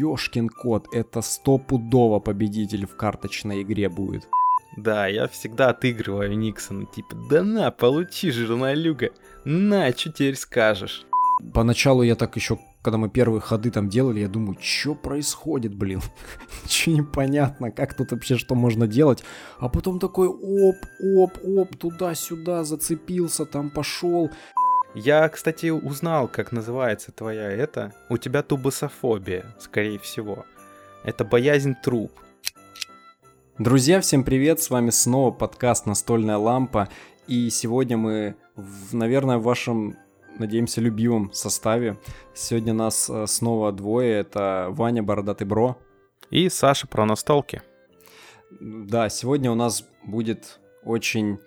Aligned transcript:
ёшкин 0.00 0.48
кот, 0.48 0.88
это 0.92 1.22
стопудово 1.22 2.20
победитель 2.20 2.86
в 2.86 2.96
карточной 2.96 3.62
игре 3.62 3.88
будет. 3.88 4.28
Да, 4.76 5.06
я 5.06 5.26
всегда 5.28 5.70
отыгрываю 5.70 6.36
Никсона, 6.38 6.86
типа, 6.86 7.16
да 7.28 7.42
на, 7.42 7.70
получи, 7.70 8.30
журналюга, 8.30 9.10
на, 9.44 9.90
что 9.90 10.12
теперь 10.12 10.36
скажешь? 10.36 11.06
Поначалу 11.54 12.02
я 12.02 12.14
так 12.14 12.36
еще, 12.36 12.58
когда 12.82 12.98
мы 12.98 13.08
первые 13.08 13.40
ходы 13.40 13.70
там 13.70 13.88
делали, 13.88 14.20
я 14.20 14.28
думаю, 14.28 14.56
что 14.60 14.94
происходит, 14.94 15.74
блин? 15.74 16.00
Ничего 16.64 16.96
непонятно, 16.96 17.70
как 17.70 17.94
тут 17.94 18.12
вообще 18.12 18.36
что 18.36 18.54
можно 18.54 18.86
делать. 18.86 19.24
А 19.58 19.68
потом 19.68 19.98
такой 19.98 20.28
оп, 20.28 20.76
оп, 21.16 21.38
оп, 21.44 21.76
туда-сюда 21.76 22.64
зацепился, 22.64 23.46
там 23.46 23.70
пошел. 23.70 24.30
Я, 24.94 25.28
кстати, 25.28 25.70
узнал, 25.70 26.26
как 26.26 26.50
называется 26.50 27.12
твоя 27.12 27.48
это. 27.48 27.92
У 28.08 28.18
тебя 28.18 28.42
тубософобия, 28.42 29.46
скорее 29.60 30.00
всего. 30.00 30.44
Это 31.04 31.24
боязнь 31.24 31.76
труп. 31.80 32.10
Друзья, 33.56 34.00
всем 34.00 34.24
привет! 34.24 34.60
С 34.60 34.68
вами 34.68 34.90
снова 34.90 35.30
подкаст 35.30 35.86
«Настольная 35.86 36.38
лампа». 36.38 36.88
И 37.28 37.50
сегодня 37.50 37.96
мы, 37.96 38.34
в, 38.56 38.92
наверное, 38.96 39.38
в 39.38 39.44
вашем, 39.44 39.96
надеемся, 40.40 40.80
любимом 40.80 41.32
составе. 41.32 41.96
Сегодня 42.34 42.72
нас 42.72 43.08
э, 43.08 43.28
снова 43.28 43.70
двое. 43.70 44.18
Это 44.18 44.66
Ваня 44.70 45.04
Бородатый 45.04 45.44
Бро. 45.44 45.78
И 46.30 46.48
Саша 46.48 46.88
про 46.88 47.06
настолки. 47.06 47.62
Да, 48.58 49.08
сегодня 49.08 49.52
у 49.52 49.54
нас 49.54 49.86
будет 50.02 50.58
очень 50.82 51.38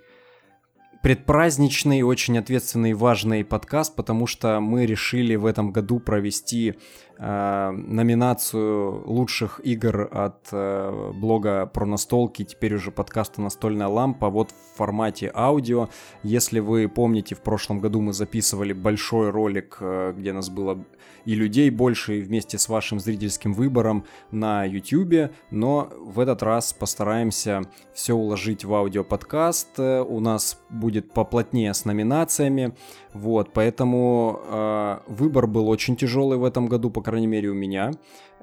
предпраздничный, 1.03 2.01
очень 2.01 2.37
ответственный 2.37 2.91
и 2.91 2.93
важный 2.93 3.43
подкаст, 3.43 3.93
потому 3.93 4.25
что 4.25 4.61
мы 4.61 4.85
решили 4.85 5.35
в 5.35 5.45
этом 5.45 5.73
году 5.73 5.99
провести 5.99 6.75
э, 7.17 7.71
номинацию 7.71 9.03
лучших 9.05 9.59
игр 9.65 10.07
от 10.09 10.47
э, 10.53 11.11
блога 11.13 11.65
про 11.65 11.85
настолки, 11.85 12.45
теперь 12.45 12.75
уже 12.75 12.91
подкаста 12.91 13.41
«Настольная 13.41 13.87
лампа», 13.87 14.29
вот 14.29 14.51
в 14.51 14.77
формате 14.77 15.29
аудио. 15.35 15.89
Если 16.23 16.59
вы 16.59 16.87
помните, 16.87 17.35
в 17.35 17.41
прошлом 17.41 17.79
году 17.79 17.99
мы 17.99 18.13
записывали 18.13 18.71
большой 18.71 19.29
ролик, 19.29 19.79
э, 19.81 20.13
где 20.17 20.31
нас 20.31 20.49
было 20.49 20.85
и 21.25 21.35
людей 21.35 21.69
больше, 21.69 22.21
вместе 22.21 22.57
с 22.57 22.69
вашим 22.69 22.99
зрительским 22.99 23.53
выбором 23.53 24.05
на 24.31 24.65
YouTube, 24.65 25.31
но 25.51 25.89
в 25.99 26.19
этот 26.19 26.43
раз 26.43 26.73
постараемся 26.73 27.61
все 27.93 28.13
уложить 28.13 28.65
в 28.65 28.73
аудиоподкаст. 28.73 29.79
У 29.79 30.19
нас 30.19 30.59
будет 30.69 31.13
поплотнее 31.13 31.73
с 31.73 31.85
номинациями, 31.85 32.75
вот, 33.13 33.53
поэтому 33.53 34.39
э, 34.43 34.97
выбор 35.07 35.47
был 35.47 35.69
очень 35.69 35.95
тяжелый 35.95 36.37
в 36.37 36.43
этом 36.43 36.67
году, 36.67 36.89
по 36.89 37.01
крайней 37.01 37.27
мере 37.27 37.49
у 37.49 37.53
меня, 37.53 37.91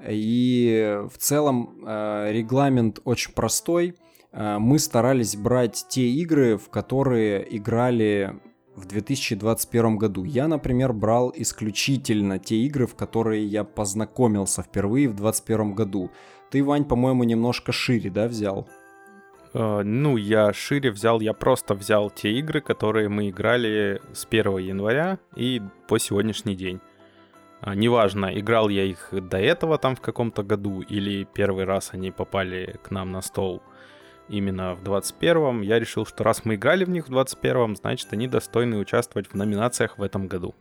и 0.07 0.99
в 1.11 1.17
целом 1.17 1.83
э, 1.85 2.31
регламент 2.31 2.99
очень 3.03 3.33
простой. 3.33 3.95
Э, 4.31 4.57
мы 4.59 4.79
старались 4.79 5.35
брать 5.35 5.85
те 5.89 6.09
игры, 6.09 6.57
в 6.57 6.69
которые 6.69 7.45
играли 7.55 8.39
в 8.75 8.85
2021 8.85 9.97
году. 9.97 10.23
Я, 10.23 10.47
например, 10.47 10.93
брал 10.93 11.33
исключительно 11.35 12.39
те 12.39 12.55
игры, 12.55 12.87
в 12.87 12.95
которые 12.95 13.45
я 13.45 13.63
познакомился 13.63 14.63
впервые 14.63 15.07
в 15.07 15.15
2021 15.15 15.73
году. 15.73 16.11
Ты, 16.49 16.63
Вань, 16.63 16.85
по-моему, 16.85 17.23
немножко 17.23 17.71
шире, 17.71 18.09
да, 18.09 18.27
взял? 18.27 18.67
Uh, 19.53 19.83
ну, 19.83 20.15
я 20.15 20.53
шире 20.53 20.91
взял, 20.91 21.19
я 21.19 21.33
просто 21.33 21.75
взял 21.75 22.09
те 22.09 22.31
игры, 22.39 22.61
которые 22.61 23.09
мы 23.09 23.29
играли 23.29 24.01
с 24.13 24.25
1 24.25 24.57
января 24.59 25.19
и 25.35 25.61
по 25.89 25.99
сегодняшний 25.99 26.55
день. 26.55 26.79
Uh, 27.61 27.75
неважно, 27.75 28.27
играл 28.39 28.69
я 28.69 28.85
их 28.85 29.09
до 29.11 29.37
этого 29.37 29.77
там 29.77 29.97
в 29.97 30.01
каком-то 30.01 30.43
году 30.43 30.79
или 30.79 31.25
первый 31.25 31.65
раз 31.65 31.89
они 31.91 32.11
попали 32.11 32.79
к 32.81 32.91
нам 32.91 33.11
на 33.11 33.21
стол 33.21 33.61
именно 34.29 34.75
в 34.75 34.83
21-м, 34.83 35.61
я 35.61 35.79
решил, 35.79 36.05
что 36.05 36.23
раз 36.23 36.45
мы 36.45 36.55
играли 36.55 36.85
в 36.85 36.89
них 36.89 37.07
в 37.07 37.11
21-м, 37.11 37.75
значит, 37.75 38.07
они 38.11 38.27
достойны 38.27 38.77
участвовать 38.77 39.27
в 39.27 39.35
номинациях 39.35 39.97
в 39.97 40.03
этом 40.03 40.27
году. 40.27 40.55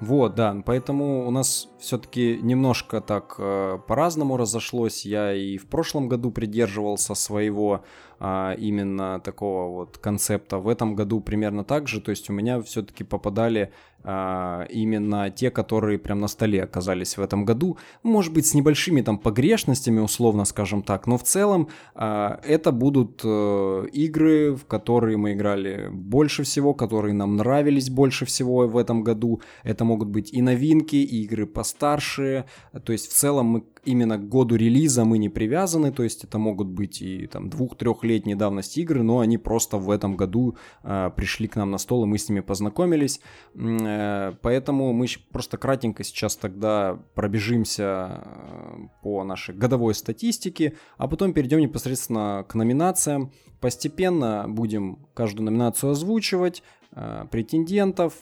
Вот, 0.00 0.34
да, 0.34 0.56
поэтому 0.64 1.26
у 1.26 1.30
нас 1.30 1.68
все-таки 1.78 2.38
немножко 2.40 3.02
так 3.02 3.34
э, 3.38 3.78
по-разному 3.86 4.38
разошлось. 4.38 5.04
Я 5.04 5.34
и 5.34 5.58
в 5.58 5.66
прошлом 5.68 6.08
году 6.08 6.30
придерживался 6.30 7.14
своего 7.14 7.84
именно 8.20 9.18
такого 9.20 9.72
вот 9.74 9.98
концепта. 9.98 10.58
В 10.58 10.68
этом 10.68 10.94
году 10.94 11.20
примерно 11.20 11.64
так 11.64 11.88
же. 11.88 12.00
То 12.00 12.10
есть 12.10 12.28
у 12.28 12.32
меня 12.34 12.60
все-таки 12.60 13.02
попадали 13.02 13.72
а, 14.02 14.66
именно 14.70 15.30
те, 15.30 15.50
которые 15.50 15.98
прям 15.98 16.20
на 16.20 16.28
столе 16.28 16.62
оказались 16.62 17.18
в 17.18 17.20
этом 17.20 17.44
году. 17.44 17.76
Может 18.02 18.32
быть, 18.32 18.46
с 18.46 18.54
небольшими 18.54 19.02
там 19.02 19.18
погрешностями, 19.18 20.00
условно 20.00 20.44
скажем 20.46 20.82
так, 20.82 21.06
но 21.06 21.18
в 21.18 21.22
целом 21.22 21.68
а, 21.94 22.40
это 22.44 22.72
будут 22.72 23.20
э, 23.24 23.86
игры, 23.92 24.56
в 24.56 24.64
которые 24.64 25.18
мы 25.18 25.34
играли 25.34 25.88
больше 25.92 26.44
всего, 26.44 26.72
которые 26.72 27.12
нам 27.12 27.36
нравились 27.36 27.90
больше 27.90 28.24
всего 28.24 28.66
в 28.66 28.78
этом 28.78 29.04
году. 29.04 29.42
Это 29.64 29.84
могут 29.84 30.08
быть 30.08 30.32
и 30.32 30.40
новинки, 30.40 30.96
и 30.96 31.24
игры 31.24 31.46
постарше. 31.46 32.46
То 32.84 32.92
есть 32.92 33.10
в 33.10 33.12
целом 33.12 33.46
мы 33.46 33.64
именно 33.84 34.18
к 34.18 34.28
году 34.28 34.56
релиза 34.56 35.04
мы 35.04 35.18
не 35.18 35.28
привязаны, 35.28 35.92
то 35.92 36.02
есть 36.02 36.24
это 36.24 36.38
могут 36.38 36.68
быть 36.68 37.02
и 37.02 37.26
там 37.26 37.48
двух-трехлетней 37.48 38.34
давности 38.34 38.80
игры, 38.80 39.02
но 39.02 39.20
они 39.20 39.38
просто 39.38 39.76
в 39.76 39.90
этом 39.90 40.16
году 40.16 40.56
э, 40.82 41.10
пришли 41.16 41.48
к 41.48 41.56
нам 41.56 41.70
на 41.70 41.78
стол, 41.78 42.04
и 42.04 42.06
мы 42.06 42.18
с 42.18 42.28
ними 42.28 42.40
познакомились. 42.40 43.20
Э, 43.54 44.32
поэтому 44.42 44.92
мы 44.92 45.06
просто 45.32 45.56
кратенько 45.56 46.04
сейчас 46.04 46.36
тогда 46.36 46.98
пробежимся 47.14 48.22
э, 48.24 48.76
по 49.02 49.24
нашей 49.24 49.54
годовой 49.54 49.94
статистике, 49.94 50.74
а 50.96 51.08
потом 51.08 51.32
перейдем 51.32 51.60
непосредственно 51.60 52.44
к 52.48 52.54
номинациям. 52.54 53.32
Постепенно 53.60 54.46
будем 54.48 55.06
каждую 55.14 55.46
номинацию 55.46 55.90
озвучивать, 55.90 56.62
э, 56.92 57.26
претендентов, 57.30 58.14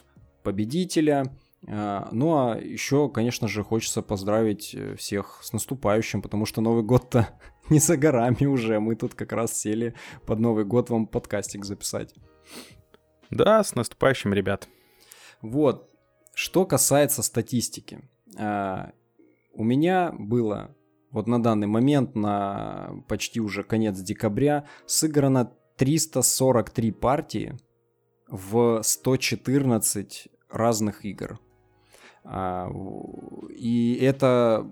победителя– 0.43 1.33
ну 1.63 2.37
а 2.37 2.57
еще, 2.57 3.09
конечно 3.09 3.49
же, 3.49 3.65
хочется 3.65 4.01
поздравить 4.01 4.75
э, 4.75 4.95
всех 4.97 5.41
с 5.43 5.53
наступающим, 5.53 6.23
потому 6.23 6.47
что 6.47 6.61
Новый 6.61 6.85
год-то 6.85 7.29
не 7.69 7.81
за 7.81 7.97
горами 7.97 8.47
уже. 8.47 8.79
Мы 8.79 8.95
тут 8.95 9.15
как 9.15 9.33
раз 9.33 9.59
сели 9.59 9.95
под 10.25 10.39
Новый 10.39 10.65
год 10.65 10.91
вам 10.91 11.07
подкастик 11.07 11.65
записать. 11.65 12.15
Да, 13.31 13.63
с 13.63 13.75
наступающим, 13.75 14.33
ребят. 14.33 14.69
Вот. 15.43 15.91
Что 16.35 16.65
касается 16.65 17.23
статистики. 17.23 18.09
А, 18.39 18.93
у 19.53 19.65
меня 19.65 20.13
было 20.17 20.75
вот 21.11 21.27
на 21.27 21.43
данный 21.43 21.67
момент, 21.67 22.15
на 22.15 23.03
почти 23.09 23.41
уже 23.41 23.65
конец 23.65 23.99
декабря, 23.99 24.67
сыграно 24.87 25.53
343 25.77 26.93
партии 26.93 27.59
в 28.29 28.83
114 28.83 30.29
разных 30.51 31.05
игр. 31.05 31.41
А, 32.31 32.71
и 33.57 33.99
это 34.03 34.67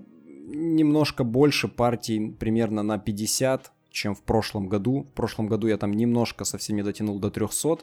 немножко 0.46 1.24
больше 1.24 1.68
партий, 1.68 2.30
примерно 2.38 2.82
на 2.82 2.98
50, 2.98 3.72
чем 3.90 4.14
в 4.14 4.22
прошлом 4.22 4.68
году. 4.68 5.06
В 5.10 5.14
прошлом 5.14 5.46
году 5.46 5.66
я 5.66 5.78
там 5.78 5.92
немножко 5.92 6.44
совсем 6.44 6.76
не 6.76 6.82
дотянул 6.82 7.18
до 7.18 7.30
300. 7.30 7.78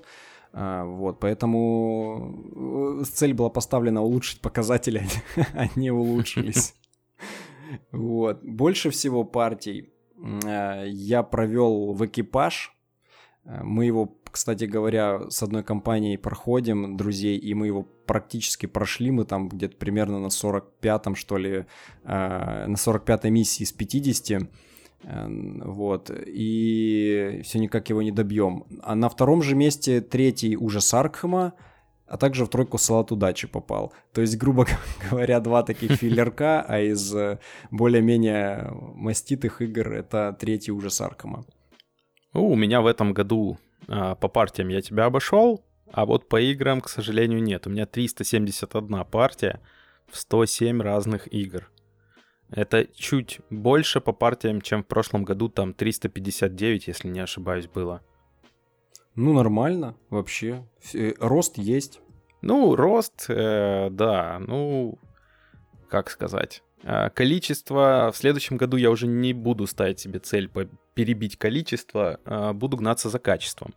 А, 0.54 0.86
вот, 0.86 1.20
поэтому 1.20 3.00
э, 3.02 3.06
цель 3.06 3.34
была 3.34 3.50
поставлена 3.50 4.04
улучшить 4.04 4.42
показатели, 4.42 5.04
они 5.54 5.92
улучшились. 5.92 6.76
Вот. 7.92 8.44
Больше 8.44 8.92
всего 8.92 9.24
партий 9.24 9.90
э, 10.46 10.86
я 10.88 11.24
провел 11.24 11.94
в 11.94 12.06
экипаж. 12.06 12.72
Э, 13.46 13.62
мы 13.64 13.86
его 13.86 14.16
кстати 14.34 14.66
говоря, 14.66 15.30
с 15.30 15.44
одной 15.44 15.64
компанией 15.64 16.18
проходим, 16.18 16.98
друзей, 16.98 17.38
и 17.38 17.54
мы 17.54 17.68
его 17.68 17.84
практически 17.84 18.66
прошли, 18.66 19.12
мы 19.12 19.26
там 19.26 19.48
где-то 19.48 19.78
примерно 19.78 20.20
на 20.20 20.28
45-м, 20.28 21.16
что 21.16 21.38
ли, 21.38 21.66
э, 22.04 22.66
на 22.68 22.76
45-й 22.76 23.30
миссии 23.30 23.63
из 23.63 23.72
50, 23.72 24.42
э, 25.04 25.28
вот, 25.66 26.10
и 26.10 27.42
все 27.44 27.60
никак 27.60 27.90
его 27.90 28.01
не 28.01 28.12
добьем. 28.12 28.66
А 28.81 28.95
на 28.95 29.07
втором 29.07 29.44
же 29.44 29.56
месте 29.56 30.01
третий 30.01 30.57
уже 30.57 30.81
Саркхема, 30.81 31.54
а 32.07 32.18
также 32.18 32.45
в 32.45 32.50
тройку 32.50 32.80
салат 32.80 33.12
удачи 33.12 33.48
попал. 33.48 33.94
То 34.13 34.22
есть, 34.22 34.36
грубо 34.38 34.66
говоря, 35.12 35.40
два 35.40 35.62
таких 35.62 35.92
филлерка, 35.92 36.66
а 36.68 36.80
из 36.80 37.13
э, 37.13 37.38
более-менее 37.69 38.72
маститых 38.95 39.62
игр 39.62 39.94
это 39.94 40.36
третий 40.40 40.72
уже 40.72 40.90
Саркома. 40.90 41.45
У 42.33 42.56
меня 42.56 42.81
в 42.81 42.88
этом 42.88 43.13
году 43.13 43.57
а, 43.88 44.15
по 44.15 44.27
партиям 44.27 44.69
я 44.69 44.81
тебя 44.81 45.06
обошел, 45.06 45.63
а 45.91 46.06
вот 46.06 46.27
по 46.27 46.41
играм, 46.41 46.81
к 46.81 46.89
сожалению, 46.89 47.41
нет. 47.44 47.68
У 47.68 47.69
меня 47.69 47.85
371 47.85 49.06
партия 49.06 49.62
в 50.07 50.18
107 50.18 50.81
разных 50.81 51.31
игр. 51.31 51.69
Это 52.50 52.85
чуть 52.85 53.39
больше 53.50 54.01
по 54.01 54.13
партиям, 54.13 54.62
чем 54.62 54.83
в 54.83 54.88
прошлом 54.88 55.24
году, 55.24 55.50
там 55.50 55.74
359, 55.74 56.88
если 56.88 57.07
не 57.07 57.19
ошибаюсь, 57.19 57.68
было. 57.68 58.01
Ну, 59.15 59.33
нормально, 59.33 59.95
вообще. 60.09 60.68
Э, 60.94 61.13
рост 61.19 61.57
есть. 61.57 62.00
Ну, 62.41 62.75
рост, 62.75 63.25
э, 63.27 63.89
да, 63.91 64.39
ну, 64.39 64.97
как 65.88 66.09
сказать. 66.09 66.63
А, 66.83 67.09
количество 67.09 68.12
в 68.13 68.18
следующем 68.18 68.57
году 68.57 68.77
я 68.77 68.91
уже 68.91 69.07
не 69.07 69.33
буду 69.33 69.68
ставить 69.68 70.00
себе 70.00 70.19
цель 70.19 70.50
перебить 70.94 71.38
количество, 71.38 72.19
а 72.25 72.53
буду 72.53 72.77
гнаться 72.77 73.09
за 73.09 73.19
качеством 73.19 73.74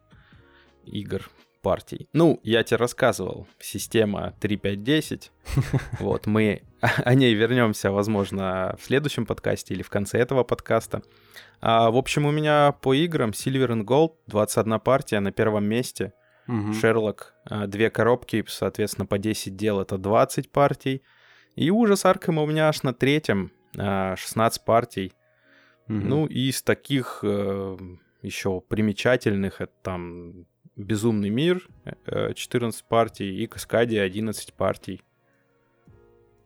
игр 0.84 1.28
партий. 1.62 2.08
Ну, 2.12 2.38
я 2.44 2.62
тебе 2.62 2.76
рассказывал, 2.76 3.48
система 3.58 4.34
3.5.10. 4.40 5.30
Вот, 5.98 6.26
мы 6.26 6.62
о 6.80 7.14
ней 7.14 7.34
вернемся, 7.34 7.90
возможно, 7.90 8.76
в 8.78 8.84
следующем 8.84 9.26
подкасте 9.26 9.74
или 9.74 9.82
в 9.82 9.90
конце 9.90 10.18
этого 10.18 10.44
подкаста. 10.44 11.02
А, 11.60 11.90
в 11.90 11.96
общем, 11.96 12.26
у 12.26 12.30
меня 12.30 12.70
по 12.70 12.94
играм 12.94 13.30
Silver 13.30 13.70
and 13.70 13.84
Gold 13.84 14.12
21 14.28 14.78
партия 14.78 15.20
на 15.20 15.32
первом 15.32 15.64
месте. 15.64 16.12
Шерлок, 16.80 17.34
угу. 17.50 17.66
две 17.66 17.90
коробки, 17.90 18.44
соответственно, 18.46 19.04
по 19.04 19.18
10 19.18 19.56
дел 19.56 19.80
это 19.80 19.98
20 19.98 20.52
партий. 20.52 21.02
И 21.56 21.70
ужас 21.70 22.04
Аркема 22.04 22.42
у 22.42 22.46
меня 22.46 22.68
аж 22.68 22.82
на 22.82 22.94
третьем, 22.94 23.50
16 23.74 24.36
а, 24.36 24.64
партий. 24.64 25.12
Угу. 25.88 25.98
Ну, 25.98 26.26
и 26.26 26.48
из 26.48 26.62
таких 26.62 27.20
э, 27.22 27.76
еще 28.22 28.60
примечательных, 28.60 29.60
это 29.60 29.72
там 29.82 30.46
Безумный 30.76 31.30
мир 31.30 31.66
14 32.06 32.80
э, 32.80 32.84
партий 32.86 33.42
и 33.42 33.46
Каскадия 33.46 34.02
11 34.02 34.52
партий. 34.52 35.00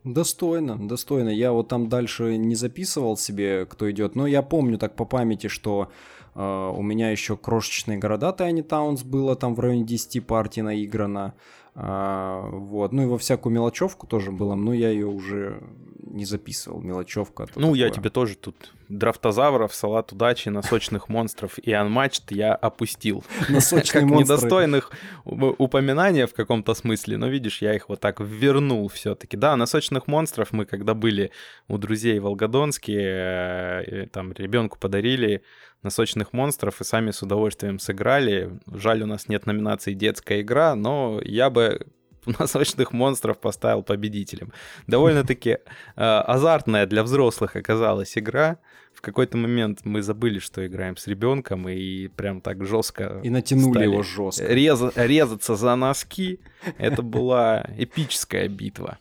Достойно, 0.05 0.87
достойно. 0.87 1.29
Я 1.29 1.51
вот 1.51 1.67
там 1.67 1.89
дальше 1.89 2.37
не 2.37 2.55
записывал 2.55 3.17
себе, 3.17 3.65
кто 3.65 3.91
идет, 3.91 4.15
но 4.15 4.25
я 4.25 4.41
помню 4.41 4.77
так 4.77 4.95
по 4.95 5.03
памяти, 5.03 5.47
что 5.47 5.91
э, 6.33 6.41
у 6.41 6.81
меня 6.81 7.11
еще 7.11 7.35
крошечные 7.35 7.97
города 7.97 8.33
Tiny 8.35 8.65
Towns 8.65 9.05
было 9.05 9.35
там 9.35 9.53
в 9.53 9.59
районе 9.59 9.83
10 9.83 10.25
партий 10.25 10.61
наиграно. 10.61 11.33
А, 11.73 12.49
вот. 12.51 12.91
Ну 12.91 13.03
и 13.03 13.05
во 13.05 13.17
всякую 13.17 13.53
мелочевку 13.53 14.07
тоже 14.07 14.31
было, 14.31 14.55
но 14.55 14.73
я 14.73 14.89
ее 14.89 15.07
уже 15.07 15.61
не 15.99 16.25
записывал. 16.25 16.81
Мелочевка. 16.81 17.47
Ну, 17.55 17.61
такое. 17.61 17.79
я 17.79 17.89
тебе 17.89 18.09
тоже 18.09 18.35
тут 18.35 18.73
драфтозавров, 18.89 19.73
салат 19.73 20.11
удачи, 20.11 20.49
носочных 20.49 21.07
монстров 21.07 21.57
и 21.59 21.71
анматчт 21.71 22.31
я 22.31 22.53
опустил. 22.53 23.23
Носочные 23.49 24.01
как 24.01 24.09
монстры. 24.09 24.35
недостойных 24.35 24.91
упоминания 25.23 26.27
в 26.27 26.33
каком-то 26.33 26.73
смысле, 26.73 27.17
но 27.17 27.27
видишь, 27.27 27.61
я 27.61 27.73
их 27.73 27.87
вот 27.87 28.01
так 28.01 28.19
вернул 28.19 28.89
все-таки. 28.89 29.37
Да, 29.37 29.55
носочных 29.55 30.07
монстров 30.07 30.51
мы 30.51 30.65
когда 30.65 30.93
были 30.93 31.31
у 31.69 31.77
друзей 31.77 32.19
в 32.19 32.23
Волгодонске, 32.23 32.97
э, 32.99 34.07
там 34.11 34.33
ребенку 34.33 34.77
подарили 34.77 35.43
носочных 35.83 36.33
монстров 36.33 36.81
и 36.81 36.83
сами 36.83 37.11
с 37.11 37.21
удовольствием 37.21 37.79
сыграли. 37.79 38.59
Жаль, 38.67 39.03
у 39.03 39.05
нас 39.05 39.27
нет 39.27 39.45
номинации 39.45 39.93
«Детская 39.93 40.41
игра», 40.41 40.75
но 40.75 41.19
я 41.23 41.49
бы 41.49 41.87
носочных 42.39 42.93
монстров 42.93 43.39
поставил 43.39 43.83
победителем. 43.83 44.51
Довольно-таки 44.87 45.49
э, 45.49 45.59
азартная 45.95 46.85
для 46.85 47.03
взрослых 47.03 47.55
оказалась 47.55 48.17
игра. 48.17 48.57
В 48.93 49.01
какой-то 49.01 49.37
момент 49.37 49.79
мы 49.83 50.01
забыли, 50.01 50.39
что 50.39 50.65
играем 50.65 50.97
с 50.97 51.07
ребенком, 51.07 51.67
и 51.69 52.07
прям 52.09 52.41
так 52.41 52.65
жестко. 52.65 53.21
И 53.23 53.29
натянули 53.29 53.83
его 53.83 54.03
жестко. 54.03 54.43
Реза- 54.45 54.91
резаться 54.95 55.55
за 55.55 55.75
носки. 55.75 56.39
Это 56.77 57.01
была 57.01 57.65
эпическая 57.77 58.47
битва. 58.47 58.99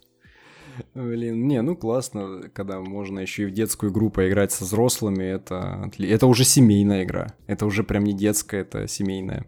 Блин, 0.94 1.46
не, 1.46 1.62
ну 1.62 1.76
классно, 1.76 2.50
когда 2.52 2.80
можно 2.80 3.20
еще 3.20 3.44
и 3.44 3.46
в 3.46 3.52
детскую 3.52 3.92
игру 3.92 4.10
поиграть 4.10 4.52
со 4.52 4.64
взрослыми, 4.64 5.24
это, 5.24 5.90
это 5.98 6.26
уже 6.26 6.44
семейная 6.44 7.04
игра. 7.04 7.34
Это 7.46 7.66
уже 7.66 7.84
прям 7.84 8.04
не 8.04 8.12
детская, 8.12 8.62
это 8.62 8.88
семейная. 8.88 9.46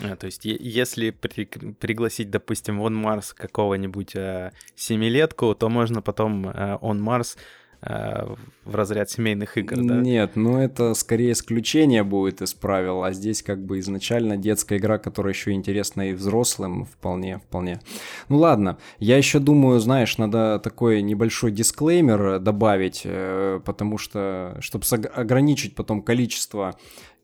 А, 0.00 0.16
то 0.16 0.26
есть, 0.26 0.44
если 0.44 1.10
при, 1.10 1.44
пригласить, 1.44 2.30
допустим, 2.30 2.80
он 2.80 2.94
Марс 2.94 3.32
какого-нибудь 3.32 4.14
э, 4.14 4.52
семилетку, 4.76 5.54
то 5.54 5.68
можно 5.68 6.02
потом 6.02 6.48
э, 6.48 6.78
он 6.80 7.00
Марс 7.00 7.36
в 7.80 8.74
разряд 8.74 9.08
семейных 9.10 9.56
игр, 9.56 9.76
да? 9.76 9.96
Нет, 10.00 10.32
ну 10.34 10.58
это 10.58 10.94
скорее 10.94 11.32
исключение 11.32 12.02
будет 12.02 12.42
из 12.42 12.52
правил, 12.52 13.04
а 13.04 13.12
здесь 13.12 13.42
как 13.42 13.64
бы 13.64 13.78
изначально 13.78 14.36
детская 14.36 14.78
игра, 14.78 14.98
которая 14.98 15.32
еще 15.32 15.52
интересна 15.52 16.10
и 16.10 16.12
взрослым, 16.12 16.84
вполне, 16.86 17.38
вполне. 17.38 17.80
Ну 18.28 18.38
ладно, 18.38 18.78
я 18.98 19.16
еще 19.16 19.38
думаю, 19.38 19.78
знаешь, 19.78 20.18
надо 20.18 20.58
такой 20.58 21.02
небольшой 21.02 21.52
дисклеймер 21.52 22.40
добавить, 22.40 23.02
э, 23.04 23.60
потому 23.64 23.96
что, 23.96 24.56
чтобы 24.60 24.84
ограничить 25.14 25.76
потом 25.76 26.02
количество 26.02 26.74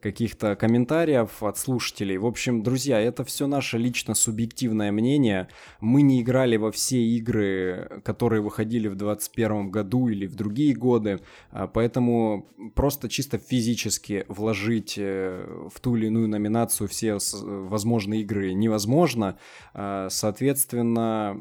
каких-то 0.04 0.54
комментариев 0.54 1.42
от 1.42 1.56
слушателей. 1.56 2.18
В 2.18 2.26
общем, 2.26 2.62
друзья, 2.62 3.00
это 3.00 3.24
все 3.24 3.46
наше 3.46 3.78
лично 3.78 4.14
субъективное 4.14 4.92
мнение. 4.92 5.48
Мы 5.80 6.02
не 6.02 6.20
играли 6.20 6.58
во 6.58 6.70
все 6.70 7.02
игры, 7.02 8.02
которые 8.04 8.42
выходили 8.42 8.88
в 8.88 8.96
2021 8.96 9.70
году 9.70 10.08
или 10.08 10.26
в 10.26 10.34
другие 10.34 10.74
годы, 10.74 11.20
а, 11.50 11.68
поэтому 11.68 12.46
просто 12.74 13.08
чисто 13.08 13.38
физически 13.38 14.26
вложить 14.28 14.96
э, 14.98 15.68
в 15.74 15.80
ту 15.80 15.96
или 15.96 16.08
иную 16.08 16.28
номинацию 16.28 16.86
все 16.86 17.16
возможные 17.32 18.20
игры 18.20 18.52
невозможно. 18.52 19.38
А, 19.72 20.08
соответственно, 20.10 21.40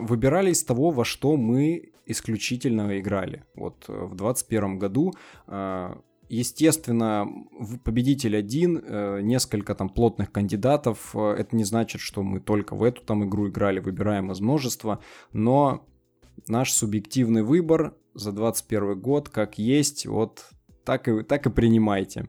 выбирали 0.00 0.50
из 0.50 0.64
того, 0.64 0.90
во 0.90 1.04
что 1.04 1.36
мы 1.36 1.92
исключительно 2.06 2.98
играли. 2.98 3.44
Вот 3.54 3.84
э, 3.86 3.92
в 3.92 4.16
2021 4.16 4.78
году 4.80 5.12
а, 5.46 6.00
Естественно, 6.30 7.28
победитель 7.82 8.36
один, 8.36 8.80
э, 8.86 9.20
несколько 9.20 9.74
там 9.74 9.88
плотных 9.88 10.30
кандидатов. 10.30 11.10
Э, 11.12 11.34
это 11.36 11.56
не 11.56 11.64
значит, 11.64 12.00
что 12.00 12.22
мы 12.22 12.38
только 12.38 12.76
в 12.76 12.84
эту 12.84 13.02
там 13.02 13.24
игру 13.28 13.48
играли, 13.48 13.80
выбираем 13.80 14.30
из 14.30 14.38
множества. 14.38 15.00
Но 15.32 15.84
наш 16.46 16.72
субъективный 16.72 17.42
выбор 17.42 17.94
за 18.14 18.30
21 18.30 19.00
год 19.00 19.28
как 19.28 19.58
есть, 19.58 20.06
вот 20.06 20.44
так 20.84 21.08
и, 21.08 21.24
так 21.24 21.46
и 21.46 21.50
принимайте. 21.50 22.28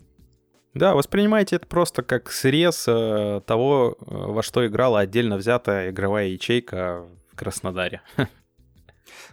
Да, 0.74 0.95
воспринимайте 0.95 1.57
это 1.57 1.68
просто 1.68 2.01
как 2.01 2.31
срез 2.31 2.86
э, 2.88 3.42
того, 3.45 3.97
во 4.00 4.42
что 4.42 4.65
играла 4.65 5.01
отдельно 5.01 5.38
взятая 5.38 5.92
игровая 5.92 6.30
ячейка 6.30 7.06
в 7.31 7.36
Краснодаре. 7.36 8.01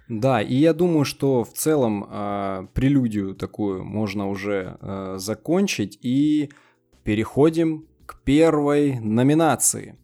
Да, 0.08 0.40
и 0.40 0.54
я 0.54 0.72
думаю, 0.72 1.04
что 1.04 1.44
в 1.44 1.52
целом 1.52 2.06
э, 2.08 2.66
прелюдию 2.72 3.34
такую 3.34 3.84
можно 3.84 4.30
уже 4.30 4.78
э, 4.80 5.16
закончить 5.18 5.98
и 6.00 6.50
переходим 7.04 7.86
к 8.06 8.22
первой 8.22 8.98
номинации. 9.00 9.98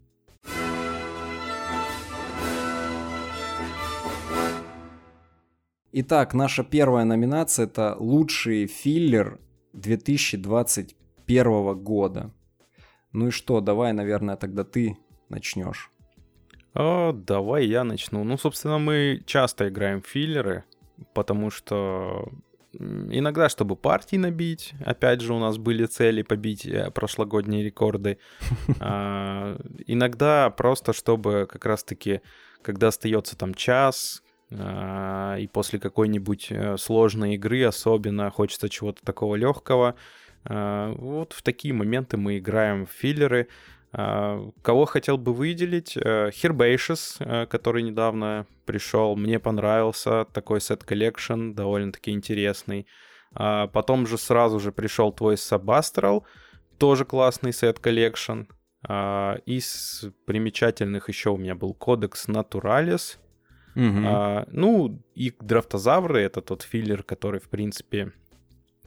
Итак, 5.92 6.34
наша 6.34 6.64
первая 6.64 7.06
номинация 7.06 7.64
это 7.64 7.96
лучший 7.98 8.66
филлер 8.66 9.40
2021 9.72 11.82
года. 11.82 12.31
Ну 13.12 13.29
и 13.29 13.31
что, 13.31 13.62
давай, 13.62 13.94
наверное, 13.94 14.36
тогда 14.36 14.64
ты 14.64 14.98
начнешь. 15.31 15.94
А, 16.74 17.12
давай 17.12 17.66
я 17.66 17.84
начну. 17.84 18.24
Ну, 18.24 18.36
собственно, 18.36 18.78
мы 18.78 19.22
часто 19.26 19.69
играем 19.69 20.02
в 20.02 20.06
филлеры, 20.06 20.64
потому 21.14 21.50
что 21.50 22.28
иногда, 22.72 23.48
чтобы 23.48 23.76
партии 23.76 24.16
набить, 24.16 24.74
опять 24.84 25.20
же, 25.20 25.32
у 25.32 25.38
нас 25.38 25.56
были 25.56 25.86
цели 25.86 26.22
побить 26.22 26.66
э, 26.66 26.90
прошлогодние 26.90 27.64
рекорды. 27.64 28.19
А, 28.81 29.56
иногда 29.86 30.50
просто, 30.50 30.93
чтобы 30.93 31.46
как 31.50 31.64
раз-таки, 31.64 32.20
когда 32.62 32.88
остается 32.88 33.36
там 33.36 33.54
час, 33.54 34.22
а, 34.50 35.36
и 35.38 35.46
после 35.46 35.78
какой-нибудь 35.78 36.48
э, 36.50 36.76
сложной 36.76 37.34
игры 37.34 37.62
особенно 37.64 38.31
хочется 38.31 38.69
чего-то 38.69 39.04
такого 39.04 39.36
легкого, 39.36 39.94
а, 40.44 40.93
вот 40.94 41.32
в 41.32 41.43
такие 41.43 41.72
моменты 41.72 42.16
мы 42.16 42.38
играем 42.38 42.86
в 42.86 42.90
филлеры. 42.90 43.48
А, 43.96 44.51
кого 44.63 44.86
хотел 44.86 45.19
бы 45.19 45.32
выделить? 45.32 45.96
Herbaceous, 45.96 47.17
э, 47.20 47.43
э, 47.43 47.46
который 47.46 47.82
недавно 47.82 48.44
пришел, 48.67 49.15
мне 49.15 49.39
понравился, 49.39 50.24
такой 50.32 50.60
set 50.60 50.82
collection, 50.82 51.53
довольно-таки 51.53 52.10
интересный. 52.10 52.89
А, 53.34 53.69
потом 53.69 54.08
же 54.08 54.19
сразу 54.19 54.58
же 54.58 54.72
пришел 54.72 55.13
твой 55.13 55.36
Subastral, 55.36 56.24
тоже 56.77 57.05
классный 57.05 57.53
set 57.53 57.79
collection. 57.79 58.43
А, 58.82 59.36
из 59.46 60.06
примечательных 60.27 61.08
еще 61.08 61.31
у 61.31 61.36
меня 61.36 61.55
был 61.55 61.72
Кодекс 61.72 62.29
Naturalis. 62.29 63.19
Угу. 63.77 64.46
Ну, 64.53 65.03
и 65.15 65.32
Драфтозавры— 65.41 66.20
это 66.22 66.41
тот 66.41 66.63
филлер, 66.63 67.03
который, 67.03 67.41
в 67.41 67.48
принципе, 67.48 68.13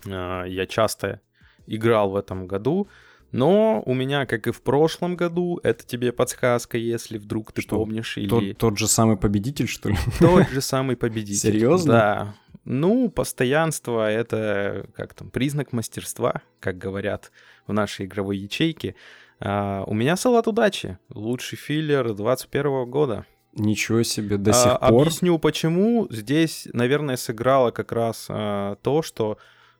я 0.05 0.65
часто 0.65 1.19
играл 1.65 2.11
в 2.11 2.15
этом 2.15 2.47
году. 2.47 2.87
Но 3.31 3.83
у 3.85 3.93
меня, 3.93 4.25
как 4.25 4.47
и 4.47 4.51
в 4.51 4.61
прошлом 4.61 5.15
году, 5.15 5.59
это 5.63 5.85
тебе 5.85 6.11
подсказка, 6.11 6.77
если 6.77 7.17
вдруг 7.17 7.51
ты 7.51 7.61
что, 7.61 7.77
помнишь. 7.77 8.17
Или... 8.17 8.29
Тот, 8.29 8.57
тот 8.57 8.77
же 8.77 8.87
самый 8.87 9.17
победитель, 9.17 9.67
что 9.67 9.89
ли? 9.89 9.97
Тот 10.19 10.47
же 10.49 10.61
самый 10.61 10.95
победитель. 10.95 11.51
Серьезно? 11.51 11.93
Да. 11.93 12.35
Ну, 12.63 13.09
постоянство— 13.09 14.09
это 14.11 14.87
как 14.95 15.13
там, 15.13 15.29
признак 15.29 15.71
мастерства, 15.73 16.41
как 16.59 16.77
говорят 16.77 17.31
в 17.65 17.73
нашей 17.73 18.05
игровой 18.05 18.37
ячейке. 18.37 18.95
А, 19.39 19.83
у 19.87 19.93
меня 19.93 20.15
салат 20.15 20.47
удачи. 20.47 20.97
Лучший 21.09 21.57
филлер 21.57 22.13
21 22.13 22.89
года. 22.89 23.25
Ничего 23.53 24.03
себе, 24.03 24.37
до 24.37 24.53
сих 24.53 24.71
а, 24.71 24.89
пор. 24.89 25.07
Объясню 25.07 25.39
почему. 25.39 26.07
Здесь, 26.09 26.67
наверное, 26.73 27.17
сыграло 27.17 27.71
как 27.71 27.91
раз 27.91 28.27
а, 28.29 28.75
то, 28.81 29.01
что 29.01 29.37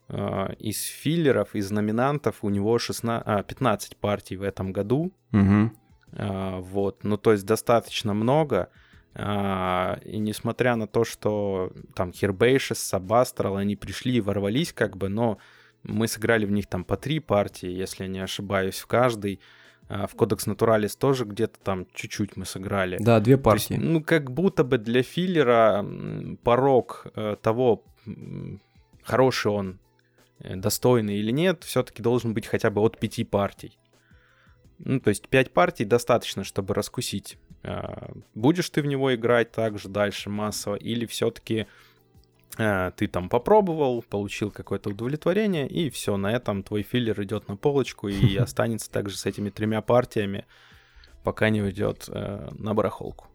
из 0.10 0.84
филлеров, 0.86 1.54
из 1.54 1.70
номинантов 1.70 2.38
у 2.42 2.50
него 2.50 2.80
16, 2.80 3.24
а, 3.26 3.44
15 3.44 3.98
партий 3.98 4.38
в 4.38 4.44
этом 4.44 4.72
году. 4.72 5.12
Угу. 5.34 5.72
А, 6.14 6.60
вот, 6.60 7.04
ну 7.04 7.18
то 7.18 7.34
есть 7.34 7.46
достаточно 7.46 8.14
много. 8.14 8.70
А, 9.14 10.00
и 10.06 10.20
несмотря 10.20 10.76
на 10.76 10.88
то, 10.88 11.04
что 11.04 11.72
там 11.96 12.14
Хербейшес, 12.14 12.80
Сабастрал, 12.80 13.58
они 13.58 13.76
пришли 13.76 14.16
и 14.16 14.22
ворвались 14.22 14.74
как 14.74 14.96
бы, 14.96 15.10
но 15.10 15.40
мы 15.84 16.08
сыграли 16.08 16.46
в 16.46 16.52
них 16.52 16.68
там 16.68 16.84
по 16.84 16.98
три 16.98 17.20
партии, 17.20 17.70
если 17.70 18.04
я 18.04 18.10
не 18.10 18.20
ошибаюсь, 18.20 18.80
в 18.80 18.88
каждой. 18.88 19.40
А, 19.90 20.06
в 20.06 20.16
Кодекс 20.16 20.46
Натуралис 20.46 20.96
тоже 20.96 21.26
где-то 21.26 21.60
там 21.60 21.88
чуть-чуть 21.94 22.36
мы 22.36 22.46
сыграли. 22.46 22.98
Да, 23.00 23.20
две 23.20 23.38
партии. 23.38 23.74
Есть, 23.74 23.84
ну, 23.84 24.04
как 24.04 24.32
будто 24.32 24.64
бы 24.64 24.78
для 24.78 25.02
филлера 25.02 25.86
порог 26.44 27.08
э, 27.16 27.38
того, 27.42 27.86
хороший 29.04 29.52
он, 29.52 29.70
э, 29.70 29.87
достойный 30.40 31.18
или 31.18 31.32
нет, 31.32 31.64
все-таки 31.64 32.02
должен 32.02 32.34
быть 32.34 32.48
хотя 32.48 32.70
бы 32.70 32.82
от 32.82 33.00
пяти 33.00 33.24
партий. 33.24 33.78
Ну, 34.80 35.00
то 35.00 35.10
есть 35.10 35.28
пять 35.28 35.52
партий 35.54 35.86
достаточно, 35.86 36.44
чтобы 36.44 36.74
раскусить, 36.74 37.38
а, 37.64 38.12
будешь 38.36 38.70
ты 38.70 38.82
в 38.82 38.86
него 38.86 39.14
играть 39.16 39.52
также 39.52 39.90
дальше 39.90 40.30
массово, 40.30 40.76
или 40.76 41.06
все-таки 41.06 41.66
а, 42.58 42.92
ты 42.92 43.08
там 43.08 43.28
попробовал, 43.30 44.04
получил 44.04 44.52
какое-то 44.52 44.92
удовлетворение, 44.92 45.68
и 45.68 45.90
все, 45.90 46.16
на 46.18 46.32
этом 46.32 46.62
твой 46.62 46.84
филлер 46.84 47.22
идет 47.24 47.48
на 47.48 47.58
полочку 47.58 48.08
и 48.08 48.36
останется 48.38 48.92
также 48.92 49.18
с 49.18 49.26
этими 49.26 49.50
тремя 49.50 49.82
партиями, 49.82 50.46
пока 51.24 51.50
не 51.50 51.62
уйдет 51.62 52.06
э, 52.08 52.50
на 52.52 52.74
барахолку. 52.74 53.28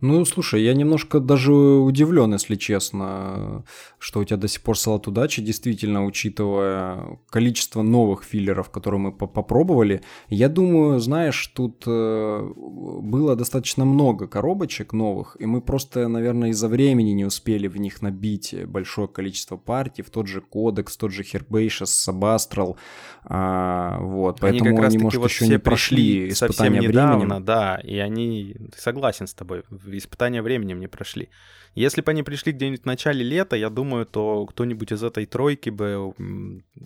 Ну, 0.00 0.24
слушай, 0.24 0.62
я 0.62 0.74
немножко 0.74 1.20
даже 1.20 1.52
удивлен, 1.52 2.32
если 2.32 2.54
честно, 2.54 3.64
что 3.98 4.20
у 4.20 4.24
тебя 4.24 4.36
до 4.36 4.48
сих 4.48 4.62
пор 4.62 4.78
салат 4.78 5.06
удачи, 5.06 5.42
действительно, 5.42 6.04
учитывая 6.04 7.18
количество 7.28 7.82
новых 7.82 8.24
филлеров, 8.24 8.70
которые 8.70 9.00
мы 9.00 9.12
попробовали. 9.12 10.02
Я 10.28 10.48
думаю, 10.48 11.00
знаешь, 11.00 11.46
тут 11.48 11.84
э, 11.86 12.52
было 12.56 13.36
достаточно 13.36 13.84
много 13.84 14.26
коробочек 14.26 14.92
новых, 14.92 15.36
и 15.38 15.46
мы 15.46 15.60
просто, 15.60 16.08
наверное, 16.08 16.50
из-за 16.50 16.68
времени 16.68 17.10
не 17.10 17.24
успели 17.24 17.68
в 17.68 17.76
них 17.76 18.00
набить 18.00 18.54
большое 18.66 19.06
количество 19.08 19.56
партий, 19.56 20.02
в 20.02 20.10
тот 20.10 20.26
же 20.26 20.40
Кодекс, 20.40 20.96
тот 20.96 21.12
же 21.12 21.22
Хербейшес, 21.22 21.90
Сабастрал, 21.90 22.78
а, 23.24 23.98
вот, 24.00 24.42
они 24.42 24.60
поэтому 24.60 24.82
они, 24.82 24.98
может, 24.98 25.20
вот 25.20 25.30
еще 25.30 25.46
не 25.46 25.58
прошли 25.58 26.30
испытания 26.30 26.80
недавно, 26.80 27.18
временем. 27.18 27.44
Да, 27.44 27.76
и 27.82 27.98
они, 27.98 28.56
согласен 28.76 29.26
с 29.26 29.34
тобой, 29.34 29.59
испытания 29.86 30.42
временем 30.42 30.80
не 30.80 30.86
прошли. 30.86 31.30
Если 31.74 32.00
бы 32.00 32.10
они 32.10 32.22
пришли 32.22 32.52
где-нибудь 32.52 32.82
в 32.82 32.86
начале 32.86 33.22
лета, 33.24 33.56
я 33.56 33.70
думаю, 33.70 34.06
то 34.06 34.46
кто-нибудь 34.46 34.92
из 34.92 35.02
этой 35.02 35.26
тройки 35.26 35.70
бы 35.70 36.14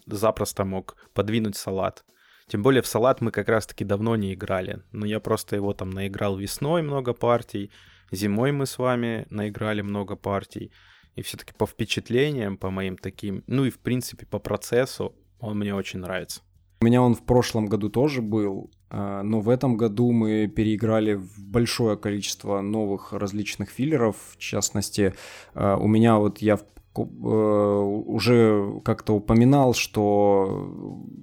запросто 0.07 0.65
мог 0.65 0.97
подвинуть 1.15 1.57
салат. 1.57 2.05
Тем 2.47 2.63
более 2.63 2.83
в 2.83 2.87
салат 2.87 3.21
мы 3.21 3.31
как 3.31 3.49
раз-таки 3.49 3.85
давно 3.85 4.17
не 4.17 4.35
играли. 4.35 4.83
Но 4.93 5.07
я 5.07 5.21
просто 5.21 5.57
его 5.57 5.73
там 5.73 5.91
наиграл 5.91 6.37
весной 6.37 6.83
много 6.83 7.15
партий, 7.15 7.71
зимой 8.11 8.53
мы 8.53 8.67
с 8.67 8.79
вами 8.79 9.27
наиграли 9.31 9.81
много 9.81 10.17
партий. 10.17 10.71
И 11.15 11.23
все-таки 11.23 11.53
по 11.53 11.67
впечатлениям, 11.67 12.57
по 12.57 12.71
моим 12.71 12.99
таким, 12.99 13.45
ну 13.47 13.65
и 13.65 13.71
в 13.71 13.79
принципе 13.79 14.27
по 14.27 14.39
процессу, 14.39 15.15
он 15.39 15.59
мне 15.59 15.75
очень 15.75 16.01
нравится. 16.01 16.43
У 16.85 16.87
меня 16.87 17.01
он 17.01 17.15
в 17.15 17.23
прошлом 17.23 17.65
году 17.65 17.89
тоже 17.89 18.21
был, 18.21 18.71
а, 18.91 19.23
но 19.23 19.41
в 19.41 19.49
этом 19.49 19.79
году 19.79 20.13
мы 20.13 20.49
переиграли 20.49 21.15
в 21.15 21.43
большое 21.43 21.97
количество 21.97 22.61
новых 22.61 23.15
различных 23.15 23.71
филлеров. 23.71 24.17
В 24.33 24.37
частности, 24.37 25.15
а, 25.55 25.79
у 25.79 25.87
меня 25.89 26.19
вот 26.19 26.43
я 26.43 26.57
э, 26.57 27.01
уже 27.01 28.83
как-то 28.85 29.15
упоминал, 29.15 29.73
что 29.73 30.69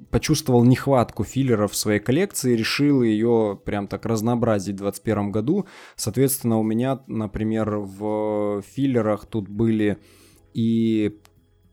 почувствовал 0.09 0.63
нехватку 0.63 1.23
филлеров 1.23 1.73
в 1.73 1.75
своей 1.75 1.99
коллекции, 1.99 2.55
решил 2.55 3.03
ее 3.03 3.59
прям 3.63 3.87
так 3.87 4.07
разнообразить 4.07 4.77
в 4.77 4.79
2021 4.79 5.31
году. 5.31 5.67
Соответственно, 5.95 6.57
у 6.57 6.63
меня, 6.63 7.01
например, 7.05 7.77
в 7.77 8.63
филлерах 8.63 9.27
тут 9.27 9.47
были 9.47 9.99
и 10.55 11.19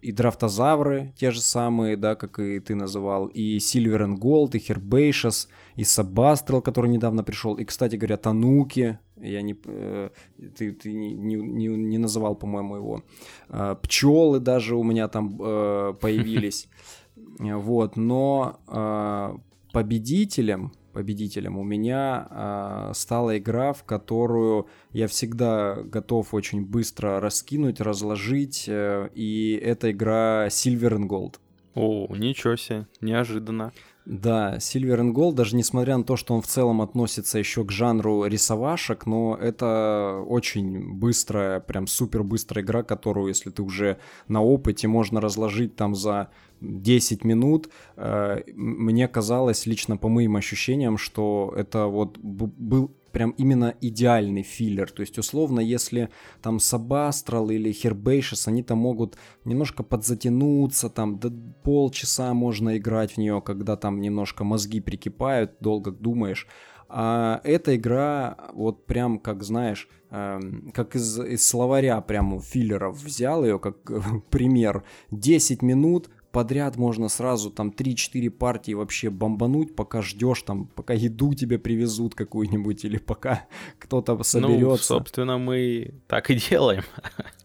и 0.01 0.13
драфтозавры 0.13 1.13
те 1.17 1.31
же 1.31 1.41
самые, 1.41 1.97
да, 1.97 2.15
как 2.15 2.39
и 2.39 2.61
ты 2.61 2.75
называл, 2.75 3.27
и 3.27 3.59
Silver 3.59 4.07
and 4.07 4.19
Gold, 4.19 4.57
и 4.57 4.59
Herbaceous, 4.59 5.49
и 5.77 5.85
Сабастрел, 5.85 6.63
который 6.63 6.91
недавно 6.91 7.25
пришел, 7.25 7.55
и, 7.55 7.65
кстати 7.65 7.97
говоря, 7.97 8.17
Тануки, 8.17 8.99
я 9.17 9.43
не, 9.43 9.57
э, 9.65 10.11
ты, 10.57 10.73
ты 10.73 10.93
не, 10.93 11.13
не, 11.15 11.67
не 11.67 11.99
называл, 11.99 12.37
по-моему, 12.37 12.77
его, 12.77 13.03
э, 13.49 13.77
пчелы 13.83 14.41
даже 14.41 14.77
у 14.77 14.85
меня 14.85 15.09
там 15.09 15.37
э, 15.41 15.95
появились, 16.01 16.69
вот, 17.39 17.97
но 17.97 18.61
э, 18.69 19.37
победителем 19.73 20.73
победителем. 20.99 21.57
У 21.59 21.63
меня 21.63 22.27
э, 22.29 22.93
стала 22.93 23.39
игра, 23.39 23.73
в 23.73 23.85
которую 23.85 24.67
я 24.93 25.07
всегда 25.07 25.77
готов 25.77 26.35
очень 26.35 26.67
быстро 26.67 27.21
раскинуть, 27.21 27.81
разложить, 27.81 28.65
э, 28.67 29.09
и 29.15 29.53
это 29.63 29.93
игра 29.93 30.49
Silver 30.49 30.99
and 30.99 31.07
Gold. 31.07 31.35
О, 31.77 32.09
ничего 32.17 32.57
себе, 32.57 32.89
неожиданно. 33.01 33.73
Да, 34.09 34.57
Silver 34.57 35.01
and 35.01 35.13
Gold, 35.13 35.35
даже 35.35 35.55
несмотря 35.55 35.99
на 35.99 36.03
то, 36.03 36.17
что 36.17 36.33
он 36.35 36.41
в 36.41 36.47
целом 36.47 36.81
относится 36.81 37.39
еще 37.39 37.63
к 37.63 37.71
жанру 37.71 38.25
рисовашек, 38.25 39.05
но 39.05 39.37
это 39.37 40.25
очень 40.27 40.95
быстрая, 40.95 41.61
прям 41.61 41.87
супер 41.87 42.23
быстрая 42.23 42.65
игра, 42.65 42.83
которую, 42.83 43.29
если 43.29 43.51
ты 43.51 43.61
уже 43.63 43.99
на 44.27 44.43
опыте, 44.43 44.89
можно 44.89 45.21
разложить 45.21 45.77
там 45.77 45.95
за 45.95 46.31
10 46.63 47.23
минут. 47.25 47.69
Э, 47.97 48.41
мне 48.55 49.09
казалось, 49.09 49.67
лично 49.67 49.99
по 49.99 50.09
моим 50.09 50.37
ощущениям, 50.37 50.97
что 50.97 51.53
это 51.55 51.85
вот 51.85 52.17
был 52.17 52.91
прям 53.19 53.31
именно 53.31 53.75
идеальный 53.81 54.45
филлер. 54.45 54.89
То 54.93 55.01
есть, 55.01 55.19
условно, 55.19 55.59
если 55.59 56.09
там 56.41 56.61
Сабастрал 56.61 57.51
или 57.51 57.73
Хербейшес, 57.73 58.47
они 58.47 58.63
там 58.63 58.79
могут 58.79 59.17
немножко 59.45 59.83
подзатянуться, 59.83 60.89
там 60.89 61.19
до 61.19 61.33
полчаса 61.65 62.33
можно 62.33 62.77
играть 62.77 63.15
в 63.15 63.19
нее, 63.19 63.43
когда 63.45 63.75
там 63.75 64.01
немножко 64.01 64.45
мозги 64.45 64.81
прикипают, 64.81 65.57
долго 65.59 65.91
думаешь. 65.91 66.47
А 66.89 67.41
эта 67.43 67.75
игра, 67.75 68.37
вот 68.55 68.87
прям, 68.87 69.19
как 69.19 69.43
знаешь, 69.43 69.89
э, 70.13 70.41
как 70.73 70.95
из, 70.95 71.19
из 71.19 71.45
словаря 71.45 72.01
прям 72.01 72.41
филлеров 72.41 73.03
взял 73.03 73.45
ее, 73.45 73.59
как 73.59 73.79
пример. 74.31 74.85
10 75.11 75.63
минут, 75.63 76.09
подряд 76.39 76.77
можно 76.77 77.09
сразу 77.09 77.51
там 77.51 77.71
3-4 77.77 78.31
партии 78.31 78.73
вообще 78.73 79.11
бомбануть, 79.11 79.75
пока 79.75 80.03
ждешь 80.03 80.43
там, 80.43 80.67
пока 80.67 80.95
еду 80.95 81.35
тебе 81.35 81.59
привезут 81.59 82.15
какую-нибудь 82.15 82.85
или 82.85 82.99
пока 82.99 83.49
кто-то 83.81 84.23
соберется. 84.23 84.95
Ну, 84.95 84.99
собственно, 84.99 85.37
мы 85.37 85.95
так 86.07 86.31
и 86.31 86.37
делаем. 86.37 86.85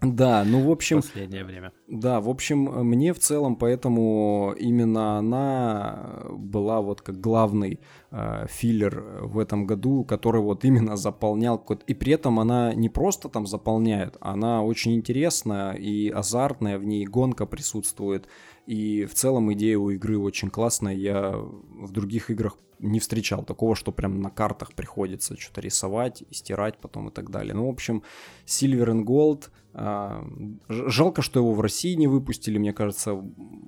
Да, 0.01 0.43
ну, 0.45 0.59
в 0.67 0.69
общем... 0.69 0.97
Последнее 0.97 1.45
время. 1.45 1.71
Да, 1.87 2.19
в 2.19 2.27
общем, 2.27 2.65
мне 2.89 3.13
в 3.13 3.19
целом 3.19 3.55
поэтому 3.55 4.53
именно 4.59 5.17
она 5.17 6.25
была 6.29 6.81
вот 6.81 7.01
как 7.01 7.21
главный 7.21 7.79
э, 8.11 8.45
филлер 8.49 8.99
в 9.21 9.39
этом 9.39 9.65
году, 9.65 10.03
который 10.03 10.41
вот 10.41 10.65
именно 10.65 10.97
заполнял... 10.97 11.65
И 11.87 11.93
при 11.93 12.11
этом 12.11 12.37
она 12.41 12.73
не 12.73 12.89
просто 12.89 13.29
там 13.29 13.47
заполняет, 13.47 14.17
она 14.19 14.61
очень 14.61 14.93
интересная 14.93 15.71
и 15.71 16.09
азартная, 16.09 16.77
в 16.77 16.83
ней 16.83 17.05
гонка 17.05 17.45
присутствует, 17.45 18.27
и 18.65 19.05
в 19.05 19.13
целом 19.13 19.51
идея 19.53 19.77
у 19.77 19.89
игры 19.89 20.17
очень 20.17 20.49
классная. 20.49 20.95
Я 20.95 21.31
в 21.35 21.91
других 21.91 22.29
играх 22.29 22.57
не 22.79 22.99
встречал 22.99 23.43
такого, 23.43 23.75
что 23.75 23.91
прям 23.91 24.21
на 24.21 24.29
картах 24.29 24.73
приходится 24.73 25.37
что-то 25.37 25.61
рисовать 25.61 26.23
и 26.29 26.33
стирать 26.33 26.77
потом 26.79 27.09
и 27.09 27.11
так 27.11 27.29
далее. 27.29 27.53
Ну, 27.53 27.67
в 27.67 27.69
общем, 27.69 28.03
Silver 28.45 28.87
and 28.87 29.03
Gold. 29.03 29.49
А, 29.73 30.25
жалко, 30.67 31.21
что 31.21 31.39
его 31.39 31.53
в 31.53 31.61
России 31.61 31.93
не 31.93 32.07
выпустили. 32.07 32.57
Мне 32.57 32.73
кажется, 32.73 33.23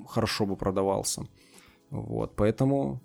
хорошо 0.07 0.45
бы 0.45 0.55
продавался. 0.55 1.27
Вот, 1.89 2.35
поэтому 2.35 3.01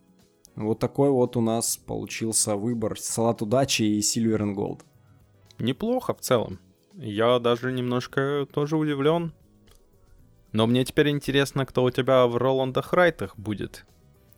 вот 0.56 0.78
такой 0.78 1.10
вот 1.10 1.36
у 1.36 1.40
нас 1.40 1.76
получился 1.76 2.56
выбор. 2.56 2.98
Салат 2.98 3.42
удачи 3.42 3.82
и 3.82 4.00
Silver 4.00 4.40
and 4.40 4.54
Gold. 4.54 4.80
Неплохо 5.58 6.14
в 6.14 6.20
целом. 6.20 6.58
Я 6.94 7.38
даже 7.38 7.72
немножко 7.72 8.46
тоже 8.52 8.76
удивлен. 8.76 9.32
Но 10.52 10.66
мне 10.66 10.84
теперь 10.84 11.10
интересно, 11.10 11.66
кто 11.66 11.84
у 11.84 11.90
тебя 11.90 12.26
в 12.26 12.36
Роландах 12.36 12.92
Райтах 12.92 13.38
будет. 13.38 13.86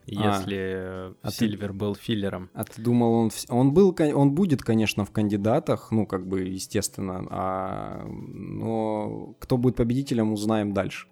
Если 0.04 0.57
а, 0.59 1.14
а 1.23 1.31
Сильвер 1.31 1.69
ты, 1.69 1.75
был 1.75 1.95
филлером. 1.95 2.50
А 2.54 2.64
ты 2.64 2.83
думал, 2.83 3.12
он, 3.12 3.31
он 3.49 3.73
был, 3.73 3.97
он 4.14 4.33
будет, 4.33 4.62
конечно, 4.62 5.04
в 5.04 5.12
кандидатах, 5.12 5.92
ну, 5.92 6.07
как 6.07 6.26
бы, 6.26 6.40
естественно, 6.40 7.25
а, 7.31 8.04
но 8.07 9.37
кто 9.38 9.57
будет 9.57 9.76
победителем, 9.76 10.33
узнаем 10.33 10.75
дальше. 10.75 11.07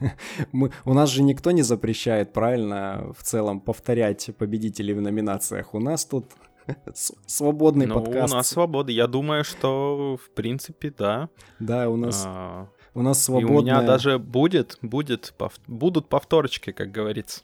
Мы, 0.52 0.72
у 0.86 0.94
нас 0.94 1.10
же 1.10 1.22
никто 1.22 1.50
не 1.50 1.62
запрещает, 1.62 2.32
правильно, 2.32 3.12
в 3.16 3.22
целом 3.22 3.60
повторять 3.60 4.30
победителей 4.38 4.94
в 4.94 5.02
номинациях. 5.02 5.74
У 5.74 5.78
нас 5.78 6.06
тут 6.06 6.32
Свободный 7.26 7.86
ну, 7.86 7.96
подкаст. 7.96 8.32
у 8.32 8.36
нас 8.36 8.48
свобода. 8.48 8.92
Я 8.92 9.06
думаю, 9.06 9.44
что, 9.44 10.16
в 10.16 10.30
принципе, 10.30 10.92
да. 10.96 11.28
Да, 11.58 11.88
у 11.88 11.96
нас... 11.96 12.24
А... 12.26 12.68
У 12.94 13.02
нас 13.02 13.22
свободная... 13.24 13.52
И 13.52 13.58
у 13.58 13.62
меня 13.62 13.82
даже 13.82 14.18
будет, 14.18 14.78
будет, 14.82 15.34
пов... 15.38 15.54
будут 15.66 16.08
повторочки, 16.08 16.72
как 16.72 16.90
говорится. 16.90 17.40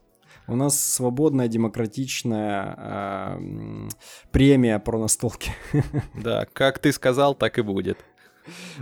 У 0.47 0.57
нас 0.57 0.81
свободная, 0.81 1.49
демократичная 1.49 2.75
э, 2.77 3.89
премия 4.31 4.79
про 4.79 4.99
настолки. 4.99 5.53
Да, 6.15 6.47
как 6.53 6.79
ты 6.79 6.93
сказал, 6.93 7.35
так 7.35 7.59
и 7.59 7.63
будет. 7.63 7.99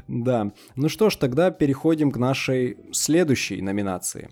Да. 0.08 0.52
Ну 0.74 0.88
что 0.88 1.10
ж, 1.10 1.16
тогда 1.16 1.50
переходим 1.50 2.10
к 2.10 2.16
нашей 2.16 2.78
следующей 2.92 3.62
номинации. 3.62 4.30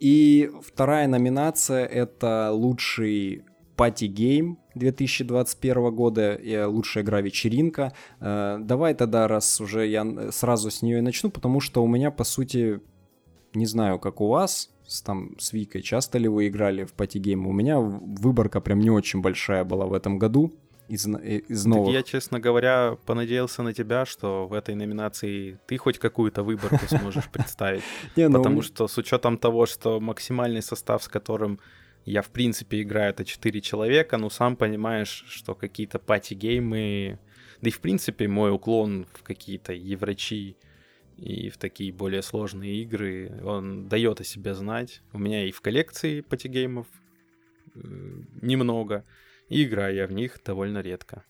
И 0.00 0.50
вторая 0.62 1.08
номинация 1.08 1.84
это 1.84 2.50
лучший 2.52 3.44
party 3.78 4.22
game 4.22 4.58
2021 4.74 5.94
года, 5.94 6.34
и 6.34 6.60
лучшая 6.64 7.04
игра-вечеринка. 7.04 7.92
Э, 8.20 8.58
давай 8.60 8.94
тогда, 8.94 9.28
раз 9.28 9.60
уже 9.60 9.86
я 9.86 10.32
сразу 10.32 10.70
с 10.70 10.82
нее 10.82 10.98
и 10.98 11.00
начну, 11.00 11.30
потому 11.30 11.60
что 11.60 11.82
у 11.84 11.86
меня, 11.86 12.10
по 12.10 12.24
сути, 12.24 12.80
не 13.54 13.66
знаю, 13.66 14.00
как 14.00 14.20
у 14.20 14.26
вас, 14.26 14.70
с, 14.84 15.00
там, 15.00 15.38
с 15.38 15.52
Викой, 15.52 15.82
часто 15.82 16.18
ли 16.18 16.28
вы 16.28 16.48
играли 16.48 16.84
в 16.84 16.92
party 16.92 17.19
game? 17.19 17.46
У 17.46 17.52
меня 17.52 17.78
выборка 17.78 18.60
прям 18.60 18.80
не 18.80 18.90
очень 18.90 19.20
большая 19.20 19.62
была 19.62 19.86
в 19.86 19.92
этом 19.92 20.18
году 20.18 20.52
из, 20.88 21.06
э, 21.06 21.42
из 21.48 21.64
новых. 21.66 21.86
Так 21.86 21.94
я, 21.94 22.02
честно 22.02 22.40
говоря, 22.40 22.96
понадеялся 23.06 23.62
на 23.62 23.72
тебя, 23.72 24.06
что 24.06 24.48
в 24.48 24.54
этой 24.54 24.74
номинации 24.74 25.60
ты 25.66 25.76
хоть 25.76 25.98
какую-то 25.98 26.42
выборку 26.42 26.84
сможешь 26.88 27.28
представить. 27.30 27.82
Ну 28.16 28.32
Потому 28.32 28.62
что 28.62 28.88
с 28.88 28.98
учетом 28.98 29.38
того, 29.38 29.66
что 29.66 30.00
максимальный 30.00 30.62
состав, 30.62 31.02
с 31.02 31.08
которым 31.08 31.60
я, 32.10 32.22
в 32.22 32.30
принципе, 32.30 32.82
играю, 32.82 33.10
это 33.10 33.24
4 33.24 33.60
человека, 33.60 34.18
ну, 34.18 34.30
сам 34.30 34.56
понимаешь, 34.56 35.24
что 35.28 35.54
какие-то 35.54 35.98
пати-геймы... 35.98 37.18
Да 37.60 37.68
и, 37.68 37.72
в 37.72 37.80
принципе, 37.80 38.28
мой 38.28 38.52
уклон 38.52 39.06
в 39.12 39.22
какие-то 39.22 39.72
еврочи 39.72 40.56
и 41.16 41.50
в 41.50 41.56
такие 41.56 41.92
более 41.92 42.22
сложные 42.22 42.82
игры, 42.82 43.40
он 43.42 43.88
дает 43.88 44.20
о 44.20 44.24
себе 44.24 44.54
знать. 44.54 45.02
У 45.12 45.18
меня 45.18 45.44
и 45.44 45.50
в 45.50 45.60
коллекции 45.60 46.20
пати-геймов 46.20 46.86
немного, 47.74 49.04
и 49.48 49.64
играю 49.64 49.96
я 49.96 50.06
в 50.06 50.12
них 50.12 50.40
довольно 50.44 50.80
редко. 50.80 51.24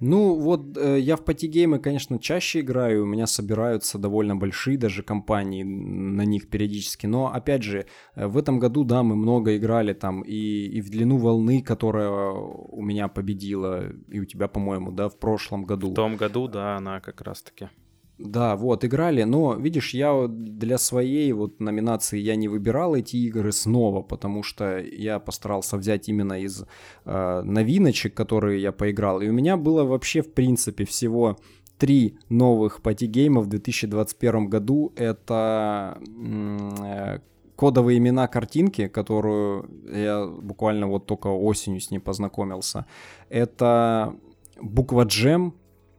Ну, 0.00 0.34
вот 0.34 0.76
э, 0.76 1.00
я 1.00 1.16
в 1.16 1.24
пати-геймы, 1.24 1.78
конечно, 1.78 2.18
чаще 2.18 2.60
играю, 2.60 3.04
у 3.04 3.06
меня 3.06 3.26
собираются 3.26 3.98
довольно 3.98 4.36
большие 4.36 4.76
даже 4.76 5.02
компании 5.02 5.62
на 5.62 6.22
них 6.22 6.50
периодически, 6.50 7.06
но, 7.06 7.32
опять 7.32 7.62
же, 7.62 7.86
э, 8.14 8.26
в 8.26 8.36
этом 8.36 8.58
году, 8.58 8.84
да, 8.84 9.02
мы 9.02 9.16
много 9.16 9.56
играли 9.56 9.94
там 9.94 10.22
и, 10.22 10.66
и 10.66 10.80
в 10.82 10.90
длину 10.90 11.16
волны, 11.16 11.62
которая 11.62 12.10
у 12.10 12.82
меня 12.82 13.08
победила, 13.08 13.90
и 14.08 14.20
у 14.20 14.24
тебя, 14.26 14.48
по-моему, 14.48 14.92
да, 14.92 15.08
в 15.08 15.18
прошлом 15.18 15.64
году. 15.64 15.90
В 15.90 15.94
том 15.94 16.16
году, 16.16 16.48
да, 16.48 16.76
она 16.76 17.00
как 17.00 17.22
раз-таки. 17.22 17.70
Да, 18.18 18.56
вот, 18.56 18.82
играли, 18.82 19.24
но, 19.24 19.54
видишь, 19.54 19.92
я 19.92 20.26
для 20.26 20.78
своей 20.78 21.30
вот 21.32 21.60
номинации 21.60 22.18
я 22.18 22.34
не 22.34 22.48
выбирал 22.48 22.94
эти 22.94 23.16
игры 23.16 23.52
снова, 23.52 24.00
потому 24.00 24.42
что 24.42 24.78
я 24.78 25.18
постарался 25.18 25.76
взять 25.76 26.08
именно 26.08 26.40
из 26.40 26.64
э, 27.04 27.42
новиночек, 27.42 28.14
которые 28.14 28.62
я 28.62 28.72
поиграл, 28.72 29.20
и 29.20 29.28
у 29.28 29.32
меня 29.32 29.58
было 29.58 29.84
вообще, 29.84 30.22
в 30.22 30.32
принципе, 30.32 30.86
всего 30.86 31.36
три 31.76 32.18
новых 32.30 32.80
пати-гейма 32.80 33.42
в 33.42 33.48
2021 33.48 34.48
году. 34.48 34.94
Это 34.96 35.98
э, 36.00 37.18
кодовые 37.54 37.98
имена 37.98 38.28
картинки, 38.28 38.88
которую 38.88 39.68
я 39.92 40.26
буквально 40.26 40.86
вот 40.86 41.06
только 41.06 41.28
осенью 41.28 41.80
с 41.80 41.90
ней 41.90 41.98
познакомился. 41.98 42.86
Это 43.28 44.14
буква 44.60 45.02
джем, 45.02 45.54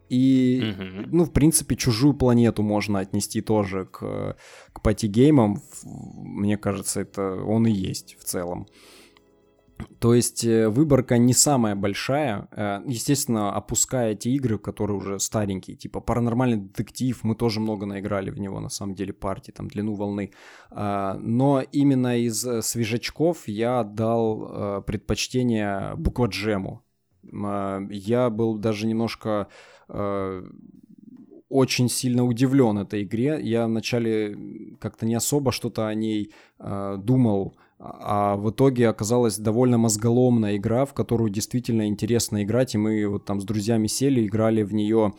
и, 0.10 0.74
угу. 0.74 1.10
ну, 1.12 1.24
в 1.26 1.32
принципе, 1.32 1.76
чужую 1.76 2.14
планету 2.14 2.64
можно 2.64 3.00
отнести 3.00 3.42
тоже 3.42 3.86
к, 3.86 4.38
к 4.74 4.82
пати-геймам. 4.82 5.62
Мне 5.84 6.58
кажется, 6.58 7.02
это 7.02 7.36
он 7.44 7.68
и 7.68 7.72
есть 7.72 8.18
в 8.20 8.24
целом. 8.24 8.68
То 10.00 10.14
есть 10.14 10.44
э, 10.44 10.70
выборка 10.70 11.18
не 11.18 11.34
самая 11.34 11.76
большая. 11.76 12.48
Э, 12.52 12.82
естественно, 12.86 13.54
опуская 13.54 14.14
эти 14.14 14.30
игры, 14.30 14.58
которые 14.58 14.98
уже 14.98 15.20
старенькие, 15.20 15.76
типа 15.76 16.00
паранормальный 16.00 16.58
детектив, 16.58 17.20
мы 17.24 17.36
тоже 17.36 17.60
много 17.60 17.86
наиграли 17.86 18.30
в 18.30 18.40
него, 18.40 18.60
на 18.60 18.70
самом 18.70 18.96
деле, 18.96 19.14
партии, 19.14 19.52
там, 19.52 19.68
длину 19.68 19.94
волны. 19.94 20.32
А, 20.72 21.16
но 21.22 21.62
именно 21.72 22.18
из 22.18 22.46
э, 22.46 22.62
свежачков 22.62 23.48
я 23.48 23.82
отдал 23.82 24.84
предпочтение 24.84 25.96
букваджему. 25.96 26.84
А, 27.34 27.82
я 27.90 28.30
был 28.30 28.58
даже 28.58 28.88
немножко 28.88 29.30
Э, 29.40 29.46
очень 31.50 31.90
сильно 31.90 32.26
удивлен 32.26 32.78
этой 32.78 33.04
игре. 33.04 33.40
Я 33.42 33.68
вначале 33.68 34.38
как-то 34.80 35.06
не 35.06 35.16
особо 35.16 35.52
что-то 35.52 35.88
о 35.88 35.94
ней 35.94 36.32
э, 36.60 36.98
думал, 37.02 37.56
а 37.80 38.36
в 38.36 38.50
итоге 38.50 38.90
оказалась 38.90 39.38
довольно 39.38 39.78
мозголомная 39.78 40.58
игра, 40.58 40.86
в 40.86 40.94
которую 40.94 41.30
действительно 41.30 41.88
интересно 41.88 42.44
играть, 42.44 42.76
и 42.76 42.78
мы 42.78 43.08
вот 43.08 43.26
там 43.26 43.40
с 43.40 43.46
друзьями 43.46 43.88
сели, 43.88 44.26
играли 44.26 44.64
в 44.64 44.74
нее 44.74 45.14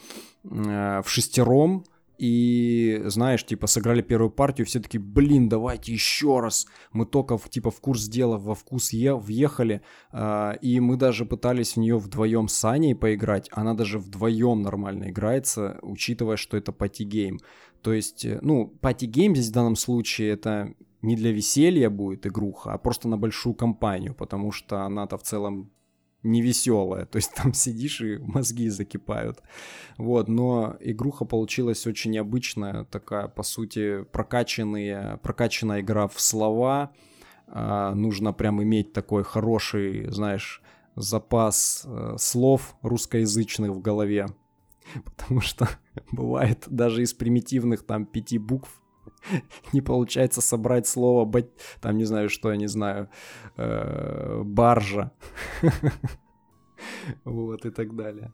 э, 0.45 1.03
в 1.03 1.09
шестером, 1.09 1.85
и, 2.19 3.01
знаешь, 3.07 3.45
типа, 3.47 3.67
сыграли 3.67 4.03
первую 4.03 4.31
партию, 4.31 4.67
все 4.67 4.81
такие, 4.81 4.99
блин, 4.99 5.49
давайте 5.49 5.93
еще 5.93 6.41
раз. 6.41 6.67
Мы 6.93 7.07
только, 7.07 7.39
в, 7.39 7.49
типа, 7.49 7.71
в 7.71 7.81
курс 7.81 8.09
дела, 8.09 8.37
во 8.37 8.55
вкус 8.55 8.93
е- 8.93 9.15
въехали, 9.15 9.83
э, 10.13 10.53
и 10.61 10.81
мы 10.81 10.97
даже 10.97 11.25
пытались 11.25 11.75
в 11.75 11.77
нее 11.79 11.97
вдвоем 11.97 12.49
с 12.49 12.65
Аней 12.65 12.95
поиграть. 12.95 13.49
Она 13.53 13.75
даже 13.75 13.99
вдвоем 13.99 14.63
нормально 14.63 15.11
играется, 15.11 15.79
учитывая, 15.83 16.37
что 16.37 16.57
это 16.57 16.73
party 16.73 17.06
game. 17.06 17.39
То 17.83 17.93
есть, 17.93 18.25
э, 18.25 18.39
ну, 18.43 18.67
party 18.81 19.11
game 19.11 19.35
здесь 19.37 19.51
в 19.51 19.55
данном 19.55 19.77
случае 19.77 20.31
это 20.31 20.75
не 21.03 21.15
для 21.15 21.31
веселья 21.33 21.91
будет 21.91 22.27
игруха, 22.27 22.73
а 22.73 22.79
просто 22.79 23.09
на 23.09 23.17
большую 23.17 23.55
компанию, 23.55 24.15
потому 24.15 24.51
что 24.51 24.83
она-то 24.83 25.17
в 25.17 25.23
целом 25.23 25.71
невеселая, 26.23 27.07
то 27.07 27.17
есть 27.17 27.35
там 27.35 27.53
сидишь 27.55 28.01
и 28.01 28.19
мозги 28.19 28.69
закипают. 28.69 29.43
Вот, 29.97 30.29
но 30.29 30.77
игруха 30.81 31.25
получилась 31.25 31.87
очень 31.87 32.13
необычная, 32.13 32.85
такая, 32.85 33.29
по 33.29 33.43
сути, 33.43 34.05
прокачанная, 34.05 35.19
прокачанная 35.19 35.81
игра 35.81 36.09
в 36.09 36.21
слова. 36.21 36.93
А, 37.47 37.95
нужно 37.95 38.33
прям 38.33 38.63
иметь 38.63 38.93
такой 38.93 39.25
хороший, 39.25 40.11
знаешь, 40.11 40.63
запас 40.97 41.85
э, 41.87 42.17
слов 42.19 42.77
русскоязычных 42.83 43.71
в 43.71 43.81
голове. 43.81 44.27
Потому 45.05 45.41
что 45.41 45.69
бывает 46.13 46.65
даже 46.67 47.03
из 47.03 47.15
примитивных 47.15 47.87
там 47.87 48.05
пяти 48.05 48.39
букв 48.39 48.83
не 49.73 49.81
получается 49.81 50.41
собрать 50.41 50.87
слово, 50.87 51.31
там 51.81 51.97
не 51.97 52.05
знаю, 52.05 52.29
что 52.29 52.51
я 52.51 52.57
не 52.57 52.69
знаю, 52.69 53.09
э, 53.57 54.43
баржа. 54.45 55.13
Вот 57.25 57.67
и 57.67 57.71
так 57.71 57.97
далее. 57.97 58.33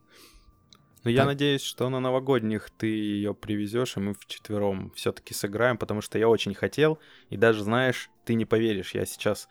Ну, 1.05 1.11
я 1.11 1.25
надеюсь, 1.27 1.63
что 1.63 1.91
на 1.91 2.01
новогодних 2.01 2.71
ты 2.71 2.87
ее 2.87 3.35
привезешь, 3.35 3.97
и 3.97 4.01
мы 4.01 4.15
вчетвером 4.15 4.91
все-таки 4.95 5.35
сыграем, 5.35 5.77
потому 5.77 6.01
что 6.01 6.19
я 6.19 6.29
очень 6.29 6.55
хотел, 6.55 6.99
и 7.29 7.37
даже 7.37 7.63
знаешь, 7.63 8.11
ты 8.25 8.35
не 8.35 8.47
поверишь, 8.47 8.95
я 8.95 9.05
сейчас 9.05 9.49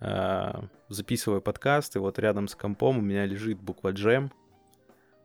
э, 0.00 0.52
записываю 0.88 1.40
подкаст, 1.40 1.94
и 1.94 2.00
вот 2.00 2.18
рядом 2.18 2.48
с 2.48 2.56
компом 2.56 2.98
у 2.98 3.02
меня 3.02 3.24
лежит 3.24 3.60
буква 3.60 3.90
джем, 3.90 4.32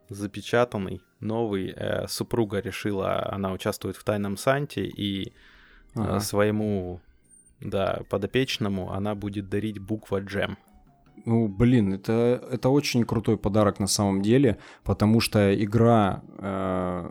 запечатанный, 0.09 1.01
новый. 1.19 1.73
Э, 1.75 2.07
супруга 2.07 2.59
решила, 2.59 3.31
она 3.31 3.51
участвует 3.51 3.95
в 3.95 4.03
Тайном 4.03 4.37
Санте, 4.37 4.85
и 4.85 5.33
ага. 5.95 6.19
своему, 6.19 6.99
да, 7.59 8.01
подопечному 8.09 8.91
она 8.91 9.15
будет 9.15 9.49
дарить 9.49 9.79
буква 9.79 10.19
джем. 10.21 10.57
Ну, 11.25 11.47
блин, 11.47 11.93
это, 11.93 12.41
это 12.51 12.69
очень 12.69 13.03
крутой 13.03 13.37
подарок 13.37 13.79
на 13.79 13.87
самом 13.87 14.21
деле, 14.21 14.57
потому 14.83 15.19
что 15.19 15.53
игра, 15.53 16.23
э, 16.39 17.09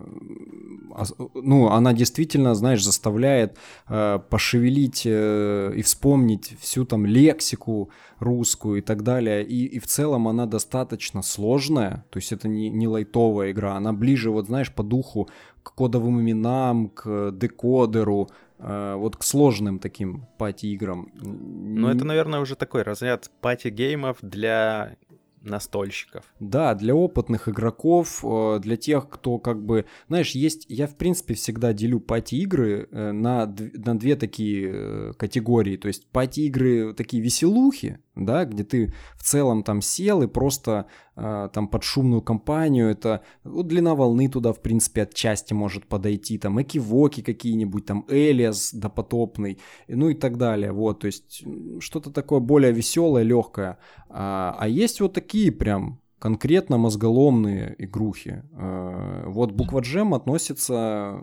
ну, 1.34 1.68
она 1.68 1.92
действительно, 1.92 2.54
знаешь, 2.54 2.82
заставляет 2.82 3.56
э, 3.88 4.18
пошевелить 4.28 5.02
э, 5.04 5.72
и 5.76 5.82
вспомнить 5.82 6.56
всю 6.60 6.84
там 6.84 7.06
лексику 7.06 7.90
русскую 8.18 8.78
и 8.78 8.82
так 8.82 9.02
далее. 9.02 9.44
И, 9.44 9.66
и 9.66 9.78
в 9.78 9.86
целом 9.86 10.26
она 10.26 10.46
достаточно 10.46 11.22
сложная, 11.22 12.04
то 12.10 12.18
есть 12.18 12.32
это 12.32 12.48
не, 12.48 12.68
не 12.68 12.88
лайтовая 12.88 13.52
игра, 13.52 13.76
она 13.76 13.92
ближе, 13.92 14.30
вот 14.30 14.46
знаешь, 14.46 14.72
по 14.72 14.82
духу 14.82 15.28
к 15.62 15.74
кодовым 15.74 16.20
именам, 16.20 16.88
к 16.88 17.30
декодеру, 17.32 18.28
Э, 18.28 18.49
вот 18.62 19.16
к 19.16 19.22
сложным 19.22 19.78
таким 19.78 20.26
пати-играм. 20.38 21.10
Ну, 21.14 21.88
это, 21.88 22.04
наверное, 22.04 22.40
уже 22.40 22.56
такой 22.56 22.82
разряд 22.82 23.30
пати-геймов 23.40 24.18
для 24.22 24.96
настольщиков. 25.42 26.24
Да, 26.38 26.74
для 26.74 26.94
опытных 26.94 27.48
игроков, 27.48 28.24
э, 28.24 28.58
для 28.60 28.76
тех, 28.76 29.08
кто 29.08 29.38
как 29.38 29.64
бы... 29.64 29.86
Знаешь, 30.08 30.32
есть... 30.32 30.66
Я, 30.68 30.86
в 30.86 30.96
принципе, 30.96 31.34
всегда 31.34 31.72
делю 31.72 32.00
пати-игры 32.00 32.88
э, 32.90 33.12
на, 33.12 33.46
на 33.46 33.98
две 33.98 34.16
такие 34.16 34.70
э, 34.72 35.12
категории. 35.16 35.76
То 35.76 35.88
есть 35.88 36.06
пати-игры 36.08 36.94
такие 36.94 37.22
веселухи, 37.22 37.98
да, 38.26 38.44
где 38.44 38.64
ты 38.64 38.92
в 39.16 39.22
целом 39.22 39.62
там 39.62 39.83
сел 39.83 40.22
и 40.22 40.26
просто 40.26 40.87
там 41.14 41.68
под 41.68 41.83
шумную 41.83 42.22
компанию, 42.22 42.88
это 42.88 43.22
ну, 43.44 43.62
длина 43.62 43.94
волны 43.94 44.28
туда, 44.28 44.54
в 44.54 44.62
принципе, 44.62 45.02
отчасти 45.02 45.52
может 45.52 45.87
подойти, 45.87 46.38
там 46.38 46.62
экивоки 46.62 47.20
какие-нибудь, 47.20 47.85
там 47.85 48.06
Элиас 48.09 48.72
допотопный, 48.72 49.59
ну 49.87 50.09
и 50.09 50.14
так 50.14 50.38
далее, 50.38 50.72
вот, 50.72 51.00
то 51.00 51.06
есть 51.06 51.44
что-то 51.80 52.11
такое 52.11 52.40
более 52.40 52.72
веселое, 52.72 53.22
легкое. 53.22 53.78
А, 54.09 54.56
а 54.59 54.68
есть 54.68 55.00
вот 55.00 55.12
такие 55.12 55.52
прям 55.52 56.00
конкретно 56.18 56.78
мозголомные 56.78 57.74
игрухи. 57.78 58.42
А, 58.52 59.24
вот 59.28 59.52
буква 59.52 59.80
Джем 59.80 60.14
относится 60.14 61.22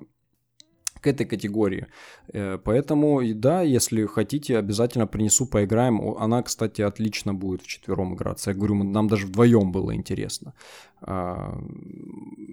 к 1.07 1.13
этой 1.13 1.25
категории. 1.25 1.87
Э, 2.33 2.57
поэтому, 2.57 3.21
да, 3.33 3.61
если 3.61 4.05
хотите, 4.05 4.57
обязательно 4.57 5.07
принесу, 5.07 5.45
поиграем. 5.45 6.01
Она, 6.19 6.43
кстати, 6.43 6.81
отлично 6.81 7.33
будет 7.33 7.61
в 7.61 7.67
четвером 7.67 8.13
играться. 8.13 8.51
Я 8.51 8.57
говорю, 8.57 8.83
нам 8.83 9.07
даже 9.07 9.27
вдвоем 9.27 9.71
было 9.71 9.95
интересно. 9.95 10.53
А, 11.01 11.57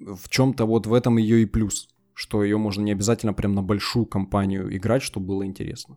в 0.06 0.28
чем-то 0.28 0.66
вот 0.66 0.86
в 0.86 0.92
этом 0.92 1.18
ее 1.18 1.42
и 1.42 1.46
плюс, 1.46 1.88
что 2.14 2.44
ее 2.44 2.56
можно 2.56 2.84
не 2.84 2.92
обязательно 2.92 3.34
прям 3.34 3.54
на 3.54 3.62
большую 3.62 4.06
компанию 4.06 4.76
играть, 4.76 5.02
чтобы 5.02 5.26
было 5.26 5.44
интересно. 5.44 5.96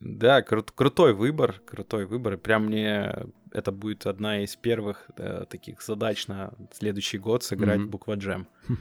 Да, 0.00 0.40
кру- 0.40 0.72
крутой 0.74 1.12
выбор, 1.12 1.60
крутой 1.66 2.06
выбор. 2.06 2.38
Прям 2.38 2.66
мне 2.66 3.26
это 3.52 3.72
будет 3.72 4.06
одна 4.06 4.44
из 4.44 4.56
первых 4.56 5.10
э, 5.18 5.44
таких 5.50 5.82
задач 5.82 6.28
на 6.28 6.52
следующий 6.72 7.18
год 7.18 7.42
сыграть 7.42 7.80
mm-hmm. 7.80 7.90
буква 7.90 8.14
джем. 8.14 8.46
Хм. 8.68 8.76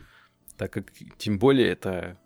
Так 0.58 0.72
как, 0.74 0.86
тем 1.18 1.40
более, 1.40 1.68
это 1.68 2.18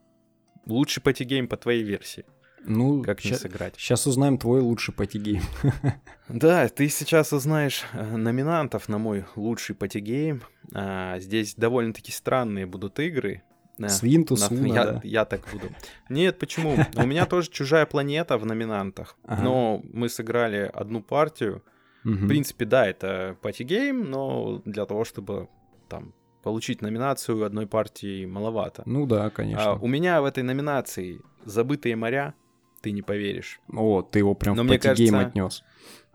лучший 0.71 1.03
party 1.03 1.28
game 1.28 1.47
по 1.47 1.57
твоей 1.57 1.84
версии. 1.84 2.25
Ну, 2.63 3.03
как 3.03 3.19
ща- 3.19 3.31
не 3.31 3.36
сыграть? 3.36 3.75
Сейчас 3.77 4.07
узнаем 4.07 4.38
твой 4.38 4.62
лучший 4.62 4.93
party 4.93 5.17
game. 5.17 5.41
да, 6.29 6.67
ты 6.67 6.89
сейчас 6.89 7.34
узнаешь 7.34 7.84
э, 7.93 8.17
номинантов 8.17 8.89
на 8.89 8.97
мой 8.97 9.25
лучший 9.36 9.75
party 9.75 10.10
game. 10.10 10.43
А, 10.73 11.19
здесь 11.19 11.55
довольно-таки 11.55 12.12
странные 12.12 12.65
будут 12.65 12.99
игры. 12.99 13.43
Свинтус, 13.88 14.38
Уно, 14.38 14.67
я, 14.67 14.86
да. 14.86 15.01
я 15.03 15.25
так 15.25 15.41
буду. 15.51 15.73
Нет, 16.10 16.38
почему? 16.38 16.77
У 16.95 17.05
меня 17.07 17.25
тоже 17.25 17.49
чужая 17.49 17.88
планета 17.88 18.38
в 18.38 18.45
номинантах. 18.45 19.17
Ага. 19.23 19.41
Но 19.41 19.81
мы 19.91 20.07
сыграли 20.07 20.69
одну 20.71 21.01
партию. 21.01 21.63
Угу. 22.05 22.13
В 22.13 22.27
принципе, 22.27 22.65
да, 22.65 22.88
это 22.88 23.38
party 23.41 23.75
game, 23.75 24.10
но 24.10 24.62
для 24.65 24.86
того, 24.86 25.03
чтобы 25.03 25.47
там 25.89 26.13
получить 26.41 26.82
номинацию 26.82 27.43
одной 27.43 27.67
партии 27.67 28.25
маловато. 28.25 28.84
Ну 28.86 29.06
да, 29.06 29.30
конечно. 29.30 29.71
А 29.71 29.73
у 29.75 29.88
меня 29.88 30.21
в 30.21 30.25
этой 30.25 30.43
номинации 30.43 31.21
«Забытые 31.45 31.95
моря», 31.95 32.34
ты 32.82 32.91
не 32.91 33.01
поверишь. 33.01 33.60
О, 33.71 34.01
ты 34.01 34.19
его 34.19 34.34
прям 34.34 34.56
но 34.56 34.63
в 34.63 34.67
party 34.67 34.94
game 34.94 35.15
отнес. 35.15 35.63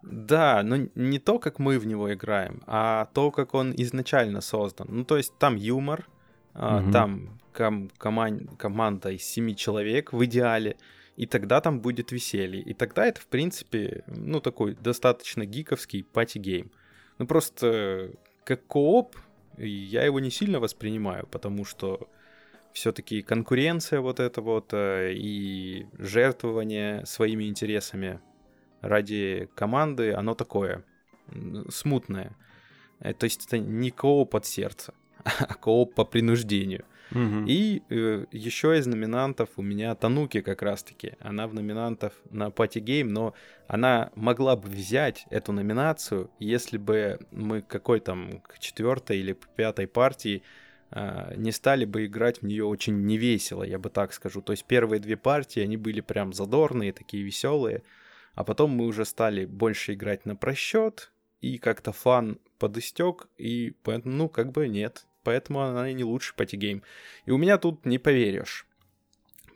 Да, 0.03 0.63
но 0.63 0.89
не 0.95 1.19
то, 1.19 1.39
как 1.39 1.59
мы 1.59 1.79
в 1.79 1.87
него 1.87 2.13
играем, 2.13 2.63
а 2.67 3.09
то, 3.15 3.31
как 3.31 3.55
он 3.55 3.73
изначально 3.77 4.41
создан. 4.41 4.87
Ну, 4.91 5.05
то 5.05 5.17
есть 5.17 5.37
там 5.39 5.57
юмор, 5.57 6.09
угу. 6.55 6.93
там 6.93 7.41
ком- 7.53 7.91
коман- 7.99 8.57
команда 8.57 9.11
из 9.11 9.25
семи 9.25 9.57
человек 9.57 10.13
в 10.13 10.25
идеале, 10.25 10.77
и 11.17 11.27
тогда 11.27 11.61
там 11.61 11.81
будет 11.81 12.13
веселье. 12.13 12.63
И 12.63 12.75
тогда 12.75 13.07
это, 13.07 13.21
в 13.21 13.27
принципе, 13.27 14.05
ну, 14.07 14.41
такой 14.41 14.75
достаточно 14.75 15.45
гиковский 15.45 16.05
party 16.05 16.38
game. 16.38 16.71
Ну, 17.19 17.27
просто 17.27 18.13
как 18.45 18.65
кооп 18.67 19.17
я 19.59 20.05
его 20.05 20.21
не 20.21 20.31
сильно 20.31 20.61
воспринимаю, 20.61 21.27
потому 21.27 21.65
что 21.65 22.09
все-таки 22.73 23.23
конкуренция 23.23 24.01
вот 24.01 24.21
это 24.21 24.43
вот 24.43 24.73
э, 24.73 25.15
и 25.15 25.87
жертвование 25.99 27.07
своими 27.07 27.45
интересами 27.45 28.21
ради 28.83 29.49
команды, 29.55 30.13
оно 30.13 30.35
такое 30.35 30.85
смутное. 31.71 32.37
Э, 33.01 33.15
то 33.15 33.25
есть 33.25 33.47
это 33.47 33.59
не 33.59 33.91
кооп 33.91 34.37
от 34.37 34.47
сердца, 34.47 34.93
а 35.25 35.55
кооп 35.55 35.95
по 35.95 36.05
принуждению. 36.05 36.85
Угу. 37.13 37.45
И 37.47 37.83
э, 37.89 38.27
еще 38.33 38.79
из 38.79 38.87
номинантов 38.87 39.51
у 39.57 39.63
меня 39.63 39.95
Тануки 39.95 40.41
как 40.41 40.63
раз-таки. 40.63 41.13
Она 41.21 41.47
в 41.47 41.55
номинантах 41.55 42.13
на 42.31 42.49
Party 42.49 42.83
Game, 42.83 43.09
но 43.09 43.35
она 43.69 44.11
могла 44.15 44.57
бы 44.57 44.69
взять 44.69 45.27
эту 45.31 45.53
номинацию, 45.53 46.31
если 46.39 46.79
бы 46.79 47.19
мы 47.31 47.63
какой 47.63 48.01
там 48.01 48.41
к 48.41 48.59
четвертой 48.59 49.19
или 49.19 49.37
пятой 49.57 49.87
партии 49.87 50.43
э, 50.91 51.35
не 51.37 51.53
стали 51.53 51.85
бы 51.85 52.07
играть 52.07 52.43
в 52.43 52.47
нее 52.47 52.65
очень 52.65 53.07
невесело, 53.07 53.63
я 53.63 53.79
бы 53.79 53.89
так 53.89 54.13
скажу. 54.13 54.43
То 54.43 54.53
есть 54.53 54.65
первые 54.65 55.01
две 55.01 55.17
партии, 55.17 55.61
они 55.61 55.77
были 55.77 56.01
прям 56.01 56.33
задорные, 56.33 56.93
такие 56.93 57.23
веселые, 57.23 57.83
а 58.35 58.45
потом 58.45 58.71
мы 58.71 58.87
уже 58.87 59.05
стали 59.05 59.47
больше 59.47 59.95
играть 59.95 60.27
на 60.27 60.37
просчет, 60.37 61.13
и 61.41 61.59
как-то 61.59 61.93
фан 61.93 62.39
подыстек, 62.59 63.29
и 63.37 63.75
поэтому, 63.83 64.15
ну, 64.17 64.29
как 64.29 64.53
бы 64.53 64.69
нет, 64.69 65.07
поэтому 65.27 65.61
она 65.61 65.91
и 65.91 65.95
не 65.95 66.05
лучший 66.05 66.37
party 66.37 66.61
game. 66.61 66.85
И 67.27 67.33
у 67.33 67.37
меня 67.37 67.59
тут 67.59 67.85
не 67.85 67.99
поверишь. 67.99 68.65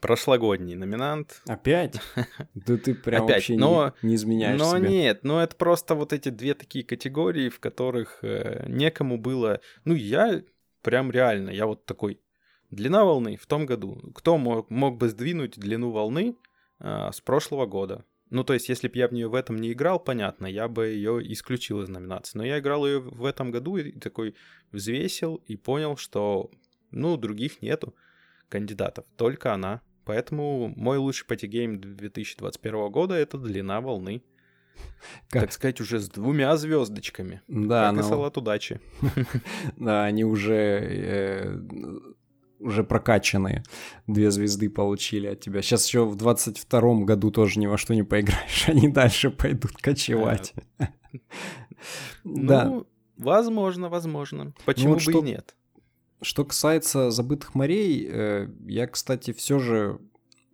Прошлогодний 0.00 0.74
номинант. 0.74 1.42
Опять? 1.46 2.00
Да 2.54 2.76
ты 2.76 2.94
прям 2.94 3.24
Опять, 3.24 3.37
вообще 3.37 3.56
но, 3.56 3.94
не, 4.02 4.09
не 4.09 4.14
изменяешь 4.16 4.59
Но 4.59 4.76
себе. 4.76 4.88
нет, 4.88 5.20
но 5.22 5.40
это 5.40 5.54
просто 5.54 5.94
вот 5.94 6.12
эти 6.12 6.30
две 6.30 6.54
такие 6.54 6.85
категории, 6.85 7.50
в 7.50 7.61
которых 7.61 8.18
э, 8.22 8.64
некому 8.66 9.16
было... 9.16 9.61
Ну, 9.85 9.94
я 9.94 10.42
прям 10.83 11.12
реально, 11.12 11.50
я 11.50 11.66
вот 11.66 11.87
такой... 11.87 12.20
Длина 12.70 13.04
волны 13.04 13.37
в 13.37 13.46
том 13.46 13.66
году. 13.66 14.00
Кто 14.14 14.38
мог, 14.38 14.70
мог 14.70 14.96
бы 14.96 15.09
сдвинуть 15.09 15.59
длину 15.59 15.90
волны 15.90 16.37
э, 16.80 17.11
с 17.12 17.20
прошлого 17.20 17.66
года? 17.66 18.04
Ну, 18.30 18.44
то 18.44 18.54
есть, 18.54 18.68
если 18.68 18.86
бы 18.88 18.96
я 18.96 19.08
в 19.08 19.12
нее 19.12 19.28
в 19.28 19.34
этом 19.34 19.56
не 19.56 19.72
играл, 19.72 19.98
понятно, 19.98 20.46
я 20.46 20.68
бы 20.68 20.86
ее 20.86 21.20
исключил 21.32 21.82
из 21.82 21.88
номинации. 21.88 22.38
Но 22.38 22.44
я 22.44 22.60
играл 22.60 22.86
ее 22.86 23.00
в 23.00 23.24
этом 23.24 23.50
году 23.50 23.76
и 23.76 23.92
такой 23.92 24.36
взвесил 24.70 25.42
и 25.46 25.56
понял, 25.56 25.96
что, 25.96 26.50
ну, 26.92 27.16
других 27.16 27.60
нету 27.60 27.94
кандидатов, 28.48 29.04
только 29.16 29.52
она. 29.52 29.82
Поэтому 30.04 30.72
мой 30.76 30.98
лучший 30.98 31.26
патигейм 31.26 31.80
2021 31.80 32.90
года 32.90 33.14
это 33.14 33.36
длина 33.36 33.80
волны. 33.80 34.22
Как? 35.28 35.42
Так 35.42 35.52
сказать, 35.52 35.80
уже 35.80 35.98
с 35.98 36.08
двумя 36.08 36.56
звездочками. 36.56 37.42
Да, 37.48 37.86
как 37.86 37.94
но... 37.94 38.00
и 38.00 38.04
салат 38.04 38.36
удачи. 38.36 38.80
Да, 39.76 40.04
они 40.04 40.24
уже 40.24 40.54
э, 40.54 41.58
уже 42.60 42.84
прокачанные. 42.84 43.64
Две 44.06 44.30
звезды 44.30 44.70
получили 44.70 45.26
от 45.26 45.40
тебя. 45.40 45.62
Сейчас 45.62 45.86
еще 45.86 46.04
в 46.04 46.16
22-м 46.16 47.04
году 47.04 47.30
тоже 47.30 47.58
ни 47.58 47.66
во 47.66 47.78
что 47.78 47.94
не 47.94 48.02
поиграешь. 48.02 48.64
Они 48.68 48.88
дальше 48.88 49.30
пойдут 49.30 49.72
кочевать. 49.72 50.54
Да. 52.24 52.66
Ну, 52.66 52.86
возможно, 53.16 53.88
возможно. 53.88 54.44
Ну 54.44 54.54
Почему 54.66 54.96
бы 54.96 55.12
и 55.12 55.22
нет? 55.22 55.56
Что 56.20 56.44
касается 56.44 57.10
забытых 57.10 57.54
морей, 57.54 58.06
э, 58.06 58.48
я, 58.66 58.86
кстати, 58.86 59.32
все 59.32 59.58
же 59.58 59.98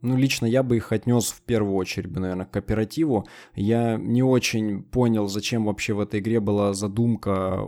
ну, 0.02 0.16
лично 0.16 0.46
я 0.46 0.62
бы 0.62 0.76
их 0.76 0.92
отнес 0.92 1.30
в 1.30 1.42
первую 1.42 1.74
очередь, 1.74 2.14
наверное, 2.14 2.46
к 2.46 2.50
кооперативу. 2.50 3.26
Я 3.54 3.96
не 3.96 4.22
очень 4.22 4.82
понял, 4.82 5.26
зачем 5.26 5.64
вообще 5.64 5.94
в 5.94 6.00
этой 6.00 6.20
игре 6.20 6.38
была 6.40 6.74
задумка 6.74 7.66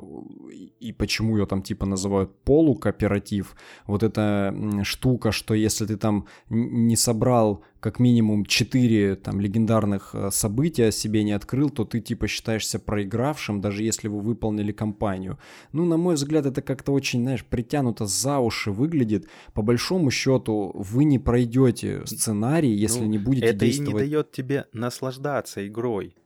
и 0.78 0.92
почему 0.92 1.36
ее 1.36 1.46
там 1.46 1.62
типа 1.62 1.86
называют 1.86 2.30
полукооператив. 2.44 3.56
Вот 3.86 4.02
эта 4.02 4.54
штука, 4.82 5.32
что 5.32 5.54
если 5.54 5.86
ты 5.86 5.96
там 5.96 6.26
не 6.48 6.96
собрал 6.96 7.64
как 7.80 8.00
минимум 8.00 8.44
4 8.44 9.16
там 9.16 9.40
легендарных 9.40 10.14
э, 10.14 10.30
события 10.30 10.90
себе 10.90 11.22
не 11.22 11.32
открыл, 11.32 11.70
то 11.70 11.84
ты 11.84 12.00
типа 12.00 12.26
считаешься 12.26 12.78
проигравшим, 12.78 13.60
даже 13.60 13.82
если 13.82 14.08
вы 14.08 14.20
выполнили 14.20 14.72
кампанию. 14.72 15.38
Ну, 15.72 15.84
на 15.84 15.96
мой 15.96 16.16
взгляд, 16.16 16.46
это 16.46 16.60
как-то 16.60 16.92
очень, 16.92 17.22
знаешь, 17.22 17.44
притянуто 17.44 18.06
за 18.06 18.38
уши 18.38 18.72
выглядит. 18.72 19.28
По 19.54 19.62
большому 19.62 20.10
счету, 20.10 20.72
вы 20.74 21.04
не 21.04 21.18
пройдете 21.18 22.04
сценарий, 22.06 22.72
если 22.72 23.00
ну, 23.00 23.06
не 23.06 23.18
будете 23.18 23.46
это 23.46 23.64
действовать. 23.64 23.94
Это 23.94 24.04
и 24.04 24.06
не 24.06 24.10
дает 24.10 24.32
тебе 24.32 24.66
наслаждаться 24.72 25.66
игрой. 25.66 26.16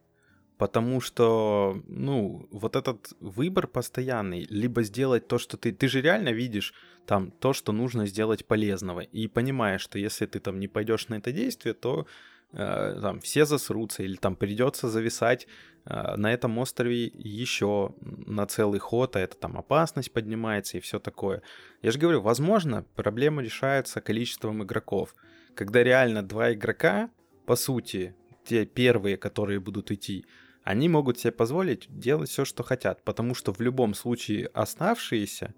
Потому 0.56 1.00
что, 1.00 1.82
ну, 1.88 2.46
вот 2.50 2.76
этот 2.76 3.14
выбор 3.20 3.66
постоянный, 3.66 4.46
либо 4.48 4.84
сделать 4.84 5.26
то, 5.26 5.38
что 5.38 5.56
ты... 5.56 5.72
Ты 5.72 5.88
же 5.88 6.00
реально 6.00 6.28
видишь 6.28 6.72
там 7.06 7.30
то, 7.30 7.52
что 7.52 7.72
нужно 7.72 8.06
сделать 8.06 8.46
полезного. 8.46 9.00
И 9.00 9.28
понимаешь, 9.28 9.80
что 9.80 9.98
если 9.98 10.26
ты 10.26 10.40
там 10.40 10.60
не 10.60 10.68
пойдешь 10.68 11.08
на 11.08 11.16
это 11.16 11.32
действие, 11.32 11.74
то 11.74 12.06
э, 12.52 12.98
там 13.00 13.20
все 13.20 13.44
засрутся, 13.44 14.02
или 14.02 14.16
там 14.16 14.36
придется 14.36 14.88
зависать 14.88 15.46
э, 15.84 16.16
на 16.16 16.32
этом 16.32 16.58
острове 16.58 17.06
еще 17.06 17.94
на 18.00 18.46
целый 18.46 18.78
ход, 18.78 19.16
а 19.16 19.20
это 19.20 19.36
там 19.36 19.56
опасность 19.58 20.12
поднимается 20.12 20.78
и 20.78 20.80
все 20.80 20.98
такое. 20.98 21.42
Я 21.82 21.90
же 21.90 21.98
говорю, 21.98 22.20
возможно, 22.20 22.84
проблема 22.94 23.42
решается 23.42 24.00
количеством 24.00 24.62
игроков. 24.62 25.14
Когда 25.54 25.82
реально 25.82 26.22
два 26.22 26.52
игрока, 26.52 27.10
по 27.46 27.56
сути, 27.56 28.14
те 28.44 28.64
первые, 28.64 29.16
которые 29.16 29.60
будут 29.60 29.90
идти, 29.90 30.24
они 30.64 30.88
могут 30.88 31.18
себе 31.18 31.32
позволить 31.32 31.86
делать 31.88 32.30
все, 32.30 32.44
что 32.44 32.62
хотят, 32.62 33.02
потому 33.02 33.34
что 33.34 33.52
в 33.52 33.60
любом 33.60 33.94
случае 33.94 34.46
оставшиеся, 34.46 35.54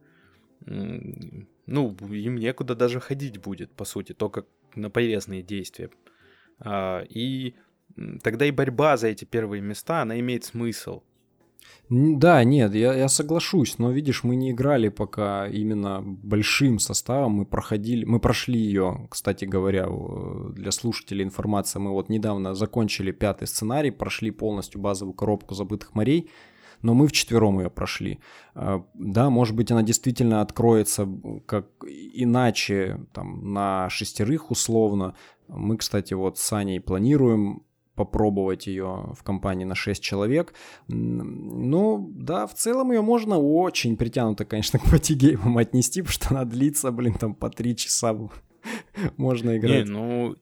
ну, 0.66 1.96
им 2.10 2.36
некуда 2.36 2.74
даже 2.74 3.00
ходить 3.00 3.38
будет, 3.38 3.72
по 3.72 3.84
сути, 3.84 4.12
только 4.12 4.44
на 4.74 4.90
полезные 4.90 5.42
действия. 5.42 5.90
А, 6.58 7.02
и 7.08 7.54
тогда 8.22 8.46
и 8.46 8.50
борьба 8.50 8.96
за 8.96 9.08
эти 9.08 9.24
первые 9.24 9.62
места, 9.62 10.02
она 10.02 10.18
имеет 10.20 10.44
смысл. 10.44 11.02
Да, 11.90 12.42
нет, 12.44 12.74
я, 12.74 12.94
я 12.94 13.08
соглашусь, 13.08 13.78
но 13.78 13.90
видишь, 13.90 14.24
мы 14.24 14.36
не 14.36 14.52
играли 14.52 14.88
пока 14.88 15.46
именно 15.46 16.02
большим 16.02 16.78
составом, 16.78 17.32
мы 17.32 17.46
проходили, 17.46 18.04
мы 18.04 18.20
прошли 18.20 18.58
ее, 18.58 19.06
кстати 19.10 19.44
говоря, 19.44 19.88
для 20.52 20.70
слушателей 20.70 21.24
информация, 21.24 21.80
мы 21.80 21.90
вот 21.90 22.08
недавно 22.08 22.54
закончили 22.54 23.12
пятый 23.12 23.46
сценарий, 23.46 23.90
прошли 23.90 24.30
полностью 24.30 24.80
базовую 24.80 25.14
коробку 25.14 25.54
забытых 25.54 25.94
морей, 25.94 26.30
но 26.84 26.92
мы 26.92 27.08
вчетвером 27.08 27.60
ее 27.60 27.70
прошли. 27.70 28.20
А, 28.54 28.84
да, 28.92 29.30
может 29.30 29.56
быть, 29.56 29.70
она 29.70 29.82
действительно 29.82 30.42
откроется 30.42 31.08
как 31.46 31.66
иначе, 31.82 33.00
там, 33.12 33.54
на 33.54 33.88
шестерых 33.88 34.50
условно. 34.50 35.14
Мы, 35.48 35.78
кстати, 35.78 36.12
вот 36.12 36.38
с 36.38 36.42
Саней 36.42 36.80
планируем 36.80 37.62
попробовать 37.94 38.66
ее 38.66 39.14
в 39.18 39.22
компании 39.22 39.64
на 39.64 39.74
6 39.74 40.02
человек. 40.02 40.52
Ну, 40.88 42.12
да, 42.14 42.46
в 42.46 42.54
целом 42.54 42.92
ее 42.92 43.00
можно 43.00 43.38
очень 43.38 43.96
притянуто, 43.96 44.44
конечно, 44.44 44.78
к 44.80 44.90
патигеймам 44.90 45.56
отнести, 45.56 46.02
потому 46.02 46.12
что 46.12 46.34
она 46.34 46.44
длится, 46.44 46.90
блин, 46.92 47.14
там 47.14 47.34
по 47.34 47.48
3 47.48 47.76
часа 47.76 48.14
можно 49.16 49.56
играть. 49.56 49.86
Не, 49.86 49.90
ну, 49.90 50.36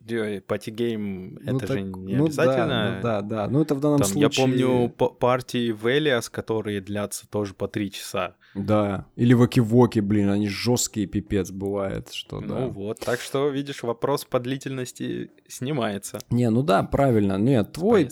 party 0.46 0.92
game, 0.92 1.38
ну, 1.42 1.56
это 1.56 1.66
так, 1.66 1.78
же 1.78 1.82
не 1.82 2.16
ну, 2.16 2.26
обязательно. 2.26 2.66
Да, 2.66 2.94
ну, 2.94 3.02
да, 3.02 3.22
да, 3.22 3.48
ну 3.48 3.62
это 3.62 3.74
в 3.74 3.80
данном 3.80 3.98
Там, 3.98 4.08
случае... 4.08 4.30
Я 4.34 4.42
помню 4.44 4.88
партии 4.88 5.72
в 5.72 5.86
Alias, 5.86 6.28
которые 6.28 6.80
длятся 6.80 7.28
тоже 7.28 7.54
по 7.54 7.68
три 7.68 7.90
часа. 7.90 8.36
Да, 8.54 9.06
или 9.16 9.32
воки-воки, 9.32 10.00
блин, 10.00 10.28
они 10.28 10.48
жесткие, 10.48 11.06
пипец, 11.06 11.50
бывает, 11.50 12.12
что 12.12 12.40
ну, 12.40 12.48
да. 12.48 12.58
Ну 12.60 12.70
вот, 12.70 13.00
так 13.00 13.20
что, 13.20 13.48
видишь, 13.48 13.82
вопрос 13.82 14.24
по 14.24 14.40
длительности 14.40 15.30
снимается. 15.48 16.18
Не, 16.30 16.50
ну 16.50 16.62
да, 16.62 16.82
правильно, 16.82 17.38
нет, 17.38 17.72
твой 17.72 18.10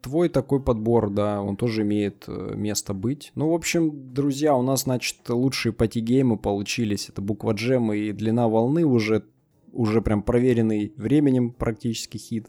твой 0.00 0.28
такой 0.28 0.62
подбор, 0.62 1.10
да, 1.10 1.42
он 1.42 1.56
тоже 1.56 1.82
имеет 1.82 2.24
э, 2.28 2.52
место 2.54 2.94
быть. 2.94 3.32
Ну, 3.34 3.50
в 3.50 3.54
общем, 3.54 4.12
друзья, 4.12 4.54
у 4.54 4.62
нас, 4.62 4.82
значит, 4.82 5.28
лучшие 5.28 5.72
пати-геймы 5.72 6.38
получились. 6.38 7.08
Это 7.08 7.22
буква 7.22 7.52
джем 7.52 7.92
и 7.92 8.12
длина 8.12 8.48
волны 8.48 8.84
уже 8.84 9.24
уже 9.72 10.00
прям 10.00 10.22
проверенный 10.22 10.92
временем 10.96 11.50
практически 11.50 12.16
хит. 12.16 12.48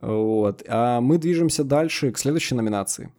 Вот. 0.00 0.62
А 0.68 1.00
мы 1.00 1.18
движемся 1.18 1.64
дальше 1.64 2.12
к 2.12 2.18
следующей 2.18 2.54
номинации. 2.54 3.12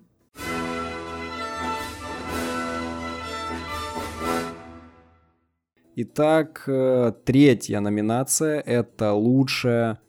Итак, 5.98 6.64
э, 6.68 7.14
третья 7.24 7.80
номинация– 7.80 8.60
это 8.66 9.14
лучшая 9.14 10.00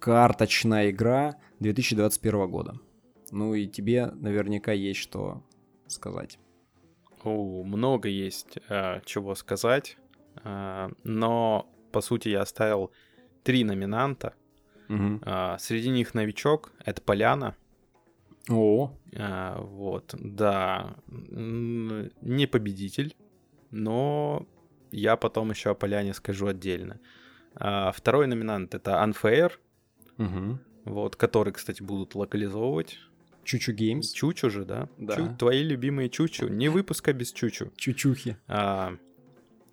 карточная 0.00 0.90
игра 0.90 1.36
2021 1.60 2.50
года. 2.50 2.80
Ну 3.36 3.52
и 3.52 3.66
тебе 3.66 4.06
наверняка 4.06 4.72
есть 4.72 5.00
что 5.00 5.42
сказать. 5.88 6.38
О, 7.22 7.62
много 7.64 8.08
есть 8.08 8.58
э, 8.70 9.02
чего 9.04 9.34
сказать, 9.34 9.98
э, 10.42 10.88
но 11.04 11.70
по 11.92 12.00
сути 12.00 12.30
я 12.30 12.40
оставил 12.40 12.92
три 13.42 13.62
номинанта. 13.64 14.32
Угу. 14.88 15.20
Э, 15.26 15.56
среди 15.58 15.90
них 15.90 16.14
новичок, 16.14 16.72
это 16.82 17.02
Поляна. 17.02 17.54
О. 18.48 18.92
Э, 19.12 19.56
вот, 19.60 20.14
да, 20.18 20.96
не 21.06 22.46
победитель, 22.46 23.16
но 23.70 24.46
я 24.92 25.16
потом 25.16 25.50
еще 25.50 25.72
о 25.72 25.74
Поляне 25.74 26.14
скажу 26.14 26.46
отдельно. 26.46 27.00
Э, 27.60 27.90
второй 27.94 28.28
номинант 28.28 28.74
это 28.74 28.92
Unfair. 28.92 29.52
Угу. 30.16 30.58
Вот, 30.86 31.16
который, 31.16 31.52
кстати, 31.52 31.82
будут 31.82 32.14
локализовывать. 32.14 32.98
Choo 33.46 33.59
Choo 33.59 33.72
Games. 33.72 34.12
Choo 34.12 34.31
Choo 34.31 34.50
же, 34.50 34.64
да? 34.64 34.88
Да. 34.98 35.16
Чу, 35.16 35.36
твои 35.38 35.62
любимые 35.62 36.10
Choo 36.10 36.27
Choo. 36.27 36.48
Не 36.48 36.68
выпуска 36.68 37.12
без 37.12 37.32
Чучу. 37.32 37.72
Чучухи. 37.76 38.36
А, 38.48 38.96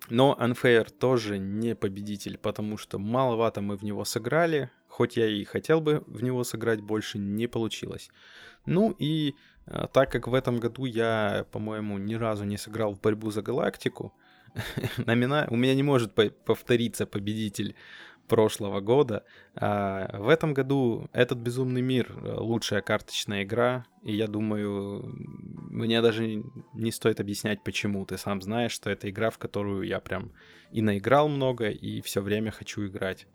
но 0.08 0.36
Unfair 0.40 0.90
тоже 0.90 1.38
не 1.38 1.74
победитель, 1.74 2.38
потому 2.38 2.78
что 2.78 2.98
маловато 2.98 3.60
мы 3.60 3.76
в 3.76 3.82
него 3.82 4.04
сыграли. 4.04 4.70
Хоть 4.88 5.16
я 5.16 5.26
и 5.26 5.44
хотел 5.44 5.80
бы 5.80 6.04
в 6.06 6.22
него 6.22 6.44
сыграть 6.44 6.80
больше, 6.80 7.18
не 7.18 7.48
получилось. 7.48 8.10
Ну 8.64 8.94
и 8.98 9.34
а, 9.66 9.88
так 9.88 10.10
как 10.10 10.28
в 10.28 10.34
этом 10.34 10.58
году 10.58 10.84
я, 10.84 11.46
по-моему, 11.50 11.98
ни 11.98 12.14
разу 12.14 12.44
не 12.44 12.56
сыграл 12.56 12.94
в 12.94 13.00
борьбу 13.00 13.30
за 13.30 13.42
галактику, 13.42 14.14
у 14.98 15.56
меня 15.56 15.74
не 15.74 15.82
может 15.82 16.14
повториться 16.14 17.06
победитель 17.06 17.74
прошлого 18.28 18.80
года. 18.80 19.24
А 19.54 20.18
в 20.18 20.28
этом 20.28 20.54
году 20.54 21.08
этот 21.12 21.38
«Безумный 21.38 21.82
мир»— 21.82 22.12
лучшая 22.38 22.80
карточная 22.80 23.44
игра, 23.44 23.86
и 24.02 24.14
я 24.14 24.26
думаю, 24.26 25.14
мне 25.70 26.00
даже 26.02 26.42
не 26.72 26.92
стоит 26.92 27.20
объяснять, 27.20 27.62
почему. 27.64 28.04
Ты 28.04 28.18
сам 28.18 28.42
знаешь, 28.42 28.72
что 28.72 28.90
это 28.90 29.08
игра, 29.10 29.30
в 29.30 29.38
которую 29.38 29.82
я 29.86 30.00
прям 30.00 30.32
и 30.70 30.82
наиграл 30.82 31.28
много, 31.28 31.68
и 31.68 32.00
все 32.00 32.20
время 32.20 32.50
хочу 32.50 32.86
играть. 32.86 33.26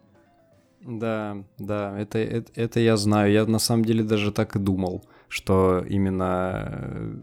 Да, 0.81 1.43
да, 1.57 1.99
это, 1.99 2.19
это, 2.19 2.51
это 2.55 2.79
я 2.79 2.95
знаю. 2.97 3.31
Я 3.31 3.45
на 3.45 3.59
самом 3.59 3.83
деле 3.83 4.03
даже 4.03 4.31
так 4.31 4.55
и 4.55 4.59
думал, 4.59 5.03
что 5.27 5.83
именно 5.87 7.19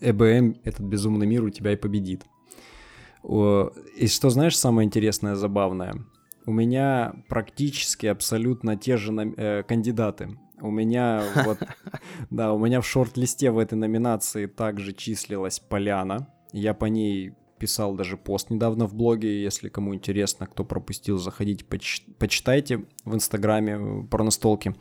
ЭБМ, 0.00 0.56
этот 0.64 0.80
безумный 0.80 1.26
мир, 1.26 1.44
у 1.44 1.50
тебя 1.50 1.72
и 1.72 1.76
победит. 1.76 2.24
И 3.22 4.06
что 4.08 4.30
знаешь 4.30 4.58
самое 4.58 4.86
интересное, 4.86 5.34
забавное? 5.34 6.04
У 6.46 6.52
меня 6.52 7.14
практически 7.28 8.06
абсолютно 8.06 8.76
те 8.76 8.96
же 8.96 9.12
э, 9.12 9.62
кандидаты. 9.62 10.38
У 10.60 10.70
меня 10.70 11.22
вот, 11.44 11.58
да, 12.30 12.52
у 12.52 12.58
меня 12.58 12.80
в 12.80 12.86
шорт-листе 12.86 13.50
в 13.50 13.58
этой 13.58 13.74
номинации 13.74 14.46
также 14.46 14.92
числилась 14.92 15.58
Поляна. 15.58 16.28
Я 16.52 16.74
по 16.74 16.86
ней 16.86 17.32
писал 17.58 17.94
даже 17.94 18.16
пост 18.16 18.50
недавно 18.50 18.86
в 18.86 18.94
блоге, 18.94 19.42
если 19.42 19.68
кому 19.68 19.94
интересно, 19.94 20.46
кто 20.46 20.64
пропустил, 20.64 21.18
заходите, 21.18 21.64
поч- 21.64 22.04
почитайте 22.18 22.84
в 23.04 23.14
инстаграме 23.14 23.78
э, 23.78 24.02
про 24.10 24.24
настолки, 24.24 24.74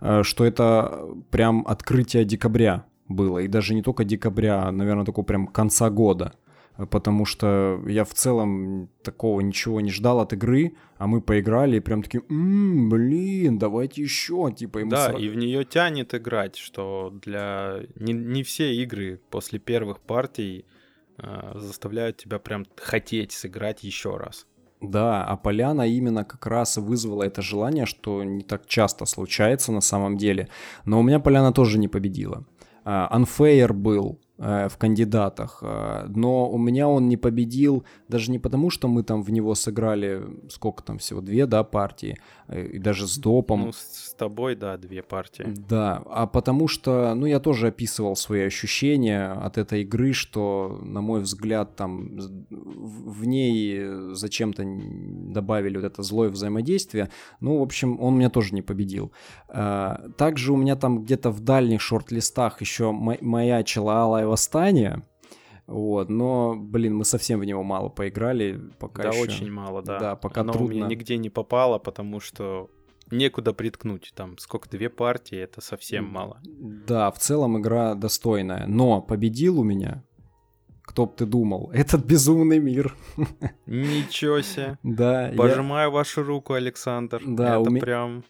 э, 0.00 0.22
что 0.22 0.44
это 0.44 1.06
прям 1.30 1.64
открытие 1.66 2.24
декабря 2.24 2.86
было, 3.08 3.38
и 3.38 3.48
даже 3.48 3.74
не 3.74 3.82
только 3.82 4.04
декабря, 4.04 4.64
а, 4.68 4.72
наверное, 4.72 5.04
такого 5.04 5.24
прям 5.24 5.46
конца 5.46 5.90
года 5.90 6.32
потому 6.76 7.24
что 7.24 7.80
я 7.86 8.04
в 8.04 8.14
целом 8.14 8.88
такого 9.02 9.40
ничего 9.40 9.80
не 9.80 9.90
ждал 9.90 10.20
от 10.20 10.32
игры, 10.32 10.74
а 10.98 11.06
мы 11.06 11.20
поиграли 11.20 11.76
и 11.76 11.80
прям 11.80 12.02
такие, 12.02 12.22
м-м, 12.28 12.88
блин, 12.88 13.58
давайте 13.58 14.02
еще, 14.02 14.52
типа. 14.52 14.80
И 14.80 14.84
да, 14.84 15.10
сра... 15.10 15.18
и 15.18 15.28
в 15.28 15.36
нее 15.36 15.64
тянет 15.64 16.14
играть, 16.14 16.56
что 16.56 17.12
для 17.22 17.82
не, 17.94 18.12
не 18.12 18.42
все 18.42 18.74
игры 18.74 19.20
после 19.30 19.58
первых 19.58 20.00
партий 20.00 20.66
э, 21.18 21.52
заставляют 21.54 22.16
тебя 22.16 22.38
прям 22.38 22.66
хотеть 22.76 23.32
сыграть 23.32 23.84
еще 23.84 24.16
раз. 24.16 24.46
Да, 24.80 25.24
а 25.24 25.36
Поляна 25.36 25.88
именно 25.88 26.24
как 26.24 26.46
раз 26.46 26.76
вызвала 26.76 27.22
это 27.22 27.40
желание, 27.40 27.86
что 27.86 28.22
не 28.24 28.42
так 28.42 28.66
часто 28.66 29.06
случается 29.06 29.72
на 29.72 29.80
самом 29.80 30.16
деле. 30.16 30.48
Но 30.84 31.00
у 31.00 31.02
меня 31.02 31.20
Поляна 31.20 31.52
тоже 31.52 31.78
не 31.78 31.88
победила. 31.88 32.44
Unfair 32.84 33.72
был, 33.72 34.20
в 34.36 34.72
кандидатах. 34.78 35.60
Э, 35.62 36.06
но 36.08 36.50
у 36.50 36.58
меня 36.58 36.88
он 36.88 37.08
не 37.08 37.16
победил 37.16 37.84
даже 38.08 38.32
не 38.32 38.40
потому, 38.40 38.68
что 38.68 38.88
мы 38.88 39.04
там 39.04 39.22
в 39.22 39.30
него 39.30 39.54
сыграли 39.54 40.22
сколько 40.48 40.82
там 40.82 40.98
всего, 40.98 41.20
две, 41.20 41.46
да, 41.46 41.62
партии, 41.62 42.18
э, 42.48 42.66
и 42.66 42.78
даже 42.78 43.06
с 43.06 43.16
допом. 43.16 43.66
Ну, 43.66 43.72
с 43.72 44.12
тобой, 44.18 44.56
да, 44.56 44.76
две 44.76 45.04
партии. 45.04 45.46
Да, 45.46 46.02
а 46.06 46.26
потому 46.26 46.66
что, 46.66 47.14
ну, 47.14 47.26
я 47.26 47.38
тоже 47.38 47.68
описывал 47.68 48.16
свои 48.16 48.42
ощущения 48.42 49.30
от 49.30 49.56
этой 49.56 49.82
игры, 49.82 50.12
что, 50.12 50.80
на 50.82 51.00
мой 51.00 51.20
взгляд, 51.20 51.76
там 51.76 52.18
в 52.50 53.24
ней 53.26 54.14
зачем-то 54.14 54.64
добавили 54.64 55.76
вот 55.76 55.84
это 55.84 56.02
злое 56.02 56.30
взаимодействие. 56.30 57.08
Ну, 57.38 57.58
в 57.58 57.62
общем, 57.62 58.00
он 58.00 58.16
меня 58.18 58.30
тоже 58.30 58.52
не 58.54 58.62
победил. 58.62 59.12
Также 59.46 60.52
у 60.52 60.56
меня 60.56 60.74
там 60.74 61.04
где-то 61.04 61.30
в 61.30 61.40
дальних 61.40 61.80
шорт-листах 61.80 62.60
еще 62.60 62.90
маячила 62.92 64.02
Алая 64.02 64.23
Малое 64.24 64.30
Восстание. 64.30 65.02
Вот, 65.66 66.10
но, 66.10 66.54
блин, 66.56 66.94
мы 66.96 67.04
совсем 67.04 67.40
в 67.40 67.44
него 67.44 67.62
мало 67.62 67.88
поиграли, 67.88 68.60
пока 68.78 69.04
да, 69.04 69.08
еще. 69.10 69.22
очень 69.22 69.50
мало, 69.50 69.82
да. 69.82 69.98
Да, 69.98 70.16
пока 70.16 70.42
Оно 70.42 70.52
трудно. 70.52 70.74
у 70.74 70.76
меня 70.76 70.86
нигде 70.86 71.16
не 71.16 71.30
попало, 71.30 71.78
потому 71.78 72.20
что 72.20 72.70
некуда 73.10 73.54
приткнуть. 73.54 74.12
Там 74.14 74.36
сколько, 74.36 74.68
две 74.68 74.90
партии, 74.90 75.38
это 75.38 75.62
совсем 75.62 76.04
мало. 76.04 76.38
Да, 76.44 77.10
в 77.10 77.18
целом 77.18 77.58
игра 77.58 77.94
достойная. 77.94 78.66
Но 78.66 79.00
победил 79.00 79.60
у 79.60 79.64
меня, 79.64 80.04
кто 80.82 81.06
бы 81.06 81.14
ты 81.16 81.24
думал, 81.24 81.70
этот 81.74 82.04
безумный 82.04 82.58
мир. 82.58 82.94
Ничего 83.66 84.42
себе. 84.42 84.78
Да. 84.82 85.32
Пожимаю 85.34 85.88
я... 85.88 85.90
вашу 85.90 86.22
руку, 86.22 86.52
Александр. 86.52 87.22
Да, 87.24 87.58
это 87.58 87.70
у 87.70 87.78
прям... 87.78 88.24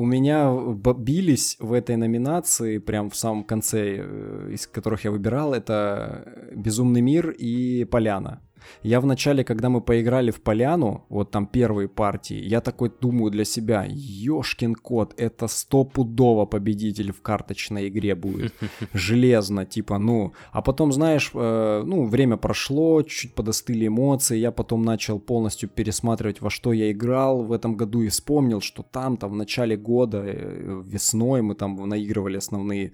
у 0.00 0.06
меня 0.06 0.50
бились 0.96 1.56
в 1.60 1.74
этой 1.74 1.96
номинации, 1.96 2.78
прям 2.78 3.10
в 3.10 3.16
самом 3.16 3.44
конце, 3.44 3.96
э, 3.98 4.50
из 4.54 4.66
которых 4.66 5.04
я 5.04 5.10
выбирал, 5.10 5.52
это 5.52 6.50
«Безумный 6.56 7.02
мир» 7.02 7.30
и 7.30 7.84
«Поляна». 7.84 8.40
Я 8.82 9.00
вначале, 9.00 9.44
когда 9.44 9.68
мы 9.68 9.80
поиграли 9.80 10.30
в 10.30 10.40
поляну, 10.40 11.04
вот 11.08 11.30
там 11.30 11.46
первые 11.46 11.88
партии, 11.88 12.36
я 12.36 12.60
такой 12.60 12.90
думаю 13.00 13.30
для 13.30 13.44
себя, 13.44 13.86
ёшкин 13.88 14.74
кот, 14.74 15.14
это 15.16 15.48
стопудово 15.48 16.46
победитель 16.46 17.12
в 17.12 17.22
карточной 17.22 17.88
игре 17.88 18.14
будет. 18.14 18.54
Железно, 18.92 19.64
типа, 19.66 19.98
ну. 19.98 20.32
А 20.52 20.62
потом, 20.62 20.92
знаешь, 20.92 21.30
э, 21.34 21.82
ну, 21.84 22.04
время 22.06 22.36
прошло, 22.36 23.02
чуть-чуть 23.02 23.34
подостыли 23.34 23.86
эмоции, 23.86 24.38
я 24.38 24.52
потом 24.52 24.82
начал 24.82 25.18
полностью 25.18 25.68
пересматривать, 25.68 26.40
во 26.40 26.50
что 26.50 26.72
я 26.72 26.90
играл 26.90 27.42
в 27.42 27.52
этом 27.52 27.76
году 27.76 28.02
и 28.02 28.08
вспомнил, 28.08 28.60
что 28.60 28.82
там, 28.82 29.16
там 29.16 29.32
в 29.32 29.36
начале 29.36 29.76
года, 29.76 30.22
э, 30.24 30.82
весной 30.84 31.42
мы 31.42 31.54
там 31.54 31.88
наигрывали 31.88 32.36
основные 32.36 32.92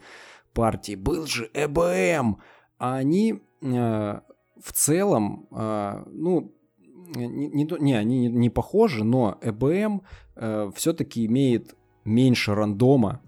партии. 0.52 0.96
Был 0.96 1.26
же 1.26 1.50
ЭБМ! 1.54 2.38
А 2.78 2.96
они 2.96 3.40
э, 3.62 4.20
в 4.62 4.72
целом, 4.72 5.46
э, 5.50 6.04
ну, 6.12 6.52
не, 7.14 7.48
не, 7.48 7.68
не, 7.80 7.94
они 7.94 8.28
не, 8.28 8.50
похожи, 8.50 9.04
но 9.04 9.38
EBM 9.42 10.00
э, 10.36 10.70
все-таки 10.74 11.26
имеет 11.26 11.76
меньше 12.04 12.54
рандома. 12.54 13.20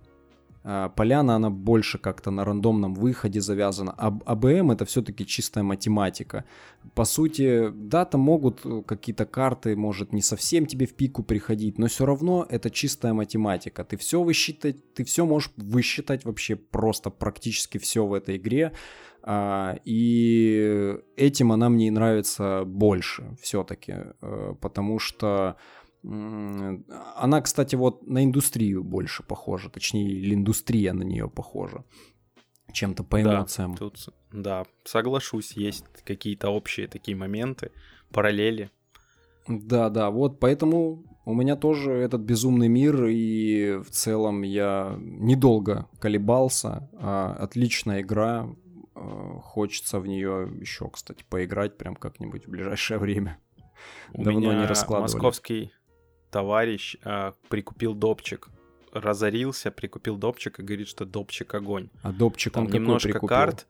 Э, 0.64 0.90
Поляна, 0.96 1.36
она 1.36 1.50
больше 1.50 1.98
как-то 1.98 2.30
на 2.30 2.44
рандомном 2.44 2.94
выходе 2.94 3.40
завязана. 3.40 3.94
А 3.96 4.08
АБМ 4.08 4.72
это 4.72 4.84
все-таки 4.84 5.26
чистая 5.26 5.64
математика. 5.64 6.44
По 6.94 7.04
сути, 7.04 7.70
да, 7.70 8.04
там 8.04 8.22
могут 8.22 8.66
какие-то 8.86 9.26
карты, 9.26 9.76
может, 9.76 10.12
не 10.12 10.22
совсем 10.22 10.66
тебе 10.66 10.86
в 10.86 10.94
пику 10.94 11.22
приходить, 11.22 11.78
но 11.78 11.86
все 11.86 12.04
равно 12.04 12.46
это 12.48 12.70
чистая 12.70 13.12
математика. 13.12 13.84
Ты 13.84 13.96
все 13.96 14.22
высчитать, 14.22 14.94
ты 14.94 15.04
все 15.04 15.24
можешь 15.24 15.52
высчитать 15.56 16.24
вообще 16.24 16.56
просто 16.56 17.10
практически 17.10 17.78
все 17.78 18.06
в 18.06 18.12
этой 18.12 18.36
игре. 18.38 18.72
А, 19.30 19.76
и 19.84 20.96
этим 21.16 21.52
она 21.52 21.68
мне 21.68 21.90
нравится 21.90 22.62
больше 22.64 23.36
все-таки, 23.42 23.94
э, 24.22 24.54
потому 24.58 24.98
что 24.98 25.56
она, 26.02 27.42
кстати, 27.42 27.74
вот 27.74 28.06
на 28.06 28.24
индустрию 28.24 28.82
больше 28.82 29.22
похожа, 29.22 29.68
точнее, 29.68 30.32
индустрия 30.32 30.94
на 30.94 31.02
нее 31.02 31.28
похожа 31.28 31.84
чем-то 32.72 33.04
по 33.04 33.20
эмоциям. 33.20 33.72
Да, 33.72 33.78
тут, 33.78 34.08
да, 34.32 34.64
соглашусь, 34.84 35.52
есть 35.52 35.84
какие-то 36.04 36.48
общие 36.48 36.88
такие 36.88 37.14
моменты, 37.14 37.70
параллели. 38.10 38.70
Да, 39.46 39.90
да, 39.90 40.10
вот 40.10 40.40
поэтому 40.40 41.04
у 41.26 41.34
меня 41.34 41.56
тоже 41.56 41.92
этот 41.92 42.22
безумный 42.22 42.68
мир, 42.68 43.04
и 43.04 43.76
в 43.76 43.90
целом 43.90 44.40
я 44.40 44.96
недолго 44.98 45.86
колебался. 46.00 46.88
А, 46.94 47.36
отличная 47.38 48.00
игра, 48.00 48.48
хочется 49.42 50.00
в 50.00 50.06
нее 50.06 50.48
еще, 50.60 50.88
кстати, 50.90 51.24
поиграть 51.28 51.76
прям 51.76 51.94
как-нибудь 51.96 52.46
в 52.46 52.50
ближайшее 52.50 52.98
время. 52.98 53.38
У 54.12 54.24
Давно 54.24 54.40
меня 54.40 54.60
не 54.60 54.66
раскладывали. 54.66 55.12
московский 55.12 55.72
товарищ 56.30 56.96
э, 57.04 57.32
прикупил 57.48 57.94
допчик, 57.94 58.48
разорился, 58.92 59.70
прикупил 59.70 60.16
допчик 60.16 60.58
и 60.60 60.62
говорит, 60.62 60.88
что 60.88 61.04
допчик 61.04 61.54
огонь. 61.54 61.88
А 62.02 62.12
допчик 62.12 62.54
Там 62.54 62.64
он 62.66 62.70
немножко 62.72 63.08
прикупил? 63.10 63.28
карт. 63.28 63.66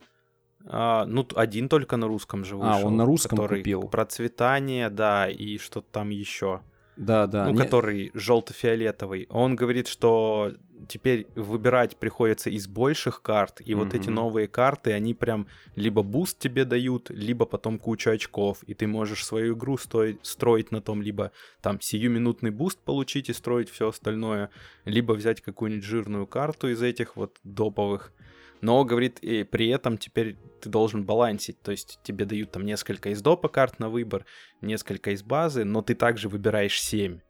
А, 0.67 1.07
ну, 1.07 1.27
один 1.35 1.69
только 1.69 1.97
на 1.97 2.09
русском 2.09 2.45
же 2.45 2.57
вышел. 2.57 2.73
А, 2.73 2.87
он 2.87 2.97
на 2.97 3.05
русском 3.05 3.39
купил? 3.47 3.83
Процветание, 3.89 4.91
да, 4.91 5.29
и 5.29 5.57
что-то 5.59 5.87
там 5.93 6.11
еще. 6.11 6.63
Да, 6.99 7.29
да. 7.29 7.47
Ну, 7.47 7.53
не... 7.53 7.59
который 7.59 8.11
желто-фиолетовый. 8.13 9.27
Он 9.31 9.55
говорит, 9.55 9.87
что 9.87 10.53
теперь 10.89 11.29
выбирать 11.37 11.97
приходится 11.97 12.51
из 12.51 12.67
больших 12.67 13.23
карт, 13.23 13.61
и 13.61 13.73
mm-hmm. 13.73 13.77
вот 13.77 13.95
эти 13.95 14.09
новые 14.09 14.49
карты, 14.49 14.93
они 14.93 15.15
прям 15.15 15.47
либо 15.77 16.03
буст 16.03 16.39
тебе 16.41 16.65
дают, 16.65 17.09
либо 17.11 17.47
потом 17.47 17.79
кучу 17.79 18.11
очков, 18.11 18.65
и 18.67 18.75
ты 18.75 18.89
можешь 18.89 19.25
свою 19.25 19.55
игру 19.55 19.79
стоить, 19.79 20.19
строить 20.27 20.73
на 20.73 20.81
том, 20.81 21.01
либо 21.01 21.31
там 21.61 21.81
сиюминутный 21.81 22.51
буст 22.51 22.81
получить 22.81 23.29
и 23.29 23.33
строить 23.33 23.71
все 23.71 23.89
остальное, 23.89 24.51
либо 24.85 25.13
взять 25.13 25.41
какую-нибудь 25.41 25.85
жирную 25.85 26.27
карту 26.27 26.69
из 26.69 26.83
этих 26.83 27.17
вот 27.17 27.37
доповых. 27.45 28.13
Но, 28.61 28.85
говорит, 28.85 29.19
и 29.21 29.45
при 29.45 29.69
этом 29.69 29.99
теперь 29.99 30.37
ты 30.61 30.69
должен 30.69 31.05
балансить, 31.05 31.61
то 31.63 31.71
есть 31.71 32.01
тебе 32.03 32.25
дают 32.25 32.53
там 32.53 32.65
несколько 32.65 33.11
из 33.11 33.23
допа 33.23 33.49
карт 33.49 33.79
на 33.79 33.89
выбор, 33.89 34.27
несколько 34.61 35.13
из 35.13 35.23
базы, 35.23 35.65
но 35.65 35.83
ты 35.83 35.95
также 35.95 36.29
выбираешь 36.29 36.81
7. 36.81 37.21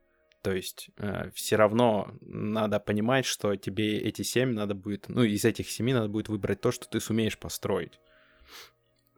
То 0.43 0.53
есть 0.53 0.91
э, 0.99 1.31
все 1.35 1.57
равно 1.57 2.09
надо 2.21 2.81
понимать, 2.81 3.27
что 3.27 3.57
тебе 3.57 3.99
эти 3.99 4.23
7 4.23 4.53
надо 4.53 4.75
будет, 4.75 5.09
ну, 5.09 5.23
из 5.23 5.45
этих 5.45 5.69
7 5.69 5.93
надо 5.93 6.09
будет 6.09 6.29
выбрать 6.29 6.61
то, 6.61 6.71
что 6.71 6.89
ты 6.89 7.01
сумеешь 7.01 7.39
построить. 7.39 7.99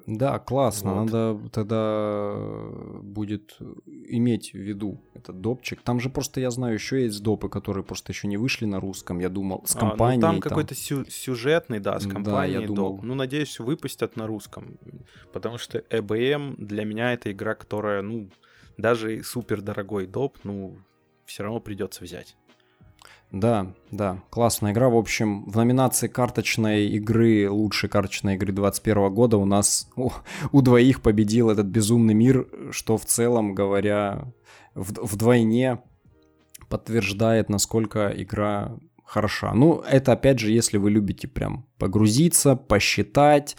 Да, 0.06 0.38
классно. 0.38 0.94
Вот. 0.94 1.04
Надо 1.04 1.40
тогда 1.50 2.34
будет 3.02 3.56
иметь 3.86 4.52
в 4.52 4.58
виду 4.58 5.00
этот 5.14 5.40
допчик. 5.40 5.82
Там 5.82 6.00
же 6.00 6.10
просто, 6.10 6.40
я 6.40 6.50
знаю, 6.50 6.74
еще 6.74 7.02
есть 7.02 7.22
допы, 7.22 7.48
которые 7.48 7.84
просто 7.84 8.12
еще 8.12 8.28
не 8.28 8.36
вышли 8.36 8.64
на 8.64 8.80
русском. 8.80 9.18
Я 9.18 9.28
думал, 9.28 9.62
с 9.66 9.74
компанией. 9.74 10.22
А, 10.22 10.32
ну, 10.32 10.32
там, 10.32 10.40
там... 10.40 10.48
какой-то 10.48 10.74
сю- 10.74 11.04
сюжетный, 11.08 11.80
да, 11.80 11.98
с 11.98 12.06
компанией 12.06 12.54
да, 12.54 12.60
я 12.60 12.66
думал... 12.66 12.96
доп. 12.96 13.02
Ну, 13.04 13.14
надеюсь, 13.14 13.58
выпустят 13.58 14.16
на 14.16 14.26
русском. 14.26 14.78
Потому 15.32 15.58
что 15.58 15.78
EBM 15.78 16.56
для 16.58 16.84
меня 16.84 17.12
это 17.12 17.30
игра, 17.30 17.54
которая, 17.54 18.02
ну, 18.02 18.30
даже 18.76 19.22
супер 19.22 19.60
дорогой 19.62 20.06
доп, 20.06 20.38
ну, 20.44 20.78
все 21.24 21.44
равно 21.44 21.60
придется 21.60 22.02
взять. 22.02 22.36
Да, 23.32 23.72
да, 23.92 24.22
классная 24.28 24.72
игра. 24.72 24.88
В 24.88 24.96
общем, 24.96 25.44
в 25.44 25.56
номинации 25.56 26.08
карточной 26.08 26.88
игры, 26.88 27.48
лучшей 27.48 27.88
карточной 27.88 28.34
игры 28.34 28.52
2021 28.52 29.14
года 29.14 29.36
у 29.36 29.44
нас 29.44 29.88
у, 29.96 30.10
у 30.50 30.62
двоих 30.62 31.00
победил 31.00 31.48
этот 31.50 31.66
безумный 31.66 32.14
мир, 32.14 32.48
что 32.72 32.98
в 32.98 33.04
целом, 33.04 33.54
говоря, 33.54 34.32
в, 34.74 35.06
вдвойне 35.06 35.78
подтверждает, 36.68 37.48
насколько 37.48 38.12
игра 38.16 38.76
хороша. 39.04 39.52
Ну, 39.54 39.80
это 39.80 40.12
опять 40.12 40.40
же, 40.40 40.50
если 40.50 40.78
вы 40.78 40.90
любите 40.90 41.28
прям 41.28 41.66
погрузиться, 41.78 42.56
посчитать, 42.56 43.56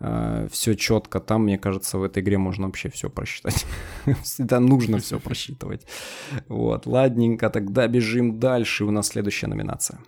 э, 0.00 0.48
все 0.50 0.74
четко. 0.74 1.20
Там, 1.20 1.44
мне 1.44 1.58
кажется, 1.58 1.98
в 1.98 2.02
этой 2.02 2.22
игре 2.22 2.38
можно 2.38 2.66
вообще 2.66 2.88
все 2.88 3.10
просчитать. 3.10 3.66
Всегда 4.22 4.60
нужно 4.60 4.98
все 4.98 5.18
просчитывать. 5.18 5.86
Вот, 6.48 6.86
ладненько, 6.86 7.50
тогда 7.50 7.86
бежим 7.88 8.38
дальше. 8.38 8.84
У 8.84 8.90
нас 8.90 9.08
следующая 9.08 9.48
номинация. 9.48 9.98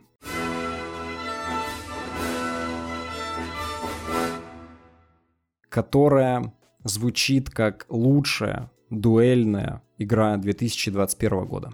Которая 5.68 6.52
звучит 6.84 7.50
как 7.50 7.86
лучшая 7.88 8.70
дуэльная 8.90 9.82
игра 9.98 10.36
2021 10.36 11.44
года. 11.46 11.72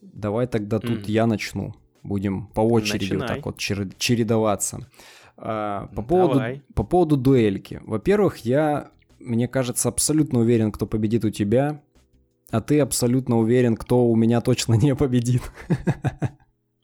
Давай 0.00 0.46
тогда 0.46 0.78
тут 0.78 1.06
mm. 1.06 1.10
я 1.10 1.26
начну. 1.26 1.74
Будем 2.02 2.48
по 2.48 2.60
очереди 2.60 3.04
Начинай. 3.04 3.20
вот 3.20 3.28
так 3.28 3.46
вот 3.46 3.58
чередоваться. 3.98 4.88
А, 5.36 5.88
по, 5.94 6.02
поводу, 6.02 6.40
по 6.74 6.84
поводу 6.84 7.16
дуэльки. 7.16 7.80
Во-первых, 7.84 8.38
я, 8.38 8.90
мне 9.18 9.48
кажется, 9.48 9.88
абсолютно 9.88 10.40
уверен, 10.40 10.72
кто 10.72 10.86
победит 10.86 11.24
у 11.24 11.30
тебя, 11.30 11.82
а 12.50 12.60
ты 12.60 12.80
абсолютно 12.80 13.38
уверен, 13.38 13.76
кто 13.76 14.06
у 14.06 14.14
меня 14.14 14.40
точно 14.40 14.74
не 14.80 14.94
победит. 14.94 15.42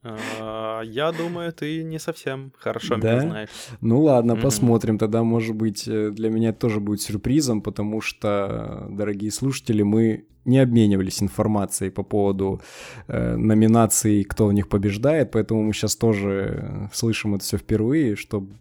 А, 0.03 0.81
я 0.83 1.13
думаю, 1.13 1.53
ты 1.53 1.83
не 1.83 1.99
совсем 1.99 2.53
хорошо 2.57 2.97
да? 2.97 3.19
меня 3.19 3.21
знаешь. 3.29 3.49
Ну 3.81 4.03
ладно, 4.03 4.33
mm-hmm. 4.33 4.43
посмотрим. 4.43 4.99
Тогда, 4.99 5.23
может 5.23 5.55
быть, 5.55 5.87
э, 5.87 6.11
для 6.11 6.31
меня 6.31 6.51
это 6.51 6.61
тоже 6.61 6.81
будет 6.81 7.03
сюрпризом, 7.03 7.61
потому 7.61 8.01
что, 8.01 8.87
дорогие 8.91 9.31
слушатели, 9.31 9.83
мы 9.83 10.27
не 10.49 10.59
обменивались 10.59 11.23
информацией 11.23 11.91
по 11.91 12.03
поводу 12.03 12.61
э, 13.07 13.37
номинаций, 13.37 14.25
кто 14.25 14.47
в 14.47 14.53
них 14.53 14.69
побеждает, 14.69 15.31
поэтому 15.31 15.63
мы 15.63 15.73
сейчас 15.73 15.97
тоже 15.97 16.89
слышим 16.93 17.35
это 17.35 17.45
все 17.45 17.59
впервые, 17.59 18.17
чтобы 18.17 18.57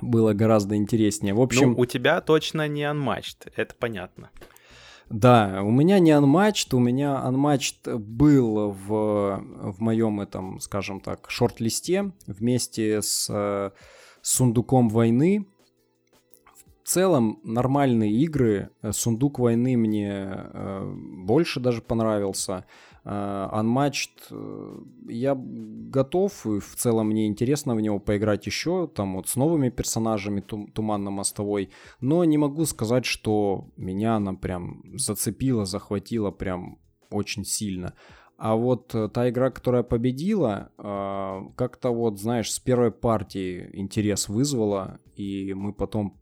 было 0.00 0.32
гораздо 0.32 0.76
интереснее. 0.76 1.34
В 1.34 1.40
общем... 1.40 1.72
Ну, 1.72 1.78
у 1.78 1.86
тебя 1.86 2.20
точно 2.20 2.68
не 2.68 2.82
Unmatched, 2.82 3.52
это 3.54 3.74
понятно. 3.78 4.30
Да, 5.08 5.62
у 5.62 5.70
меня 5.70 5.98
не 6.00 6.10
Unmatched, 6.10 6.74
у 6.74 6.80
меня 6.80 7.22
Unmatched 7.24 7.96
был 7.96 8.70
в, 8.70 9.44
в 9.62 9.80
моем 9.80 10.20
этом, 10.20 10.58
скажем 10.60 11.00
так, 11.00 11.30
шорт-листе 11.30 12.12
вместе 12.26 13.02
с 13.02 13.28
э, 13.30 13.70
сундуком 14.22 14.88
войны. 14.88 15.46
В 16.86 16.88
целом 16.88 17.40
нормальные 17.42 18.12
игры. 18.12 18.70
Сундук 18.92 19.40
войны 19.40 19.76
мне 19.76 20.12
э, 20.14 20.94
больше 21.24 21.58
даже 21.58 21.82
понравился. 21.82 22.64
Uh, 23.04 23.52
Unmatched, 23.52 24.20
э, 24.30 24.78
я 25.08 25.36
готов, 25.36 26.46
и 26.46 26.60
в 26.60 26.76
целом 26.76 27.08
мне 27.08 27.26
интересно 27.26 27.74
в 27.74 27.80
него 27.80 27.98
поиграть 27.98 28.46
еще, 28.46 28.86
там 28.86 29.16
вот 29.16 29.28
с 29.28 29.34
новыми 29.34 29.70
персонажами 29.70 30.40
тум- 30.40 30.70
Туманно-мостовой, 30.72 31.70
но 32.00 32.24
не 32.24 32.38
могу 32.38 32.64
сказать, 32.66 33.04
что 33.04 33.68
меня 33.76 34.16
она 34.16 34.34
прям 34.34 34.82
зацепила, 34.96 35.66
захватила 35.66 36.30
прям 36.30 36.78
очень 37.10 37.44
сильно. 37.44 37.94
А 38.38 38.54
вот 38.54 38.94
э, 38.94 39.08
та 39.08 39.28
игра, 39.28 39.50
которая 39.50 39.82
победила, 39.82 40.70
э, 40.76 41.40
как-то 41.56 41.90
вот, 41.90 42.20
знаешь, 42.20 42.52
с 42.52 42.58
первой 42.60 42.90
партии 42.90 43.70
интерес 43.72 44.28
вызвала, 44.28 45.00
и 45.16 45.54
мы 45.54 45.72
потом 45.72 46.20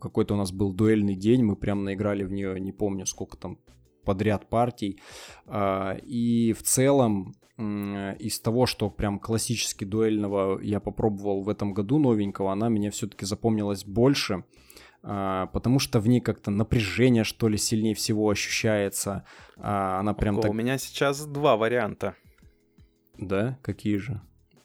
какой-то 0.00 0.34
у 0.34 0.36
нас 0.36 0.52
был 0.52 0.72
дуэльный 0.72 1.14
день, 1.16 1.44
мы 1.44 1.56
прям 1.56 1.84
наиграли 1.84 2.24
в 2.24 2.32
нее, 2.32 2.58
не 2.60 2.72
помню, 2.72 3.06
сколько 3.06 3.36
там 3.36 3.58
подряд 4.04 4.48
партий. 4.48 5.00
А, 5.46 5.96
и 6.02 6.52
в 6.52 6.62
целом 6.62 7.34
из 7.58 8.40
того, 8.40 8.66
что 8.66 8.90
прям 8.90 9.18
классически 9.18 9.84
дуэльного 9.84 10.60
я 10.60 10.80
попробовал 10.80 11.42
в 11.42 11.48
этом 11.48 11.74
году 11.74 11.98
новенького, 11.98 12.50
она 12.50 12.70
мне 12.70 12.90
все-таки 12.90 13.26
запомнилась 13.26 13.84
больше, 13.84 14.44
а, 15.02 15.46
потому 15.46 15.78
что 15.78 16.00
в 16.00 16.08
ней 16.08 16.20
как-то 16.20 16.50
напряжение, 16.50 17.24
что 17.24 17.48
ли, 17.48 17.58
сильнее 17.58 17.94
всего 17.94 18.28
ощущается. 18.28 19.24
А, 19.56 20.00
она 20.00 20.14
прям 20.14 20.36
Ого, 20.36 20.42
так... 20.42 20.50
У 20.50 20.54
меня 20.54 20.78
сейчас 20.78 21.26
два 21.26 21.56
варианта. 21.56 22.14
Да? 23.18 23.58
Какие 23.62 23.96
же? 23.98 24.22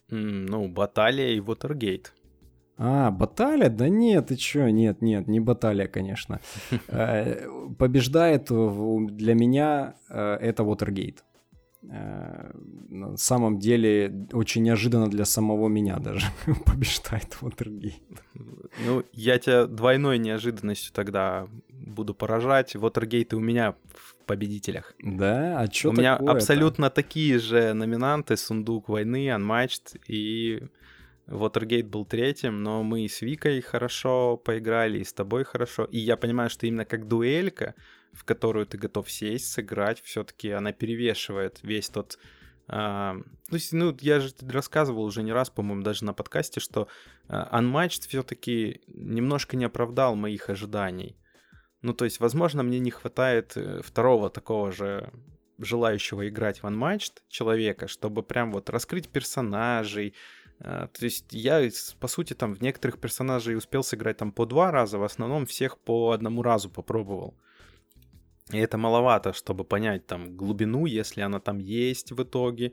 Ну, 0.09 0.69
Баталия 0.69 1.29
и 1.29 1.39
Вотергейт. 1.39 2.13
А, 2.77 3.11
баталия? 3.11 3.69
Да 3.69 3.89
нет, 3.89 4.27
ты 4.27 4.35
чё? 4.35 4.67
Нет, 4.69 5.01
нет, 5.01 5.27
не 5.27 5.39
баталия, 5.39 5.87
конечно. 5.87 6.39
Э, 6.87 7.47
побеждает 7.77 8.47
для 8.47 9.33
меня 9.33 9.95
э, 10.09 10.37
это 10.41 10.63
Watergate. 10.63 11.17
Э, 11.89 12.51
на 12.89 13.17
самом 13.17 13.59
деле 13.59 14.27
очень 14.33 14.63
неожиданно 14.63 15.09
для 15.09 15.25
самого 15.25 15.67
меня 15.67 15.97
даже 15.97 16.27
побеждает 16.65 17.37
Watergate. 17.41 17.93
Ну, 18.85 19.03
я 19.13 19.39
тебя 19.39 19.65
двойной 19.65 20.17
неожиданностью 20.19 20.93
тогда 20.93 21.47
буду 21.69 22.13
поражать. 22.13 22.75
Watergate 22.75 23.35
у 23.35 23.39
меня 23.39 23.75
в 23.93 24.15
победителях. 24.25 24.93
Да? 24.99 25.59
А 25.59 25.71
что 25.71 25.89
У 25.89 25.93
меня 25.93 26.15
абсолютно 26.15 26.89
такие 26.89 27.39
же 27.39 27.73
номинанты. 27.73 28.37
Сундук 28.37 28.89
войны, 28.89 29.29
Unmatched 29.29 29.99
и 30.07 30.63
Watergate 31.27 31.85
был 31.85 32.05
третьим, 32.05 32.63
но 32.63 32.83
мы 32.83 33.05
и 33.05 33.09
с 33.09 33.21
Викой 33.21 33.61
хорошо 33.61 34.37
поиграли, 34.37 34.99
и 34.99 35.03
с 35.03 35.13
тобой 35.13 35.43
хорошо. 35.43 35.83
И 35.85 35.99
я 35.99 36.15
понимаю, 36.15 36.49
что 36.49 36.65
именно 36.65 36.85
как 36.85 37.07
дуэлька, 37.07 37.75
в 38.13 38.23
которую 38.23 38.65
ты 38.65 38.77
готов 38.77 39.11
сесть, 39.11 39.51
сыграть, 39.51 40.01
все-таки 40.01 40.51
она 40.51 40.71
перевешивает 40.71 41.59
весь 41.63 41.89
тот... 41.89 42.17
А, 42.69 43.17
ну, 43.49 43.57
ну, 43.71 43.97
я 44.01 44.19
же 44.19 44.33
рассказывал 44.49 45.03
уже 45.03 45.23
не 45.23 45.31
раз, 45.31 45.49
по-моему, 45.49 45.83
даже 45.83 46.05
на 46.05 46.13
подкасте, 46.13 46.59
что 46.59 46.87
а, 47.27 47.59
Unmatched 47.61 48.07
все-таки 48.07 48.81
немножко 48.87 49.57
не 49.57 49.65
оправдал 49.65 50.15
моих 50.15 50.49
ожиданий. 50.49 51.17
Ну, 51.81 51.93
то 51.93 52.05
есть, 52.05 52.19
возможно, 52.19 52.63
мне 52.63 52.79
не 52.79 52.91
хватает 52.91 53.55
э, 53.55 53.81
второго 53.83 54.29
такого 54.29 54.71
же 54.71 55.11
желающего 55.59 56.27
играть 56.27 56.61
в 56.61 56.65
Unmatched 56.65 57.21
человека, 57.29 57.87
чтобы 57.87 58.23
прям 58.23 58.51
вот 58.51 58.69
раскрыть 58.69 59.09
персонажей, 59.09 60.13
то 60.59 60.89
есть 61.01 61.25
я, 61.31 61.69
по 61.99 62.07
сути, 62.07 62.33
там 62.33 62.55
в 62.55 62.61
некоторых 62.61 62.99
персонажей 62.99 63.55
успел 63.55 63.83
сыграть 63.83 64.17
там 64.17 64.31
по 64.31 64.45
два 64.45 64.71
раза, 64.71 64.97
в 64.97 65.03
основном 65.03 65.45
всех 65.45 65.77
по 65.77 66.11
одному 66.11 66.41
разу 66.41 66.69
попробовал. 66.69 67.35
И 68.51 68.57
это 68.57 68.77
маловато, 68.77 69.33
чтобы 69.33 69.65
понять 69.65 70.07
там 70.07 70.35
глубину, 70.35 70.85
если 70.85 71.21
она 71.21 71.39
там 71.39 71.59
есть 71.59 72.11
в 72.11 72.23
итоге, 72.23 72.71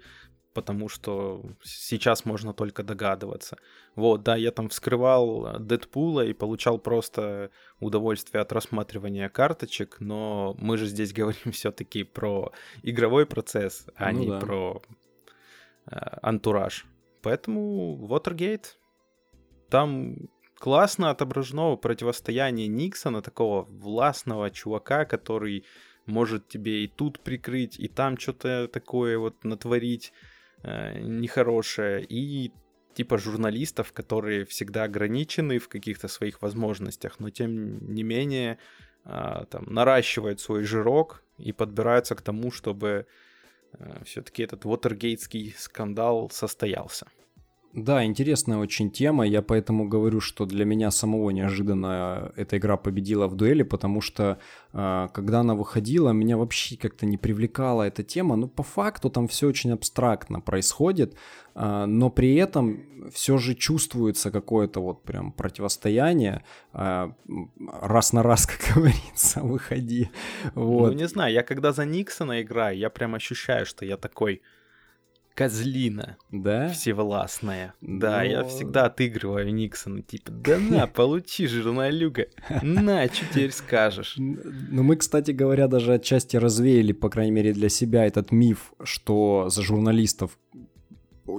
потому 0.54 0.88
что 0.88 1.42
сейчас 1.62 2.24
можно 2.24 2.54
только 2.54 2.84
догадываться. 2.84 3.58
Вот, 3.96 4.22
да, 4.22 4.36
я 4.36 4.52
там 4.52 4.68
вскрывал 4.68 5.58
Дэдпула 5.58 6.24
и 6.24 6.32
получал 6.32 6.78
просто 6.78 7.50
удовольствие 7.80 8.40
от 8.40 8.52
рассматривания 8.52 9.28
карточек, 9.28 9.96
но 9.98 10.56
мы 10.58 10.78
же 10.78 10.86
здесь 10.86 11.12
говорим 11.18 11.52
все-таки 11.52 12.04
про 12.04 12.52
игровой 12.82 13.26
процесс, 13.26 13.86
а 13.96 14.12
ну 14.12 14.18
не 14.20 14.28
да. 14.28 14.38
про 14.38 14.82
э, 15.86 15.96
антураж. 16.22 16.86
Поэтому 17.24 17.96
Watergate, 18.06 18.66
там 19.70 20.16
классно 20.58 21.08
отображено 21.08 21.74
противостояние 21.76 22.68
Никсона, 22.68 23.22
такого 23.22 23.62
властного 23.62 24.50
чувака, 24.50 25.06
который 25.06 25.64
может 26.04 26.48
тебе 26.48 26.84
и 26.84 26.86
тут 26.86 27.20
прикрыть, 27.20 27.80
и 27.80 27.88
там 27.88 28.18
что-то 28.18 28.68
такое 28.68 29.18
вот 29.18 29.42
натворить 29.42 30.12
э, 30.62 31.00
нехорошее, 31.00 32.04
и 32.06 32.52
типа 32.92 33.16
журналистов, 33.16 33.94
которые 33.94 34.44
всегда 34.44 34.84
ограничены 34.84 35.58
в 35.58 35.68
каких-то 35.68 36.08
своих 36.08 36.42
возможностях, 36.42 37.20
но 37.20 37.30
тем 37.30 37.90
не 37.94 38.02
менее 38.02 38.58
э, 39.06 39.44
там 39.50 39.64
наращивают 39.72 40.40
свой 40.40 40.64
жирок 40.64 41.22
и 41.38 41.52
подбираются 41.52 42.14
к 42.16 42.20
тому, 42.20 42.50
чтобы 42.50 43.06
все-таки 44.04 44.42
этот 44.42 44.64
Вотергейтский 44.64 45.54
скандал 45.58 46.30
состоялся. 46.30 47.06
Да, 47.74 48.04
интересная 48.04 48.58
очень 48.58 48.88
тема. 48.88 49.26
Я 49.26 49.42
поэтому 49.42 49.88
говорю, 49.88 50.20
что 50.20 50.46
для 50.46 50.64
меня 50.64 50.92
самого 50.92 51.30
неожиданно 51.30 52.32
эта 52.36 52.56
игра 52.56 52.76
победила 52.76 53.26
в 53.26 53.34
дуэли, 53.34 53.64
потому 53.64 54.00
что 54.00 54.38
э, 54.72 55.08
когда 55.12 55.40
она 55.40 55.56
выходила, 55.56 56.10
меня 56.10 56.36
вообще 56.36 56.76
как-то 56.76 57.04
не 57.04 57.16
привлекала 57.16 57.82
эта 57.82 58.04
тема. 58.04 58.36
Ну, 58.36 58.46
по 58.46 58.62
факту 58.62 59.10
там 59.10 59.26
все 59.26 59.48
очень 59.48 59.72
абстрактно 59.72 60.40
происходит, 60.40 61.16
э, 61.56 61.84
но 61.86 62.10
при 62.10 62.36
этом 62.36 63.10
все 63.12 63.38
же 63.38 63.56
чувствуется 63.56 64.30
какое-то 64.30 64.80
вот 64.80 65.02
прям 65.02 65.32
противостояние. 65.32 66.44
Э, 66.74 67.10
раз 67.82 68.12
на 68.12 68.22
раз, 68.22 68.46
как 68.46 68.76
говорится, 68.76 69.40
выходи. 69.40 70.10
Вот. 70.54 70.92
Ну, 70.92 70.98
не 70.98 71.08
знаю, 71.08 71.32
я 71.32 71.42
когда 71.42 71.72
за 71.72 71.84
Никсона 71.84 72.40
играю, 72.40 72.78
я 72.78 72.88
прям 72.88 73.16
ощущаю, 73.16 73.66
что 73.66 73.84
я 73.84 73.96
такой 73.96 74.42
козлина. 75.34 76.16
Да? 76.30 76.68
Всевластная. 76.68 77.74
Да, 77.80 78.18
Но... 78.18 78.24
я 78.24 78.44
всегда 78.44 78.86
отыгрываю 78.86 79.52
Никсона. 79.52 80.02
Типа, 80.02 80.30
да 80.30 80.58
на, 80.58 80.86
получи, 80.94 81.46
журналюга. 81.46 82.26
На, 82.62 83.06
что 83.06 83.26
теперь 83.30 83.52
скажешь? 83.52 84.14
Ну, 84.16 84.82
мы, 84.82 84.96
кстати 84.96 85.32
говоря, 85.32 85.68
даже 85.68 85.94
отчасти 85.94 86.36
развеяли, 86.36 86.92
по 86.92 87.10
крайней 87.10 87.32
мере, 87.32 87.52
для 87.52 87.68
себя 87.68 88.06
этот 88.06 88.32
миф, 88.32 88.72
что 88.82 89.48
за 89.48 89.62
журналистов 89.62 90.38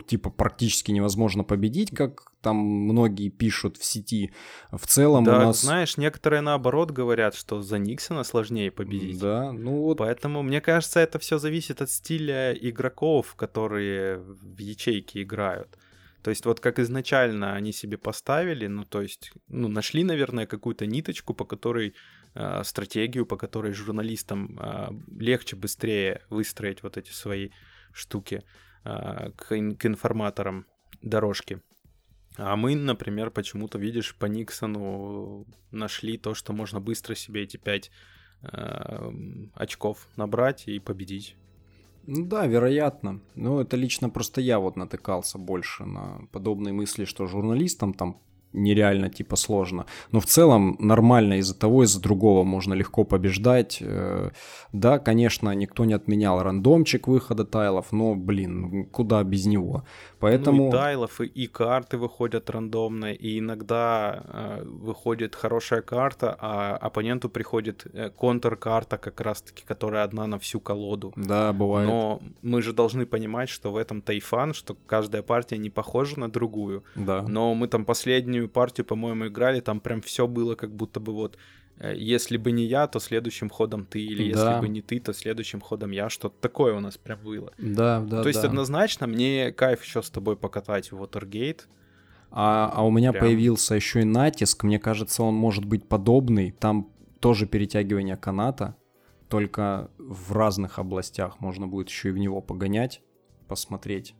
типа 0.07 0.29
практически 0.29 0.91
невозможно 0.91 1.43
победить, 1.43 1.95
как 1.95 2.31
там 2.41 2.57
многие 2.57 3.29
пишут 3.29 3.77
в 3.77 3.83
сети. 3.83 4.31
В 4.71 4.85
целом 4.85 5.23
да, 5.23 5.37
у 5.37 5.41
нас... 5.41 5.61
знаешь, 5.61 5.97
некоторые 5.97 6.41
наоборот 6.41 6.91
говорят, 6.91 7.35
что 7.35 7.61
за 7.61 7.79
Никсона 7.79 8.23
сложнее 8.23 8.71
победить. 8.71 9.19
Да, 9.19 9.51
ну 9.51 9.81
вот... 9.81 9.97
Поэтому, 9.97 10.43
мне 10.43 10.61
кажется, 10.61 10.99
это 10.99 11.19
все 11.19 11.37
зависит 11.37 11.81
от 11.81 11.89
стиля 11.89 12.53
игроков, 12.53 13.35
которые 13.35 14.19
в 14.19 14.59
ячейке 14.59 15.23
играют. 15.23 15.77
То 16.25 16.29
есть 16.29 16.43
вот 16.45 16.59
как 16.59 16.79
изначально 16.79 17.53
они 17.53 17.71
себе 17.71 17.99
поставили, 17.99 18.65
ну 18.65 18.83
то 18.83 19.03
есть, 19.03 19.31
ну 19.47 19.67
нашли, 19.67 20.03
наверное, 20.03 20.47
какую-то 20.47 20.87
ниточку, 20.87 21.35
по 21.35 21.45
которой 21.45 21.93
э, 22.33 22.63
стратегию, 22.63 23.27
по 23.27 23.37
которой 23.37 23.73
журналистам 23.73 24.59
э, 24.59 24.89
легче, 25.19 25.55
быстрее 25.55 26.23
выстроить 26.31 26.81
вот 26.81 26.97
эти 26.97 27.11
свои 27.11 27.49
штуки. 27.93 28.43
А, 28.85 29.31
к, 29.31 29.47
к 29.47 29.85
информаторам 29.85 30.67
дорожки. 31.01 31.59
А 32.37 32.55
мы, 32.55 32.75
например, 32.75 33.31
почему-то, 33.31 33.79
видишь, 33.79 34.15
по 34.15 34.27
Никсону 34.27 35.47
нашли 35.71 36.17
то, 36.17 36.35
что 36.35 36.53
можно 36.53 36.79
быстро 36.79 37.15
себе 37.15 37.43
эти 37.43 37.57
5 37.57 37.91
э, 38.43 39.11
очков 39.55 40.07
набрать 40.17 40.67
и 40.67 40.79
победить. 40.79 41.35
Ну 42.05 42.27
да, 42.27 42.45
вероятно. 42.45 43.21
Но 43.33 43.59
это 43.59 43.75
лично 43.75 44.11
просто 44.11 44.39
я 44.41 44.59
вот 44.59 44.75
натыкался 44.75 45.39
больше 45.39 45.85
на 45.85 46.27
подобные 46.31 46.73
мысли, 46.73 47.05
что 47.05 47.25
журналистам 47.25 47.93
там 47.93 48.21
нереально 48.55 49.09
типа 49.09 49.35
сложно. 49.35 49.85
Но 50.11 50.19
в 50.19 50.25
целом 50.25 50.77
нормально 50.79 51.35
из-за 51.39 51.55
того, 51.55 51.83
из-за 51.83 52.01
другого 52.01 52.43
можно 52.43 52.73
легко 52.73 53.03
побеждать. 53.03 53.77
Э, 53.81 54.31
да, 54.73 54.99
конечно, 54.99 55.51
никто 55.55 55.85
не 55.85 55.93
отменял 55.93 56.41
рандомчик 56.41 57.07
выхода 57.07 57.45
тайлов, 57.45 57.91
но, 57.91 58.15
блин, 58.15 58.85
куда 58.91 59.23
без 59.23 59.45
него. 59.45 59.83
Поэтому... 60.19 60.63
Ну 60.63 60.69
и 60.69 60.71
тайлов, 60.71 61.21
и, 61.21 61.25
и 61.25 61.47
карты 61.47 61.97
выходят 61.97 62.49
рандомно, 62.49 63.13
и 63.13 63.39
иногда 63.39 64.23
э, 64.25 64.63
выходит 64.65 65.35
хорошая 65.35 65.81
карта, 65.81 66.35
а 66.39 66.77
оппоненту 66.77 67.29
приходит 67.29 67.85
э, 67.93 68.09
контр-карта 68.09 68.97
как 68.97 69.21
раз-таки, 69.21 69.63
которая 69.65 70.03
одна 70.03 70.27
на 70.27 70.39
всю 70.39 70.59
колоду. 70.59 71.13
Да, 71.15 71.53
бывает. 71.53 71.87
Но 71.87 72.21
мы 72.41 72.61
же 72.61 72.73
должны 72.73 73.05
понимать, 73.05 73.49
что 73.49 73.71
в 73.71 73.77
этом 73.77 74.01
тайфан, 74.01 74.53
что 74.53 74.75
каждая 74.87 75.21
партия 75.21 75.57
не 75.57 75.69
похожа 75.69 76.19
на 76.19 76.29
другую. 76.29 76.83
Да. 76.95 77.23
Но 77.27 77.53
мы 77.53 77.67
там 77.67 77.85
последнюю 77.85 78.44
партию, 78.47 78.85
по-моему, 78.85 79.27
играли, 79.27 79.59
там 79.59 79.79
прям 79.79 80.01
все 80.01 80.27
было 80.27 80.55
как 80.55 80.75
будто 80.75 80.99
бы 80.99 81.13
вот 81.13 81.37
э, 81.77 81.93
если 81.95 82.37
бы 82.37 82.51
не 82.51 82.65
я, 82.65 82.87
то 82.87 82.99
следующим 82.99 83.49
ходом 83.49 83.85
ты, 83.85 84.01
или 84.01 84.31
да. 84.31 84.39
если 84.39 84.61
бы 84.61 84.67
не 84.67 84.81
ты, 84.81 84.99
то 84.99 85.13
следующим 85.13 85.61
ходом 85.61 85.91
я. 85.91 86.09
Что-то 86.09 86.35
такое 86.39 86.73
у 86.75 86.79
нас 86.79 86.97
прям 86.97 87.19
было. 87.23 87.51
Да, 87.57 88.01
да. 88.01 88.21
То 88.21 88.27
есть 88.27 88.41
да. 88.41 88.47
однозначно 88.47 89.07
мне 89.07 89.51
кайф 89.51 89.83
еще 89.83 90.01
с 90.01 90.09
тобой 90.09 90.35
покатать 90.35 90.91
в 90.91 91.01
Watergate. 91.01 91.61
А, 92.31 92.71
а 92.73 92.85
у 92.85 92.91
меня 92.91 93.11
прям... 93.11 93.25
появился 93.25 93.75
еще 93.75 94.01
и 94.01 94.03
натиск. 94.03 94.63
Мне 94.63 94.79
кажется, 94.79 95.23
он 95.23 95.35
может 95.35 95.65
быть 95.65 95.87
подобный. 95.87 96.51
Там 96.51 96.89
тоже 97.19 97.47
перетягивание 97.47 98.17
каната. 98.17 98.75
только 99.29 99.89
в 99.97 100.33
разных 100.33 100.77
областях 100.79 101.39
можно 101.39 101.67
будет 101.67 101.89
еще 101.89 102.09
и 102.09 102.11
в 102.11 102.17
него 102.17 102.41
погонять, 102.41 103.01
посмотреть. 103.47 104.15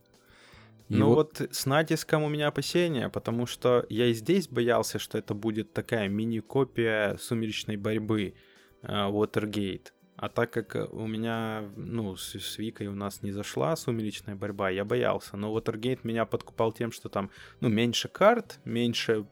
И 0.90 0.96
ну 0.96 1.08
вот... 1.08 1.40
вот 1.40 1.56
с 1.56 1.66
натиском 1.66 2.24
у 2.24 2.30
меня 2.30 2.48
опасения, 2.48 3.10
потому 3.10 3.46
что 3.48 3.86
я 3.90 4.08
и 4.08 4.14
здесь 4.14 4.48
боялся, 4.48 5.00
что 5.00 5.18
это 5.18 5.34
будет 5.34 5.74
такая 5.74 6.08
мини-копия 6.08 7.18
сумеречной 7.18 7.78
борьбы 7.78 8.36
uh, 8.84 9.12
Watergate. 9.12 9.88
А 10.18 10.30
так 10.30 10.52
как 10.52 10.94
у 10.94 11.08
меня, 11.08 11.70
ну, 11.76 12.16
с, 12.16 12.36
с 12.36 12.58
Викой 12.58 12.88
у 12.88 12.96
нас 12.96 13.22
не 13.22 13.32
зашла 13.32 13.76
сумеречная 13.76 14.36
борьба, 14.36 14.70
я 14.70 14.86
боялся. 14.86 15.36
Но 15.36 15.56
Watergate 15.58 16.00
меня 16.04 16.26
подкупал 16.26 16.72
тем, 16.72 16.92
что 16.92 17.10
там, 17.10 17.32
ну, 17.60 17.68
меньше 17.68 18.08
карт, 18.08 18.60
меньше 18.64 19.26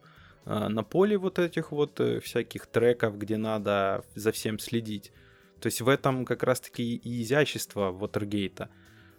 э, 0.45 0.67
на 0.67 0.83
поле 0.83 1.17
вот 1.17 1.39
этих 1.39 1.71
вот 1.71 1.99
э, 2.01 2.19
всяких 2.19 2.67
треков, 2.67 3.17
где 3.17 3.37
надо 3.37 4.03
за 4.15 4.33
всем 4.33 4.59
следить. 4.59 5.13
То 5.61 5.67
есть 5.67 5.79
в 5.79 5.87
этом 5.87 6.25
как 6.25 6.43
раз-таки 6.43 6.95
и 6.97 7.21
изящество 7.21 7.93
Watergate, 7.93 8.67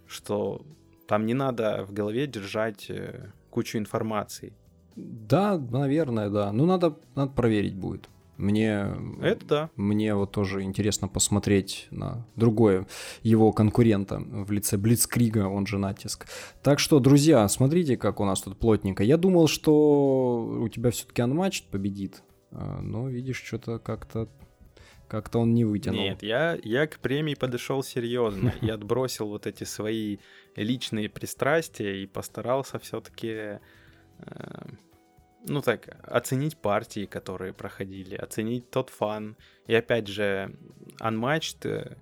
что 0.06 0.66
там 1.06 1.26
не 1.26 1.34
надо 1.34 1.84
в 1.88 1.92
голове 1.92 2.26
держать 2.26 2.86
э, 2.88 3.30
кучу 3.50 3.78
информации. 3.78 4.52
Да, 4.96 5.58
наверное, 5.58 6.30
да. 6.30 6.52
Ну, 6.52 6.66
надо, 6.66 6.96
надо 7.14 7.32
проверить 7.32 7.74
будет. 7.74 8.08
Мне, 8.36 8.88
это 9.22 9.46
да. 9.46 9.70
Мне 9.76 10.14
вот 10.14 10.32
тоже 10.32 10.62
интересно 10.62 11.06
посмотреть 11.06 11.86
на 11.90 12.26
другое 12.34 12.86
его 13.22 13.52
конкурента 13.52 14.18
в 14.18 14.50
лице 14.50 14.76
Блицкрига, 14.76 15.46
он 15.46 15.66
же 15.66 15.78
натиск. 15.78 16.26
Так 16.62 16.80
что, 16.80 16.98
друзья, 16.98 17.46
смотрите, 17.48 17.96
как 17.96 18.18
у 18.18 18.24
нас 18.24 18.42
тут 18.42 18.58
плотненько. 18.58 19.04
Я 19.04 19.18
думал, 19.18 19.46
что 19.46 20.58
у 20.60 20.68
тебя 20.68 20.90
все-таки 20.90 21.22
Unmatched 21.22 21.64
победит, 21.70 22.22
а, 22.50 22.80
но 22.80 23.08
видишь, 23.08 23.40
что-то 23.40 23.78
как-то 23.78 24.28
как-то 25.14 25.38
он 25.38 25.54
не 25.54 25.64
вытянул. 25.64 26.00
Нет, 26.00 26.22
я, 26.22 26.58
я 26.62 26.86
к 26.86 26.98
премии 26.98 27.34
подошел 27.34 27.82
серьезно. 27.82 28.52
Я 28.60 28.74
отбросил 28.74 29.28
вот 29.28 29.46
эти 29.46 29.64
свои 29.64 30.18
личные 30.56 31.08
пристрастия 31.08 32.02
и 32.02 32.06
постарался 32.06 32.78
все-таки 32.78 33.60
э, 34.18 34.66
ну 35.46 35.60
так, 35.62 35.96
оценить 36.02 36.56
партии, 36.56 37.06
которые 37.06 37.52
проходили, 37.52 38.16
оценить 38.16 38.70
тот 38.70 38.90
фан. 38.90 39.36
И 39.66 39.74
опять 39.74 40.08
же, 40.08 40.56
Unmatched 41.00 41.64
э, 41.64 41.96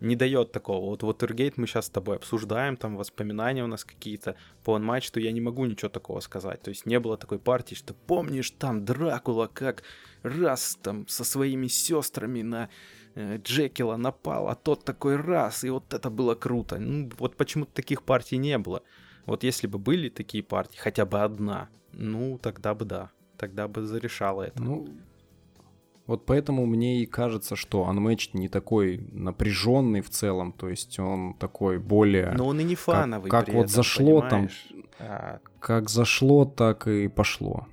не 0.00 0.16
дает 0.16 0.52
такого. 0.52 0.86
Вот 0.86 1.02
Watergate 1.02 1.54
мы 1.56 1.66
сейчас 1.66 1.86
с 1.86 1.90
тобой 1.90 2.16
обсуждаем, 2.16 2.76
там 2.76 2.96
воспоминания 2.96 3.64
у 3.64 3.68
нас 3.68 3.84
какие-то. 3.84 4.36
По 4.64 4.78
Unmatched 4.78 5.18
я 5.20 5.32
не 5.32 5.40
могу 5.40 5.64
ничего 5.64 5.88
такого 5.88 6.20
сказать. 6.20 6.62
То 6.62 6.68
есть 6.68 6.86
не 6.86 7.00
было 7.00 7.16
такой 7.16 7.38
партии, 7.38 7.74
что 7.74 7.94
помнишь 7.94 8.50
там 8.52 8.84
Дракула 8.84 9.48
как 9.52 9.82
раз 10.22 10.78
там 10.82 11.06
со 11.08 11.24
своими 11.24 11.66
сестрами 11.66 12.42
на 12.42 12.68
э, 13.14 13.38
Джекила 13.38 13.96
напал, 13.96 14.48
а 14.48 14.54
тот 14.54 14.84
такой 14.84 15.16
раз, 15.16 15.64
и 15.64 15.70
вот 15.70 15.92
это 15.92 16.10
было 16.10 16.34
круто. 16.34 16.78
Ну, 16.78 17.10
вот 17.18 17.36
почему-то 17.36 17.72
таких 17.72 18.02
партий 18.02 18.38
не 18.38 18.58
было. 18.58 18.82
Вот 19.26 19.44
если 19.44 19.66
бы 19.66 19.78
были 19.78 20.08
такие 20.08 20.42
партии, 20.42 20.78
хотя 20.78 21.06
бы 21.06 21.20
одна, 21.20 21.68
ну, 21.92 22.38
тогда 22.38 22.74
бы 22.74 22.84
да. 22.84 23.10
Тогда 23.36 23.66
бы 23.66 23.82
зарешало 23.82 24.42
это. 24.42 24.62
Ну, 24.62 24.86
вот 26.06 26.26
поэтому 26.26 26.66
мне 26.66 27.02
и 27.02 27.06
кажется, 27.06 27.56
что 27.56 27.88
Unmatched 27.88 28.30
не 28.34 28.48
такой 28.48 28.98
напряженный 29.12 30.00
в 30.00 30.10
целом, 30.10 30.52
то 30.52 30.68
есть 30.68 30.98
он 30.98 31.34
такой 31.34 31.78
более... 31.78 32.32
Но 32.32 32.48
он 32.48 32.60
и 32.60 32.64
не 32.64 32.74
фановый. 32.74 33.30
Как, 33.30 33.46
как 33.46 33.54
вот 33.54 33.64
этом, 33.64 33.74
зашло 33.74 34.20
понимаешь? 34.20 34.68
там, 34.68 34.84
а... 34.98 35.40
как 35.60 35.88
зашло, 35.88 36.44
так 36.44 36.88
и 36.88 37.08
пошло 37.08 37.66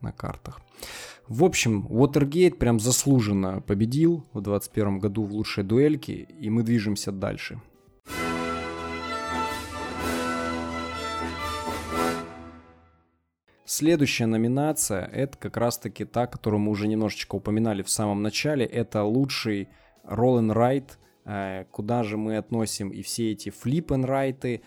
на 0.00 0.12
картах. 0.12 0.60
В 1.30 1.44
общем, 1.44 1.86
Watergate 1.88 2.56
прям 2.56 2.80
заслуженно 2.80 3.60
победил 3.60 4.26
в 4.32 4.40
2021 4.40 4.98
году 4.98 5.22
в 5.22 5.32
лучшей 5.32 5.62
дуэльке, 5.62 6.26
и 6.40 6.50
мы 6.50 6.64
движемся 6.64 7.12
дальше. 7.12 7.60
Следующая 13.64 14.26
номинация— 14.26 15.04
это 15.12 15.38
как 15.38 15.56
раз-таки 15.56 16.04
та, 16.04 16.26
которую 16.26 16.58
мы 16.58 16.72
уже 16.72 16.88
немножечко 16.88 17.36
упоминали 17.36 17.82
в 17.82 17.90
самом 17.90 18.22
начале. 18.22 18.66
Это 18.66 19.04
лучший 19.04 19.68
roll 20.02 20.40
and 20.40 20.52
write, 20.52 20.98
э, 21.26 21.64
куда 21.70 22.02
же 22.02 22.16
мы 22.16 22.38
относим 22.38 22.88
и 22.88 23.02
все 23.02 23.30
эти 23.30 23.50
flip 23.50 23.86
and 23.86 24.04
write, 24.04 24.62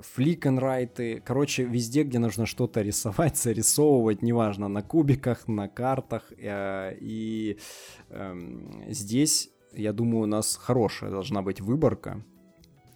флик 0.00 0.46
and 0.46 0.60
write. 0.60 1.20
Короче, 1.24 1.64
везде, 1.64 2.02
где 2.02 2.18
нужно 2.18 2.46
что-то 2.46 2.82
рисовать, 2.82 3.36
зарисовывать, 3.42 4.22
неважно, 4.22 4.68
на 4.68 4.82
кубиках, 4.82 5.48
на 5.48 5.68
картах. 5.68 6.32
Э, 6.38 6.96
и 7.00 7.58
эм, 8.10 8.84
здесь, 8.88 9.50
я 9.72 9.92
думаю, 9.92 10.22
у 10.22 10.26
нас 10.26 10.56
хорошая 10.56 11.10
должна 11.10 11.42
быть 11.42 11.60
выборка. 11.60 12.24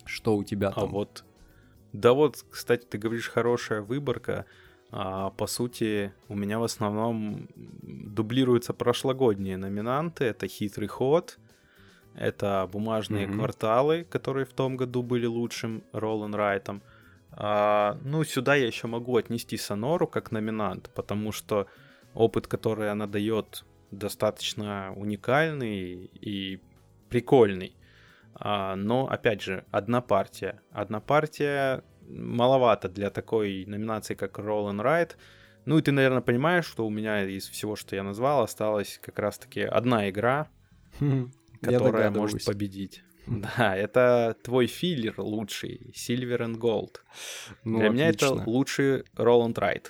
Что 0.04 0.36
у 0.36 0.44
тебя 0.44 0.68
а 0.68 0.72
там? 0.72 0.84
А 0.84 0.86
вот 0.86 1.24
да 1.92 2.12
вот, 2.12 2.44
кстати, 2.50 2.86
ты 2.86 2.98
говоришь, 2.98 3.28
хорошая 3.28 3.82
выборка. 3.82 4.46
А, 4.92 5.30
по 5.30 5.46
сути, 5.46 6.12
у 6.28 6.36
меня 6.36 6.58
в 6.58 6.64
основном 6.64 7.48
дублируются 7.56 8.72
прошлогодние 8.72 9.56
номинанты. 9.56 10.24
Это 10.24 10.46
«Хитрый 10.46 10.88
ход», 10.88 11.38
это 12.14 12.68
«Бумажные 12.72 13.26
mm-hmm. 13.26 13.34
кварталы», 13.34 14.04
которые 14.04 14.44
в 14.44 14.52
том 14.52 14.76
году 14.76 15.02
были 15.02 15.26
лучшим 15.26 15.82
Ролан 15.92 16.34
Райтом. 16.34 16.82
А, 17.32 17.98
ну, 18.02 18.24
сюда 18.24 18.54
я 18.56 18.66
еще 18.66 18.86
могу 18.86 19.16
отнести 19.16 19.56
Сонору 19.56 20.06
как 20.06 20.32
номинант, 20.32 20.90
потому 20.94 21.32
что 21.32 21.66
опыт, 22.14 22.46
который 22.46 22.90
она 22.90 23.06
дает, 23.06 23.64
достаточно 23.90 24.92
уникальный 24.96 26.10
и 26.20 26.60
прикольный. 27.08 27.76
А, 28.34 28.76
но, 28.76 29.08
опять 29.08 29.42
же, 29.42 29.64
одна 29.70 30.00
партия. 30.00 30.60
Одна 30.72 31.00
партия 31.00 31.82
маловато 32.08 32.88
для 32.88 33.10
такой 33.10 33.64
номинации, 33.66 34.14
как 34.14 34.38
Roll 34.38 34.70
and 34.70 34.82
Ride. 34.82 35.16
Ну 35.66 35.78
и 35.78 35.82
ты, 35.82 35.92
наверное, 35.92 36.22
понимаешь, 36.22 36.66
что 36.66 36.86
у 36.86 36.90
меня 36.90 37.22
из 37.24 37.48
всего, 37.48 37.76
что 37.76 37.94
я 37.94 38.02
назвал, 38.02 38.42
осталась 38.42 38.98
как 39.02 39.18
раз-таки 39.18 39.60
одна 39.60 40.08
игра, 40.08 40.48
которая 41.60 42.10
может 42.10 42.44
победить. 42.44 43.02
Да, 43.26 43.76
это 43.76 44.34
твой 44.42 44.66
филлер 44.66 45.14
лучший, 45.20 45.92
Silver 45.94 46.38
and 46.38 46.56
Gold. 46.56 46.96
Ну, 47.64 47.78
Для 47.78 47.88
отлично. 47.88 47.92
меня 47.92 48.08
это 48.08 48.32
лучший 48.50 49.00
and 49.14 49.54
Ride. 49.54 49.86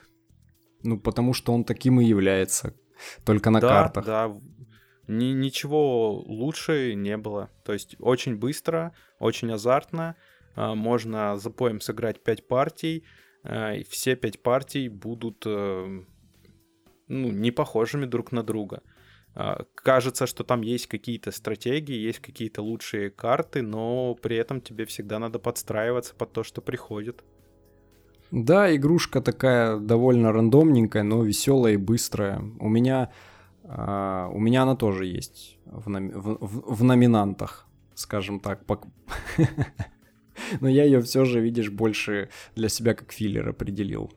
Ну, 0.83 0.99
потому 0.99 1.33
что 1.33 1.53
он 1.53 1.65
таким 1.65 2.01
и 2.01 2.05
является. 2.05 2.75
Только 3.25 3.51
на 3.51 3.61
да, 3.61 3.69
картах. 3.69 4.05
Да, 4.05 4.41
ни, 5.07 5.33
ничего 5.33 6.21
лучше 6.21 6.95
не 6.95 7.17
было. 7.17 7.51
То 7.65 7.73
есть 7.73 7.97
очень 7.99 8.37
быстро, 8.37 8.95
очень 9.19 9.51
азартно. 9.53 10.17
А, 10.55 10.75
можно 10.75 11.37
за 11.37 11.51
поем 11.51 11.81
сыграть 11.81 12.23
5 12.23 12.49
партий. 12.49 13.05
А, 13.43 13.75
и 13.75 13.85
все 13.85 14.17
5 14.17 14.43
партий 14.43 14.89
будут 14.89 15.45
э, 15.47 16.03
ну, 17.09 17.31
не 17.31 17.51
похожими 17.51 18.07
друг 18.07 18.33
на 18.33 18.43
друга. 18.43 18.83
А, 19.35 19.65
кажется, 19.75 20.27
что 20.27 20.45
там 20.45 20.63
есть 20.63 20.87
какие-то 20.87 21.31
стратегии, 21.31 21.95
есть 21.95 22.21
какие-то 22.21 22.63
лучшие 22.63 23.11
карты, 23.11 23.63
но 23.63 24.15
при 24.15 24.37
этом 24.37 24.61
тебе 24.61 24.85
всегда 24.85 25.19
надо 25.19 25.39
подстраиваться 25.39 26.15
под 26.15 26.33
то, 26.33 26.43
что 26.43 26.61
приходит. 26.61 27.25
Да, 28.31 28.75
игрушка 28.75 29.21
такая 29.21 29.79
довольно 29.79 30.33
рандомненькая, 30.33 31.03
но 31.03 31.23
веселая 31.23 31.75
и 31.75 31.77
быстрая. 31.77 32.41
У 32.61 32.69
меня 32.69 33.11
а, 33.73 34.29
у 34.33 34.41
меня 34.41 34.63
она 34.63 34.75
тоже 34.75 35.07
есть 35.07 35.59
в, 35.65 35.89
в, 35.89 36.39
в, 36.41 36.75
в 36.75 36.83
номинантах, 36.83 37.67
скажем 37.95 38.41
так. 38.41 38.65
Но 40.61 40.69
я 40.69 40.85
ее 40.85 41.01
все 41.03 41.25
же, 41.25 41.41
видишь, 41.41 41.71
больше 41.71 42.31
для 42.57 42.69
себя 42.69 42.95
как 42.95 43.13
филлер 43.13 43.49
определил. 43.49 44.13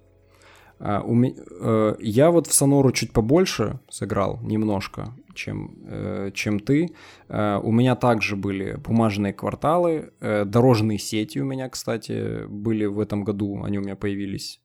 Uh, 0.83 1.01
у 1.05 1.13
ми... 1.13 1.33
uh, 1.61 1.95
я 1.99 2.29
вот 2.29 2.47
в 2.47 2.53
Сонору 2.53 2.91
чуть 2.91 3.13
побольше 3.13 3.79
сыграл, 3.89 4.39
немножко, 4.43 5.13
чем, 5.33 5.75
uh, 5.85 6.31
чем 6.31 6.59
ты. 6.59 6.93
У 7.63 7.71
меня 7.71 7.95
также 7.95 8.35
были 8.35 8.75
бумажные 8.75 9.33
кварталы, 9.33 10.11
дорожные 10.19 10.99
сети 10.99 11.41
у 11.41 11.45
меня, 11.45 11.69
кстати, 11.69 12.45
были 12.47 12.85
в 12.85 12.99
этом 12.99 13.23
году, 13.23 13.63
они 13.63 13.77
у 13.77 13.81
меня 13.81 13.95
появились 13.95 14.59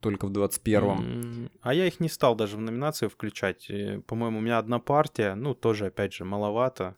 только 0.00 0.26
в 0.26 0.30
21-м. 0.30 1.50
А 1.60 1.74
я 1.74 1.86
их 1.86 2.00
не 2.00 2.08
стал 2.08 2.36
даже 2.36 2.56
в 2.56 2.60
номинацию 2.60 3.08
включать. 3.08 3.70
По-моему, 4.06 4.38
у 4.38 4.42
меня 4.42 4.58
одна 4.58 4.78
партия, 4.78 5.34
ну, 5.34 5.54
тоже, 5.54 5.86
опять 5.86 6.12
же, 6.12 6.24
маловато. 6.24 6.94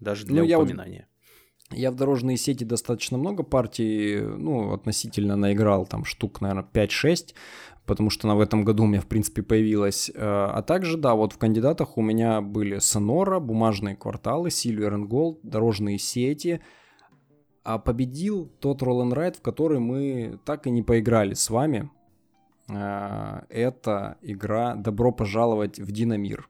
Даже 0.00 0.26
для 0.26 0.42
ну, 0.42 0.62
упоминания. 0.62 1.06
Я, 1.08 1.13
я 1.74 1.90
в 1.90 1.96
дорожные 1.96 2.36
сети 2.36 2.64
достаточно 2.64 3.18
много 3.18 3.42
партий, 3.42 4.20
ну, 4.20 4.72
относительно 4.72 5.36
наиграл, 5.36 5.86
там, 5.86 6.04
штук, 6.04 6.40
наверное, 6.40 6.66
5-6, 6.72 7.34
потому 7.86 8.10
что 8.10 8.28
она 8.28 8.36
в 8.36 8.40
этом 8.40 8.64
году 8.64 8.84
у 8.84 8.86
меня, 8.86 9.00
в 9.00 9.06
принципе, 9.06 9.42
появилась. 9.42 10.10
Э, 10.14 10.14
а 10.16 10.62
также, 10.62 10.96
да, 10.96 11.14
вот 11.14 11.32
в 11.32 11.38
кандидатах 11.38 11.98
у 11.98 12.02
меня 12.02 12.40
были 12.40 12.78
Sonora, 12.78 13.40
бумажные 13.40 13.96
кварталы, 13.96 14.48
Silver 14.48 14.94
and 14.94 15.08
Gold, 15.08 15.38
дорожные 15.42 15.98
сети— 15.98 16.60
а 17.64 17.78
победил 17.78 18.52
тот 18.60 18.82
Roll 18.82 19.10
and 19.10 19.36
в 19.36 19.40
который 19.40 19.80
мы 19.80 20.38
так 20.44 20.66
и 20.66 20.70
не 20.70 20.82
поиграли 20.82 21.34
с 21.34 21.48
вами. 21.50 21.90
А, 22.68 23.44
это 23.48 24.18
игра 24.20 24.74
«Добро 24.74 25.12
пожаловать 25.12 25.80
в 25.80 25.90
Динамир». 25.90 26.48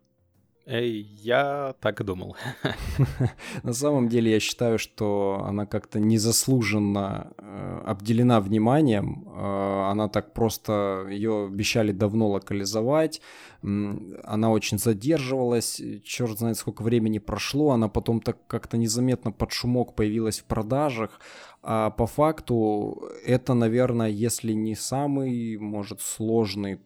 Эй, 0.66 1.02
я 1.18 1.74
так 1.80 2.00
и 2.00 2.04
думал. 2.04 2.36
На 3.62 3.74
самом 3.74 4.08
деле 4.08 4.32
я 4.32 4.40
считаю, 4.40 4.78
что 4.78 5.44
она 5.46 5.66
как-то 5.66 6.00
незаслуженно 6.00 7.32
э, 7.36 7.82
обделена 7.84 8.40
вниманием. 8.40 9.28
Э, 9.28 9.90
она 9.90 10.08
так 10.08 10.32
просто, 10.32 11.06
ее 11.10 11.48
обещали 11.48 11.92
давно 11.92 12.30
локализовать. 12.30 13.20
Она 13.62 14.50
очень 14.50 14.78
задерживалась, 14.78 15.82
черт 16.02 16.38
знает 16.38 16.56
сколько 16.56 16.82
времени 16.82 17.18
прошло. 17.18 17.72
Она 17.72 17.88
потом 17.88 18.22
так 18.22 18.38
как-то 18.46 18.78
незаметно 18.78 19.32
под 19.32 19.52
шумок 19.52 19.94
появилась 19.94 20.40
в 20.40 20.44
продажах. 20.44 21.20
А 21.62 21.90
по 21.90 22.06
факту 22.06 23.10
это, 23.26 23.52
наверное, 23.52 24.08
если 24.08 24.54
не 24.54 24.74
самый, 24.74 25.58
может, 25.58 26.00
сложный 26.00 26.80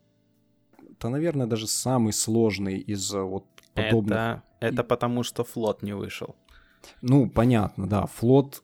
это, 0.98 1.10
наверное, 1.10 1.46
даже 1.46 1.68
самый 1.68 2.12
сложный 2.12 2.78
из 2.78 3.12
вот 3.12 3.44
подобных. 3.84 4.18
Это, 4.18 4.42
это 4.60 4.84
потому, 4.84 5.22
что 5.22 5.44
флот 5.44 5.82
не 5.82 5.94
вышел. 5.94 6.36
Ну, 7.02 7.28
понятно, 7.28 7.86
да. 7.86 8.06
Флот, 8.06 8.62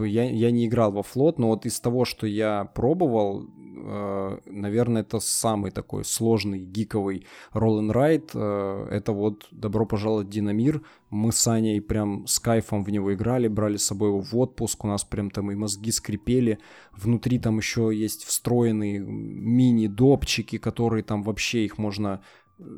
я, 0.00 0.24
я 0.24 0.50
не 0.50 0.66
играл 0.66 0.92
во 0.92 1.02
флот, 1.02 1.38
но 1.38 1.48
вот 1.48 1.66
из 1.66 1.80
того, 1.80 2.04
что 2.04 2.26
я 2.26 2.64
пробовал, 2.74 3.44
э, 3.44 4.38
наверное, 4.46 5.02
это 5.02 5.20
самый 5.20 5.70
такой 5.70 6.04
сложный, 6.04 6.60
гиковый 6.60 7.26
and 7.52 7.92
ride. 7.92 8.30
Э, 8.34 8.88
это 8.90 9.12
вот 9.12 9.46
«Добро 9.50 9.86
пожаловать 9.86 10.28
Динамир». 10.28 10.82
Мы 11.10 11.32
с 11.32 11.46
Аней 11.46 11.80
прям 11.80 12.26
с 12.26 12.38
кайфом 12.38 12.84
в 12.84 12.90
него 12.90 13.12
играли, 13.12 13.48
брали 13.48 13.76
с 13.76 13.84
собой 13.84 14.08
его 14.08 14.20
в 14.20 14.34
отпуск, 14.36 14.84
у 14.84 14.88
нас 14.88 15.04
прям 15.04 15.30
там 15.30 15.50
и 15.50 15.54
мозги 15.54 15.90
скрипели. 15.90 16.58
Внутри 16.92 17.38
там 17.38 17.58
еще 17.58 17.90
есть 17.92 18.24
встроенные 18.24 18.98
мини-допчики, 18.98 20.58
которые 20.58 21.02
там 21.02 21.22
вообще 21.22 21.64
их 21.64 21.78
можно 21.78 22.22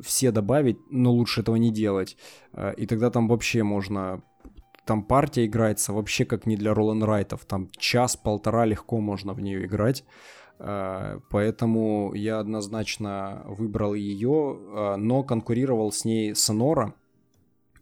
все 0.03 0.31
добавить, 0.31 0.77
но 0.89 1.11
лучше 1.11 1.41
этого 1.41 1.55
не 1.55 1.71
делать. 1.71 2.17
Э, 2.53 2.73
и 2.77 2.85
тогда 2.85 3.09
там 3.09 3.27
вообще 3.27 3.63
можно... 3.63 4.21
Там 4.85 5.03
партия 5.03 5.45
играется 5.45 5.93
вообще 5.93 6.25
как 6.25 6.45
не 6.45 6.57
для 6.57 6.73
ролл 6.73 7.03
райтов. 7.03 7.45
Там 7.45 7.69
час-полтора 7.77 8.65
легко 8.65 8.99
можно 8.99 9.33
в 9.33 9.41
нее 9.41 9.65
играть. 9.65 10.03
Э, 10.59 11.19
поэтому 11.29 12.13
я 12.13 12.39
однозначно 12.39 13.43
выбрал 13.45 13.93
ее, 13.93 14.57
э, 14.57 14.95
но 14.97 15.23
конкурировал 15.23 15.91
с 15.91 16.05
ней 16.05 16.35
Сонора. 16.35 16.93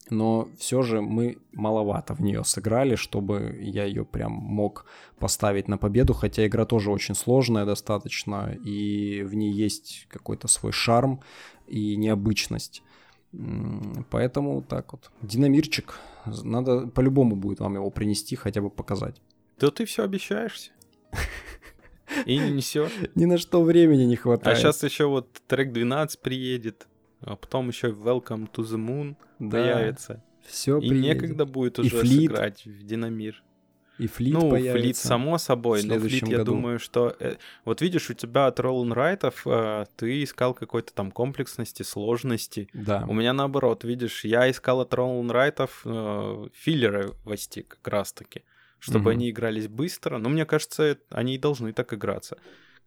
Но 0.09 0.49
все 0.57 0.81
же 0.81 1.01
мы 1.01 1.37
маловато 1.53 2.13
в 2.13 2.21
нее 2.21 2.43
сыграли, 2.43 2.95
чтобы 2.95 3.57
я 3.61 3.85
ее 3.85 4.03
прям 4.03 4.33
мог 4.33 4.85
поставить 5.17 5.67
на 5.67 5.77
победу. 5.77 6.13
Хотя 6.13 6.45
игра 6.45 6.65
тоже 6.65 6.91
очень 6.91 7.15
сложная 7.15 7.65
достаточно, 7.65 8.53
и 8.65 9.23
в 9.23 9.33
ней 9.33 9.51
есть 9.51 10.07
какой-то 10.09 10.47
свой 10.47 10.73
шарм 10.73 11.21
и 11.67 11.95
необычность. 11.95 12.83
Поэтому 14.09 14.61
так 14.61 14.93
вот. 14.93 15.11
Динамирчик. 15.21 15.99
Надо 16.25 16.87
по-любому 16.87 17.35
будет 17.35 17.59
вам 17.59 17.75
его 17.75 17.89
принести, 17.89 18.35
хотя 18.35 18.61
бы 18.61 18.69
показать. 18.69 19.21
Да 19.59 19.71
ты 19.71 19.85
все 19.85 20.03
обещаешься. 20.03 20.71
И 22.25 22.37
не 22.37 22.51
несешь. 22.51 22.91
Ни 23.15 23.25
на 23.25 23.37
что 23.37 23.63
времени 23.63 24.03
не 24.03 24.15
хватает. 24.15 24.57
А 24.57 24.59
сейчас 24.59 24.83
еще 24.83 25.05
вот 25.05 25.41
трек 25.47 25.71
12 25.71 26.19
приедет, 26.19 26.87
а 27.21 27.35
потом 27.35 27.69
еще 27.69 27.87
Welcome 27.87 28.49
to 28.51 28.63
the 28.63 28.77
Moon 28.77 29.15
да, 29.39 29.57
появится. 29.57 30.23
Все 30.45 30.77
И 30.77 30.89
приедет. 30.89 31.21
некогда 31.21 31.45
будет 31.45 31.79
уже 31.79 32.05
сыграть 32.05 32.65
в 32.65 32.83
Динамир. 32.85 33.43
И 33.99 34.07
флит 34.07 34.33
ну, 34.33 34.49
появится. 34.49 34.81
флит, 34.81 34.97
само 34.97 35.37
собой, 35.37 35.83
но 35.83 35.99
флит, 35.99 36.23
году. 36.23 36.31
я 36.31 36.43
думаю, 36.43 36.79
что... 36.79 37.15
Э, 37.19 37.35
вот 37.63 37.81
видишь, 37.81 38.09
у 38.09 38.13
тебя 38.13 38.47
от 38.47 38.59
Роллен 38.59 38.91
Райтов 38.91 39.43
э, 39.45 39.85
ты 39.95 40.23
искал 40.23 40.55
какой-то 40.55 40.93
там 40.93 41.11
комплексности, 41.11 41.83
сложности. 41.83 42.69
Да. 42.73 43.05
У 43.07 43.13
меня 43.13 43.33
наоборот, 43.33 43.83
видишь, 43.83 44.25
я 44.25 44.49
искал 44.49 44.81
от 44.81 44.93
Роллен 44.93 45.29
Райтов 45.29 45.81
э, 45.85 46.47
филлеровости 46.53 47.61
как 47.61 47.87
раз-таки, 47.87 48.43
чтобы 48.79 49.05
угу. 49.05 49.09
они 49.11 49.29
игрались 49.29 49.67
быстро. 49.67 50.17
Но 50.17 50.29
мне 50.29 50.45
кажется, 50.45 50.97
они 51.09 51.35
и 51.35 51.39
должны 51.39 51.71
так 51.71 51.93
играться. 51.93 52.37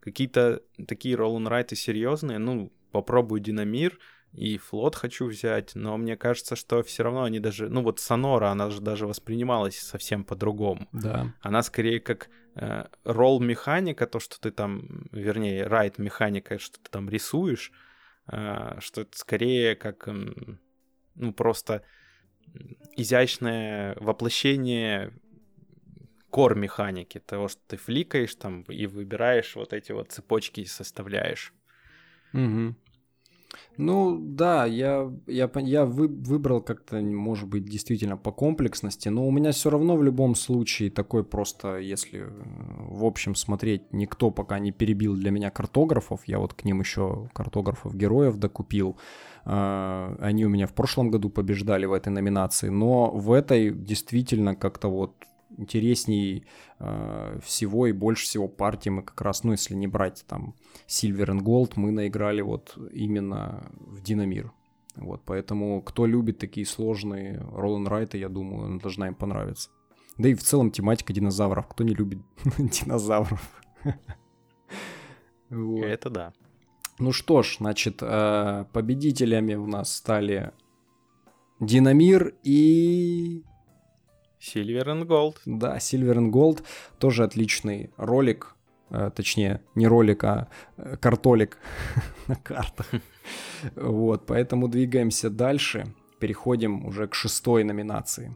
Какие-то 0.01 0.61
такие 0.87 1.15
Роллен 1.15 1.47
Райты 1.47 1.77
серьезные, 1.77 2.37
ну, 2.37 2.71
попробуй 2.91 3.39
Динамир, 3.39 3.97
и 4.33 4.57
флот 4.57 4.95
хочу 4.95 5.25
взять, 5.25 5.73
но 5.75 5.97
мне 5.97 6.15
кажется, 6.15 6.55
что 6.55 6.83
все 6.83 7.03
равно 7.03 7.23
они 7.23 7.39
даже, 7.39 7.69
ну 7.69 7.81
вот 7.81 7.99
Сонора, 7.99 8.49
она 8.49 8.69
же 8.69 8.81
даже 8.81 9.07
воспринималась 9.07 9.79
совсем 9.79 10.23
по-другому. 10.23 10.87
Да. 10.91 11.33
Она 11.41 11.63
скорее 11.63 11.99
как 11.99 12.29
э, 12.55 12.85
ролл 13.03 13.39
механика, 13.39 14.05
то, 14.05 14.19
что 14.19 14.39
ты 14.39 14.51
там, 14.51 15.07
вернее, 15.11 15.65
райт 15.65 15.97
механика, 15.97 16.59
что 16.59 16.79
ты 16.79 16.89
там 16.91 17.09
рисуешь, 17.09 17.71
э, 18.31 18.77
что 18.79 19.01
это 19.01 19.17
скорее 19.17 19.75
как, 19.75 20.07
э, 20.07 20.13
ну 21.15 21.33
просто 21.33 21.83
изящное 22.95 23.95
воплощение 23.99 25.13
кор 26.29 26.55
механики, 26.55 27.19
того, 27.19 27.47
что 27.47 27.61
ты 27.67 27.77
фликаешь 27.77 28.35
там 28.35 28.61
и 28.63 28.85
выбираешь 28.85 29.55
вот 29.55 29.73
эти 29.73 29.93
вот 29.93 30.11
цепочки 30.11 30.61
и 30.61 30.65
составляешь. 30.65 31.53
Угу. 32.33 32.75
Ну 33.77 34.17
да, 34.19 34.65
я, 34.65 35.11
я, 35.27 35.49
я 35.55 35.85
вы, 35.85 36.07
выбрал 36.07 36.61
как-то, 36.61 36.99
может 36.99 37.47
быть, 37.47 37.65
действительно 37.65 38.17
по 38.17 38.31
комплексности, 38.31 39.09
но 39.09 39.27
у 39.27 39.31
меня 39.31 39.51
все 39.51 39.69
равно 39.69 39.95
в 39.95 40.03
любом 40.03 40.35
случае 40.35 40.89
такой 40.89 41.23
просто, 41.23 41.77
если 41.77 42.21
э, 42.21 42.29
в 42.89 43.05
общем 43.05 43.35
смотреть, 43.35 43.93
никто 43.93 44.31
пока 44.31 44.57
не 44.59 44.71
перебил 44.71 45.15
для 45.15 45.29
меня 45.31 45.51
картографов, 45.51 46.21
я 46.25 46.39
вот 46.39 46.53
к 46.53 46.65
ним 46.65 46.79
еще 46.79 47.29
картографов 47.33 47.95
героев 47.95 48.37
докупил, 48.37 48.97
а, 49.45 50.17
они 50.19 50.45
у 50.45 50.49
меня 50.49 50.65
в 50.65 50.73
прошлом 50.73 51.11
году 51.11 51.29
побеждали 51.29 51.85
в 51.85 51.93
этой 51.93 52.09
номинации, 52.09 52.69
но 52.69 53.11
в 53.11 53.31
этой 53.31 53.71
действительно 53.71 54.55
как-то 54.55 54.89
вот 54.89 55.26
интересней 55.57 56.45
э, 56.79 57.39
всего 57.43 57.87
и 57.87 57.91
больше 57.91 58.25
всего 58.25 58.47
партий 58.47 58.89
мы 58.89 59.03
как 59.03 59.19
раз, 59.21 59.43
ну, 59.43 59.51
если 59.51 59.75
не 59.75 59.87
брать 59.87 60.23
там 60.27 60.55
Silver 60.87 61.27
and 61.27 61.41
Gold, 61.41 61.73
мы 61.75 61.91
наиграли 61.91 62.41
вот 62.41 62.77
именно 62.91 63.69
в 63.77 64.01
Динамир. 64.01 64.51
Вот, 64.95 65.21
поэтому 65.25 65.81
кто 65.81 66.05
любит 66.05 66.39
такие 66.39 66.65
сложные 66.65 67.39
Ролан 67.51 67.87
Райты, 67.87 68.17
я 68.17 68.29
думаю, 68.29 68.65
она 68.65 68.79
должна 68.79 69.07
им 69.07 69.15
понравиться. 69.15 69.69
Да 70.17 70.29
и 70.29 70.33
в 70.33 70.41
целом 70.41 70.71
тематика 70.71 71.13
динозавров. 71.13 71.67
Кто 71.67 71.83
не 71.83 71.93
любит 71.93 72.19
динозавров? 72.57 73.61
Это 75.49 76.09
да. 76.09 76.33
Ну 76.99 77.11
что 77.11 77.43
ж, 77.43 77.57
значит, 77.59 77.99
э, 78.01 78.65
победителями 78.73 79.53
у 79.53 79.67
нас 79.67 79.95
стали 79.95 80.51
Динамир 81.59 82.35
и 82.43 83.43
Silver 84.39 84.85
and 84.85 85.05
Gold. 85.05 85.37
Да, 85.45 85.77
Silver 85.77 86.15
and 86.15 86.31
Gold 86.31 86.63
тоже 86.99 87.23
отличный 87.23 87.91
ролик, 87.97 88.55
э, 88.89 89.11
точнее, 89.15 89.61
не 89.75 89.87
ролик, 89.87 90.23
а 90.23 90.47
э, 90.77 90.97
картолик 90.97 91.57
на 92.27 92.35
картах. 92.35 92.87
Вот, 93.75 94.25
поэтому 94.25 94.67
двигаемся 94.67 95.29
дальше, 95.29 95.85
переходим 96.19 96.85
уже 96.85 97.07
к 97.07 97.15
шестой 97.15 97.63
номинации. 97.63 98.35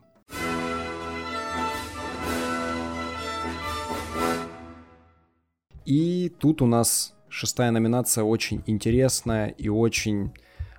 И 5.85 6.29
тут 6.39 6.61
у 6.61 6.65
нас 6.65 7.15
шестая 7.27 7.71
номинация 7.71 8.23
очень 8.23 8.63
интересная 8.65 9.47
и 9.47 9.67
очень 9.67 10.31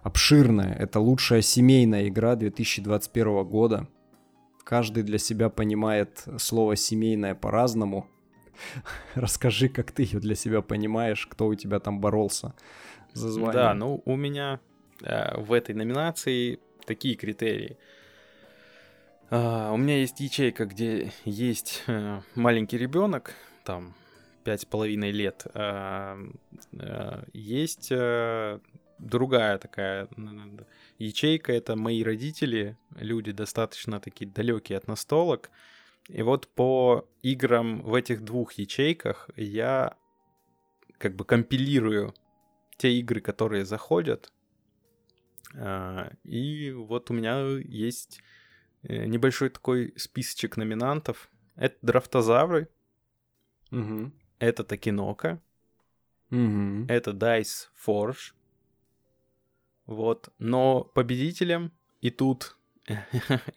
обширная. 0.02 0.74
Это 0.74 1.00
лучшая 1.00 1.42
семейная 1.42 2.08
игра 2.08 2.36
2021 2.36 3.44
года 3.44 3.88
каждый 4.64 5.02
для 5.02 5.18
себя 5.18 5.48
понимает 5.48 6.24
слово 6.38 6.76
семейное 6.76 7.34
по-разному. 7.34 8.08
Расскажи, 9.14 9.68
как 9.68 9.92
ты 9.92 10.02
ее 10.02 10.20
для 10.20 10.34
себя 10.34 10.62
понимаешь, 10.62 11.26
кто 11.26 11.48
у 11.48 11.54
тебя 11.54 11.80
там 11.80 12.00
боролся 12.00 12.54
за 13.12 13.30
звание. 13.30 13.52
Да, 13.52 13.74
ну 13.74 14.02
у 14.04 14.16
меня 14.16 14.60
э, 15.02 15.38
в 15.40 15.52
этой 15.52 15.74
номинации 15.74 16.60
такие 16.86 17.14
критерии. 17.14 17.76
Uh, 19.30 19.72
у 19.72 19.78
меня 19.78 19.96
есть 19.96 20.20
ячейка, 20.20 20.66
где 20.66 21.10
есть 21.24 21.84
uh, 21.86 22.20
маленький 22.34 22.76
ребенок, 22.76 23.32
там 23.64 23.94
пять 24.44 24.60
с 24.60 24.64
половиной 24.66 25.10
лет. 25.10 25.46
Uh, 25.54 26.36
есть 27.32 27.90
другая 28.98 29.58
такая 29.58 30.08
ячейка— 31.02 31.52
это 31.54 31.76
мои 31.76 32.02
родители, 32.02 32.76
люди 32.96 33.32
достаточно 33.32 34.00
такие 34.00 34.30
далекие 34.30 34.78
от 34.78 34.88
настолок. 34.88 35.50
И 36.08 36.22
вот 36.22 36.48
по 36.48 37.08
играм 37.22 37.82
в 37.82 37.94
этих 37.94 38.22
двух 38.22 38.52
ячейках 38.54 39.30
я 39.36 39.96
как 40.98 41.14
бы 41.16 41.24
компилирую 41.24 42.14
те 42.76 42.92
игры, 42.94 43.20
которые 43.20 43.64
заходят. 43.64 44.32
А, 45.54 46.12
и 46.24 46.72
вот 46.72 47.10
у 47.10 47.14
меня 47.14 47.40
есть 47.64 48.20
э, 48.82 49.06
небольшой 49.06 49.50
такой 49.50 49.92
списочек 49.96 50.56
номинантов. 50.56 51.30
Это 51.56 51.76
драфтозавры. 51.82 52.68
Угу. 53.70 54.12
Это 54.38 54.64
Токинока. 54.64 55.40
Угу. 56.30 56.86
Это 56.88 57.10
Dice 57.12 57.68
Forge. 57.86 58.32
Вот. 59.92 60.30
Но 60.38 60.84
победителем 60.84 61.72
и 62.00 62.10
тут 62.10 62.56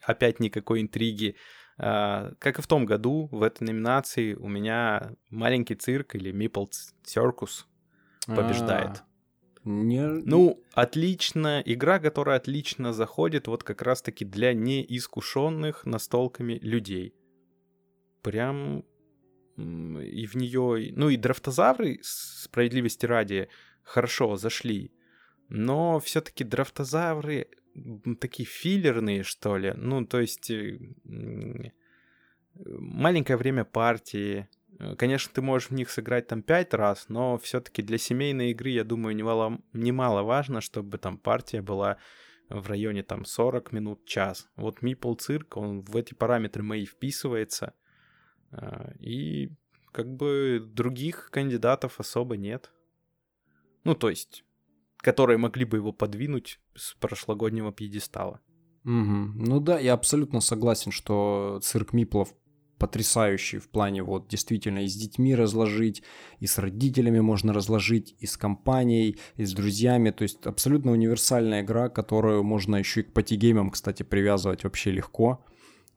опять 0.02 0.38
никакой 0.38 0.82
интриги. 0.82 1.36
А, 1.78 2.32
как 2.38 2.58
и 2.58 2.62
в 2.62 2.66
том 2.66 2.86
году, 2.86 3.28
в 3.32 3.42
этой 3.42 3.64
номинации 3.64 4.34
у 4.34 4.48
меня 4.48 5.12
маленький 5.30 5.74
цирк 5.74 6.14
или 6.14 6.32
Meeple 6.32 6.68
Circus 7.04 7.64
побеждает. 8.26 8.98
А, 8.98 9.04
не... 9.64 10.06
Ну, 10.06 10.62
отлично. 10.74 11.62
Игра, 11.64 11.98
которая 11.98 12.36
отлично 12.36 12.92
заходит 12.92 13.48
вот 13.48 13.64
как 13.64 13.82
раз-таки 13.82 14.24
для 14.24 14.52
неискушенных 14.52 15.86
настолками 15.86 16.58
людей. 16.62 17.14
Прям 18.22 18.84
и 19.56 20.26
в 20.26 20.34
нее... 20.34 20.92
Ну 20.94 21.08
и 21.08 21.16
драфтозавры, 21.16 21.98
справедливости 22.02 23.06
ради, 23.06 23.48
хорошо 23.82 24.36
зашли. 24.36 24.92
Но 25.48 26.00
все-таки 26.00 26.44
драфтозавры 26.44 27.48
такие 28.20 28.46
филлерные, 28.46 29.22
что 29.22 29.56
ли. 29.56 29.72
Ну, 29.76 30.04
то 30.06 30.20
есть 30.20 30.50
э, 30.50 30.78
маленькое 32.54 33.36
время 33.36 33.64
партии. 33.64 34.48
Э, 34.78 34.96
конечно, 34.96 35.32
ты 35.32 35.42
можешь 35.42 35.70
в 35.70 35.74
них 35.74 35.90
сыграть 35.90 36.26
там 36.26 36.42
пять 36.42 36.74
раз, 36.74 37.08
но 37.08 37.38
все-таки 37.38 37.82
для 37.82 37.98
семейной 37.98 38.50
игры, 38.50 38.70
я 38.70 38.84
думаю, 38.84 39.14
немало, 39.14 39.60
немало 39.72 40.22
важно, 40.22 40.60
чтобы 40.60 40.98
там 40.98 41.18
партия 41.18 41.62
была 41.62 41.98
в 42.48 42.68
районе 42.68 43.02
там 43.02 43.24
40 43.24 43.72
минут, 43.72 44.04
час. 44.06 44.48
Вот 44.56 44.82
Мипл 44.82 45.14
Цирк, 45.14 45.56
он 45.56 45.82
в 45.82 45.96
эти 45.96 46.14
параметры 46.14 46.62
мои 46.62 46.86
вписывается. 46.86 47.74
А, 48.52 48.92
и 49.00 49.50
как 49.92 50.08
бы 50.08 50.62
других 50.64 51.30
кандидатов 51.30 51.98
особо 51.98 52.36
нет. 52.36 52.70
Ну, 53.84 53.94
то 53.94 54.10
есть, 54.10 54.44
которые 55.06 55.38
могли 55.38 55.64
бы 55.64 55.76
его 55.76 55.92
подвинуть 55.92 56.58
с 56.74 56.94
прошлогоднего 56.94 57.70
пьедестала. 57.70 58.40
Угу. 58.84 58.90
Ну 58.92 59.60
да, 59.60 59.78
я 59.78 59.92
абсолютно 59.92 60.40
согласен, 60.40 60.90
что 60.90 61.60
цирк 61.62 61.92
Миплов 61.92 62.34
потрясающий 62.76 63.58
в 63.58 63.70
плане 63.70 64.02
вот 64.02 64.26
действительно 64.26 64.80
и 64.80 64.88
с 64.88 64.96
детьми 64.96 65.36
разложить, 65.36 66.02
и 66.40 66.46
с 66.48 66.58
родителями 66.58 67.20
можно 67.20 67.52
разложить, 67.52 68.16
и 68.18 68.26
с 68.26 68.36
компанией, 68.36 69.16
и 69.36 69.44
с 69.44 69.52
друзьями. 69.52 70.10
То 70.10 70.24
есть 70.24 70.44
абсолютно 70.44 70.90
универсальная 70.90 71.62
игра, 71.62 71.88
которую 71.88 72.42
можно 72.42 72.74
еще 72.74 73.02
и 73.02 73.04
к 73.04 73.12
патигеймам, 73.12 73.70
кстати, 73.70 74.02
привязывать 74.02 74.64
вообще 74.64 74.90
легко 74.90 75.46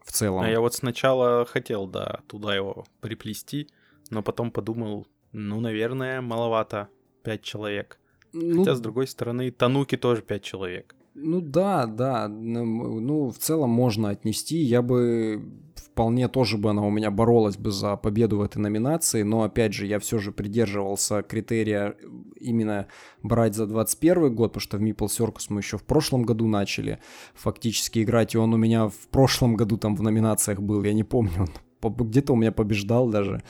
в 0.05 0.11
целом. 0.11 0.43
А 0.43 0.49
я 0.49 0.59
вот 0.59 0.75
сначала 0.75 1.45
хотел, 1.45 1.87
да, 1.87 2.19
туда 2.27 2.55
его 2.55 2.85
приплести, 3.01 3.69
но 4.11 4.21
потом 4.21 4.51
подумал, 4.51 5.07
ну, 5.31 5.59
наверное, 5.59 6.21
маловато, 6.21 6.89
пять 7.23 7.41
человек. 7.41 7.99
Ну, 8.33 8.59
Хотя, 8.59 8.75
с 8.75 8.81
другой 8.81 9.07
стороны, 9.07 9.51
Тануки 9.51 9.97
тоже 9.97 10.21
пять 10.21 10.43
человек. 10.43 10.95
Ну 11.15 11.41
да, 11.41 11.85
да, 11.85 12.27
ну 12.27 13.29
в 13.29 13.37
целом 13.37 13.71
можно 13.71 14.09
отнести. 14.09 14.57
Я 14.57 14.81
бы 14.81 15.43
вполне 15.75 16.29
тоже 16.29 16.57
бы 16.57 16.69
она 16.69 16.83
у 16.85 16.89
меня 16.89 17.11
боролась 17.11 17.57
бы 17.57 17.71
за 17.71 17.97
победу 17.97 18.37
в 18.37 18.41
этой 18.41 18.59
номинации, 18.59 19.23
но 19.23 19.43
опять 19.43 19.73
же 19.73 19.85
я 19.85 19.99
все 19.99 20.17
же 20.17 20.31
придерживался 20.31 21.23
критерия 21.23 21.95
именно 22.39 22.87
брать 23.21 23.55
за 23.55 23.65
21 23.65 24.33
год, 24.33 24.53
потому 24.53 24.61
что 24.61 24.77
в 24.77 24.81
Meeple 24.81 25.07
Circus 25.07 25.47
мы 25.49 25.59
еще 25.59 25.77
в 25.77 25.83
прошлом 25.83 26.23
году 26.23 26.47
начали 26.47 26.99
фактически 27.33 28.01
играть, 28.01 28.33
и 28.33 28.37
он 28.37 28.53
у 28.53 28.57
меня 28.57 28.87
в 28.87 29.07
прошлом 29.11 29.55
году 29.55 29.75
там 29.75 29.95
в 29.97 30.01
номинациях 30.01 30.61
был, 30.61 30.83
я 30.83 30.93
не 30.93 31.03
помню, 31.03 31.47
он 31.81 31.93
где-то 31.93 32.31
у 32.31 32.35
меня 32.37 32.53
побеждал 32.53 33.09
даже. 33.09 33.43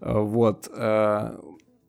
Э, 0.00 0.18
вот. 0.18 0.68
Э, 0.76 1.38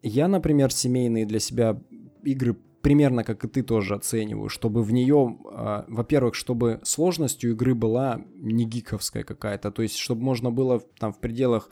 я, 0.02 0.28
например, 0.28 0.72
семейные 0.72 1.26
для 1.26 1.40
себя 1.40 1.82
игры 2.26 2.56
примерно 2.82 3.24
как 3.24 3.44
и 3.44 3.48
ты 3.48 3.64
тоже 3.64 3.96
оцениваю, 3.96 4.48
чтобы 4.50 4.84
в 4.84 4.94
нее, 4.94 5.40
э, 5.52 5.84
во-первых, 5.88 6.36
чтобы 6.36 6.82
сложность 6.84 7.44
у 7.44 7.50
игры 7.50 7.74
была 7.74 8.22
не 8.36 8.66
гиковская 8.66 9.24
какая-то, 9.24 9.72
то 9.72 9.82
есть 9.82 9.98
чтобы 9.98 10.22
можно 10.22 10.52
было 10.52 10.82
там 11.00 11.12
в 11.12 11.20
пределах 11.20 11.70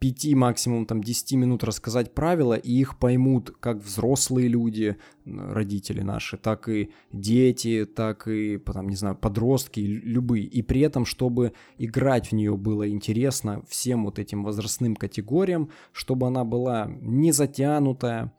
5, 0.00 0.34
максимум 0.34 0.86
там 0.86 1.04
10 1.04 1.34
минут 1.34 1.62
рассказать 1.62 2.14
правила, 2.14 2.54
и 2.54 2.72
их 2.72 2.98
поймут 2.98 3.54
как 3.60 3.76
взрослые 3.76 4.48
люди, 4.48 4.96
родители 5.24 6.00
наши, 6.00 6.36
так 6.38 6.68
и 6.68 6.90
дети, 7.12 7.84
так 7.84 8.26
и, 8.26 8.58
там, 8.58 8.88
не 8.88 8.96
знаю, 8.96 9.14
подростки, 9.14 9.78
любые. 9.80 10.44
И 10.46 10.62
при 10.62 10.80
этом, 10.80 11.04
чтобы 11.04 11.52
играть 11.78 12.28
в 12.28 12.32
нее 12.32 12.56
было 12.56 12.88
интересно 12.88 13.62
всем 13.68 14.04
вот 14.04 14.18
этим 14.18 14.42
возрастным 14.42 14.96
категориям, 14.96 15.70
чтобы 15.92 16.26
она 16.26 16.44
была 16.44 16.90
не 17.02 17.30
затянутая, 17.30 18.32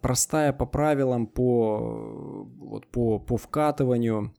простая 0.00 0.52
по 0.52 0.66
правилам, 0.66 1.26
по, 1.26 2.46
вот, 2.58 2.86
по, 2.86 3.18
по 3.18 3.36
вкатыванию 3.36 4.32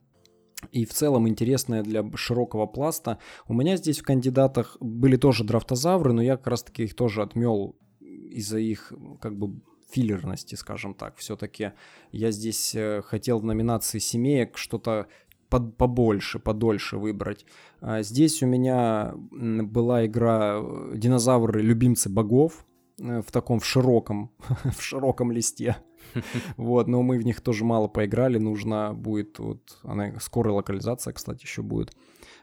и 0.71 0.85
в 0.85 0.93
целом 0.93 1.27
интересная 1.27 1.83
для 1.83 2.05
широкого 2.15 2.67
пласта. 2.67 3.17
У 3.47 3.53
меня 3.53 3.77
здесь 3.77 3.99
в 3.99 4.03
кандидатах 4.03 4.77
были 4.79 5.17
тоже 5.17 5.43
драфтозавры, 5.43 6.13
но 6.13 6.21
я 6.21 6.37
как 6.37 6.47
раз 6.47 6.63
таки 6.63 6.83
их 6.83 6.95
тоже 6.95 7.23
отмел 7.23 7.75
из-за 7.99 8.59
их 8.59 8.93
как 9.19 9.37
бы 9.37 9.61
филлерности, 9.89 10.55
скажем 10.55 10.93
так. 10.93 11.17
Все-таки 11.17 11.73
я 12.11 12.31
здесь 12.31 12.73
э, 12.75 13.01
хотел 13.03 13.39
в 13.39 13.43
номинации 13.43 13.99
семеек 13.99 14.57
что-то 14.57 15.07
под, 15.49 15.75
побольше, 15.75 16.39
подольше 16.39 16.97
выбрать. 16.97 17.45
А 17.81 18.01
здесь 18.03 18.41
у 18.41 18.47
меня 18.47 19.13
была 19.15 20.05
игра 20.05 20.59
э, 20.61 20.93
«Динозавры. 20.95 21.61
Любимцы 21.61 22.09
богов». 22.09 22.65
Э, 23.01 23.21
в 23.21 23.31
таком 23.31 23.59
в 23.59 23.65
широком, 23.65 24.31
в 24.77 24.81
широком 24.81 25.31
листе. 25.31 25.77
Вот, 26.57 26.87
но 26.87 27.01
мы 27.01 27.17
в 27.17 27.25
них 27.25 27.41
тоже 27.41 27.63
мало 27.63 27.87
поиграли, 27.87 28.37
нужно 28.37 28.93
будет, 28.93 29.39
вот, 29.39 29.79
она, 29.83 30.19
скорая 30.19 30.53
локализация, 30.53 31.13
кстати, 31.13 31.43
еще 31.43 31.61
будет. 31.61 31.95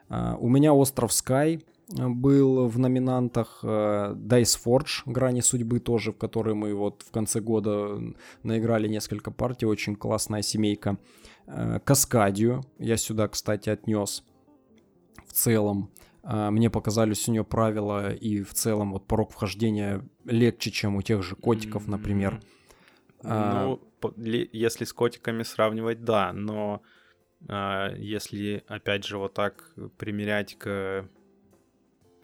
Uh, 0.09 0.39
у 0.41 0.49
меня 0.49 0.73
Остров 0.73 1.11
Sky 1.11 1.63
э, 1.99 2.09
был 2.09 2.67
в 2.67 2.79
номинантах 2.79 3.61
uh, 3.63 4.15
Dice 4.15 4.59
Forge, 4.65 5.03
Грани 5.05 5.43
судьбы 5.43 5.81
тоже, 5.81 6.13
в 6.13 6.17
которой 6.17 6.55
мы 6.55 6.75
вот 6.75 7.03
в 7.03 7.11
конце 7.11 7.41
года 7.41 8.01
наиграли 8.43 8.89
несколько 8.89 9.31
партий, 9.31 9.67
очень 9.67 9.97
классная 9.97 10.41
семейка. 10.41 10.97
Uh, 11.47 11.81
Каскадию 11.81 12.63
я 12.79 12.97
сюда, 12.97 13.29
кстати, 13.29 13.69
отнес 13.69 14.25
в 15.27 15.33
целом. 15.35 15.91
А, 16.31 16.51
мне 16.51 16.69
показались 16.69 17.27
у 17.27 17.33
нее 17.33 17.43
правила 17.43 18.13
и 18.13 18.43
в 18.43 18.53
целом 18.53 18.93
вот 18.93 19.07
порог 19.07 19.33
вхождения 19.33 20.07
легче, 20.27 20.71
чем 20.71 20.97
у 20.97 21.03
тех 21.03 21.23
же 21.23 21.35
котиков, 21.37 21.89
например. 21.89 22.43
А, 23.23 23.65
ну, 23.65 24.13
если 24.53 24.85
с 24.85 24.93
котиками 24.93 25.43
сравнивать, 25.43 26.05
да, 26.05 26.35
но 26.35 26.83
а, 27.49 27.95
если 27.97 28.63
опять 28.69 29.07
же 29.07 29.17
вот 29.17 29.33
так 29.33 29.73
примерять 29.97 30.55
к 30.59 31.09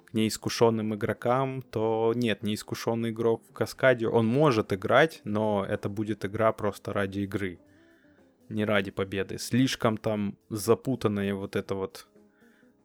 к 0.05 0.13
неискушенным 0.13 0.95
игрокам, 0.95 1.63
то 1.63 2.13
нет, 2.15 2.43
неискушенный 2.43 3.09
игрок 3.09 3.43
в 3.49 3.55
каскаде, 3.55 4.07
он 4.07 4.27
может 4.27 4.75
играть, 4.75 5.23
но 5.25 5.65
это 5.67 5.89
будет 5.89 6.27
игра 6.27 6.53
просто 6.53 6.93
ради 6.93 7.21
игры, 7.21 7.59
не 8.51 8.67
ради 8.67 8.91
победы. 8.91 9.39
Слишком 9.39 9.97
там 9.97 10.37
запутанная 10.51 11.35
вот 11.35 11.57
эта 11.57 11.75
вот 11.75 12.07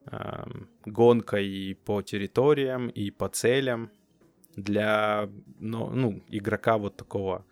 э, 0.05 0.43
гонка 0.85 1.37
и 1.37 1.73
по 1.73 2.01
территориям, 2.01 2.89
и 2.89 3.11
по 3.11 3.29
целям 3.29 3.91
для 4.55 5.29
ну, 5.59 5.89
ну, 5.89 6.21
игрока 6.27 6.77
вот 6.77 6.97
такого 6.97 7.45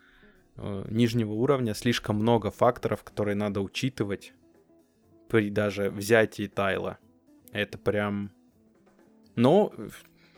э, 0.56 0.86
нижнего 0.90 1.34
уровня 1.34 1.74
слишком 1.74 2.18
много 2.18 2.52
факторов, 2.52 3.04
которые 3.04 3.36
надо 3.36 3.62
учитывать 3.62 4.34
при 5.30 5.50
даже 5.50 5.90
взятии 5.90 6.48
тайла. 6.48 6.98
Это 7.52 7.78
прям... 7.78 8.32
Ну, 9.36 9.72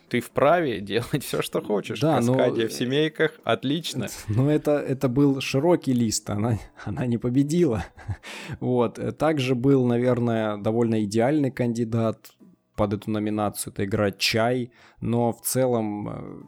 ты 0.09 0.19
вправе 0.19 0.81
делать 0.81 1.23
все, 1.23 1.41
что 1.41 1.61
хочешь. 1.61 1.99
Да, 1.99 2.17
Каскадия 2.17 2.63
но... 2.63 2.69
в 2.69 2.73
семейках, 2.73 3.39
отлично. 3.43 4.07
Но 4.27 4.51
это, 4.51 4.71
это 4.79 5.07
был 5.07 5.41
широкий 5.41 5.93
лист, 5.93 6.29
она, 6.29 6.57
она 6.83 7.05
не 7.05 7.17
победила. 7.17 7.85
вот. 8.59 8.99
Также 9.17 9.55
был, 9.55 9.85
наверное, 9.85 10.57
довольно 10.57 11.03
идеальный 11.03 11.51
кандидат 11.51 12.31
под 12.75 12.93
эту 12.93 13.11
номинацию, 13.11 13.73
это 13.73 13.83
игра 13.83 14.11
«Чай», 14.11 14.71
но 15.01 15.33
в 15.33 15.41
целом 15.41 16.07
э, 16.07 16.41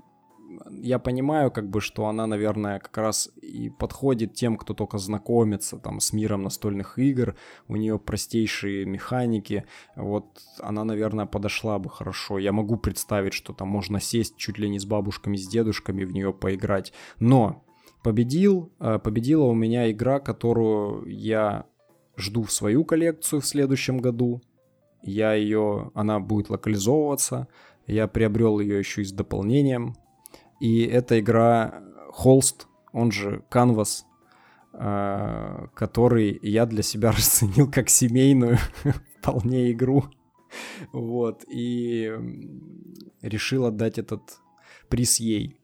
я 0.69 0.99
понимаю, 0.99 1.51
как 1.51 1.69
бы, 1.69 1.81
что 1.81 2.07
она, 2.07 2.27
наверное, 2.27 2.79
как 2.79 2.97
раз 2.97 3.29
и 3.41 3.69
подходит 3.69 4.33
тем, 4.33 4.57
кто 4.57 4.73
только 4.73 4.97
знакомится 4.97 5.77
там 5.77 5.99
с 5.99 6.13
миром 6.13 6.43
настольных 6.43 6.99
игр, 6.99 7.35
у 7.67 7.75
нее 7.75 7.99
простейшие 7.99 8.85
механики, 8.85 9.65
вот 9.95 10.25
она, 10.59 10.83
наверное, 10.83 11.25
подошла 11.25 11.79
бы 11.79 11.89
хорошо. 11.89 12.37
Я 12.37 12.51
могу 12.51 12.77
представить, 12.77 13.33
что 13.33 13.53
там 13.53 13.67
можно 13.67 13.99
сесть 13.99 14.37
чуть 14.37 14.57
ли 14.57 14.69
не 14.69 14.79
с 14.79 14.85
бабушками, 14.85 15.37
с 15.37 15.47
дедушками 15.47 16.03
в 16.03 16.11
нее 16.11 16.33
поиграть, 16.33 16.93
но 17.19 17.63
победил, 18.03 18.71
э, 18.79 18.99
победила 18.99 19.43
у 19.43 19.53
меня 19.53 19.91
игра, 19.91 20.19
которую 20.19 21.05
я 21.07 21.65
жду 22.17 22.43
в 22.43 22.51
свою 22.51 22.85
коллекцию 22.85 23.41
в 23.41 23.45
следующем 23.45 23.99
году. 23.99 24.41
Я 25.01 25.33
ее, 25.33 25.91
она 25.93 26.19
будет 26.19 26.49
локализовываться. 26.49 27.47
Я 27.87 28.07
приобрел 28.07 28.59
ее 28.59 28.77
еще 28.77 29.01
и 29.01 29.05
с 29.05 29.11
дополнением. 29.11 29.95
И 30.61 30.83
эта 30.83 31.19
игра 31.19 31.83
Холст, 32.11 32.67
он 32.93 33.11
же 33.11 33.43
Canvas. 33.49 34.03
э, 34.73 35.67
который 35.73 36.39
я 36.41 36.65
для 36.65 36.83
себя 36.83 37.11
расценил 37.17 37.69
как 37.69 37.89
семейную 37.89 38.57
вполне 39.19 39.71
игру. 39.71 40.05
Вот, 40.91 41.45
и 41.49 42.11
решил 43.21 43.65
отдать 43.65 43.97
этот 43.97 44.21
приз 44.89 45.19
ей. 45.19 45.57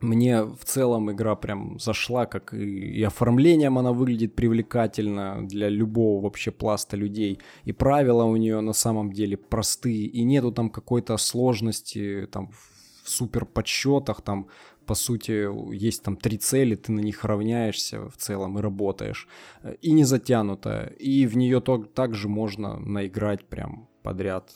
Мне 0.00 0.42
в 0.42 0.64
целом 0.64 1.10
игра 1.10 1.34
прям 1.36 1.78
зашла, 1.78 2.26
как 2.26 2.52
и, 2.52 2.98
и 2.98 3.02
оформлением 3.02 3.78
она 3.78 3.92
выглядит 3.92 4.34
привлекательно 4.34 5.46
для 5.46 5.68
любого 5.68 6.24
вообще 6.24 6.50
пласта 6.50 6.96
людей. 6.96 7.38
И 7.64 7.72
правила 7.72 8.24
у 8.24 8.36
нее 8.36 8.60
на 8.60 8.72
самом 8.74 9.12
деле 9.12 9.36
простые, 9.36 10.06
и 10.06 10.24
нету 10.24 10.52
там 10.52 10.68
какой-то 10.68 11.16
сложности 11.16 12.28
там 12.30 12.50
в 12.50 12.73
супер 13.04 13.44
подсчетах, 13.44 14.22
там 14.22 14.48
по 14.86 14.94
сути 14.94 15.48
есть 15.74 16.02
там 16.02 16.16
три 16.16 16.38
цели, 16.38 16.74
ты 16.74 16.92
на 16.92 17.00
них 17.00 17.24
равняешься 17.24 18.08
в 18.08 18.16
целом 18.16 18.58
и 18.58 18.62
работаешь. 18.62 19.28
И 19.80 19.92
не 19.92 20.04
затянута, 20.04 20.92
и 20.98 21.26
в 21.26 21.36
нее 21.36 21.60
также 21.60 22.28
можно 22.28 22.78
наиграть 22.78 23.46
прям 23.46 23.88
подряд 24.02 24.52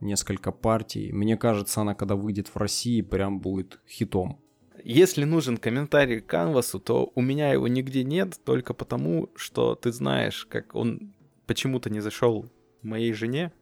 несколько 0.00 0.52
партий. 0.52 1.12
Мне 1.12 1.36
кажется, 1.36 1.80
она 1.80 1.94
когда 1.94 2.16
выйдет 2.16 2.48
в 2.48 2.56
России, 2.56 3.02
прям 3.02 3.40
будет 3.40 3.80
хитом. 3.88 4.40
Если 4.84 5.24
нужен 5.24 5.56
комментарий 5.56 6.20
к 6.20 6.26
канвасу, 6.26 6.78
то 6.78 7.10
у 7.14 7.20
меня 7.20 7.52
его 7.52 7.66
нигде 7.66 8.04
нет, 8.04 8.38
только 8.44 8.72
потому, 8.72 9.30
что 9.34 9.74
ты 9.74 9.90
знаешь, 9.90 10.46
как 10.46 10.74
он 10.74 11.12
почему-то 11.46 11.90
не 11.90 12.00
зашел 12.00 12.46
моей 12.82 13.12
жене. 13.12 13.52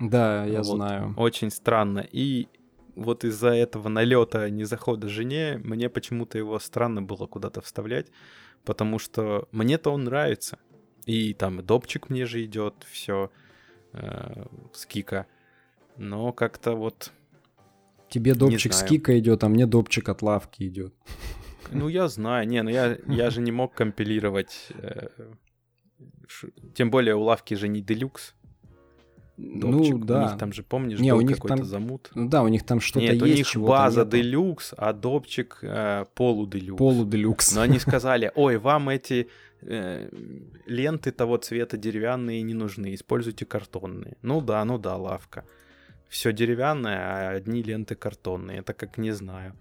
Да, 0.00 0.44
я 0.44 0.58
вот. 0.58 0.76
знаю. 0.76 1.14
Очень 1.16 1.50
странно. 1.50 2.06
И 2.12 2.48
вот 2.96 3.24
из-за 3.24 3.48
этого 3.48 3.88
налета 3.88 4.48
не 4.50 4.64
захода 4.64 5.08
жене, 5.08 5.60
мне 5.62 5.88
почему-то 5.88 6.38
его 6.38 6.58
странно 6.58 7.02
было 7.02 7.26
куда-то 7.26 7.60
вставлять, 7.60 8.08
потому 8.64 8.98
что 8.98 9.48
мне-то 9.52 9.90
он 9.90 10.04
нравится. 10.04 10.58
И 11.06 11.34
там 11.34 11.64
допчик 11.64 12.08
мне 12.08 12.24
же 12.24 12.44
идет, 12.44 12.74
все 12.90 13.30
э, 13.92 14.46
с 14.72 14.86
кика. 14.86 15.26
Но 15.96 16.32
как-то 16.32 16.72
вот 16.72 17.12
Тебе 18.08 18.34
допчик 18.34 18.72
с 18.72 18.82
кика 18.82 19.18
идет, 19.18 19.44
а 19.44 19.48
мне 19.48 19.66
допчик 19.66 20.08
от 20.08 20.22
лавки 20.22 20.64
идет. 20.64 20.94
Ну, 21.70 21.88
я 21.88 22.08
знаю. 22.08 22.46
Не, 22.46 22.62
ну 22.62 22.68
я, 22.68 22.98
я 23.08 23.30
же 23.30 23.40
не 23.40 23.50
мог 23.50 23.74
компилировать. 23.74 24.68
Э, 24.74 25.08
ш... 26.28 26.48
Тем 26.74 26.90
более 26.90 27.14
у 27.14 27.22
лавки 27.22 27.54
же 27.54 27.68
не 27.68 27.80
делюкс. 27.80 28.34
Допчик. 29.36 29.94
Ну, 29.94 30.04
да. 30.04 30.18
У 30.18 30.28
них 30.28 30.38
там 30.38 30.52
же, 30.52 30.62
помнишь, 30.62 31.00
не, 31.00 31.10
был 31.10 31.18
у 31.18 31.20
них 31.22 31.36
какой-то 31.36 31.56
там... 31.56 31.64
замут. 31.66 32.10
Ну 32.14 32.28
да, 32.28 32.42
у 32.42 32.48
них 32.48 32.64
там 32.64 32.80
что-то 32.80 33.00
Нет, 33.00 33.14
есть. 33.14 33.22
у 33.22 33.58
них 33.58 33.68
база 33.68 34.04
делюкс, 34.04 34.74
а 34.76 34.92
допчик 34.92 35.58
э, 35.62 36.04
полуделюкс. 36.14 36.78
Полуделюкс. 36.78 37.54
Но 37.54 37.62
они 37.62 37.78
сказали, 37.80 38.30
ой, 38.34 38.58
вам 38.58 38.90
эти 38.90 39.28
э, 39.62 40.08
ленты 40.66 41.10
того 41.10 41.36
цвета 41.38 41.76
деревянные 41.76 42.42
не 42.42 42.54
нужны, 42.54 42.94
используйте 42.94 43.44
картонные. 43.44 44.16
Ну 44.22 44.40
да, 44.40 44.64
ну 44.64 44.78
да, 44.78 44.96
лавка 44.96 45.44
все 46.14 46.32
деревянное, 46.32 46.98
а 46.98 47.30
одни 47.30 47.60
ленты 47.62 47.96
картонные. 47.96 48.58
Это 48.58 48.72
как 48.72 48.98
не 48.98 49.10
знаю. 49.10 49.56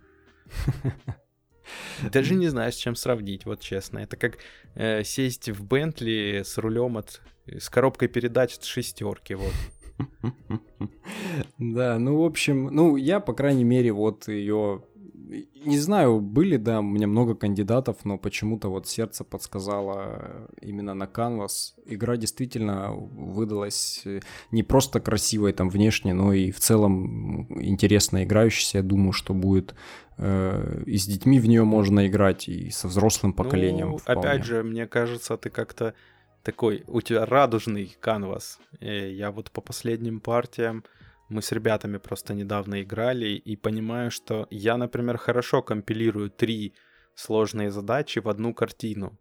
Даже 2.12 2.36
не 2.36 2.48
знаю, 2.48 2.72
с 2.72 2.76
чем 2.76 2.96
сравнить, 2.96 3.46
вот 3.46 3.60
честно. 3.60 4.00
Это 4.00 4.18
как 4.18 4.38
э, 4.76 5.04
сесть 5.04 5.50
в 5.50 5.66
Бентли 5.66 6.44
с 6.46 6.58
рулем 6.60 6.98
от... 6.98 7.22
с 7.48 7.70
коробкой 7.70 8.08
передач 8.08 8.56
от 8.58 8.64
шестерки, 8.64 9.36
вот. 9.36 9.54
Да, 11.58 12.00
ну, 12.00 12.22
в 12.22 12.26
общем, 12.26 12.66
ну, 12.66 12.96
я, 12.98 13.20
по 13.20 13.34
крайней 13.34 13.64
мере, 13.64 13.92
вот 13.92 14.28
ее 14.28 14.84
не 15.66 15.80
знаю, 15.80 16.20
были, 16.20 16.58
да, 16.58 16.80
у 16.80 16.84
меня 16.84 17.08
много 17.08 17.36
кандидатов, 17.36 17.98
но 18.04 18.18
почему-то 18.18 18.70
вот 18.70 18.88
сердце 18.88 19.24
подсказало 19.24 20.50
именно 20.62 20.94
на 20.94 21.06
Canvas. 21.06 21.74
Игра 21.86 22.18
действительно 22.18 22.92
выдалась 22.94 24.02
э, 24.06 24.20
не 24.52 24.64
просто 24.64 25.00
красивой 25.00 25.54
там 25.54 25.70
внешне, 25.70 26.14
но 26.14 26.34
и 26.34 26.52
в 26.52 26.60
целом 26.60 27.48
интересно 27.62 28.24
играющейся. 28.24 28.80
Я 28.80 28.84
думаю, 28.84 29.14
что 29.14 29.34
будет 29.34 29.76
э, 30.18 30.84
и 30.86 30.98
с 30.98 31.06
детьми 31.06 31.40
в 31.40 31.48
нее 31.48 31.64
можно 31.64 32.08
играть, 32.08 32.48
и 32.48 32.70
со 32.70 32.88
взрослым 32.88 33.34
поколением. 33.34 33.92
Ну, 33.92 33.98
вполне. 33.98 34.22
опять 34.22 34.44
же, 34.46 34.64
мне 34.64 34.88
кажется, 34.88 35.38
ты 35.38 35.50
как-то 35.50 35.94
такой, 36.44 36.84
у 36.88 37.02
тебя 37.02 37.26
радужный 37.26 37.96
канвас. 38.00 38.60
Я 38.80 39.32
вот 39.32 39.52
по 39.52 39.62
последним 39.62 40.20
партиям 40.20 40.84
мы 41.30 41.42
с 41.42 41.52
ребятами 41.52 41.98
просто 41.98 42.34
недавно 42.34 42.82
играли 42.84 43.30
и 43.30 43.56
понимаю, 43.56 44.12
что 44.12 44.48
я, 44.52 44.78
например, 44.78 45.18
хорошо 45.18 45.62
компилирую 45.62 46.30
три 46.30 46.74
сложные 47.16 47.72
задачи 47.72 48.20
в 48.20 48.30
одну 48.30 48.54
картину, 48.54 49.18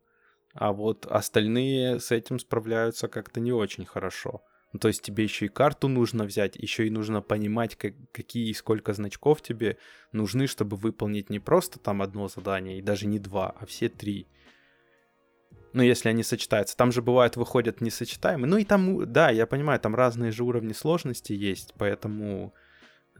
а 0.54 0.72
вот 0.72 1.06
остальные 1.06 2.00
с 2.00 2.10
этим 2.10 2.38
справляются 2.38 3.08
как-то 3.08 3.40
не 3.40 3.52
очень 3.52 3.84
хорошо. 3.84 4.42
Ну, 4.72 4.78
то 4.78 4.88
есть 4.88 5.02
тебе 5.02 5.24
еще 5.24 5.46
и 5.46 5.50
карту 5.50 5.88
нужно 5.88 6.24
взять, 6.24 6.56
еще 6.56 6.86
и 6.86 6.90
нужно 6.90 7.20
понимать, 7.20 7.76
как, 7.76 7.92
какие 8.10 8.48
и 8.48 8.54
сколько 8.54 8.94
значков 8.94 9.42
тебе 9.42 9.76
нужны, 10.12 10.46
чтобы 10.46 10.76
выполнить 10.76 11.28
не 11.28 11.40
просто 11.40 11.78
там 11.78 12.00
одно 12.00 12.28
задание, 12.28 12.78
и 12.78 12.82
даже 12.82 13.06
не 13.06 13.18
два, 13.18 13.54
а 13.58 13.66
все 13.66 13.90
три 13.90 14.26
ну, 15.72 15.82
если 15.82 16.08
они 16.08 16.22
сочетаются. 16.22 16.76
Там 16.76 16.92
же 16.92 17.02
бывают, 17.02 17.36
выходят 17.36 17.80
несочетаемые. 17.80 18.48
Ну 18.48 18.56
и 18.56 18.64
там, 18.64 19.10
да, 19.12 19.30
я 19.30 19.46
понимаю, 19.46 19.80
там 19.80 19.94
разные 19.94 20.32
же 20.32 20.44
уровни 20.44 20.72
сложности 20.72 21.32
есть, 21.32 21.74
поэтому 21.78 22.52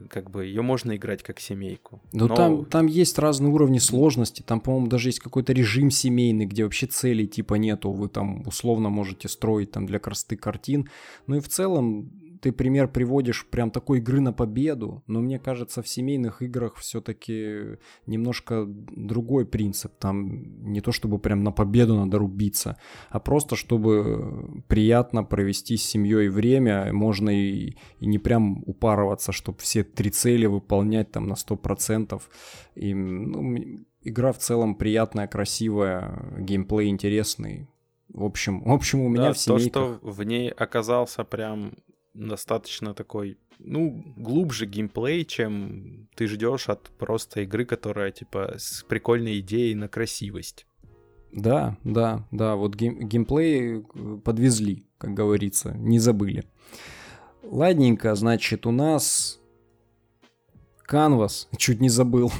как 0.09 0.31
бы 0.31 0.45
ее 0.45 0.61
можно 0.61 0.95
играть 0.95 1.23
как 1.23 1.39
семейку. 1.39 2.01
Но, 2.11 2.27
но... 2.27 2.35
Там, 2.35 2.65
там 2.65 2.85
есть 2.87 3.19
разные 3.19 3.51
уровни 3.51 3.77
сложности. 3.77 4.41
Там, 4.41 4.59
по-моему, 4.59 4.87
даже 4.87 5.09
есть 5.09 5.19
какой-то 5.19 5.53
режим 5.53 5.91
семейный, 5.91 6.45
где 6.45 6.63
вообще 6.63 6.87
целей 6.87 7.27
типа 7.27 7.55
нету. 7.55 7.91
Вы 7.91 8.09
там 8.09 8.45
условно 8.47 8.89
можете 8.89 9.27
строить 9.27 9.71
там 9.71 9.85
для 9.85 9.99
красоты 9.99 10.35
картин. 10.35 10.89
Ну 11.27 11.35
и 11.37 11.39
в 11.39 11.47
целом 11.47 12.11
ты 12.43 12.51
пример 12.51 12.89
приводишь 12.89 13.47
прям 13.49 13.71
такой 13.71 13.99
игры 13.99 14.19
на 14.19 14.33
победу, 14.33 15.01
но 15.07 15.21
мне 15.21 15.39
кажется, 15.39 15.81
в 15.81 15.87
семейных 15.87 16.41
играх 16.41 16.75
все-таки 16.75 17.77
немножко 18.05 18.65
другой 18.67 19.45
принцип. 19.45 19.93
Там 19.97 20.61
не 20.73 20.81
то, 20.81 20.91
чтобы 20.91 21.19
прям 21.19 21.41
на 21.45 21.53
победу 21.53 21.95
надо 21.95 22.17
рубиться, 22.17 22.77
а 23.09 23.21
просто, 23.21 23.55
чтобы 23.55 24.61
приятно 24.67 25.23
провести 25.23 25.77
с 25.77 25.85
семьей 25.85 26.27
время, 26.27 26.91
можно 26.91 27.29
и, 27.29 27.77
и 28.01 28.05
не 28.05 28.19
прям 28.19 28.61
упарываться, 28.65 29.31
чтобы 29.31 29.59
все 29.59 29.85
три 29.85 30.11
цели 30.11 30.45
выполнять 30.45 31.11
там 31.11 31.27
на 31.27 31.35
100%. 31.35 32.21
И, 32.75 32.93
ну, 32.93 33.55
игра 34.01 34.33
в 34.33 34.37
целом 34.37 34.75
приятная, 34.75 35.27
красивая, 35.27 36.35
геймплей 36.39 36.89
интересный. 36.89 37.69
В 38.09 38.25
общем, 38.25 38.63
в 38.63 38.71
общем, 38.73 38.99
у 38.99 39.07
меня 39.07 39.27
да, 39.27 39.33
в 39.33 39.37
семейках... 39.37 39.71
то, 39.71 39.95
что 39.95 40.11
в 40.11 40.23
ней 40.23 40.49
оказался 40.49 41.23
прям 41.23 41.73
достаточно 42.13 42.93
такой, 42.93 43.37
ну, 43.59 44.03
глубже 44.15 44.65
геймплей, 44.65 45.25
чем 45.25 46.07
ты 46.15 46.27
ждешь 46.27 46.69
от 46.69 46.89
просто 46.97 47.41
игры, 47.41 47.65
которая, 47.65 48.11
типа, 48.11 48.55
с 48.57 48.83
прикольной 48.83 49.39
идеей 49.39 49.75
на 49.75 49.87
красивость. 49.87 50.65
Да, 51.31 51.77
да, 51.83 52.27
да, 52.31 52.55
вот 52.55 52.75
гейм, 52.75 53.07
геймплей 53.07 53.79
э, 53.79 54.17
подвезли, 54.23 54.85
как 54.99 55.15
говорится, 55.15 55.73
не 55.75 55.97
забыли. 55.97 56.45
Ладненько, 57.41 58.13
значит, 58.15 58.67
у 58.67 58.71
нас 58.71 59.41
Canvas, 60.93 61.47
чуть 61.57 61.81
не 61.81 61.89
забыл. 61.89 62.31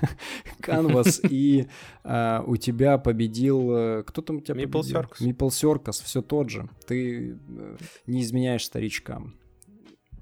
Canvas, 0.60 1.20
и 1.28 1.68
а, 2.02 2.42
у 2.44 2.56
тебя 2.56 2.98
победил... 2.98 3.70
Э, 3.70 4.02
кто 4.04 4.22
там 4.22 4.38
у 4.38 4.40
тебя 4.40 4.56
Maple 4.56 4.70
победил? 4.70 5.00
Circus. 5.00 5.20
Maple 5.20 5.48
Circus, 5.48 6.04
все 6.04 6.20
тот 6.20 6.50
же. 6.50 6.68
Ты 6.88 7.38
э, 7.48 7.76
не 8.08 8.22
изменяешь 8.22 8.64
старичкам. 8.64 9.36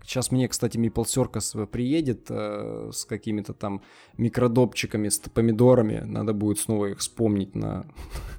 Сейчас 0.05 0.31
мне, 0.31 0.47
кстати, 0.49 0.76
Maple 0.76 1.05
Circus 1.05 1.66
приедет 1.66 2.26
э, 2.28 2.91
с 2.93 3.07
какими-то 3.07 3.55
там 3.55 3.81
микродопчиками, 4.18 5.09
с 5.09 5.18
помидорами. 5.18 6.03
Надо 6.05 6.35
будет 6.35 6.59
снова 6.59 6.87
их 6.87 6.99
вспомнить 6.99 7.55
на, 7.55 7.87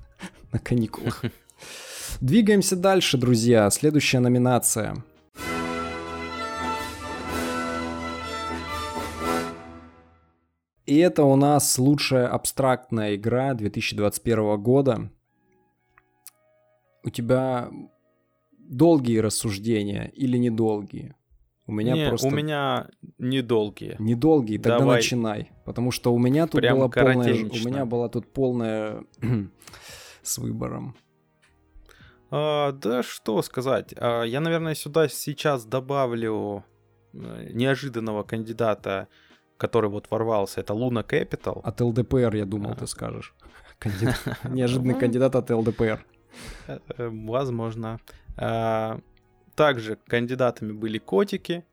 на 0.52 0.60
каникулах. 0.60 1.26
Двигаемся 2.22 2.76
дальше, 2.76 3.18
друзья. 3.18 3.68
Следующая 3.72 4.20
номинация. 4.20 5.04
И 10.86 10.98
это 10.98 11.24
у 11.24 11.36
нас 11.36 11.78
лучшая 11.78 12.28
абстрактная 12.28 13.16
игра 13.16 13.54
2021 13.54 14.62
года. 14.62 15.12
У 17.04 17.10
тебя 17.10 17.70
долгие 18.58 19.20
рассуждения 19.20 20.12
или 20.16 20.38
недолгие? 20.38 21.16
У 21.68 21.74
меня 21.74 21.94
не, 21.94 22.08
просто... 22.10 22.28
у 22.28 22.32
меня 22.32 22.90
недолгие. 23.18 23.96
Недолгие, 24.00 24.60
тогда 24.60 24.80
Давай. 24.80 24.98
начинай. 24.98 25.52
Потому 25.64 25.92
что 25.92 26.14
у 26.14 26.18
меня 26.18 26.48
тут 26.48 26.62
Прям 26.62 26.78
была 26.78 26.90
полная... 26.90 27.34
У 27.34 27.68
меня 27.68 27.86
была 27.86 28.10
тут 28.10 28.32
полная 28.34 29.04
с 30.22 30.38
выбором. 30.38 30.96
А, 32.32 32.72
да 32.72 33.04
что 33.04 33.42
сказать. 33.42 33.94
А, 33.98 34.24
я, 34.24 34.40
наверное, 34.40 34.74
сюда 34.74 35.08
сейчас 35.08 35.66
добавлю 35.66 36.66
э, 37.14 37.52
неожиданного 37.54 38.24
кандидата 38.24 39.08
который 39.62 39.92
вот 39.92 40.10
ворвался, 40.10 40.62
это 40.62 40.74
Луна 40.74 41.02
Capital. 41.02 41.62
От 41.64 41.82
ЛДПР, 41.82 42.36
я 42.36 42.46
думал, 42.46 42.72
а. 42.72 42.76
ты 42.76 42.88
скажешь. 42.88 43.36
Неожиданный 44.44 44.96
кандидат 44.96 45.36
от 45.36 45.52
ЛДПР. 45.52 46.04
Э, 46.68 46.80
э, 46.98 47.10
возможно. 47.10 48.00
А, 48.38 49.00
также 49.56 49.98
кандидатами 50.08 50.72
были 50.72 50.98
котики. 50.98 51.64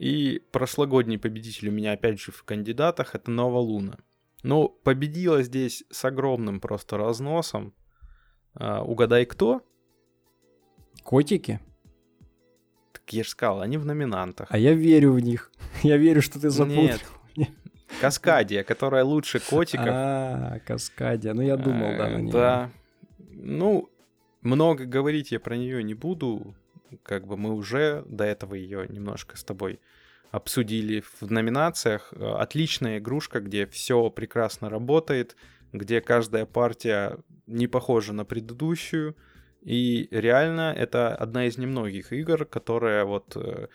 И 0.00 0.42
прошлогодний 0.50 1.18
победитель 1.18 1.68
у 1.68 1.72
меня 1.72 1.92
опять 1.92 2.18
же 2.20 2.32
в 2.32 2.42
кандидатах 2.42 3.14
это 3.14 3.30
Нова 3.30 3.58
Луна. 3.58 3.98
Ну, 4.42 4.68
победила 4.68 5.42
здесь 5.42 5.84
с 5.90 6.04
огромным 6.06 6.60
просто 6.60 6.96
разносом. 6.96 7.74
А, 8.54 8.82
угадай 8.82 9.26
кто? 9.26 9.62
Котики? 11.02 11.60
Так 12.92 13.12
я 13.12 13.24
же 13.24 13.28
сказал, 13.28 13.60
они 13.60 13.76
в 13.76 13.84
номинантах. 13.84 14.48
А 14.50 14.56
я 14.56 14.72
верю 14.72 15.12
в 15.12 15.20
них. 15.20 15.52
Я 15.82 15.98
верю, 15.98 16.22
что 16.22 16.40
ты 16.40 16.48
запутал. 16.48 16.82
Нет. 16.82 17.04
Каскадия, 18.00 18.62
которая 18.64 19.04
лучше 19.04 19.40
котиков. 19.40 19.86
А, 19.88 20.58
Каскадия. 20.66 21.34
Ну, 21.34 21.42
я 21.42 21.56
думал, 21.56 21.96
да, 21.96 22.08
на 22.08 22.16
нее. 22.16 22.32
Да. 22.32 22.70
Ну, 23.18 23.90
много 24.42 24.84
говорить 24.84 25.32
я 25.32 25.40
про 25.40 25.56
нее 25.56 25.82
не 25.82 25.94
буду. 25.94 26.54
Как 27.02 27.26
бы 27.26 27.36
мы 27.36 27.52
уже 27.54 28.04
до 28.06 28.24
этого 28.24 28.54
ее 28.54 28.86
немножко 28.88 29.36
с 29.36 29.44
тобой 29.44 29.80
обсудили 30.30 31.02
в 31.20 31.30
номинациях. 31.30 32.12
Отличная 32.12 32.98
игрушка, 32.98 33.40
где 33.40 33.66
все 33.66 34.10
прекрасно 34.10 34.70
работает, 34.70 35.36
где 35.72 36.00
каждая 36.00 36.46
партия 36.46 37.18
не 37.46 37.66
похожа 37.66 38.12
на 38.12 38.24
предыдущую. 38.24 39.16
И 39.62 40.06
реально 40.12 40.72
это 40.76 41.14
одна 41.14 41.46
из 41.46 41.58
немногих 41.58 42.12
игр, 42.12 42.44
которая 42.44 43.04
вот 43.04 43.32
э, 43.34 43.40
э, 43.40 43.66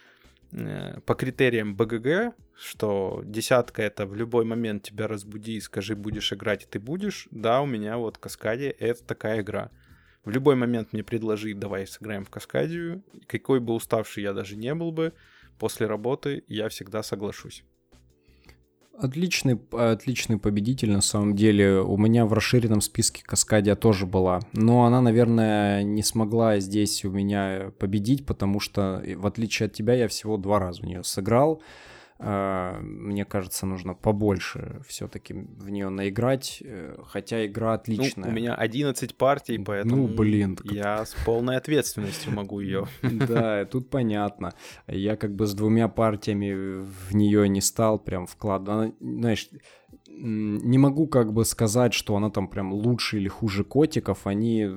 по 1.05 1.15
критериям 1.15 1.75
БГГ, 1.75 2.35
что 2.57 3.21
десятка 3.25 3.81
это 3.81 4.05
в 4.05 4.15
любой 4.15 4.45
момент 4.45 4.83
тебя 4.83 5.07
разбуди 5.07 5.53
и 5.53 5.61
скажи, 5.61 5.95
будешь 5.95 6.33
играть, 6.33 6.63
и 6.63 6.67
ты 6.67 6.79
будешь. 6.79 7.27
Да, 7.31 7.61
у 7.61 7.65
меня 7.65 7.97
вот 7.97 8.17
Каскаде 8.17 8.69
это 8.69 9.03
такая 9.03 9.41
игра. 9.41 9.71
В 10.23 10.29
любой 10.29 10.55
момент 10.55 10.93
мне 10.93 11.03
предложи, 11.03 11.53
давай 11.53 11.87
сыграем 11.87 12.25
в 12.25 12.29
Каскадию. 12.29 13.03
Какой 13.27 13.59
бы 13.59 13.73
уставший 13.73 14.23
я 14.23 14.33
даже 14.33 14.55
не 14.55 14.75
был 14.75 14.91
бы, 14.91 15.13
после 15.57 15.87
работы 15.87 16.43
я 16.47 16.69
всегда 16.69 17.01
соглашусь. 17.01 17.63
Отличный, 18.97 19.59
отличный 19.71 20.37
победитель 20.37 20.91
на 20.91 21.01
самом 21.01 21.35
деле. 21.35 21.81
У 21.81 21.97
меня 21.97 22.25
в 22.25 22.33
расширенном 22.33 22.81
списке 22.81 23.23
Каскадия 23.25 23.75
тоже 23.75 24.05
была. 24.05 24.41
Но 24.53 24.85
она, 24.85 25.01
наверное, 25.01 25.81
не 25.83 26.03
смогла 26.03 26.59
здесь 26.59 27.03
у 27.03 27.09
меня 27.09 27.71
победить, 27.79 28.25
потому 28.25 28.59
что, 28.59 29.03
в 29.15 29.25
отличие 29.25 29.67
от 29.67 29.73
тебя, 29.73 29.93
я 29.95 30.07
всего 30.07 30.37
два 30.37 30.59
раза 30.59 30.81
в 30.81 30.85
нее 30.85 31.03
сыграл. 31.03 31.61
А, 32.23 32.79
мне 32.81 33.25
кажется, 33.25 33.65
нужно 33.65 33.95
побольше 33.95 34.81
все-таки 34.87 35.33
в 35.33 35.69
нее 35.71 35.89
наиграть, 35.89 36.61
э, 36.63 36.95
хотя 37.07 37.45
игра 37.47 37.73
отличная. 37.73 38.25
Ну, 38.25 38.31
у 38.31 38.33
меня 38.33 38.53
11 38.53 39.15
партий, 39.15 39.57
поэтому 39.57 40.07
ну, 40.07 40.13
блин, 40.13 40.57
я 40.63 41.03
с 41.03 41.15
полной 41.25 41.57
ответственностью 41.57 42.31
могу 42.33 42.59
ее. 42.59 42.87
Да, 43.31 43.65
тут 43.65 43.89
понятно. 43.89 44.53
Я 44.87 45.15
как 45.15 45.35
бы 45.35 45.45
с 45.45 45.53
двумя 45.53 45.87
партиями 45.87 46.83
в 46.83 47.13
нее 47.13 47.47
не 47.49 47.61
стал 47.61 47.99
прям 47.99 48.25
вкладывать. 48.25 48.93
Знаешь, 48.99 49.49
не 50.17 50.77
могу 50.77 51.07
как 51.07 51.33
бы 51.33 51.45
сказать, 51.45 51.93
что 51.93 52.15
она 52.15 52.29
там 52.29 52.47
прям 52.47 52.73
лучше 52.73 53.17
или 53.17 53.27
хуже 53.27 53.63
котиков. 53.63 54.27
Они 54.27 54.69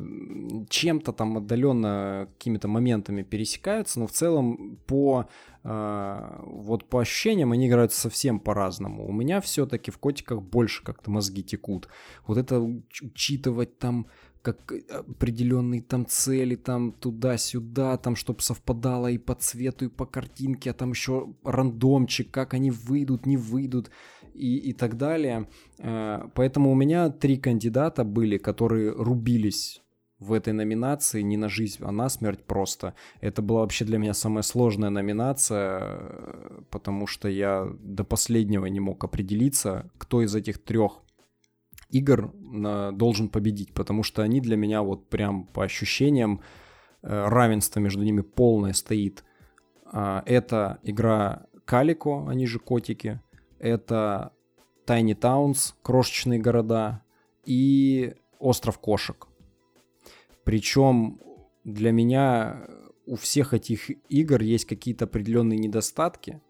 чем-то 0.68 1.12
там 1.12 1.38
отдаленно 1.38 2.28
какими-то 2.38 2.68
моментами 2.68 3.22
пересекаются, 3.22 4.00
но 4.00 4.06
в 4.06 4.12
целом 4.12 4.78
по 4.86 5.26
э, 5.62 6.40
вот 6.46 6.88
по 6.88 7.00
ощущениям 7.00 7.52
они 7.52 7.68
играют 7.68 7.92
совсем 7.92 8.40
по-разному. 8.40 9.06
У 9.06 9.12
меня 9.12 9.40
все-таки 9.40 9.90
в 9.90 9.98
котиках 9.98 10.42
больше 10.42 10.82
как-то 10.82 11.10
мозги 11.10 11.42
текут. 11.42 11.88
Вот 12.26 12.38
это 12.38 12.60
учитывать 12.60 13.78
там 13.78 14.06
как 14.44 14.74
определенные 14.90 15.80
там 15.80 16.04
цели, 16.06 16.54
там 16.54 16.92
туда-сюда, 16.92 17.96
там, 17.96 18.14
чтобы 18.14 18.42
совпадало 18.42 19.10
и 19.10 19.16
по 19.16 19.34
цвету, 19.34 19.86
и 19.86 19.88
по 19.88 20.04
картинке, 20.04 20.70
а 20.70 20.74
там 20.74 20.90
еще 20.90 21.34
рандомчик, 21.44 22.30
как 22.30 22.52
они 22.52 22.70
выйдут, 22.70 23.24
не 23.24 23.38
выйдут 23.38 23.90
и, 24.34 24.70
и 24.70 24.72
так 24.72 24.96
далее. 24.96 25.48
Э, 25.78 26.28
поэтому 26.34 26.70
у 26.70 26.74
меня 26.74 27.08
три 27.10 27.36
кандидата 27.36 28.04
были, 28.04 28.36
которые 28.38 28.90
рубились 28.90 29.82
в 30.18 30.32
этой 30.32 30.52
номинации 30.52 31.22
не 31.22 31.36
на 31.36 31.48
жизнь, 31.48 31.82
а 31.82 31.92
на 31.92 32.08
смерть 32.08 32.44
просто. 32.44 32.94
Это 33.20 33.42
была 33.42 33.60
вообще 33.60 33.84
для 33.84 33.98
меня 33.98 34.14
самая 34.14 34.42
сложная 34.42 34.90
номинация, 34.90 35.98
потому 36.70 37.06
что 37.06 37.28
я 37.28 37.68
до 37.80 38.04
последнего 38.04 38.66
не 38.66 38.80
мог 38.80 39.04
определиться, 39.04 39.90
кто 39.98 40.22
из 40.22 40.34
этих 40.34 40.62
трех 40.62 41.00
игр 41.90 42.32
должен 42.92 43.28
победить, 43.28 43.72
потому 43.74 44.02
что 44.02 44.22
они 44.22 44.40
для 44.40 44.56
меня 44.56 44.82
вот 44.82 45.08
прям 45.08 45.46
по 45.46 45.64
ощущениям 45.64 46.40
э, 47.02 47.28
равенство 47.28 47.80
между 47.80 48.02
ними 48.02 48.22
полное 48.22 48.72
стоит. 48.72 49.24
А, 49.86 50.22
это 50.26 50.78
игра 50.82 51.46
Калико, 51.64 52.26
они 52.28 52.46
же 52.46 52.58
котики, 52.58 53.20
это 53.58 54.32
Tiny 54.86 55.18
Towns, 55.18 55.74
крошечные 55.82 56.38
города, 56.38 57.02
и 57.44 58.14
Остров 58.38 58.78
кошек. 58.78 59.26
Причем 60.44 61.20
для 61.64 61.92
меня 61.92 62.66
у 63.06 63.16
всех 63.16 63.54
этих 63.54 63.90
игр 64.10 64.40
есть 64.42 64.66
какие-то 64.66 65.06
определенные 65.06 65.58
недостатки 65.58 66.40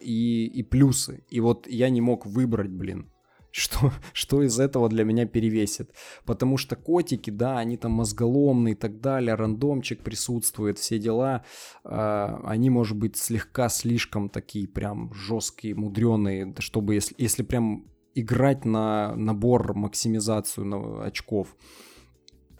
и, 0.00 0.46
и 0.46 0.62
плюсы. 0.62 1.24
И 1.30 1.40
вот 1.40 1.66
я 1.66 1.90
не 1.90 2.00
мог 2.00 2.26
выбрать, 2.26 2.70
блин, 2.70 3.10
что, 3.54 3.92
что 4.12 4.42
из 4.42 4.58
этого 4.58 4.88
для 4.88 5.04
меня 5.04 5.26
перевесит. 5.26 5.90
Потому 6.24 6.56
что 6.56 6.76
котики, 6.76 7.30
да, 7.30 7.58
они 7.58 7.76
там 7.76 7.92
мозголомные 7.92 8.72
и 8.72 8.76
так 8.76 9.00
далее, 9.00 9.34
рандомчик 9.34 10.02
присутствует, 10.02 10.78
все 10.78 10.98
дела. 10.98 11.44
Э, 11.84 12.36
они, 12.44 12.70
может 12.70 12.96
быть, 12.96 13.16
слегка 13.16 13.68
слишком 13.68 14.28
такие 14.28 14.66
прям 14.66 15.12
жесткие, 15.14 15.74
мудреные, 15.74 16.54
чтобы 16.58 16.94
если, 16.94 17.14
если 17.18 17.42
прям 17.42 17.86
играть 18.14 18.64
на 18.64 19.14
набор 19.16 19.74
максимизацию 19.74 20.66
на 20.66 21.04
очков. 21.04 21.56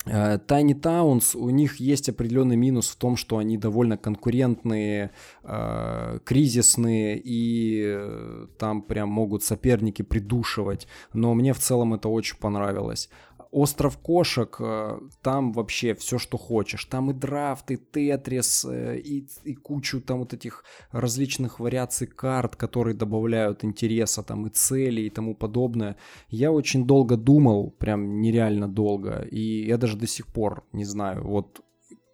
Э, 0.07 0.39
Tiny 0.39 0.75
Towns, 0.75 1.37
у 1.37 1.51
них 1.51 1.77
есть 1.77 2.09
определенный 2.09 2.57
минус 2.57 2.89
в 2.89 2.97
том, 2.97 3.17
что 3.17 3.39
они 3.39 3.57
довольно 3.57 3.97
конкурентные, 3.97 5.11
э, 5.43 6.19
кризисные 6.25 7.21
и 7.23 7.83
э, 7.87 8.47
там 8.59 8.83
прям 8.83 9.09
могут 9.09 9.43
соперники 9.43 10.03
придушивать. 10.03 10.87
Но 11.13 11.35
мне 11.35 11.53
в 11.53 11.59
целом 11.59 11.95
это 11.95 12.09
очень 12.09 12.37
понравилось. 12.39 13.09
Остров 13.55 13.99
кошек, 13.99 14.57
э, 14.59 14.99
там 15.23 15.53
вообще 15.53 15.95
все, 15.95 16.19
что 16.19 16.39
хочешь. 16.39 16.85
Там 16.87 17.11
и 17.11 17.15
драфт, 17.15 17.71
и 17.71 17.77
тетрис, 17.77 18.65
э, 18.65 18.99
и, 18.99 19.29
и 19.45 19.55
кучу 19.55 20.01
там 20.01 20.19
вот 20.19 20.35
этих 20.35 20.65
различных 20.91 21.61
вариаций 21.61 22.09
карт, 22.09 22.57
которые 22.57 22.97
добавляют 22.97 23.65
интереса, 23.65 24.23
там 24.23 24.47
и 24.47 24.51
цели 24.51 25.03
и 25.03 25.11
тому 25.11 25.37
подобное. 25.37 25.97
Я 26.29 26.51
очень 26.51 26.85
долго 26.85 27.17
думал, 27.17 27.71
прям 27.71 28.21
нереально 28.21 28.69
долго, 28.69 29.23
и 29.31 29.67
я 29.67 29.79
даже 29.79 29.97
до 29.97 30.07
сих 30.07 30.27
пор 30.27 30.65
не 30.73 30.85
знаю, 30.85 31.23
вот 31.25 31.61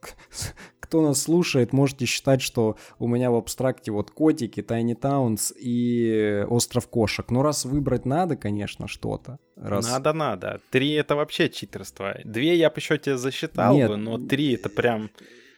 кто 0.91 1.03
нас 1.03 1.22
слушает, 1.22 1.72
можете 1.72 2.05
считать, 2.05 2.43
что 2.43 2.76
у 2.99 3.07
меня 3.07 3.30
в 3.30 3.36
абстракте 3.36 3.93
вот 3.93 4.11
котики, 4.11 4.59
Tiny 4.59 4.99
Towns 5.01 5.55
и 5.57 6.45
Остров 6.49 6.88
кошек. 6.88 7.30
Но 7.30 7.43
раз 7.45 7.64
выбрать 7.64 8.07
надо, 8.07 8.34
конечно, 8.34 8.88
что-то. 8.88 9.38
Раз... 9.55 9.88
Надо, 9.88 10.12
надо. 10.12 10.61
Три 10.70 10.91
это 10.95 11.14
вообще 11.14 11.49
читерство. 11.49 12.16
Две 12.24 12.57
я 12.57 12.70
по 12.70 12.80
счете 12.80 13.16
засчитал 13.16 13.72
Нет, 13.72 13.88
бы, 13.88 13.97
но 13.99 14.18
три 14.18 14.55
это 14.55 14.68
прям... 14.68 15.11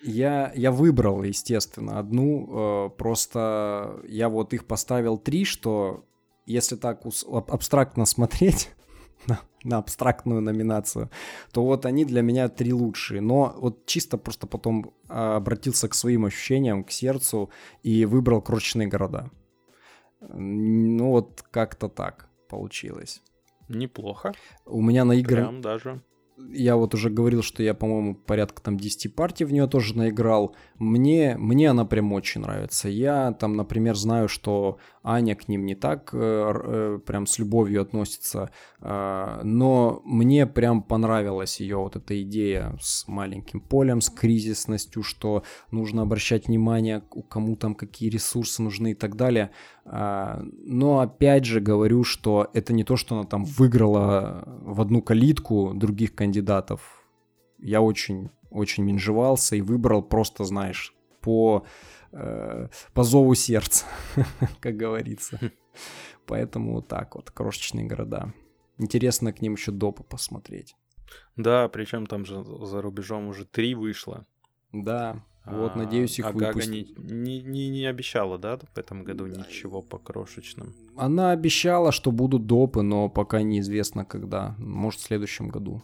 Я, 0.02 0.52
я 0.54 0.70
выбрал, 0.70 1.22
естественно, 1.22 1.98
одну, 1.98 2.88
э, 2.88 2.90
просто 2.98 4.00
я 4.06 4.28
вот 4.28 4.52
их 4.52 4.66
поставил 4.66 5.16
три, 5.16 5.46
что 5.46 6.04
если 6.44 6.76
так 6.76 7.00
абстрактно 7.30 8.04
смотреть, 8.04 8.70
на, 9.26 9.40
на 9.64 9.78
абстрактную 9.78 10.40
номинацию, 10.40 11.10
то 11.52 11.64
вот 11.64 11.86
они 11.86 12.04
для 12.04 12.22
меня 12.22 12.48
три 12.48 12.72
лучшие. 12.72 13.20
Но 13.20 13.54
вот 13.58 13.86
чисто 13.86 14.18
просто 14.18 14.46
потом 14.46 14.92
а, 15.08 15.36
обратился 15.36 15.88
к 15.88 15.94
своим 15.94 16.24
ощущениям, 16.24 16.84
к 16.84 16.90
сердцу 16.90 17.50
и 17.82 18.04
выбрал 18.04 18.42
крошечные 18.42 18.88
города. 18.88 19.30
Ну 20.20 21.10
вот 21.10 21.44
как-то 21.50 21.88
так 21.88 22.28
получилось. 22.48 23.22
Неплохо. 23.68 24.32
У 24.66 24.82
меня 24.82 25.04
на 25.04 25.12
игры... 25.12 25.36
Прям 25.36 25.60
даже. 25.60 26.02
Я 26.50 26.76
вот 26.76 26.94
уже 26.94 27.10
говорил, 27.10 27.42
что 27.42 27.62
я, 27.62 27.74
по-моему, 27.74 28.14
порядка 28.14 28.62
там 28.62 28.78
10 28.78 29.14
партий 29.14 29.44
в 29.44 29.52
нее 29.52 29.66
тоже 29.66 29.96
наиграл. 29.96 30.54
Мне, 30.78 31.36
мне 31.38 31.70
она 31.70 31.84
прям 31.84 32.12
очень 32.12 32.40
нравится. 32.40 32.88
Я 32.88 33.32
там, 33.32 33.56
например, 33.56 33.94
знаю, 33.94 34.28
что 34.28 34.78
Аня 35.04 35.34
к 35.34 35.48
ним 35.48 35.66
не 35.66 35.74
так 35.74 36.10
э, 36.12 36.18
э, 36.18 36.98
прям 37.04 37.26
с 37.26 37.38
любовью 37.38 37.82
относится, 37.82 38.50
э, 38.80 39.40
но 39.42 40.00
мне 40.04 40.46
прям 40.46 40.82
понравилась 40.82 41.60
ее 41.60 41.76
вот 41.76 41.96
эта 41.96 42.20
идея 42.22 42.76
с 42.80 43.08
маленьким 43.08 43.60
полем, 43.60 44.00
с 44.00 44.10
кризисностью, 44.10 45.02
что 45.02 45.42
нужно 45.70 46.02
обращать 46.02 46.46
внимание, 46.46 47.02
кому 47.28 47.56
там 47.56 47.74
какие 47.74 48.10
ресурсы 48.10 48.62
нужны 48.62 48.92
и 48.92 48.94
так 48.94 49.16
далее. 49.16 49.50
Э, 49.84 50.42
но 50.64 51.00
опять 51.00 51.44
же 51.44 51.60
говорю, 51.60 52.04
что 52.04 52.50
это 52.54 52.72
не 52.72 52.84
то, 52.84 52.96
что 52.96 53.16
она 53.16 53.24
там 53.24 53.44
выиграла 53.44 54.44
в 54.46 54.80
одну 54.80 55.02
калитку 55.02 55.72
других 55.74 56.14
кандидатов. 56.14 56.31
Я 57.58 57.80
очень, 57.80 58.30
очень 58.50 58.84
менжевался 58.84 59.56
и 59.56 59.60
выбрал 59.60 60.02
просто, 60.02 60.44
знаешь, 60.44 60.94
по 61.20 61.64
Э, 62.12 62.68
по 62.92 63.04
зову 63.04 63.34
сердца, 63.34 63.86
как 64.60 64.76
говорится. 64.76 65.40
Поэтому 66.26 66.74
вот 66.74 66.88
так 66.88 67.14
вот, 67.14 67.30
крошечные 67.30 67.86
города. 67.86 68.32
Интересно 68.78 69.32
к 69.32 69.40
ним 69.40 69.54
еще 69.54 69.72
допы 69.72 70.04
посмотреть. 70.04 70.76
Да, 71.36 71.68
причем 71.68 72.06
там 72.06 72.24
же 72.24 72.44
за 72.44 72.82
рубежом 72.82 73.28
уже 73.28 73.44
три 73.46 73.74
вышло. 73.74 74.26
Да, 74.72 75.24
вот, 75.44 75.72
а, 75.74 75.78
надеюсь, 75.78 76.18
их 76.18 76.26
а 76.26 76.32
выпустить. 76.32 76.94
Гага 76.94 77.12
не, 77.12 77.40
не, 77.40 77.42
не, 77.42 77.68
не 77.68 77.86
обещала, 77.86 78.38
да, 78.38 78.58
в 78.58 78.78
этом 78.78 79.04
году 79.04 79.26
да. 79.26 79.40
ничего 79.40 79.82
по 79.82 79.98
крошечным? 79.98 80.74
Она 80.96 81.32
обещала, 81.32 81.92
что 81.92 82.12
будут 82.12 82.46
допы, 82.46 82.82
но 82.82 83.08
пока 83.08 83.42
неизвестно 83.42 84.04
когда. 84.04 84.54
Может, 84.58 85.00
в 85.00 85.04
следующем 85.04 85.48
году. 85.48 85.82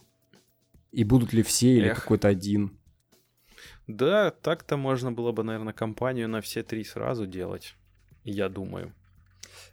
И 0.91 1.05
будут 1.05 1.32
ли 1.32 1.43
все 1.43 1.76
или 1.76 1.89
какой-то 1.91 2.28
один. 2.28 2.78
Да, 3.86 4.30
так-то 4.30 4.76
можно 4.76 5.12
было 5.12 5.32
бы, 5.32 5.43
наверное, 5.43 5.72
компанию 5.72 6.28
на 6.28 6.41
все 6.41 6.62
три 6.62 6.84
сразу 6.84 7.26
делать, 7.26 7.74
я 8.24 8.49
думаю. 8.49 8.95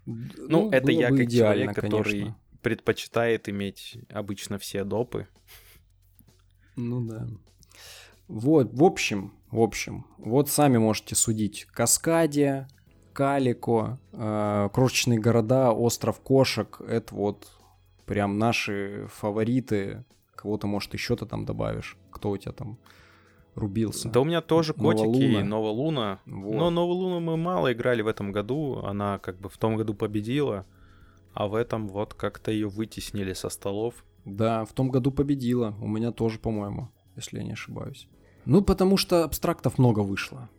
Ну, 0.05 0.27
ну 0.37 0.69
это 0.71 0.91
я 0.91 1.09
как 1.09 1.29
человек, 1.29 1.75
который 1.75 2.19
конечно. 2.19 2.39
предпочитает 2.61 3.49
иметь 3.49 3.97
обычно 4.09 4.57
все 4.57 4.83
допы. 4.83 5.27
Ну 6.75 7.05
да. 7.05 7.27
Вот, 8.27 8.73
в 8.73 8.83
общем, 8.83 9.33
в 9.51 9.59
общем, 9.59 10.05
вот 10.17 10.49
сами 10.49 10.77
можете 10.77 11.15
судить. 11.15 11.65
Каскадия, 11.65 12.67
Калико, 13.13 13.99
э, 14.11 14.69
крошечные 14.73 15.19
города, 15.19 15.71
остров 15.71 16.19
кошек, 16.19 16.81
это 16.81 17.15
вот 17.15 17.47
прям 18.05 18.37
наши 18.37 19.07
фавориты. 19.11 20.03
Кого-то, 20.35 20.67
может, 20.67 20.93
еще-то 20.93 21.25
там 21.25 21.45
добавишь. 21.45 21.97
Кто 22.11 22.31
у 22.31 22.37
тебя 22.37 22.51
там 22.51 22.77
рубился. 23.55 24.09
Да 24.09 24.21
у 24.21 24.25
меня 24.25 24.41
тоже 24.41 24.73
котики 24.73 25.39
и 25.39 25.43
Нова 25.43 25.69
Луна. 25.69 26.19
Вот. 26.25 26.55
Но 26.55 26.69
Нова 26.69 26.91
Луна 26.91 27.19
мы 27.19 27.37
мало 27.37 27.73
играли 27.73 28.01
в 28.01 28.07
этом 28.07 28.31
году. 28.31 28.81
Она 28.83 29.19
как 29.19 29.39
бы 29.39 29.49
в 29.49 29.57
том 29.57 29.77
году 29.77 29.93
победила, 29.93 30.65
а 31.33 31.47
в 31.47 31.55
этом 31.55 31.87
вот 31.87 32.13
как-то 32.13 32.51
ее 32.51 32.67
вытеснили 32.67 33.33
со 33.33 33.49
столов. 33.49 34.05
Да, 34.25 34.65
в 34.65 34.73
том 34.73 34.89
году 34.89 35.11
победила. 35.11 35.75
У 35.81 35.87
меня 35.87 36.11
тоже, 36.11 36.39
по-моему, 36.39 36.89
если 37.15 37.37
я 37.37 37.43
не 37.43 37.53
ошибаюсь. 37.53 38.07
Ну, 38.45 38.61
потому 38.61 38.97
что 38.97 39.23
абстрактов 39.23 39.77
много 39.77 39.99
вышло. 40.01 40.49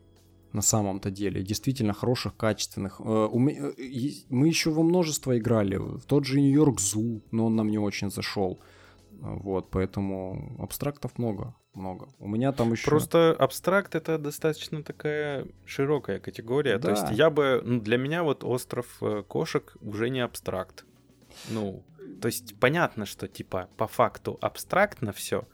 На 0.52 0.62
самом-то 0.62 1.10
деле. 1.10 1.42
Действительно 1.42 1.92
хороших, 1.92 2.36
качественных. 2.36 3.00
Э, 3.04 3.28
э, 3.30 3.36
мы 4.30 4.48
еще 4.48 4.70
во 4.70 4.82
множество 4.82 5.36
играли. 5.36 5.76
В 5.76 6.04
тот 6.06 6.24
же 6.24 6.40
Нью-Йорк 6.40 6.80
Зу, 6.80 7.20
но 7.30 7.46
он 7.46 7.56
нам 7.56 7.68
не 7.68 7.78
очень 7.78 8.10
зашел. 8.10 8.58
Вот, 9.20 9.70
поэтому 9.70 10.56
абстрактов 10.58 11.18
много 11.18 11.54
много. 11.76 12.08
У 12.18 12.26
меня 12.26 12.52
там 12.52 12.72
еще... 12.72 12.88
Просто 12.88 13.36
абстракт 13.38 13.94
это 13.94 14.18
достаточно 14.18 14.82
такая 14.82 15.46
широкая 15.64 16.18
категория. 16.18 16.78
Да. 16.78 16.88
То 16.88 16.90
есть 16.90 17.18
я 17.18 17.30
бы... 17.30 17.62
Ну, 17.64 17.80
для 17.80 17.98
меня 17.98 18.22
вот 18.22 18.42
остров 18.44 18.86
э, 19.00 19.22
кошек 19.28 19.76
уже 19.80 20.08
не 20.08 20.20
абстракт. 20.20 20.84
Ну, 21.50 21.84
то 22.20 22.26
есть 22.26 22.58
понятно, 22.58 23.06
что 23.06 23.28
типа 23.28 23.68
по 23.76 23.86
факту 23.86 24.38
абстрактно 24.40 25.12
все, 25.12 25.46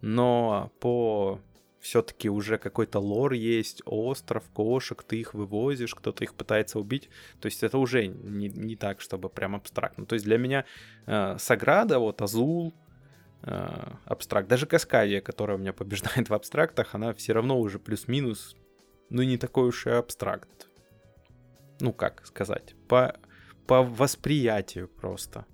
но 0.00 0.72
по 0.80 1.40
все-таки 1.80 2.28
уже 2.28 2.58
какой-то 2.58 2.98
лор 2.98 3.34
есть, 3.34 3.82
остров, 3.84 4.44
кошек, 4.52 5.00
ты 5.04 5.20
их 5.20 5.32
вывозишь, 5.32 5.94
кто-то 5.94 6.24
их 6.24 6.34
пытается 6.34 6.80
убить. 6.80 7.08
То 7.40 7.46
есть 7.46 7.62
это 7.62 7.78
уже 7.78 8.08
не, 8.08 8.48
не 8.48 8.74
так, 8.74 9.00
чтобы 9.00 9.28
прям 9.28 9.54
абстрактно. 9.54 10.04
То 10.04 10.14
есть 10.14 10.24
для 10.24 10.38
меня 10.38 10.64
э, 11.06 11.36
Саграда, 11.38 12.00
вот 12.00 12.20
Азул, 12.20 12.74
абстракт. 13.42 14.48
Даже 14.48 14.66
Каскадия, 14.66 15.20
которая 15.20 15.56
у 15.56 15.60
меня 15.60 15.72
побеждает 15.72 16.28
в 16.28 16.34
абстрактах, 16.34 16.94
она 16.94 17.14
все 17.14 17.32
равно 17.32 17.58
уже 17.58 17.78
плюс-минус, 17.78 18.56
ну 19.10 19.22
не 19.22 19.38
такой 19.38 19.68
уж 19.68 19.86
и 19.86 19.90
абстракт. 19.90 20.68
Ну 21.80 21.92
как 21.92 22.26
сказать, 22.26 22.74
по, 22.88 23.16
по 23.66 23.82
восприятию 23.82 24.88
просто. 24.88 25.46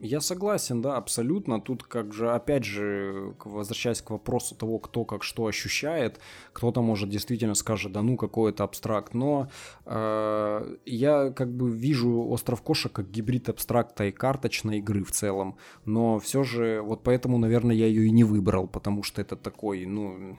Я 0.00 0.20
согласен, 0.20 0.82
да, 0.82 0.96
абсолютно. 0.96 1.58
Тут 1.58 1.82
как 1.82 2.12
же, 2.12 2.30
опять 2.30 2.64
же, 2.64 3.34
возвращаясь 3.44 4.02
к 4.02 4.10
вопросу 4.10 4.54
того, 4.54 4.78
кто 4.78 5.06
как 5.06 5.22
что 5.22 5.46
ощущает, 5.46 6.20
кто-то 6.52 6.82
может 6.82 7.08
действительно 7.08 7.54
скажет, 7.54 7.92
да 7.92 8.02
ну 8.02 8.16
какой 8.18 8.50
это 8.50 8.64
абстракт, 8.64 9.14
но 9.14 9.48
э, 9.86 10.76
я 10.84 11.30
как 11.30 11.50
бы 11.50 11.70
вижу 11.70 12.28
«Остров 12.28 12.60
кошек» 12.60 12.92
как 12.92 13.10
гибрид 13.10 13.48
абстракта 13.48 14.04
и 14.04 14.12
карточной 14.12 14.78
игры 14.78 15.02
в 15.02 15.12
целом, 15.12 15.56
но 15.86 16.18
все 16.18 16.44
же 16.44 16.82
вот 16.82 17.02
поэтому, 17.02 17.38
наверное, 17.38 17.74
я 17.74 17.86
ее 17.86 18.06
и 18.06 18.10
не 18.10 18.24
выбрал, 18.24 18.68
потому 18.68 19.02
что 19.02 19.22
это 19.22 19.34
такой, 19.34 19.86
ну, 19.86 20.36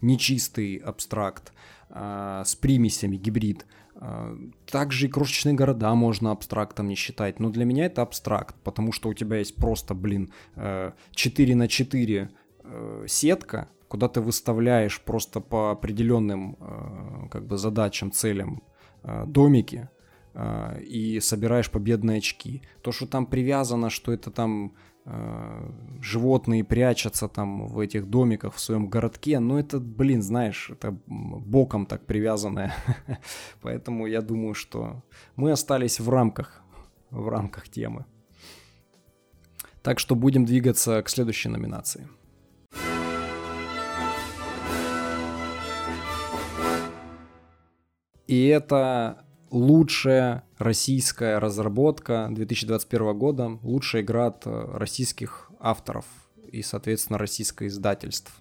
нечистый 0.00 0.76
абстракт 0.76 1.52
э, 1.90 2.42
с 2.46 2.54
примесями, 2.54 3.16
гибрид. 3.16 3.66
А, 3.98 4.36
также 4.70 5.06
и 5.06 5.08
крошечные 5.08 5.54
города 5.54 5.94
можно 5.94 6.30
абстрактом 6.30 6.88
не 6.88 6.94
считать, 6.94 7.40
но 7.40 7.50
для 7.50 7.64
меня 7.64 7.86
это 7.86 8.02
абстракт, 8.02 8.56
потому 8.62 8.92
что 8.92 9.08
у 9.08 9.14
тебя 9.14 9.38
есть 9.38 9.56
просто, 9.56 9.94
блин, 9.94 10.32
4 10.54 11.52
э, 11.52 11.56
на 11.56 11.68
4 11.68 12.30
э, 12.64 13.04
сетка, 13.08 13.68
куда 13.88 14.08
ты 14.08 14.20
выставляешь 14.20 15.00
просто 15.00 15.40
по 15.40 15.70
определенным 15.70 16.56
э, 16.60 17.28
как 17.30 17.46
бы 17.46 17.56
задачам, 17.56 18.12
целям 18.12 18.62
домики 19.26 19.88
и 20.82 21.20
собираешь 21.20 21.70
победные 21.70 22.18
очки. 22.18 22.62
То, 22.82 22.90
что 22.90 23.06
там 23.06 23.24
привязано, 23.24 23.88
что 23.88 24.12
это 24.12 24.32
там 24.32 24.74
животные 26.00 26.64
прячутся 26.64 27.28
там 27.28 27.68
в 27.68 27.78
этих 27.78 28.06
домиках 28.06 28.54
в 28.54 28.60
своем 28.60 28.88
городке, 28.88 29.38
но 29.38 29.58
это, 29.58 29.78
блин, 29.78 30.22
знаешь, 30.22 30.70
это 30.70 30.96
боком 31.06 31.86
так 31.86 32.04
привязанное. 32.06 32.74
Поэтому 33.62 34.06
я 34.06 34.20
думаю, 34.20 34.54
что 34.54 35.04
мы 35.36 35.52
остались 35.52 36.00
в 36.00 36.08
рамках, 36.08 36.62
в 37.10 37.28
рамках 37.28 37.68
темы. 37.68 38.04
Так 39.82 40.00
что 40.00 40.16
будем 40.16 40.44
двигаться 40.44 41.00
к 41.02 41.08
следующей 41.08 41.50
номинации. 41.50 42.08
И 48.26 48.46
это 48.46 49.25
лучшая 49.50 50.44
российская 50.58 51.38
разработка 51.38 52.28
2021 52.30 53.18
года, 53.18 53.58
лучшая 53.62 54.02
игра 54.02 54.26
от 54.26 54.46
э, 54.46 54.68
российских 54.74 55.50
авторов 55.60 56.04
и, 56.50 56.62
соответственно, 56.62 57.18
российское 57.18 57.68
издательств. 57.68 58.32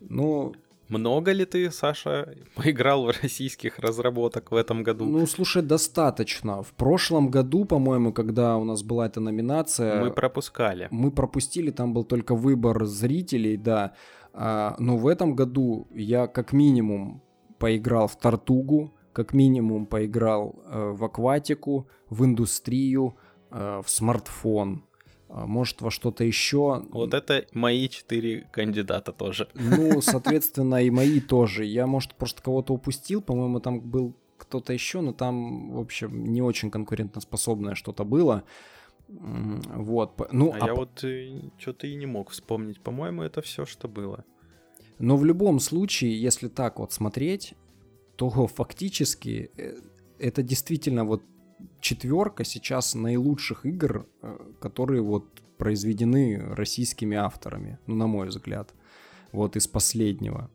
Ну, 0.00 0.54
много 0.88 1.32
ли 1.32 1.44
ты, 1.44 1.70
Саша, 1.70 2.34
поиграл 2.54 3.06
в 3.06 3.22
российских 3.22 3.78
разработок 3.78 4.50
в 4.50 4.54
этом 4.54 4.82
году? 4.82 5.04
Ну, 5.04 5.26
слушай, 5.26 5.62
достаточно. 5.62 6.62
В 6.62 6.72
прошлом 6.72 7.30
году, 7.30 7.64
по-моему, 7.64 8.12
когда 8.12 8.56
у 8.56 8.64
нас 8.64 8.82
была 8.82 9.06
эта 9.06 9.20
номинация... 9.20 10.02
Мы 10.02 10.10
пропускали. 10.10 10.88
Мы 10.90 11.10
пропустили, 11.10 11.70
там 11.70 11.92
был 11.92 12.04
только 12.04 12.34
выбор 12.34 12.86
зрителей, 12.86 13.56
да. 13.56 13.94
А, 14.32 14.76
но 14.78 14.96
в 14.96 15.06
этом 15.06 15.34
году 15.34 15.88
я 15.92 16.26
как 16.26 16.52
минимум 16.52 17.22
поиграл 17.58 18.06
в 18.06 18.16
Тартугу, 18.16 18.94
как 19.18 19.32
минимум 19.32 19.86
поиграл 19.86 20.54
э, 20.64 20.92
в 20.92 21.04
акватику, 21.04 21.88
в 22.08 22.24
индустрию, 22.24 23.16
э, 23.50 23.82
в 23.84 23.90
смартфон, 23.90 24.84
э, 25.28 25.44
может 25.44 25.82
во 25.82 25.90
что-то 25.90 26.22
еще. 26.22 26.84
Вот 26.90 27.14
это 27.14 27.44
мои 27.52 27.88
четыре 27.88 28.48
кандидата 28.52 29.12
тоже. 29.12 29.48
Ну, 29.54 30.00
соответственно, 30.02 30.84
и 30.84 30.90
мои 30.90 31.18
тоже. 31.18 31.64
Я, 31.64 31.88
может, 31.88 32.14
просто 32.14 32.42
кого-то 32.42 32.72
упустил, 32.74 33.20
по-моему, 33.20 33.58
там 33.58 33.80
был 33.80 34.14
кто-то 34.36 34.72
еще, 34.72 35.00
но 35.00 35.12
там, 35.12 35.72
в 35.72 35.80
общем, 35.80 36.24
не 36.32 36.40
очень 36.40 36.70
конкурентоспособное 36.70 37.74
что-то 37.74 38.04
было. 38.04 38.44
Вот. 39.08 40.28
Ну, 40.30 40.52
а, 40.52 40.58
а 40.60 40.66
я 40.66 40.74
вот 40.76 41.02
э, 41.02 41.40
что-то 41.58 41.88
и 41.88 41.96
не 41.96 42.06
мог 42.06 42.30
вспомнить. 42.30 42.80
По-моему, 42.80 43.22
это 43.22 43.42
все, 43.42 43.66
что 43.66 43.88
было. 43.88 44.24
Но 45.00 45.16
в 45.16 45.24
любом 45.24 45.58
случае, 45.58 46.22
если 46.22 46.46
так 46.46 46.78
вот 46.78 46.92
смотреть, 46.92 47.54
то 48.18 48.48
фактически 48.48 49.50
э, 49.56 49.76
это 50.18 50.42
действительно 50.42 51.04
вот 51.04 51.22
четверка 51.80 52.44
сейчас 52.44 52.96
наилучших 52.96 53.64
игр, 53.64 54.08
э, 54.22 54.38
которые 54.60 55.02
вот 55.02 55.24
произведены 55.56 56.54
российскими 56.54 57.16
авторами, 57.16 57.78
ну, 57.86 57.94
на 57.94 58.08
мой 58.08 58.26
взгляд. 58.28 58.74
Вот 59.30 59.54
из 59.56 59.68
последнего. 59.68 60.50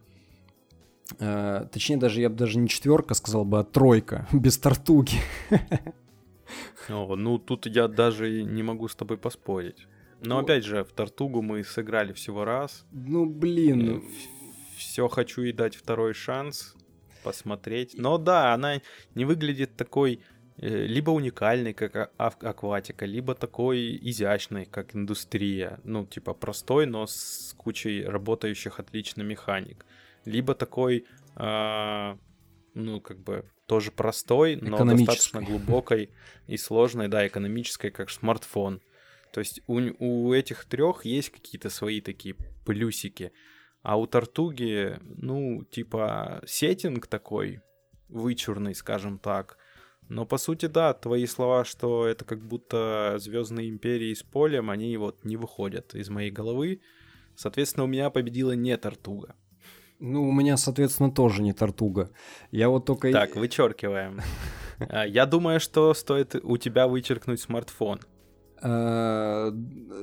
Э, 1.19 1.65
точнее, 1.71 1.95
даже 1.97 2.19
я 2.19 2.29
бы 2.29 2.35
даже 2.35 2.59
не 2.59 2.67
четверка 2.67 3.13
сказал 3.13 3.45
бы, 3.45 3.59
а 3.59 3.63
тройка, 3.63 4.27
без 4.33 4.57
тортуги. 4.57 5.21
О, 6.89 7.15
ну 7.15 7.37
тут 7.39 7.65
я 7.65 7.87
даже 7.87 8.43
не 8.43 8.61
могу 8.61 8.89
с 8.89 8.95
тобой 8.95 9.17
поспорить. 9.17 9.87
Но 10.19 10.35
ну, 10.35 10.41
опять 10.41 10.65
же, 10.65 10.83
в 10.83 10.91
Тартугу 10.91 11.41
мы 11.41 11.63
сыграли 11.63 12.11
всего 12.13 12.43
раз. 12.45 12.85
Ну 12.91 13.25
блин. 13.25 14.03
Все 14.77 15.07
хочу 15.07 15.43
ей 15.43 15.53
дать 15.53 15.75
второй 15.75 16.13
шанс 16.13 16.75
посмотреть. 17.23 17.95
Но 17.97 18.17
да, 18.17 18.53
она 18.53 18.81
не 19.15 19.25
выглядит 19.25 19.75
такой 19.75 20.19
э, 20.57 20.85
либо 20.85 21.11
уникальной, 21.11 21.73
как 21.73 21.95
а, 21.95 22.09
акватика, 22.27 23.05
либо 23.05 23.35
такой 23.35 23.97
изящной, 24.01 24.65
как 24.65 24.95
индустрия. 24.95 25.79
Ну, 25.83 26.05
типа 26.05 26.33
простой, 26.33 26.85
но 26.85 27.07
с 27.07 27.53
кучей 27.57 28.03
работающих 28.03 28.79
отлично 28.79 29.21
механик. 29.21 29.85
Либо 30.25 30.53
такой, 30.55 31.05
э, 31.35 32.17
ну, 32.73 33.01
как 33.01 33.19
бы 33.19 33.45
тоже 33.65 33.91
простой, 33.91 34.57
но 34.57 34.83
достаточно 34.85 35.41
глубокой 35.41 36.09
и 36.47 36.57
сложной, 36.57 37.07
да, 37.07 37.25
экономической, 37.25 37.91
как 37.91 38.09
смартфон. 38.09 38.81
То 39.31 39.39
есть 39.39 39.61
у, 39.67 39.79
у 39.99 40.33
этих 40.33 40.65
трех 40.65 41.05
есть 41.05 41.31
какие-то 41.31 41.69
свои 41.69 42.01
такие 42.01 42.35
плюсики. 42.65 43.31
А 43.83 43.97
у 43.97 44.07
Тартуги, 44.07 44.97
ну, 45.03 45.65
типа, 45.69 46.41
сеттинг 46.45 47.07
такой 47.07 47.61
вычурный, 48.07 48.73
скажем 48.75 49.19
так. 49.19 49.57
Но 50.07 50.25
по 50.25 50.37
сути, 50.37 50.67
да, 50.67 50.93
твои 50.93 51.25
слова, 51.25 51.65
что 51.65 52.07
это 52.07 52.23
как 52.23 52.45
будто 52.45 53.15
Звездные 53.19 53.69
империи 53.69 54.13
с 54.13 54.23
полем, 54.23 54.69
они 54.69 54.95
вот 54.97 55.25
не 55.25 55.35
выходят 55.35 55.95
из 55.95 56.09
моей 56.09 56.31
головы. 56.31 56.81
Соответственно, 57.35 57.83
у 57.83 57.87
меня 57.87 58.09
победила 58.09 58.51
не 58.51 58.77
Тартуга. 58.77 59.35
Ну, 59.99 60.27
у 60.27 60.31
меня, 60.31 60.57
соответственно, 60.57 61.11
тоже 61.11 61.41
не 61.41 61.53
Тартуга. 61.53 62.09
Я 62.51 62.69
вот 62.69 62.85
только... 62.85 63.11
Так, 63.11 63.35
вычеркиваем. 63.35 64.21
А, 64.79 65.05
я 65.05 65.25
думаю, 65.25 65.59
что 65.59 65.93
стоит 65.93 66.35
у 66.35 66.57
тебя 66.57 66.87
вычеркнуть 66.87 67.39
смартфон. 67.39 67.99
Э, 68.61 69.51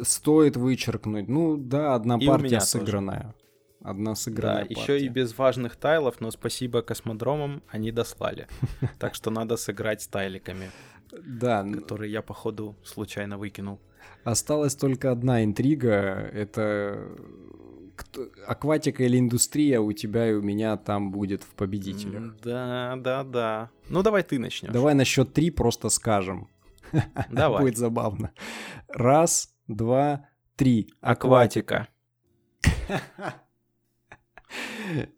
стоит 0.03 0.57
вычеркнуть. 0.57 1.29
Ну 1.29 1.57
да, 1.57 1.95
одна 1.95 2.19
партия 2.19 2.61
сыгранная. 2.61 3.35
Одна 3.83 4.15
сыгранная. 4.15 4.67
Да, 4.69 4.81
еще 4.81 5.01
и 5.01 5.09
без 5.09 5.37
важных 5.37 5.77
тайлов, 5.77 6.21
но 6.21 6.31
спасибо 6.31 6.83
космодромам, 6.83 7.63
они 7.69 7.93
дослали. 7.93 8.47
Так 8.99 9.15
что 9.15 9.31
надо 9.31 9.57
сыграть 9.57 10.03
с 10.03 10.07
тайликами. 10.07 10.71
Да. 11.13 11.65
Которые 11.65 12.13
я, 12.13 12.23
походу, 12.23 12.77
случайно 12.85 13.39
выкинул. 13.39 13.81
Осталась 14.25 14.77
только 14.77 15.11
одна 15.11 15.45
интрига. 15.45 16.31
Это 16.33 17.09
акватика 18.47 19.05
или 19.05 19.19
индустрия 19.19 19.81
у 19.81 19.93
тебя 19.93 20.31
и 20.31 20.35
у 20.35 20.43
меня 20.43 20.77
там 20.77 21.11
будет 21.11 21.43
в 21.43 21.51
победителях. 21.55 22.37
Да, 22.43 22.97
да, 22.99 23.25
да. 23.25 23.71
Ну 23.89 24.03
давай 24.03 24.23
ты 24.23 24.39
начнешь. 24.39 24.73
Давай 24.73 24.95
на 24.95 25.05
счет 25.05 25.33
три 25.33 25.51
просто 25.51 25.89
скажем. 25.89 26.49
Давай. 27.31 27.63
Будет 27.63 27.77
забавно. 27.77 28.33
Раз, 28.89 29.55
два, 29.69 30.29
три. 30.57 30.93
Акватика. 31.01 31.89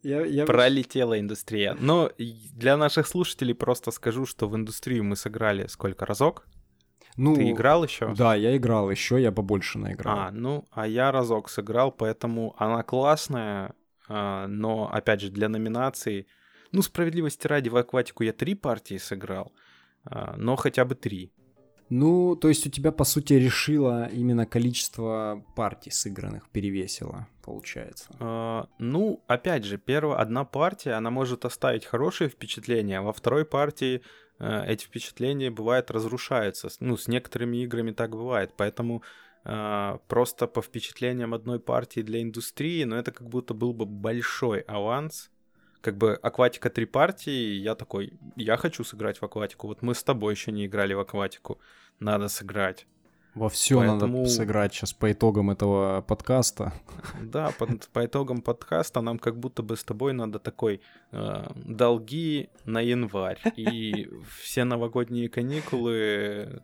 Я, 0.02 0.24
я... 0.24 0.44
Пролетела 0.46 1.18
индустрия. 1.18 1.76
Но 1.80 2.10
для 2.18 2.76
наших 2.76 3.06
слушателей 3.06 3.54
просто 3.54 3.90
скажу, 3.90 4.26
что 4.26 4.48
в 4.48 4.56
индустрию 4.56 5.04
мы 5.04 5.16
сыграли 5.16 5.66
сколько 5.66 6.04
разок? 6.06 6.46
Ну, 7.16 7.34
Ты 7.34 7.50
играл 7.50 7.84
еще? 7.84 8.14
Да, 8.14 8.34
я 8.34 8.56
играл 8.56 8.90
еще, 8.90 9.20
я 9.20 9.32
побольше 9.32 9.78
наиграл. 9.78 10.18
А, 10.18 10.30
ну, 10.30 10.66
а 10.70 10.86
я 10.86 11.12
разок 11.12 11.50
сыграл, 11.50 11.92
поэтому 11.92 12.54
она 12.58 12.82
классная, 12.82 13.74
а, 14.08 14.46
но, 14.46 14.90
опять 14.90 15.20
же, 15.20 15.30
для 15.30 15.48
номинаций, 15.48 16.26
ну, 16.70 16.80
справедливости 16.80 17.46
ради, 17.46 17.68
в 17.68 17.76
акватику 17.76 18.22
я 18.22 18.32
три 18.32 18.54
партии 18.54 18.96
сыграл, 18.96 19.52
а, 20.04 20.34
но 20.36 20.56
хотя 20.56 20.84
бы 20.84 20.94
три. 20.94 21.32
Ну, 21.94 22.36
то 22.36 22.48
есть 22.48 22.66
у 22.66 22.70
тебя, 22.70 22.90
по 22.90 23.04
сути, 23.04 23.34
решило 23.34 24.06
именно 24.06 24.46
количество 24.46 25.44
партий 25.54 25.90
сыгранных, 25.90 26.48
перевесило, 26.48 27.28
получается. 27.44 28.06
А, 28.18 28.66
ну, 28.78 29.22
опять 29.26 29.64
же, 29.64 29.76
первая 29.76 30.16
одна 30.16 30.46
партия, 30.46 30.92
она 30.92 31.10
может 31.10 31.44
оставить 31.44 31.84
хорошее 31.84 32.30
впечатление, 32.30 33.00
а 33.00 33.02
во 33.02 33.12
второй 33.12 33.44
партии 33.44 34.00
э, 34.38 34.64
эти 34.68 34.86
впечатления, 34.86 35.50
бывает, 35.50 35.90
разрушаются. 35.90 36.70
Ну, 36.80 36.96
с 36.96 37.08
некоторыми 37.08 37.58
играми 37.58 37.90
так 37.90 38.12
бывает, 38.12 38.54
поэтому 38.56 39.02
э, 39.44 39.98
просто 40.08 40.46
по 40.46 40.62
впечатлениям 40.62 41.34
одной 41.34 41.60
партии 41.60 42.00
для 42.00 42.22
индустрии, 42.22 42.84
но 42.84 42.94
ну, 42.94 43.02
это 43.02 43.12
как 43.12 43.28
будто 43.28 43.52
был 43.52 43.74
бы 43.74 43.84
большой 43.84 44.60
аванс, 44.60 45.30
как 45.82 45.98
бы 45.98 46.14
акватика 46.14 46.70
три 46.70 46.86
партии, 46.86 47.54
я 47.54 47.74
такой, 47.74 48.12
я 48.36 48.56
хочу 48.56 48.84
сыграть 48.84 49.18
в 49.18 49.24
акватику. 49.24 49.66
Вот 49.66 49.82
мы 49.82 49.94
с 49.94 50.02
тобой 50.02 50.32
еще 50.32 50.52
не 50.52 50.66
играли 50.66 50.94
в 50.94 51.00
акватику 51.00 51.58
надо 52.00 52.28
сыграть. 52.28 52.86
Во 53.34 53.48
все 53.48 53.78
Поэтому... 53.78 54.18
надо 54.18 54.28
сыграть 54.28 54.74
сейчас 54.74 54.92
по 54.92 55.10
итогам 55.10 55.50
этого 55.50 56.02
подкаста. 56.02 56.74
Да, 57.22 57.50
по, 57.58 57.66
по 57.92 58.04
итогам 58.04 58.42
подкаста 58.42 59.00
нам 59.00 59.18
как 59.18 59.38
будто 59.38 59.62
бы 59.62 59.76
с 59.76 59.84
тобой 59.84 60.12
надо 60.12 60.38
такой 60.38 60.82
э, 61.12 61.46
долги 61.54 62.50
на 62.66 62.80
январь 62.80 63.40
и 63.56 64.10
все 64.38 64.64
новогодние 64.64 65.30
каникулы 65.30 66.62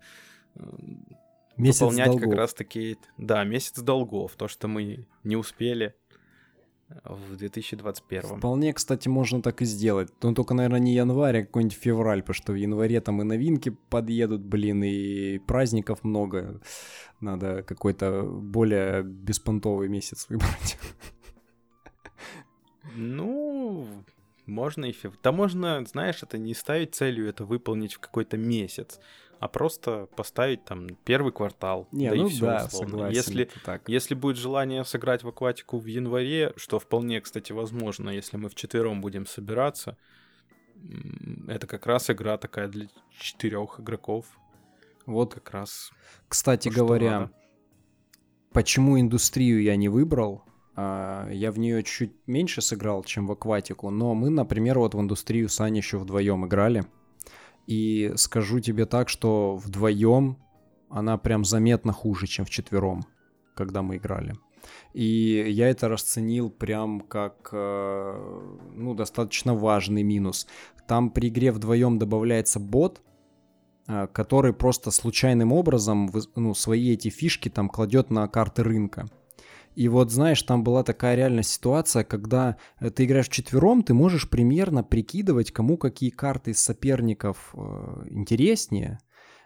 э, 0.57 0.63
месяц 1.57 1.81
выполнять 1.81 2.09
долгов. 2.09 2.29
как 2.29 2.39
раз 2.39 2.55
таки, 2.55 2.99
да, 3.17 3.45
месяц 3.45 3.79
долгов, 3.79 4.37
то, 4.37 4.47
что 4.47 4.69
мы 4.69 5.07
не 5.25 5.37
успели 5.37 5.95
в 7.05 7.37
2021. 7.37 8.39
Вполне, 8.39 8.73
кстати, 8.73 9.09
можно 9.09 9.43
так 9.43 9.63
и 9.63 9.65
сделать. 9.65 10.11
Но 10.23 10.35
только, 10.35 10.55
наверное, 10.55 10.81
не 10.81 10.95
январь, 10.95 11.39
а 11.39 11.45
какой-нибудь 11.45 11.77
февраль, 11.77 12.23
потому 12.23 12.35
что 12.35 12.53
в 12.53 12.57
январе 12.57 13.01
там 13.01 13.21
и 13.21 13.25
новинки 13.25 13.77
подъедут, 13.91 14.41
блин, 14.41 14.83
и 14.83 15.39
праздников 15.39 16.03
много. 16.03 16.61
Надо 17.21 17.63
какой-то 17.63 18.23
более 18.23 19.03
беспонтовый 19.03 19.89
месяц 19.89 20.27
выбрать. 20.29 20.79
Ну, 22.95 23.87
можно 24.47 24.87
и 24.87 24.93
фев... 24.93 25.13
Да 25.23 25.31
можно, 25.31 25.85
знаешь, 25.85 26.23
это 26.23 26.39
не 26.39 26.55
ставить 26.55 26.95
целью 26.95 27.29
это 27.29 27.45
выполнить 27.45 27.95
в 27.95 27.99
какой-то 27.99 28.39
месяц 28.39 28.99
а 29.41 29.49
просто 29.49 30.09
поставить 30.17 30.65
там 30.65 30.89
первый 31.05 31.33
квартал. 31.33 31.89
Не, 31.93 32.11
да 32.11 32.17
ну 32.17 32.27
и 32.27 32.31
все, 32.31 32.47
да, 32.47 32.65
условно. 32.67 32.91
согласен. 32.91 33.17
Если, 33.17 33.51
так. 33.65 33.89
если 33.89 34.15
будет 34.15 34.37
желание 34.37 34.85
сыграть 34.85 35.23
в 35.23 35.29
акватику 35.29 35.79
в 35.79 35.87
январе, 35.87 36.53
что 36.57 36.79
вполне, 36.79 37.21
кстати, 37.21 37.53
возможно, 37.53 38.11
если 38.11 38.37
мы 38.37 38.49
вчетвером 38.49 39.01
будем 39.01 39.27
собираться, 39.27 39.97
это 41.47 41.67
как 41.67 41.87
раз 41.87 42.11
игра 42.11 42.37
такая 42.37 42.69
для 42.69 42.89
четырех 43.19 43.81
игроков. 43.81 44.27
Вот 45.07 45.35
как 45.35 45.51
раз. 45.51 45.91
Кстати 46.29 46.69
говоря, 46.69 47.21
надо. 47.21 47.33
почему 48.53 49.01
индустрию 49.01 49.63
я 49.63 49.77
не 49.77 49.89
выбрал? 49.89 50.43
А, 50.77 51.29
я 51.31 51.51
в 51.51 51.59
нее 51.59 51.83
чуть 51.83 52.13
меньше 52.27 52.61
сыграл, 52.61 53.03
чем 53.05 53.27
в 53.27 53.33
акватику, 53.33 53.91
но 53.91 54.15
мы, 54.15 54.31
например, 54.31 54.79
вот 54.79 54.95
в 54.95 55.01
индустрию 55.01 55.49
с 55.49 55.61
Аней 55.61 55.81
еще 55.81 55.99
вдвоем 55.99 56.47
играли. 56.47 56.85
И 57.69 58.13
скажу 58.17 58.61
тебе 58.61 58.87
так, 58.87 59.11
что 59.11 59.57
вдвоем 59.57 60.39
она 60.89 61.19
прям 61.19 61.45
заметно 61.45 61.93
хуже, 61.93 62.27
чем 62.27 62.47
в 62.47 62.51
четвером, 62.51 63.05
когда 63.55 63.83
мы 63.83 63.99
играли. 63.99 64.35
И 64.95 65.45
я 65.51 65.69
это 65.69 65.89
расценил 65.89 66.49
прям 66.49 67.01
как, 67.01 67.51
э, 67.53 68.47
ну, 68.75 68.95
достаточно 68.95 69.55
важный 69.55 70.03
минус. 70.03 70.47
Там 70.87 71.11
при 71.11 71.29
игре 71.29 71.53
вдвоем 71.53 71.99
добавляется 71.99 72.59
бот, 72.59 73.03
э, 73.87 74.07
который 74.15 74.55
просто 74.55 74.91
случайным 74.91 75.53
образом, 75.53 76.11
ну, 76.37 76.55
свои 76.55 76.95
эти 76.95 77.11
фишки 77.11 77.51
там 77.51 77.69
кладет 77.69 78.09
на 78.09 78.27
карты 78.29 78.63
рынка. 78.63 79.09
И 79.79 79.87
вот, 79.87 80.11
знаешь, 80.11 80.43
там 80.43 80.65
была 80.65 80.83
такая 80.83 81.15
реальная 81.15 81.45
ситуация, 81.45 82.03
когда 82.03 82.57
э, 82.81 82.91
ты 82.91 83.05
играешь 83.05 83.29
четвером, 83.29 83.85
ты 83.85 83.95
можешь 83.95 84.29
примерно 84.29 84.83
прикидывать, 84.83 85.53
кому 85.53 85.77
какие 85.77 86.11
карты 86.11 86.51
из 86.51 86.59
соперников 86.59 87.55
э, 87.55 88.07
интереснее, 88.11 88.99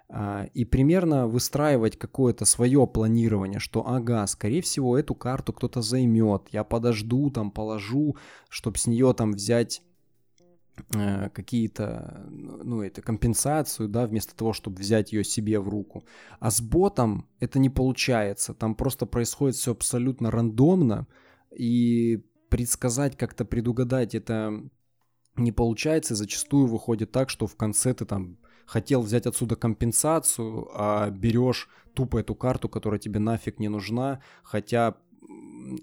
э, 0.08 0.46
и 0.54 0.64
примерно 0.64 1.28
выстраивать 1.28 1.98
какое-то 1.98 2.46
свое 2.46 2.86
планирование, 2.86 3.58
что, 3.58 3.86
ага, 3.86 4.26
скорее 4.26 4.62
всего, 4.62 4.96
эту 4.96 5.14
карту 5.14 5.52
кто-то 5.52 5.82
займет, 5.82 6.44
я 6.50 6.64
подожду, 6.64 7.28
там, 7.28 7.50
положу, 7.50 8.16
чтобы 8.48 8.78
с 8.78 8.86
нее 8.86 9.12
там 9.12 9.32
взять 9.32 9.82
какие-то, 11.34 12.26
ну, 12.30 12.82
это 12.82 13.02
компенсацию, 13.02 13.88
да, 13.88 14.06
вместо 14.06 14.34
того, 14.34 14.52
чтобы 14.52 14.80
взять 14.80 15.12
ее 15.12 15.24
себе 15.24 15.60
в 15.60 15.68
руку. 15.68 16.04
А 16.40 16.50
с 16.50 16.60
ботом 16.60 17.28
это 17.40 17.58
не 17.58 17.70
получается. 17.70 18.54
Там 18.54 18.74
просто 18.74 19.06
происходит 19.06 19.56
все 19.56 19.72
абсолютно 19.72 20.30
рандомно, 20.30 21.06
и 21.56 22.24
предсказать, 22.48 23.16
как-то 23.16 23.44
предугадать 23.44 24.14
это 24.14 24.62
не 25.36 25.52
получается. 25.52 26.14
Зачастую 26.14 26.66
выходит 26.66 27.12
так, 27.12 27.30
что 27.30 27.46
в 27.46 27.56
конце 27.56 27.94
ты 27.94 28.04
там 28.04 28.38
хотел 28.66 29.02
взять 29.02 29.26
отсюда 29.26 29.56
компенсацию, 29.56 30.68
а 30.74 31.10
берешь 31.10 31.68
тупо 31.94 32.18
эту 32.18 32.34
карту, 32.34 32.68
которая 32.68 33.00
тебе 33.00 33.20
нафиг 33.20 33.58
не 33.58 33.68
нужна, 33.68 34.22
хотя 34.42 34.96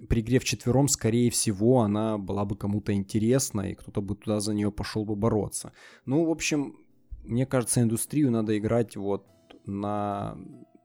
при 0.08 0.22
игре 0.22 0.40
в 0.40 0.44
четвером, 0.44 0.88
скорее 0.88 1.30
всего, 1.30 1.82
она 1.82 2.18
была 2.18 2.46
бы 2.46 2.56
кому-то 2.56 2.94
интересна, 2.94 3.62
и 3.62 3.76
кто-то 3.76 4.02
бы 4.02 4.16
туда 4.16 4.40
за 4.40 4.54
нее 4.54 4.72
пошел 4.72 5.06
бы 5.06 5.16
бороться. 5.16 5.72
Ну, 6.06 6.26
в 6.26 6.32
общем, 6.32 6.78
мне 7.24 7.46
кажется, 7.46 7.82
индустрию 7.82 8.32
надо 8.32 8.58
играть 8.58 8.96
вот 8.96 9.26
на, 9.66 10.38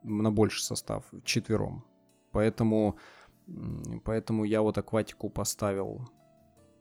на 0.02 0.30
больший 0.30 0.62
состав, 0.62 1.04
четвером. 1.24 1.84
Поэтому, 2.32 2.96
поэтому 4.04 4.44
я 4.44 4.62
вот 4.62 4.78
акватику 4.78 5.30
поставил 5.30 6.08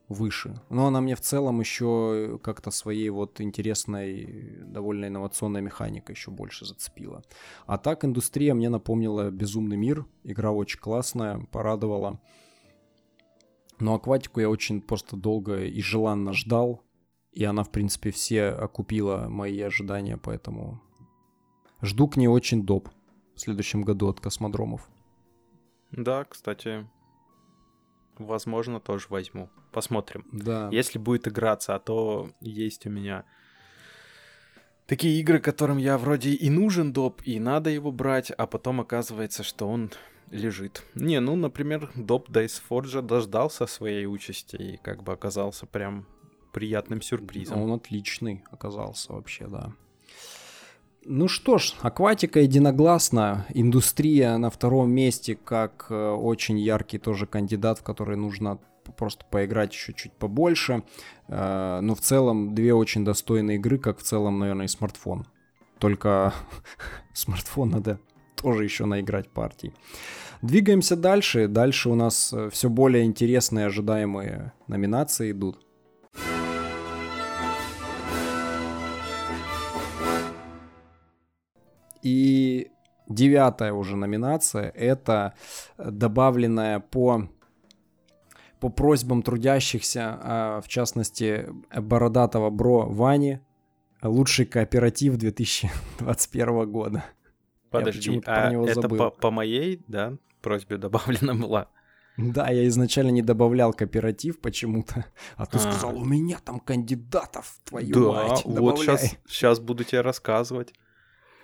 выше. 0.08 0.60
Но 0.68 0.86
она 0.86 1.00
мне 1.00 1.16
в 1.16 1.20
целом 1.20 1.60
еще 1.60 2.38
как-то 2.42 2.70
своей 2.70 3.08
вот 3.10 3.40
интересной, 3.40 4.62
довольно 4.64 5.06
инновационной 5.06 5.62
механикой 5.62 6.14
еще 6.14 6.30
больше 6.30 6.66
зацепила. 6.66 7.22
А 7.66 7.78
так 7.78 8.04
индустрия 8.04 8.54
мне 8.54 8.68
напомнила 8.68 9.30
«Безумный 9.30 9.76
мир». 9.76 10.06
Игра 10.22 10.52
очень 10.52 10.80
классная, 10.80 11.40
порадовала. 11.50 12.20
Но 13.80 13.94
акватику 13.94 14.40
я 14.40 14.48
очень 14.48 14.80
просто 14.80 15.16
долго 15.16 15.64
и 15.64 15.80
желанно 15.80 16.32
ждал. 16.32 16.82
И 17.32 17.42
она, 17.42 17.64
в 17.64 17.70
принципе, 17.70 18.12
все 18.12 18.46
окупила 18.48 19.26
мои 19.28 19.60
ожидания, 19.60 20.16
поэтому 20.16 20.80
жду 21.82 22.06
к 22.06 22.16
ней 22.16 22.28
очень 22.28 22.64
доп 22.64 22.88
в 23.34 23.40
следующем 23.40 23.82
году 23.82 24.08
от 24.08 24.20
космодромов. 24.20 24.88
Да, 25.90 26.24
кстати, 26.24 26.88
возможно, 28.18 28.80
тоже 28.80 29.06
возьму. 29.08 29.50
Посмотрим. 29.72 30.26
Да. 30.32 30.68
Если 30.72 30.98
будет 30.98 31.28
играться, 31.28 31.74
а 31.74 31.78
то 31.78 32.30
есть 32.40 32.86
у 32.86 32.90
меня 32.90 33.24
такие 34.86 35.20
игры, 35.20 35.40
которым 35.40 35.78
я 35.78 35.98
вроде 35.98 36.30
и 36.30 36.50
нужен 36.50 36.92
доп, 36.92 37.22
и 37.24 37.38
надо 37.40 37.70
его 37.70 37.92
брать, 37.92 38.30
а 38.30 38.46
потом 38.46 38.80
оказывается, 38.80 39.42
что 39.42 39.68
он 39.68 39.90
лежит. 40.30 40.82
Не, 40.94 41.20
ну, 41.20 41.36
например, 41.36 41.90
доп 41.94 42.28
Dice 42.30 42.60
Forge 42.68 43.02
дождался 43.02 43.66
своей 43.66 44.06
участи 44.06 44.56
и 44.56 44.76
как 44.78 45.02
бы 45.02 45.12
оказался 45.12 45.66
прям 45.66 46.06
приятным 46.52 47.02
сюрпризом. 47.02 47.60
Он 47.60 47.72
отличный 47.72 48.44
оказался 48.50 49.12
вообще, 49.12 49.46
да. 49.48 49.72
Ну 51.06 51.28
что 51.28 51.58
ж, 51.58 51.74
акватика 51.82 52.40
единогласно. 52.40 53.46
Индустрия 53.52 54.38
на 54.38 54.48
втором 54.48 54.90
месте 54.90 55.36
как 55.36 55.86
э, 55.90 56.10
очень 56.10 56.58
яркий 56.58 56.98
тоже 56.98 57.26
кандидат, 57.26 57.80
в 57.80 57.82
который 57.82 58.16
нужно 58.16 58.58
просто 58.96 59.24
поиграть 59.30 59.72
еще 59.72 59.92
чуть 59.92 60.12
побольше. 60.12 60.82
Э, 61.28 61.80
но 61.82 61.94
в 61.94 62.00
целом 62.00 62.54
две 62.54 62.72
очень 62.72 63.04
достойные 63.04 63.58
игры, 63.58 63.78
как 63.78 63.98
в 63.98 64.02
целом, 64.02 64.38
наверное, 64.38 64.64
и 64.64 64.68
смартфон. 64.68 65.26
Только 65.78 66.32
смартфон 67.12 67.70
надо 67.70 68.00
тоже 68.36 68.64
еще 68.64 68.86
наиграть 68.86 69.28
партий. 69.28 69.74
Двигаемся 70.40 70.96
дальше. 70.96 71.48
Дальше 71.48 71.90
у 71.90 71.94
нас 71.94 72.32
э, 72.32 72.48
все 72.50 72.70
более 72.70 73.04
интересные 73.04 73.66
ожидаемые 73.66 74.52
номинации 74.68 75.32
идут. 75.32 75.63
И 82.04 82.70
девятая 83.08 83.72
уже 83.72 83.96
номинация— 83.96 84.70
это 84.74 85.34
добавленная 85.78 86.78
по 86.80 87.28
по 88.60 88.70
просьбам 88.70 89.22
трудящихся, 89.22 90.18
а 90.22 90.60
в 90.62 90.68
частности 90.68 91.46
бородатого 91.76 92.48
бро 92.48 92.86
Вани, 92.88 93.40
лучший 94.02 94.46
кооператив 94.46 95.16
2021 95.16 96.70
года. 96.70 97.04
Подожди, 97.70 98.22
а 98.24 98.52
это 98.52 98.88
по, 98.88 99.10
по 99.10 99.30
моей, 99.30 99.82
да, 99.86 100.16
просьбе 100.40 100.78
добавлена 100.78 101.34
была? 101.34 101.68
Да, 102.16 102.48
я 102.48 102.66
изначально 102.68 103.10
не 103.10 103.22
добавлял 103.22 103.72
кооператив 103.72 104.40
почему-то, 104.40 105.04
а 105.36 105.46
ты 105.46 105.58
а. 105.58 105.60
сказал, 105.60 105.96
у 105.96 106.04
меня 106.04 106.38
там 106.42 106.60
кандидатов, 106.60 107.58
твою 107.64 107.92
да, 107.92 108.28
мать, 108.28 108.42
добавляй. 108.44 108.60
вот 108.60 108.78
сейчас, 108.78 109.16
сейчас 109.26 109.58
буду 109.58 109.84
тебе 109.84 110.00
рассказывать. 110.00 110.72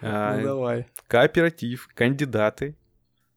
Ну, 0.00 0.08
а, 0.10 0.42
давай. 0.42 0.86
Кооператив, 1.06 1.88
кандидаты. 1.94 2.76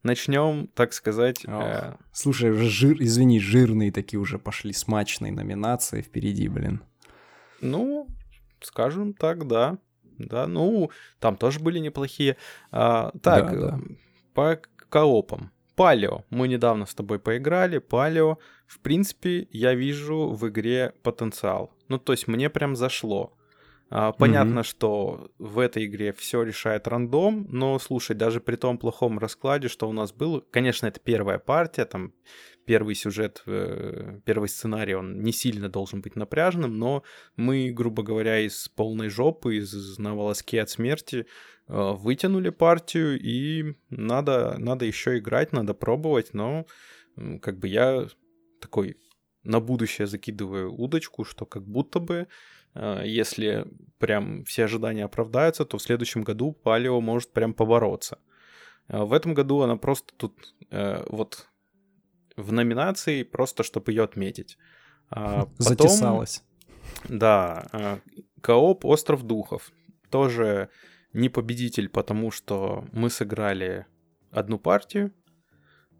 Начнем, 0.03 0.68
так 0.73 0.94
сказать. 0.94 1.45
Э... 1.48 1.94
Слушай, 2.11 2.52
жир, 2.52 2.98
извини, 2.99 3.40
жирные 3.40 3.91
такие 3.91 4.19
уже 4.19 4.38
пошли 4.38 4.73
смачные 4.73 5.31
номинации 5.31 6.02
впереди, 6.02 6.49
блин. 6.49 6.81
Ну, 7.61 8.07
скажем 8.61 9.14
так, 9.14 9.48
да. 9.48 9.77
Да, 10.18 10.48
ну, 10.48 10.91
там 11.19 11.38
тоже 11.38 11.60
были 11.60 11.80
неплохие. 11.80 12.38
А, 12.72 13.11
так, 13.22 13.52
да, 13.52 13.72
да. 13.72 13.80
по 14.34 14.61
коопам. 14.90 15.52
Палео. 15.76 16.23
Мы 16.30 16.48
недавно 16.48 16.85
с 16.85 16.94
тобой 16.94 17.19
поиграли. 17.19 17.80
Палео. 17.80 18.38
В 18.68 18.80
принципе, 18.80 19.48
я 19.52 19.73
вижу 19.73 20.30
в 20.30 20.48
игре 20.48 20.94
потенциал. 21.02 21.72
Ну, 21.88 21.98
то 21.98 22.14
есть 22.14 22.27
мне 22.27 22.49
прям 22.49 22.76
зашло. 22.76 23.34
А, 23.95 24.11
понятно, 24.11 24.61
mm-hmm. 24.61 24.64
что 24.64 25.32
в 25.38 25.60
этой 25.60 25.86
игре 25.86 26.14
все 26.14 26.41
решает 26.41 26.88
рандом, 26.88 27.45
но 27.52 27.78
слушай, 27.78 28.15
даже 28.15 28.41
при 28.41 28.56
том 28.56 28.80
плохом 28.80 29.20
раскладе, 29.20 29.68
что 29.68 29.88
у 29.88 29.91
нас 29.91 30.11
было, 30.11 30.40
конечно, 30.40 30.88
это 30.88 30.99
первая 30.99 31.38
партия, 31.38 31.86
там 31.86 32.11
первый 32.65 32.95
сюжет, 32.95 33.44
э, 33.45 34.20
первый 34.26 34.49
сценарий, 34.49 34.95
он 34.95 35.22
не 35.22 35.32
сильно 35.32 35.70
должен 35.70 36.02
быть 36.02 36.15
напряженным, 36.15 36.76
но 36.80 37.03
мы, 37.36 37.70
грубо 37.70 38.02
говоря, 38.02 38.40
из 38.40 38.68
полной 38.68 39.10
жопы, 39.10 39.57
из 39.57 39.99
на 39.99 40.15
волоске 40.15 40.64
от 40.64 40.72
смерти 40.72 41.28
э, 41.68 41.91
вытянули 41.94 42.49
партию, 42.49 43.20
и 43.22 43.76
надо, 43.91 44.56
надо 44.57 44.86
еще 44.86 45.20
играть, 45.20 45.52
надо 45.52 45.76
пробовать, 45.76 46.34
но 46.34 46.65
как 47.44 47.60
бы 47.60 47.68
я 47.68 48.07
такой 48.60 48.98
на 49.44 49.60
будущее 49.60 50.07
закидываю 50.07 50.74
удочку, 50.74 51.26
что 51.26 51.45
как 51.45 51.68
будто 51.68 51.99
бы 51.99 52.28
если 52.76 53.66
прям 54.04 54.44
все 54.44 54.66
ожидания 54.66 55.06
оправдаются, 55.06 55.64
то 55.64 55.78
в 55.78 55.82
следующем 55.82 56.24
году 56.24 56.52
Палео 56.52 57.00
может 57.00 57.32
прям 57.32 57.54
побороться. 57.54 58.20
Э, 58.90 59.04
в 59.04 59.14
этом 59.14 59.34
году 59.34 59.62
она 59.62 59.78
просто 59.78 60.14
тут 60.18 60.54
э, 60.72 61.06
вот 61.08 61.48
в 62.36 62.52
номинации, 62.52 63.24
просто 63.24 63.64
чтобы 63.64 63.94
ее 63.94 64.04
отметить. 64.04 64.58
А 65.10 65.45
потом, 65.58 65.58
Затесалась. 65.58 66.44
Да, 67.08 68.00
кооп 68.41 68.84
«Остров 68.84 69.24
духов». 69.24 69.72
Тоже 70.10 70.70
не 71.14 71.30
победитель, 71.30 71.88
потому 71.88 72.30
что 72.30 72.86
мы 72.91 73.10
сыграли 73.10 73.86
одну 74.32 74.60
партию 74.60 75.14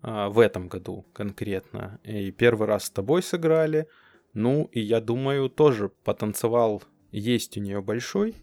в 0.02 0.40
этом 0.40 0.68
году 0.68 1.06
конкретно. 1.14 2.00
И 2.04 2.32
первый 2.32 2.68
раз 2.68 2.86
с 2.86 2.90
тобой 2.90 3.24
сыграли— 3.24 3.88
ну, 4.34 4.70
и 4.72 4.80
я 4.80 5.00
думаю, 5.00 5.50
тоже 5.50 5.90
потанцевал 6.04 6.84
есть 7.12 7.58
у 7.58 7.62
нее 7.62 7.82
большой. 7.82 8.36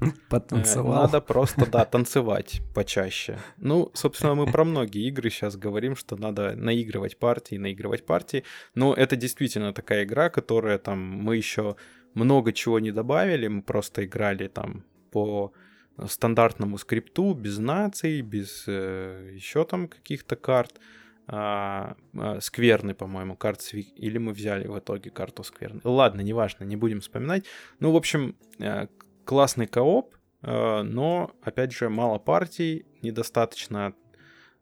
Потанцевал. 0.30 1.02
Надо 1.02 1.20
просто, 1.20 1.66
да, 1.66 1.84
танцевать 1.84 2.62
почаще. 2.74 3.38
Ну, 3.58 3.90
собственно, 3.94 4.34
мы 4.34 4.50
про 4.50 4.64
многие 4.64 5.06
игры 5.08 5.30
сейчас 5.30 5.56
говорим, 5.56 5.94
что 5.94 6.16
надо 6.16 6.56
наигрывать 6.56 7.18
партии, 7.18 7.56
наигрывать 7.56 8.06
партии. 8.06 8.44
Но 8.74 8.94
это 8.94 9.16
действительно 9.16 9.72
такая 9.72 10.04
игра, 10.04 10.30
которая 10.30 10.78
там 10.78 10.98
мы 10.98 11.36
еще 11.36 11.76
много 12.14 12.52
чего 12.52 12.78
не 12.80 12.92
добавили, 12.92 13.48
мы 13.48 13.62
просто 13.62 14.04
играли 14.04 14.48
там 14.48 14.84
по 15.10 15.52
стандартному 16.06 16.78
скрипту, 16.78 17.34
без 17.34 17.58
наций, 17.58 18.20
без 18.22 18.64
э, 18.66 19.30
еще 19.34 19.64
там 19.64 19.88
каких-то 19.88 20.36
карт 20.36 20.80
а, 21.26 21.96
а, 22.16 22.40
скверный, 22.40 22.94
по-моему, 22.94 23.36
карт 23.36 23.62
или 23.72 24.18
мы 24.18 24.32
взяли 24.32 24.66
в 24.66 24.78
итоге 24.78 25.10
карту 25.10 25.42
скверный. 25.42 25.80
Ладно, 25.84 26.20
неважно, 26.20 26.64
не 26.64 26.76
будем 26.76 27.00
вспоминать. 27.00 27.44
Ну, 27.80 27.92
в 27.92 27.96
общем, 27.96 28.36
э, 28.58 28.88
классный 29.24 29.66
кооп, 29.66 30.14
э, 30.42 30.82
но, 30.82 31.30
опять 31.42 31.72
же, 31.72 31.88
мало 31.88 32.18
партий, 32.18 32.84
недостаточно 33.00 33.94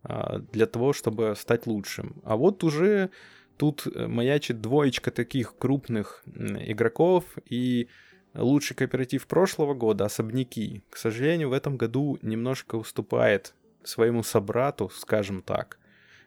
а, 0.04 0.38
для 0.38 0.66
того, 0.66 0.92
чтобы 0.92 1.34
стать 1.36 1.66
лучшим. 1.66 2.22
А 2.24 2.36
вот 2.36 2.62
уже 2.62 3.10
тут 3.56 3.86
маячит 3.94 4.60
двоечка 4.60 5.10
таких 5.10 5.56
крупных 5.56 6.22
игроков 6.26 7.24
и 7.48 7.88
лучший 8.34 8.74
кооператив 8.76 9.26
прошлого 9.26 9.74
года, 9.74 10.04
особняки, 10.04 10.82
к 10.90 10.96
сожалению, 10.96 11.50
в 11.50 11.52
этом 11.52 11.76
году 11.76 12.18
немножко 12.22 12.76
уступает 12.76 13.54
своему 13.84 14.22
собрату, 14.22 14.88
скажем 14.90 15.42
так. 15.42 15.78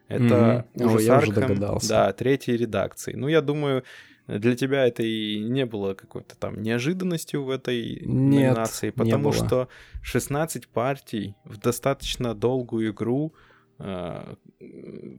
Это 0.08 0.66
mm-hmm. 0.76 0.86
ужас 0.86 1.10
О, 1.10 1.16
Аркхем, 1.16 1.80
да, 1.88 2.14
третьей 2.14 2.58
редакции. 2.58 3.14
Ну, 3.14 3.28
я 3.28 3.42
думаю, 3.42 3.84
для 4.28 4.56
тебя 4.56 4.88
это 4.88 5.04
и 5.04 5.40
не 5.40 5.66
было 5.66 5.94
какой-то 5.94 6.36
там 6.38 6.62
неожиданностью 6.62 7.44
в 7.44 7.50
этой 7.50 8.00
Нет, 8.02 8.06
номинации, 8.06 8.90
потому 8.90 9.32
что 9.32 9.68
16 10.02 10.68
партий 10.68 11.36
в 11.44 11.58
достаточно 11.58 12.34
долгую 12.34 12.92
игру, 12.92 13.34
э, 13.80 14.36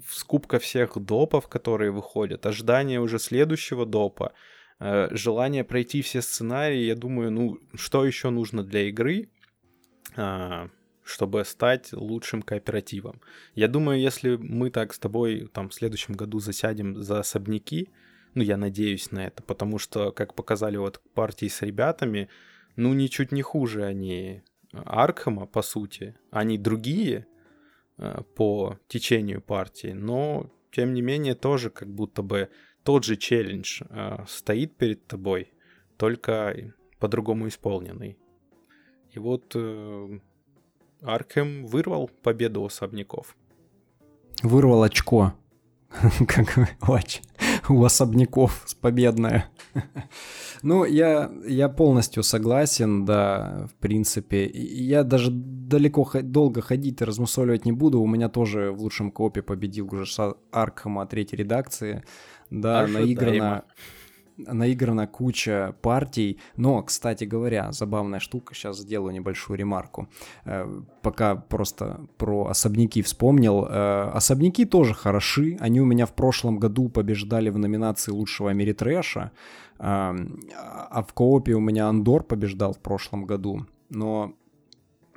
скупка 0.09 0.59
всех 0.59 0.99
допов, 0.99 1.49
которые 1.49 1.93
выходят, 1.93 2.47
ожидание 2.47 3.01
уже 3.01 3.19
следующего 3.19 3.87
допа, 3.87 4.33
э, 4.81 5.09
желание 5.13 5.63
пройти 5.63 6.03
все 6.03 6.21
сценарии, 6.21 6.85
я 6.85 6.97
думаю, 6.97 7.31
ну, 7.31 7.59
что 7.75 8.05
еще 8.05 8.31
нужно 8.31 8.65
для 8.65 8.89
игры, 8.89 9.31
э, 10.17 10.69
чтобы 11.07 11.45
стать 11.45 11.93
лучшим 11.93 12.43
кооперативом. 12.43 13.21
Я 13.55 13.69
думаю, 13.69 14.01
если 14.01 14.37
мы 14.37 14.71
так 14.71 14.93
с 14.93 14.99
тобой 14.99 15.49
там 15.53 15.69
в 15.69 15.75
следующем 15.75 16.15
году 16.15 16.41
засядем 16.41 17.01
за 17.01 17.21
особняки, 17.21 17.91
ну, 18.35 18.43
я 18.43 18.57
надеюсь 18.57 19.13
на 19.13 19.27
это, 19.29 19.43
потому 19.43 19.79
что, 19.79 20.11
как 20.13 20.35
показали 20.35 20.77
вот 20.77 21.01
партии 21.15 21.47
с 21.47 21.63
ребятами, 21.63 22.29
ну, 22.75 22.93
ничуть 22.93 23.33
не 23.33 23.41
хуже 23.41 23.85
они 23.85 24.43
Аркхема, 24.73 25.47
по 25.47 25.63
сути. 25.63 26.17
Они 26.31 26.59
другие 26.59 27.27
э, 27.99 28.23
по 28.35 28.79
течению 28.89 29.41
партии, 29.41 29.93
но, 29.93 30.51
тем 30.73 30.93
не 30.93 31.03
менее, 31.03 31.35
тоже 31.35 31.71
как 31.71 31.89
будто 31.89 32.23
бы 32.23 32.51
тот 32.83 33.05
же 33.05 33.17
челлендж 33.17 33.83
э, 33.89 34.25
стоит 34.29 34.77
перед 34.77 35.07
тобой, 35.07 35.53
только 35.97 36.75
по-другому 36.99 37.49
исполненный. 37.49 38.19
И 39.13 39.19
вот 39.19 39.57
Аркем 41.03 41.67
вырвал 41.67 42.11
победу 42.23 42.63
у 42.63 42.67
особняков. 42.67 43.37
Вырвал 44.43 44.83
очко. 44.83 45.35
Как 46.27 46.59
у 47.69 47.85
особняков 47.85 48.63
с 48.67 48.75
победная. 48.75 49.49
Ну, 50.63 50.87
я, 50.87 51.31
я 51.47 51.69
полностью 51.69 52.23
согласен, 52.23 53.05
да, 53.05 53.69
в 53.71 53.75
принципе. 53.75 54.51
Я 54.53 55.05
даже 55.05 55.31
далеко 55.31 56.09
долго 56.23 56.63
ходить 56.63 57.03
и 57.03 57.05
размусоливать 57.05 57.67
не 57.67 57.73
буду. 57.73 58.01
У 58.01 58.07
меня 58.07 58.31
тоже 58.31 58.73
в 58.73 58.81
лучшем 58.81 59.13
копе 59.13 59.43
победил 59.43 59.87
уже 59.93 60.35
Аркхема 60.51 61.07
третьей 61.07 61.39
редакции. 61.39 62.05
Да, 62.51 62.81
Ожидаемо. 62.81 63.07
наиграно 63.07 63.65
наиграна 64.37 65.07
куча 65.07 65.75
партий, 65.83 66.39
но, 66.57 66.83
кстати 66.83 67.25
говоря, 67.25 67.73
забавная 67.73 68.21
штука, 68.21 68.55
сейчас 68.55 68.79
сделаю 68.79 69.13
небольшую 69.13 69.59
ремарку, 69.59 70.09
э, 70.45 70.83
пока 71.03 71.37
просто 71.37 72.01
про 72.17 72.47
особняки 72.47 73.03
вспомнил. 73.03 73.67
Э, 73.69 74.11
особняки 74.15 74.65
тоже 74.65 74.95
хороши, 74.95 75.57
они 75.61 75.81
у 75.81 75.85
меня 75.85 76.07
в 76.07 76.15
прошлом 76.15 76.59
году 76.59 76.89
побеждали 76.89 77.51
в 77.51 77.59
номинации 77.59 78.13
лучшего 78.13 78.51
Америтрэша, 78.51 79.33
а 79.79 81.05
в 81.07 81.13
коопе 81.13 81.55
у 81.55 81.61
меня 81.61 81.89
Андор 81.89 82.23
побеждал 82.23 82.73
в 82.73 82.79
прошлом 82.79 83.27
году, 83.27 83.67
но 83.91 84.33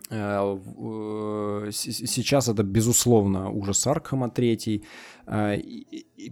э, 0.09 1.69
сейчас 1.71 2.49
это, 2.49 2.63
безусловно, 2.63 3.49
ужас 3.49 3.87
Аркхема 3.87 4.29
третий. 4.29 4.83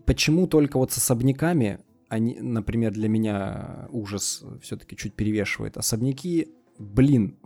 Почему 0.05 0.47
только 0.47 0.77
вот 0.77 0.91
с 0.91 0.97
особняками 0.97 1.79
они, 2.09 2.39
например, 2.39 2.93
для 2.93 3.09
меня 3.09 3.87
ужас 3.89 4.43
все-таки 4.61 4.95
чуть 4.95 5.13
перевешивает. 5.13 5.77
Особняки, 5.77 6.49
блин, 6.79 7.37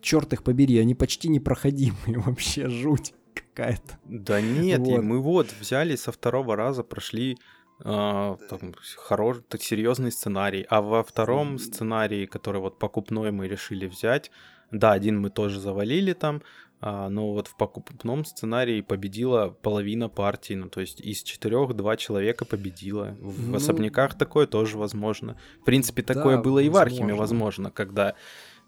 черт 0.00 0.32
их 0.32 0.42
побери, 0.42 0.78
они 0.78 0.94
почти 0.94 1.28
непроходимые, 1.28 2.18
вообще 2.26 2.68
жуть 2.68 3.14
какая-то. 3.34 3.98
Да 4.04 4.40
нет, 4.40 4.80
вот. 4.80 5.02
мы 5.02 5.20
вот 5.20 5.52
взяли 5.60 5.96
со 5.96 6.12
второго 6.12 6.56
раза, 6.56 6.82
прошли 6.82 7.38
э, 7.80 7.84
там, 7.84 8.74
хороший, 8.96 9.42
так, 9.48 9.62
серьезный 9.62 10.12
сценарий, 10.12 10.66
а 10.68 10.82
во 10.82 11.02
втором 11.02 11.58
сценарии, 11.58 12.26
который 12.26 12.60
вот 12.60 12.78
покупной 12.78 13.30
мы 13.30 13.48
решили 13.48 13.86
взять, 13.86 14.30
да, 14.78 14.92
один 14.92 15.20
мы 15.20 15.30
тоже 15.30 15.60
завалили 15.60 16.12
там, 16.12 16.42
а, 16.80 17.08
но 17.08 17.32
вот 17.32 17.48
в 17.48 17.56
покупном 17.56 18.24
сценарии 18.24 18.80
победила 18.80 19.48
половина 19.48 20.08
партии, 20.08 20.54
ну 20.54 20.68
то 20.68 20.80
есть 20.80 21.00
из 21.00 21.22
четырех 21.22 21.74
два 21.74 21.96
человека 21.96 22.44
победила. 22.44 23.16
В 23.20 23.48
ну, 23.48 23.56
особняках 23.56 24.18
такое 24.18 24.46
тоже 24.46 24.76
возможно. 24.76 25.36
В 25.62 25.64
принципе, 25.64 26.02
такое 26.02 26.36
да, 26.36 26.42
было 26.42 26.58
и 26.58 26.68
в 26.68 26.76
Архиме 26.76 27.14
возможно, 27.14 27.70
когда 27.70 28.14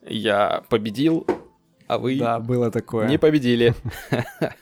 я 0.02 0.64
победил, 0.70 1.26
а 1.86 1.98
вы 1.98 2.18
да, 2.18 2.40
было 2.40 2.70
такое. 2.70 3.08
не 3.08 3.18
победили. 3.18 3.74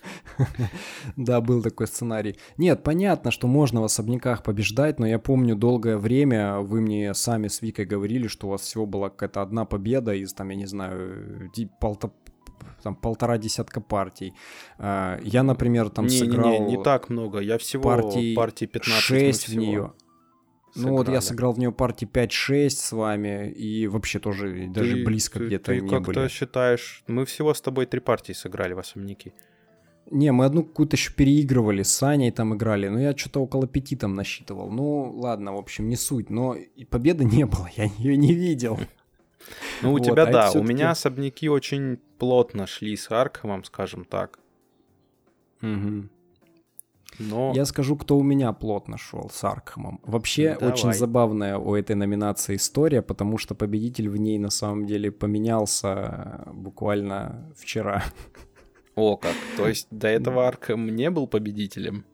Да, 1.16 1.40
был 1.40 1.62
такой 1.62 1.86
сценарий. 1.86 2.36
Нет, 2.56 2.82
понятно, 2.82 3.30
что 3.30 3.46
можно 3.46 3.80
в 3.80 3.84
особняках 3.84 4.42
побеждать, 4.42 4.98
но 4.98 5.06
я 5.06 5.20
помню 5.20 5.54
долгое 5.54 5.96
время 5.96 6.58
вы 6.58 6.80
мне 6.80 7.14
сами 7.14 7.46
с 7.46 7.62
Викой 7.62 7.84
говорили, 7.84 8.26
что 8.26 8.48
у 8.48 8.50
вас 8.50 8.62
всего 8.62 8.84
была 8.84 9.10
какая-то 9.10 9.42
одна 9.42 9.64
победа 9.64 10.12
из, 10.12 10.32
там, 10.32 10.48
я 10.48 10.56
не 10.56 10.66
знаю, 10.66 11.50
там 12.82 12.94
полтора 12.94 13.38
десятка 13.38 13.80
партий. 13.80 14.34
А, 14.78 15.18
я, 15.22 15.42
например, 15.42 15.88
там 15.88 16.06
не, 16.06 16.18
сыграл... 16.18 16.50
Не, 16.50 16.58
не, 16.58 16.76
не 16.76 16.82
так 16.82 17.08
много, 17.10 17.38
я 17.38 17.58
всего 17.58 17.82
партий, 17.84 18.34
партий 18.34 18.66
15 18.66 19.02
6 19.02 19.48
в 19.48 19.56
нее. 19.56 19.92
Сыграли. 20.74 20.90
Ну 20.90 20.96
вот 20.96 21.08
я 21.08 21.20
сыграл 21.20 21.52
в 21.52 21.58
нее 21.58 21.70
партии 21.70 22.08
5-6 22.12 22.70
с 22.70 22.92
вами, 22.92 23.48
и 23.50 23.86
вообще 23.86 24.18
тоже 24.18 24.52
ты, 24.52 24.68
даже 24.68 25.04
близко 25.04 25.38
ты, 25.38 25.46
где-то 25.46 25.66
ты 25.66 25.80
не 25.80 25.88
как 25.88 26.02
были. 26.02 26.18
Ты 26.18 26.28
считаешь, 26.28 27.04
мы 27.06 27.24
всего 27.24 27.54
с 27.54 27.60
тобой 27.60 27.86
три 27.86 28.00
партии 28.00 28.32
сыграли 28.32 28.72
в 28.72 28.80
особняки. 28.80 29.32
Не, 30.10 30.32
мы 30.32 30.44
одну 30.44 30.64
какую-то 30.64 30.96
еще 30.96 31.12
переигрывали, 31.12 31.82
с 31.82 31.92
Саней 31.92 32.30
там 32.32 32.54
играли, 32.54 32.88
но 32.88 33.00
я 33.00 33.16
что-то 33.16 33.40
около 33.40 33.68
пяти 33.68 33.94
там 33.94 34.14
насчитывал. 34.14 34.70
Ну, 34.70 35.12
ладно, 35.16 35.54
в 35.54 35.58
общем, 35.58 35.88
не 35.88 35.96
суть, 35.96 36.28
но 36.28 36.56
победы 36.90 37.24
не 37.24 37.46
было, 37.46 37.70
я 37.76 37.84
ее 37.98 38.16
не 38.16 38.34
видел. 38.34 38.78
Ну, 39.82 39.92
у 39.92 39.98
тебя, 39.98 40.22
а 40.22 40.32
да, 40.32 40.50
у 40.52 40.62
меня 40.62 40.92
особняки 40.92 41.50
очень 41.50 41.98
плотно 42.18 42.66
шли 42.66 42.96
с 42.96 43.10
Аркхемом, 43.10 43.62
скажем 43.64 44.06
так. 44.06 44.38
Угу. 45.60 46.08
Но... 47.18 47.52
Я 47.54 47.64
скажу, 47.64 47.96
кто 47.96 48.16
у 48.16 48.22
меня 48.22 48.52
плотно 48.52 48.98
шел 48.98 49.30
с 49.32 49.44
Аркхемом. 49.44 50.00
Вообще, 50.02 50.54
Давай. 50.54 50.72
очень 50.72 50.92
забавная 50.92 51.58
у 51.58 51.74
этой 51.74 51.96
номинации 51.96 52.56
история, 52.56 53.02
потому 53.02 53.38
что 53.38 53.54
победитель 53.54 54.08
в 54.08 54.16
ней 54.16 54.38
на 54.38 54.50
самом 54.50 54.86
деле 54.86 55.10
поменялся 55.10 56.44
буквально 56.52 57.52
вчера. 57.56 58.04
О, 58.94 59.16
как. 59.16 59.34
То 59.56 59.68
есть 59.68 59.88
до 59.90 60.08
этого 60.08 60.46
Аркхем 60.46 60.94
не 60.94 61.10
был 61.10 61.26
победителем? 61.26 62.04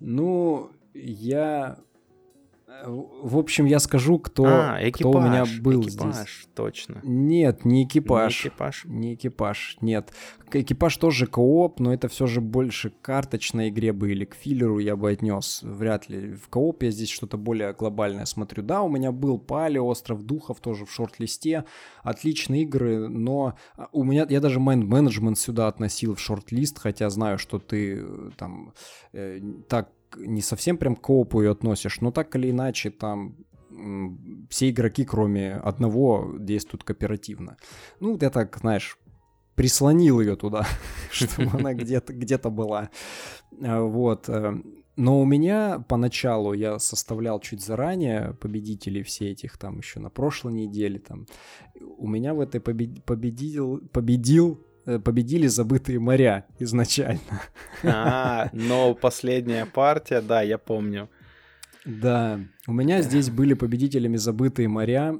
Ну, 0.00 0.70
я 0.94 1.78
в 2.86 3.38
общем, 3.38 3.66
я 3.66 3.78
скажу, 3.78 4.18
кто, 4.18 4.44
а, 4.46 4.78
экипаж, 4.80 4.98
кто 4.98 5.10
у 5.10 5.20
меня 5.20 5.44
был 5.60 5.82
экипаж, 5.82 6.14
здесь. 6.14 6.48
точно. 6.54 7.00
Нет, 7.02 7.64
не 7.64 7.84
экипаж. 7.84 8.44
Не 8.44 8.48
экипаж? 8.50 8.84
Не 8.84 9.14
экипаж, 9.14 9.76
нет. 9.80 10.12
Экипаж 10.52 10.96
тоже 10.96 11.26
кооп, 11.26 11.80
но 11.80 11.94
это 11.94 12.08
все 12.08 12.26
же 12.26 12.40
больше 12.40 12.90
к 12.90 13.00
карточной 13.00 13.70
игре 13.70 13.92
бы 13.92 14.12
или 14.12 14.24
к 14.24 14.34
филлеру 14.34 14.78
я 14.78 14.96
бы 14.96 15.10
отнес. 15.10 15.60
Вряд 15.62 16.08
ли. 16.08 16.34
В 16.34 16.48
кооп 16.48 16.82
я 16.82 16.90
здесь 16.90 17.10
что-то 17.10 17.36
более 17.36 17.72
глобальное 17.72 18.26
смотрю. 18.26 18.62
Да, 18.62 18.82
у 18.82 18.88
меня 18.88 19.12
был 19.12 19.38
Пали, 19.38 19.78
Остров 19.78 20.22
Духов 20.22 20.60
тоже 20.60 20.84
в 20.84 20.92
шорт-листе. 20.92 21.64
Отличные 22.02 22.62
игры, 22.62 23.08
но 23.08 23.54
а, 23.76 23.88
у 23.92 24.04
меня, 24.04 24.26
я 24.28 24.40
даже 24.40 24.60
Mind 24.60 24.82
Management 24.82 25.36
сюда 25.36 25.68
относил 25.68 26.14
в 26.14 26.20
шорт-лист, 26.20 26.78
хотя 26.78 27.08
знаю, 27.10 27.38
что 27.38 27.58
ты 27.58 28.02
э, 28.02 28.30
там 28.36 28.74
э, 29.12 29.40
так 29.68 29.90
не 30.16 30.40
совсем 30.40 30.76
прям 30.76 30.96
к 30.96 31.00
коопу 31.00 31.42
ее 31.42 31.50
относишь, 31.50 32.00
но 32.00 32.10
так 32.10 32.34
или 32.36 32.50
иначе 32.50 32.90
там 32.90 33.36
все 34.50 34.70
игроки, 34.70 35.04
кроме 35.04 35.54
одного, 35.54 36.34
действуют 36.38 36.84
кооперативно. 36.84 37.56
Ну, 38.00 38.18
я 38.20 38.30
так, 38.30 38.58
знаешь, 38.58 38.98
прислонил 39.54 40.20
ее 40.20 40.36
туда, 40.36 40.66
чтобы 41.10 41.50
она 41.52 41.74
где-то 41.74 42.12
где 42.12 42.38
была. 42.38 42.90
А, 43.62 43.82
вот. 43.82 44.28
Э, 44.28 44.54
но 44.96 45.20
у 45.20 45.24
меня 45.24 45.82
поначалу 45.88 46.52
я 46.52 46.78
составлял 46.78 47.40
чуть 47.40 47.64
заранее 47.64 48.34
победителей 48.34 49.02
все 49.02 49.30
этих 49.30 49.56
там 49.56 49.78
еще 49.78 50.00
на 50.00 50.10
прошлой 50.10 50.52
неделе 50.52 50.98
там. 50.98 51.26
У 51.96 52.06
меня 52.06 52.34
в 52.34 52.40
этой 52.40 52.60
победил, 52.60 53.78
победил 53.92 54.60
Э, 54.60 54.71
победили 54.84 55.46
забытые 55.46 55.98
моря 55.98 56.46
изначально. 56.58 57.42
А, 57.82 58.48
но 58.52 58.94
последняя 58.94 59.66
партия, 59.66 60.20
да, 60.20 60.42
я 60.42 60.58
помню. 60.58 61.08
Да, 61.84 62.40
у 62.66 62.72
меня 62.72 63.02
здесь 63.02 63.30
были 63.30 63.54
победителями 63.54 64.16
забытые 64.16 64.68
моря. 64.68 65.18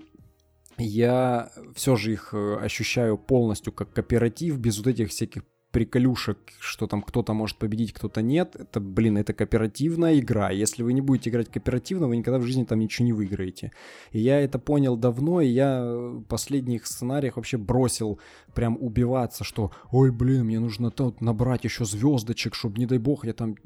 Я 0.78 1.50
все 1.74 1.96
же 1.96 2.12
их 2.12 2.30
э, 2.32 2.56
ощущаю 2.56 3.18
полностью 3.18 3.72
как 3.72 3.92
кооператив, 3.92 4.58
без 4.58 4.78
вот 4.78 4.86
этих 4.86 5.10
всяких 5.10 5.42
приколюшек, 5.72 6.38
что 6.60 6.86
там 6.86 7.02
кто-то 7.02 7.32
может 7.32 7.56
победить, 7.56 7.92
кто-то 7.92 8.22
нет. 8.22 8.54
Это, 8.56 8.78
блин, 8.78 9.16
это 9.16 9.32
кооперативная 9.32 10.18
игра. 10.18 10.50
Если 10.50 10.82
вы 10.82 10.92
не 10.92 11.00
будете 11.00 11.30
играть 11.30 11.48
кооперативно, 11.50 12.08
вы 12.08 12.18
никогда 12.18 12.38
в 12.38 12.42
жизни 12.42 12.64
там 12.64 12.78
ничего 12.78 13.06
не 13.06 13.12
выиграете. 13.14 13.72
И 14.12 14.20
я 14.20 14.38
это 14.40 14.58
понял 14.58 14.96
давно, 14.96 15.40
и 15.40 15.48
я 15.48 15.82
в 15.82 16.22
последних 16.24 16.86
сценариях 16.86 17.36
вообще 17.36 17.56
бросил 17.56 18.20
прям 18.54 18.76
убиваться, 18.80 19.44
что 19.44 19.72
ой, 19.90 20.12
блин, 20.12 20.44
мне 20.44 20.60
нужно 20.60 20.90
тут 20.90 21.22
набрать 21.22 21.64
еще 21.64 21.84
звездочек, 21.86 22.54
чтобы, 22.54 22.78
не 22.78 22.86
дай 22.86 22.98
бог, 22.98 23.24
я 23.24 23.32
там 23.32 23.56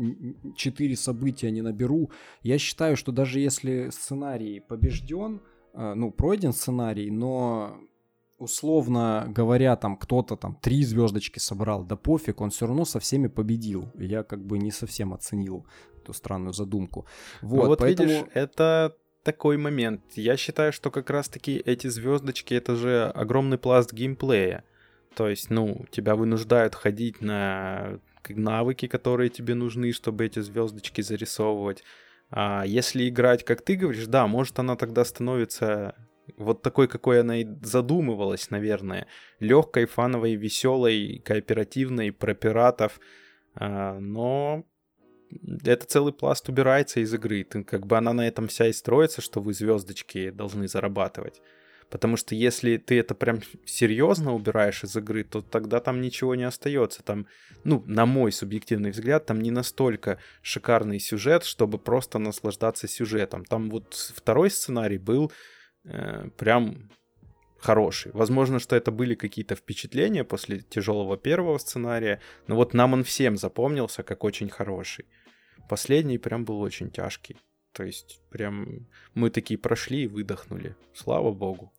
четыре 0.57 0.97
события 0.97 1.51
не 1.51 1.63
наберу. 1.63 2.11
Я 2.43 2.59
считаю, 2.59 2.97
что 2.97 3.11
даже 3.11 3.41
если 3.41 3.91
сценарий 3.91 4.61
побежден, 4.61 5.41
э, 5.75 5.95
ну, 5.95 6.13
пройден 6.13 6.53
сценарий, 6.53 7.11
но 7.11 7.81
условно 8.39 9.27
говоря, 9.29 9.77
там 9.77 9.97
кто-то 9.97 10.37
там 10.37 10.57
три 10.57 10.85
звездочки 10.85 11.39
собрал, 11.39 11.85
да 11.85 11.97
пофиг, 11.97 12.41
он 12.41 12.51
все 12.51 12.67
равно 12.67 12.85
со 12.85 13.01
всеми 13.01 13.29
победил. 13.29 13.91
Я 13.95 14.23
как 14.23 14.45
бы 14.45 14.59
не 14.59 14.71
совсем 14.71 15.15
оценил 15.15 15.67
эту 15.99 16.13
странную 16.13 16.53
задумку. 16.53 17.07
Вот, 17.43 17.63
ну 17.63 17.67
вот 17.69 17.79
поэтому... 17.79 18.09
видишь, 18.09 18.27
это 18.35 18.97
такой 19.23 19.57
момент. 19.57 20.03
Я 20.15 20.37
считаю, 20.37 20.73
что 20.73 20.91
как 20.91 21.11
раз-таки 21.11 21.57
эти 21.57 21.89
звездочки 21.89 22.55
это 22.55 22.77
же 22.77 23.11
огромный 23.15 23.59
пласт 23.59 23.93
геймплея. 23.93 24.65
То 25.17 25.29
есть, 25.29 25.51
ну, 25.51 25.87
тебя 25.91 26.15
вынуждают 26.15 26.75
ходить 26.75 27.23
на 27.23 27.99
навыки, 28.29 28.87
которые 28.87 29.31
тебе 29.31 29.55
нужны, 29.55 29.93
чтобы 29.93 30.27
эти 30.27 30.41
звездочки 30.41 31.01
зарисовывать. 31.01 31.83
А 32.31 32.65
если 32.67 33.09
играть, 33.09 33.45
как 33.45 33.63
ты 33.63 33.77
говоришь, 33.77 34.07
да, 34.07 34.27
может 34.27 34.59
она 34.59 34.77
тогда 34.77 35.05
становится 35.05 35.95
вот 36.37 36.63
такой, 36.63 36.89
какой 36.89 37.21
она 37.21 37.41
и 37.41 37.47
задумывалась, 37.63 38.51
наверное. 38.51 39.07
Легкой, 39.41 39.87
фановой, 39.87 40.35
веселой, 40.35 41.23
кооперативной, 41.25 42.13
про 42.13 42.35
пиратов. 42.35 43.01
А, 43.55 43.99
но 43.99 44.65
это 45.65 45.87
целый 45.87 46.13
пласт 46.13 46.49
убирается 46.49 47.01
из 47.01 47.13
игры. 47.15 47.45
Как 47.45 47.87
бы 47.87 47.97
она 47.97 48.13
на 48.13 48.27
этом 48.27 48.49
вся 48.49 48.67
и 48.69 48.73
строится, 48.73 49.21
что 49.21 49.41
вы 49.41 49.53
звездочки 49.53 50.31
должны 50.31 50.69
зарабатывать. 50.69 51.41
Потому 51.89 52.17
что 52.17 52.35
если 52.35 52.79
ты 52.79 52.99
это 52.99 53.15
прям 53.15 53.41
серьезно 53.65 54.35
убираешь 54.35 54.83
из 54.83 54.97
игры, 54.97 55.23
то 55.23 55.41
тогда 55.41 55.79
там 55.79 56.01
ничего 56.01 56.35
не 56.35 56.43
остается. 56.43 57.03
Там, 57.05 57.27
ну, 57.63 57.85
на 57.87 58.07
мой 58.07 58.33
субъективный 58.33 58.91
взгляд, 58.91 59.27
там 59.27 59.41
не 59.41 59.53
настолько 59.53 60.19
шикарный 60.43 60.99
сюжет, 60.99 61.45
чтобы 61.45 61.79
просто 61.79 62.19
наслаждаться 62.19 62.89
сюжетом. 62.89 63.45
Там 63.45 63.71
вот 63.71 63.95
второй 63.95 64.51
сценарий 64.51 64.99
был 64.99 65.31
э, 65.87 66.29
прям 66.37 66.91
хороший. 67.59 68.13
Возможно, 68.13 68.59
что 68.59 68.77
это 68.77 68.91
были 68.91 69.15
какие-то 69.15 69.55
впечатления 69.55 70.25
после 70.25 70.61
тяжелого 70.61 71.17
первого 71.17 71.59
сценария, 71.59 72.21
но 72.47 72.57
вот 72.57 72.75
нам 72.75 72.93
он 72.93 73.03
всем 73.03 73.37
запомнился 73.37 74.03
как 74.03 74.25
очень 74.25 74.49
хороший. 74.49 75.07
Последний 75.69 76.19
прям 76.19 76.45
был 76.45 76.61
очень 76.61 76.91
тяжкий. 76.91 77.37
То 77.73 77.85
есть 77.85 78.21
прям 78.31 78.87
мы 79.15 79.31
такие 79.31 79.59
прошли 79.59 80.05
и 80.05 80.07
выдохнули. 80.07 80.77
Слава 80.95 81.33
богу. 81.33 81.73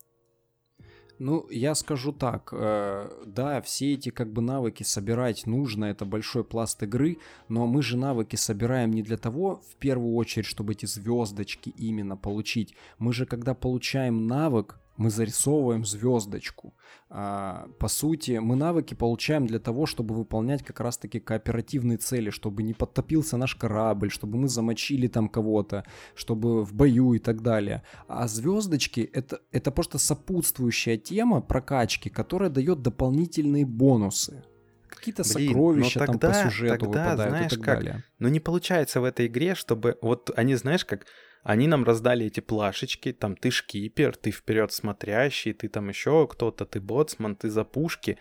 Ну, 1.19 1.47
я 1.49 1.73
скажу 1.73 2.11
так, 2.11 2.49
э, 2.51 3.09
да, 3.25 3.61
все 3.61 3.93
эти 3.93 4.09
как 4.09 4.31
бы 4.31 4.41
навыки 4.41 4.83
собирать 4.83 5.47
нужно, 5.47 5.85
это 5.85 6.05
большой 6.05 6.43
пласт 6.43 6.81
игры, 6.83 7.17
но 7.49 7.65
мы 7.65 7.81
же 7.81 7.97
навыки 7.97 8.35
собираем 8.35 8.91
не 8.91 9.01
для 9.01 9.17
того, 9.17 9.61
в 9.71 9.75
первую 9.77 10.13
очередь, 10.15 10.45
чтобы 10.45 10.73
эти 10.73 10.85
звездочки 10.85 11.69
именно 11.69 12.17
получить. 12.17 12.75
Мы 12.99 13.13
же, 13.13 13.25
когда 13.25 13.55
получаем 13.55 14.27
навык, 14.27 14.79
мы 14.97 15.09
зарисовываем 15.09 15.85
звездочку. 15.85 16.73
А, 17.09 17.67
по 17.79 17.87
сути, 17.87 18.39
мы 18.39 18.55
навыки 18.55 18.93
получаем 18.93 19.47
для 19.47 19.59
того, 19.59 19.85
чтобы 19.85 20.15
выполнять 20.15 20.63
как 20.63 20.79
раз-таки 20.79 21.19
кооперативные 21.19 21.97
цели, 21.97 22.29
чтобы 22.29 22.63
не 22.63 22.73
подтопился 22.73 23.37
наш 23.37 23.55
корабль, 23.55 24.09
чтобы 24.09 24.37
мы 24.37 24.49
замочили 24.49 25.07
там 25.07 25.29
кого-то, 25.29 25.85
чтобы 26.15 26.63
в 26.65 26.73
бою 26.73 27.13
и 27.13 27.19
так 27.19 27.41
далее. 27.41 27.83
А 28.07 28.27
звездочки 28.27 29.01
это, 29.01 29.39
это 29.51 29.71
просто 29.71 29.99
сопутствующая 29.99 30.97
тема 30.97 31.41
прокачки, 31.41 32.09
которая 32.09 32.49
дает 32.49 32.81
дополнительные 32.81 33.65
бонусы 33.65 34.43
какие-то 34.87 35.23
сокровища 35.23 35.99
тогда, 35.99 36.17
там 36.17 36.31
по 36.31 36.49
сюжету 36.49 36.85
тогда, 36.85 37.03
выпадают 37.03 37.31
знаешь, 37.31 37.51
и 37.51 37.55
так 37.55 37.65
как, 37.65 37.77
далее. 37.77 38.03
Но 38.19 38.29
не 38.29 38.39
получается 38.39 38.99
в 38.99 39.03
этой 39.03 39.27
игре, 39.27 39.55
чтобы 39.55 39.97
вот 40.01 40.31
они, 40.35 40.55
знаешь, 40.55 40.85
как 40.85 41.05
они 41.47 41.69
нам 41.69 41.85
раздали 41.85 42.25
эти 42.25 42.41
плашечки, 42.41 43.13
там 43.13 43.37
ты 43.37 43.51
шкипер, 43.51 44.17
ты 44.17 44.31
вперед 44.31 44.73
смотрящий, 44.73 45.53
ты 45.53 45.69
там 45.69 45.87
еще 45.87 46.27
кто-то, 46.27 46.65
ты 46.65 46.81
боцман, 46.81 47.37
ты 47.37 47.49
за 47.49 47.63
пушки. 47.63 48.17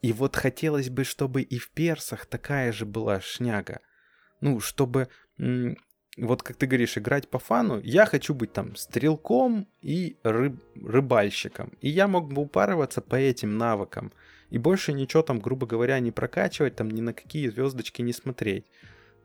И 0.00 0.14
вот 0.14 0.34
хотелось 0.34 0.88
бы, 0.88 1.04
чтобы 1.04 1.42
и 1.42 1.58
в 1.58 1.70
персах 1.72 2.24
такая 2.24 2.72
же 2.72 2.86
была 2.86 3.20
шняга. 3.20 3.80
Ну, 4.40 4.60
чтобы, 4.60 5.08
вот 6.16 6.42
как 6.42 6.56
ты 6.56 6.66
говоришь, 6.66 6.96
играть 6.96 7.28
по 7.28 7.38
фану, 7.38 7.82
я 7.84 8.06
хочу 8.06 8.32
быть 8.32 8.54
там 8.54 8.76
стрелком 8.76 9.68
и 9.82 10.16
рыб, 10.22 10.58
рыбальщиком. 10.74 11.74
И 11.82 11.90
я 11.90 12.08
мог 12.08 12.32
бы 12.32 12.40
упарываться 12.40 13.02
по 13.02 13.16
этим 13.16 13.58
навыкам. 13.58 14.10
И 14.48 14.56
больше 14.56 14.94
ничего 14.94 15.22
там, 15.22 15.38
грубо 15.38 15.66
говоря, 15.66 16.00
не 16.00 16.12
прокачивать, 16.12 16.76
там 16.76 16.90
ни 16.90 17.02
на 17.02 17.12
какие 17.12 17.50
звездочки 17.50 18.00
не 18.00 18.14
смотреть. 18.14 18.64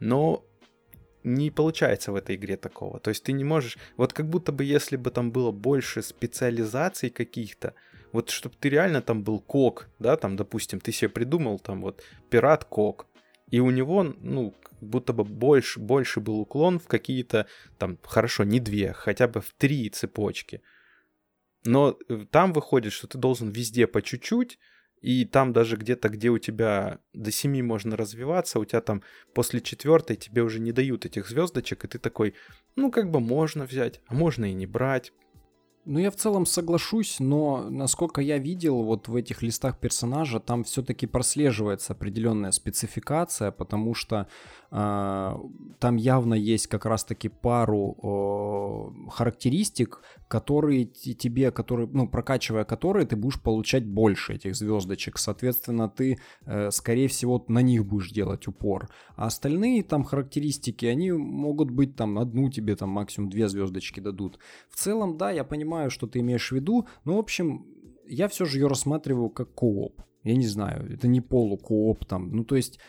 Но 0.02 0.44
не 1.24 1.52
получается 1.52 2.12
в 2.12 2.16
этой 2.16 2.36
игре 2.36 2.58
такого. 2.58 3.00
То 3.00 3.10
есть 3.10 3.24
ты 3.24 3.32
не 3.34 3.44
можешь... 3.44 3.78
Вот 3.98 4.14
как 4.14 4.28
будто 4.28 4.52
бы 4.52 4.64
если 4.64 4.98
бы 4.98 5.12
там 5.12 5.32
было 5.32 5.52
больше 5.52 6.02
специализаций 6.02 7.10
каких-то, 7.10 7.74
вот 8.12 8.30
чтобы 8.30 8.56
ты 8.60 8.70
реально 8.70 9.02
там 9.02 9.24
был 9.24 9.40
кок, 9.40 9.88
да, 10.00 10.16
там, 10.16 10.36
допустим, 10.36 10.80
ты 10.80 10.92
себе 10.92 11.10
придумал 11.10 11.60
там 11.60 11.82
вот 11.82 12.04
пират-кок, 12.30 13.08
и 13.52 13.60
у 13.60 13.70
него, 13.72 14.04
ну, 14.04 14.54
будто 14.82 15.14
бы 15.14 15.24
больше, 15.24 15.80
больше 15.80 16.20
был 16.20 16.40
уклон 16.40 16.80
в 16.80 16.88
какие-то, 16.88 17.48
там, 17.78 17.98
хорошо, 18.04 18.44
не 18.44 18.60
две, 18.60 18.94
хотя 18.94 19.28
бы 19.28 19.42
в 19.42 19.54
три 19.58 19.90
цепочки. 19.90 20.62
Но 21.66 21.98
э, 22.08 22.26
там 22.32 22.54
выходит, 22.54 22.94
что 22.94 23.08
ты 23.08 23.18
должен 23.18 23.50
везде 23.50 23.88
по 23.88 24.02
чуть-чуть, 24.02 24.60
и 25.02 25.26
там 25.26 25.54
даже 25.54 25.78
где-то, 25.78 26.10
где 26.10 26.30
у 26.30 26.38
тебя 26.38 27.00
до 27.14 27.32
7 27.32 27.62
можно 27.64 27.96
развиваться, 27.96 28.60
у 28.60 28.66
тебя 28.66 28.82
там 28.82 29.02
после 29.34 29.62
четвертой 29.62 30.16
тебе 30.16 30.44
уже 30.44 30.60
не 30.60 30.72
дают 30.72 31.06
этих 31.06 31.28
звездочек, 31.28 31.86
и 31.86 31.88
ты 31.88 32.00
такой, 32.00 32.36
ну 32.76 32.92
как 32.92 33.12
бы 33.12 33.20
можно 33.20 33.66
взять, 33.66 34.02
а 34.08 34.14
можно 34.14 34.46
и 34.46 34.54
не 34.54 34.66
брать. 34.66 35.14
Ну, 35.86 35.98
я 35.98 36.12
в 36.12 36.16
целом 36.16 36.46
соглашусь, 36.46 37.20
но 37.20 37.70
насколько 37.70 38.22
я 38.22 38.38
видел 38.38 38.84
вот 38.84 39.08
в 39.08 39.16
этих 39.16 39.42
листах 39.42 39.80
персонажа, 39.80 40.40
там 40.40 40.64
все-таки 40.64 41.08
прослеживается 41.08 41.94
определенная 41.94 42.52
спецификация, 42.52 43.52
потому 43.52 43.96
что 43.96 44.28
там 44.72 45.96
явно 45.96 46.36
есть 46.36 46.68
как 46.68 46.86
раз-таки 46.86 47.28
пару 47.28 48.94
характеристик, 49.10 50.02
которые 50.28 50.86
тебе, 50.86 51.52
которые, 51.52 51.90
ну, 51.92 52.08
прокачивая 52.08 52.64
которые, 52.64 53.08
ты 53.08 53.16
будешь 53.16 53.42
получать 53.42 53.86
больше 53.86 54.34
этих 54.36 54.56
звездочек. 54.56 55.18
Соответственно, 55.18 55.90
ты, 55.90 56.20
э, 56.46 56.70
скорее 56.72 57.08
всего, 57.08 57.44
на 57.48 57.64
них 57.64 57.86
будешь 57.86 58.12
делать 58.12 58.48
упор. 58.48 58.90
А 59.16 59.26
остальные 59.26 59.84
там 59.84 60.04
характеристики, 60.04 60.86
они 60.86 61.12
могут 61.12 61.72
быть 61.72 61.96
там 61.96 62.20
одну 62.20 62.50
тебе 62.52 62.76
там 62.76 62.90
максимум 62.90 63.30
две 63.32 63.50
звездочки 63.50 64.00
дадут. 64.00 64.38
В 64.70 64.76
целом, 64.76 65.18
да, 65.18 65.32
я 65.32 65.44
понимаю, 65.44 65.90
что 65.90 66.06
ты 66.06 66.20
имеешь 66.20 66.52
в 66.52 66.56
виду, 66.56 66.88
но, 67.06 67.16
в 67.16 67.20
общем, 67.20 67.66
я 68.08 68.28
все 68.28 68.46
же 68.46 68.60
ее 68.60 68.68
рассматриваю 68.68 69.30
как 69.30 69.52
кооп. 69.54 70.02
Я 70.24 70.36
не 70.36 70.48
знаю, 70.48 70.94
это 70.94 71.08
не 71.08 71.22
полукооп 71.22 72.06
там. 72.06 72.32
Ну, 72.32 72.44
то 72.44 72.56
есть 72.56 72.80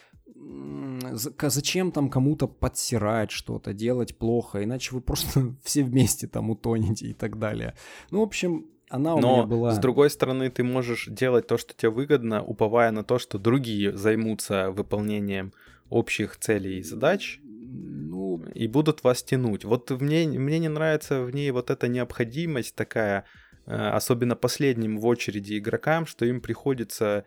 зачем 1.12 1.92
там 1.92 2.10
кому-то 2.10 2.46
подсирать 2.48 3.30
что-то, 3.30 3.72
делать 3.72 4.16
плохо, 4.16 4.64
иначе 4.64 4.94
вы 4.94 5.00
просто 5.00 5.54
все 5.64 5.82
вместе 5.82 6.26
там 6.26 6.50
утонете 6.50 7.06
и 7.06 7.12
так 7.12 7.38
далее. 7.38 7.74
Ну, 8.10 8.20
в 8.20 8.22
общем, 8.22 8.66
она 8.88 9.14
у 9.14 9.20
Но, 9.20 9.36
меня 9.36 9.46
была... 9.46 9.70
с 9.72 9.78
другой 9.78 10.10
стороны, 10.10 10.50
ты 10.50 10.64
можешь 10.64 11.06
делать 11.06 11.46
то, 11.46 11.56
что 11.56 11.74
тебе 11.74 11.90
выгодно, 11.90 12.42
уповая 12.42 12.90
на 12.90 13.04
то, 13.04 13.18
что 13.18 13.38
другие 13.38 13.96
займутся 13.96 14.72
выполнением 14.72 15.52
общих 15.88 16.36
целей 16.36 16.78
и 16.78 16.82
задач, 16.82 17.40
ну... 17.42 18.42
и 18.54 18.66
будут 18.66 19.04
вас 19.04 19.22
тянуть. 19.22 19.64
Вот 19.64 19.90
мне, 19.90 20.26
мне 20.26 20.58
не 20.58 20.68
нравится 20.68 21.22
в 21.22 21.30
ней 21.32 21.50
вот 21.52 21.70
эта 21.70 21.86
необходимость 21.86 22.74
такая, 22.74 23.24
э, 23.66 23.74
особенно 23.74 24.34
последним 24.34 24.98
в 24.98 25.06
очереди 25.06 25.58
игрокам, 25.58 26.06
что 26.06 26.24
им 26.24 26.40
приходится 26.40 27.24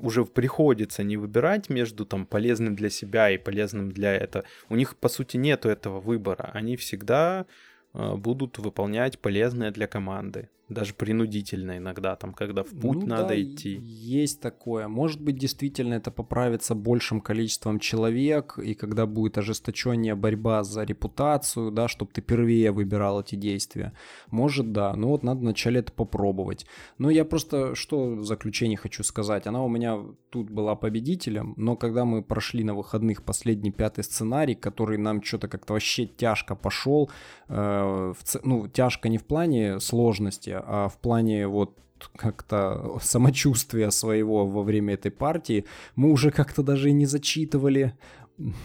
уже 0.00 0.24
приходится 0.24 1.02
не 1.02 1.16
выбирать 1.16 1.68
между 1.68 2.04
там 2.04 2.26
полезным 2.26 2.74
для 2.74 2.90
себя 2.90 3.30
и 3.30 3.38
полезным 3.38 3.92
для 3.92 4.12
этого. 4.14 4.44
У 4.68 4.76
них 4.76 4.96
по 4.96 5.08
сути 5.08 5.36
нету 5.36 5.68
этого 5.68 6.00
выбора. 6.00 6.50
Они 6.54 6.76
всегда 6.76 7.46
э, 7.94 8.14
будут 8.16 8.58
выполнять 8.58 9.18
полезное 9.18 9.70
для 9.70 9.86
команды 9.86 10.48
даже 10.72 10.94
принудительно 10.94 11.78
иногда, 11.78 12.16
там, 12.16 12.32
когда 12.32 12.62
в 12.62 12.70
путь 12.70 13.02
ну, 13.02 13.06
надо 13.06 13.28
да, 13.28 13.42
идти. 13.42 13.78
Есть 13.82 14.40
такое. 14.40 14.88
Может 14.88 15.20
быть, 15.20 15.36
действительно 15.36 15.94
это 15.94 16.10
поправится 16.10 16.74
большим 16.74 17.20
количеством 17.20 17.78
человек, 17.78 18.58
и 18.58 18.74
когда 18.74 19.06
будет 19.06 19.38
ожесточеннее 19.38 20.14
борьба 20.14 20.64
за 20.64 20.84
репутацию, 20.84 21.70
да, 21.70 21.88
чтобы 21.88 22.10
ты 22.12 22.20
впервые 22.20 22.70
выбирал 22.72 23.20
эти 23.20 23.34
действия. 23.34 23.92
Может, 24.30 24.72
да. 24.72 24.94
Но 24.94 25.08
вот 25.08 25.22
надо 25.22 25.40
вначале 25.40 25.80
это 25.80 25.92
попробовать. 25.92 26.66
Но 26.98 27.10
я 27.10 27.24
просто, 27.24 27.74
что 27.74 28.14
в 28.16 28.24
заключение 28.24 28.76
хочу 28.76 29.02
сказать. 29.02 29.46
Она 29.46 29.62
у 29.62 29.68
меня 29.68 29.98
тут 30.30 30.50
была 30.50 30.74
победителем, 30.74 31.54
но 31.56 31.76
когда 31.76 32.04
мы 32.04 32.22
прошли 32.22 32.64
на 32.64 32.74
выходных 32.74 33.22
последний 33.22 33.70
пятый 33.70 34.04
сценарий, 34.04 34.54
который 34.54 34.98
нам 34.98 35.22
что-то 35.22 35.48
как-то 35.48 35.74
вообще 35.74 36.06
тяжко 36.06 36.54
пошел, 36.54 37.10
э, 37.48 37.54
в, 37.54 38.44
ну, 38.44 38.68
тяжко 38.68 39.08
не 39.08 39.18
в 39.18 39.24
плане 39.24 39.80
сложности, 39.80 40.50
а 40.66 40.88
в 40.88 40.98
плане 40.98 41.46
вот 41.46 41.78
как-то 42.16 42.98
самочувствия 43.00 43.90
своего 43.90 44.46
во 44.46 44.62
время 44.62 44.94
этой 44.94 45.10
партии, 45.10 45.64
мы 45.94 46.10
уже 46.10 46.30
как-то 46.30 46.62
даже 46.62 46.90
и 46.90 46.92
не 46.92 47.06
зачитывали 47.06 47.94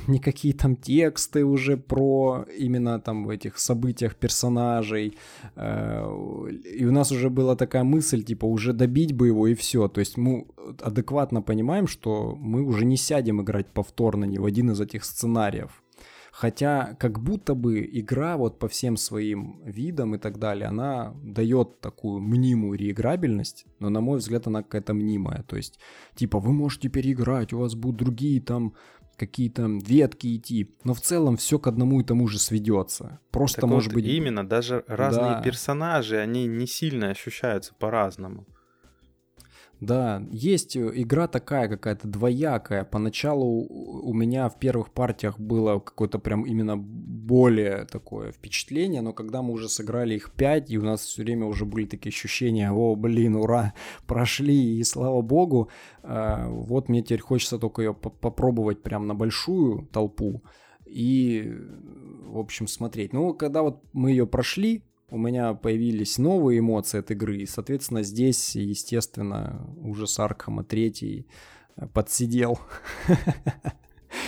никакие 0.07 0.53
там 0.53 0.75
тексты 0.75 1.43
уже 1.43 1.77
про 1.77 2.45
именно 2.57 2.99
там 2.99 3.25
в 3.25 3.29
этих 3.29 3.59
событиях 3.59 4.15
персонажей. 4.15 5.17
Э, 5.55 6.05
и 6.49 6.85
у 6.85 6.91
нас 6.91 7.11
уже 7.11 7.29
была 7.29 7.55
такая 7.55 7.83
мысль, 7.83 8.23
типа, 8.23 8.45
уже 8.45 8.73
добить 8.73 9.13
бы 9.13 9.27
его 9.27 9.47
и 9.47 9.55
все. 9.55 9.87
То 9.87 9.99
есть 9.99 10.17
мы 10.17 10.47
адекватно 10.81 11.41
понимаем, 11.41 11.87
что 11.87 12.35
мы 12.39 12.63
уже 12.63 12.85
не 12.85 12.97
сядем 12.97 13.41
играть 13.41 13.67
повторно 13.67 14.25
ни 14.25 14.37
в 14.37 14.45
один 14.45 14.71
из 14.71 14.81
этих 14.81 15.03
сценариев. 15.03 15.83
Хотя 16.39 16.95
как 16.99 17.19
будто 17.19 17.55
бы 17.55 17.83
игра 17.91 18.37
вот 18.37 18.59
по 18.59 18.67
всем 18.67 18.95
своим 18.95 19.59
видам 19.65 20.13
и 20.13 20.19
так 20.19 20.37
далее, 20.37 20.67
она 20.67 21.15
дает 21.23 21.81
такую 21.81 22.19
мнимую 22.19 22.77
реиграбельность, 22.77 23.65
но 23.79 23.89
на 23.89 24.01
мой 24.01 24.19
взгляд 24.19 24.45
она 24.45 24.61
какая-то 24.61 24.93
мнимая. 24.93 25.41
То 25.41 25.55
есть, 25.55 25.79
типа, 26.13 26.37
вы 26.39 26.53
можете 26.53 26.89
переиграть, 26.89 27.53
у 27.53 27.57
вас 27.57 27.73
будут 27.73 27.97
другие 27.97 28.39
там 28.39 28.75
какие-то 29.15 29.65
ветки 29.65 30.35
идти, 30.35 30.75
но 30.83 30.93
в 30.93 31.01
целом 31.01 31.37
все 31.37 31.57
к 31.57 31.65
одному 31.65 32.01
и 32.01 32.03
тому 32.03 32.27
же 32.27 32.37
сведется. 32.37 33.19
Просто 33.31 33.61
так 33.61 33.69
может 33.71 33.93
вот 33.93 33.95
быть... 33.95 34.05
Именно, 34.05 34.47
даже 34.47 34.83
разные 34.85 35.37
да. 35.37 35.41
персонажи, 35.41 36.17
они 36.17 36.45
не 36.45 36.67
сильно 36.67 37.09
ощущаются 37.09 37.73
по-разному. 37.73 38.45
Да, 39.79 40.23
есть 40.31 40.75
э, 40.75 40.91
игра 40.95 41.27
такая 41.27 41.67
какая-то 41.67 42.07
двоякая. 42.07 42.83
Поначалу 42.83 43.67
у 43.67 44.13
меня 44.13 44.49
в 44.49 44.57
первых 44.57 44.91
партиях 44.91 45.39
было 45.39 45.79
какое-то 45.79 46.17
прям 46.17 46.43
именно 46.43 46.75
более 46.77 47.85
такое 47.85 48.31
впечатление, 48.31 49.01
но 49.01 49.13
когда 49.13 49.41
мы 49.43 49.53
уже 49.53 49.69
сыграли 49.69 50.15
их 50.15 50.31
пять, 50.31 50.71
и 50.71 50.79
у 50.79 50.83
нас 50.83 51.01
все 51.01 51.21
время 51.23 51.45
уже 51.45 51.65
были 51.65 51.85
такие 51.85 52.09
ощущения, 52.09 52.71
о, 52.71 52.95
блин, 52.95 53.35
ура, 53.35 53.73
прошли, 54.07 54.79
и 54.79 54.83
слава 54.83 55.21
богу, 55.21 55.69
э, 56.01 56.47
вот 56.47 56.89
мне 56.89 57.03
теперь 57.03 57.21
хочется 57.21 57.59
только 57.59 57.83
ее 57.83 57.93
попробовать 57.93 58.81
прям 58.81 59.05
на 59.05 59.13
большую 59.13 59.87
толпу 59.91 60.41
и, 60.87 61.53
в 62.25 62.39
общем, 62.39 62.67
смотреть. 62.67 63.13
Ну, 63.13 63.33
когда 63.33 63.61
вот 63.61 63.83
мы 63.93 64.11
ее 64.11 64.25
прошли, 64.25 64.83
у 65.09 65.17
меня 65.17 65.53
появились 65.53 66.17
новые 66.17 66.59
эмоции 66.59 66.99
от 66.99 67.11
игры, 67.11 67.37
и, 67.37 67.45
соответственно, 67.45 68.03
здесь, 68.03 68.55
естественно, 68.55 69.65
ужас 69.77 70.19
Аркхама 70.19 70.63
3 70.63 71.25
э, 71.75 71.87
подсидел. 71.87 72.59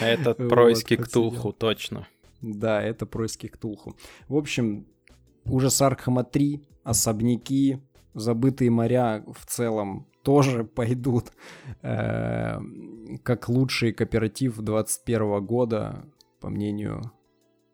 Это 0.02 0.34
происки 0.50 0.96
вот, 0.96 1.08
Ктулху, 1.08 1.52
точно. 1.52 2.08
Да, 2.42 2.82
это 2.82 3.06
происки 3.06 3.48
Ктулху. 3.48 3.96
В 4.30 4.38
общем, 4.38 4.88
ужас 5.46 5.82
Аркхама 5.82 6.24
3, 6.24 6.64
особняки, 6.84 7.80
забытые 8.14 8.72
моря 8.72 9.26
в 9.28 9.46
целом 9.46 10.08
тоже 10.24 10.64
пойдут 10.76 11.34
э, 11.82 12.60
как 13.24 13.50
лучший 13.50 13.92
кооператив 13.92 14.56
2021 14.56 15.46
года, 15.46 16.06
по 16.40 16.50
мнению 16.50 17.12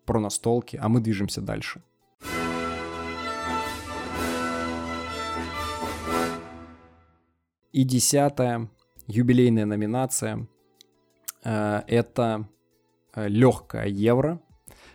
про 0.06 0.20
настолки, 0.20 0.80
а 0.82 0.90
мы 0.90 1.02
движемся 1.02 1.42
дальше. 1.42 1.84
И 7.76 7.84
десятая 7.84 8.70
юбилейная 9.06 9.66
номинация 9.66 10.48
э, 11.44 11.82
это 11.88 12.48
э, 13.14 13.28
легкая 13.28 13.88
евро. 13.90 14.40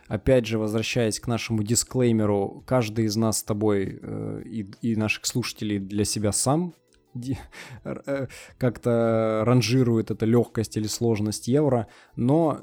Опять 0.07 0.47
же, 0.47 0.57
возвращаясь 0.57 1.19
к 1.19 1.27
нашему 1.27 1.61
дисклеймеру, 1.61 2.63
каждый 2.65 3.05
из 3.05 3.15
нас 3.15 3.37
с 3.37 3.43
тобой 3.43 3.99
э, 4.01 4.41
и, 4.45 4.61
и 4.81 4.95
наших 4.95 5.27
слушателей 5.27 5.77
для 5.77 6.05
себя 6.05 6.31
сам 6.31 6.73
как-то 8.57 9.43
ранжирует 9.45 10.09
это 10.09 10.25
легкость 10.25 10.75
или 10.75 10.87
сложность 10.87 11.47
евро, 11.47 11.87
но 12.15 12.61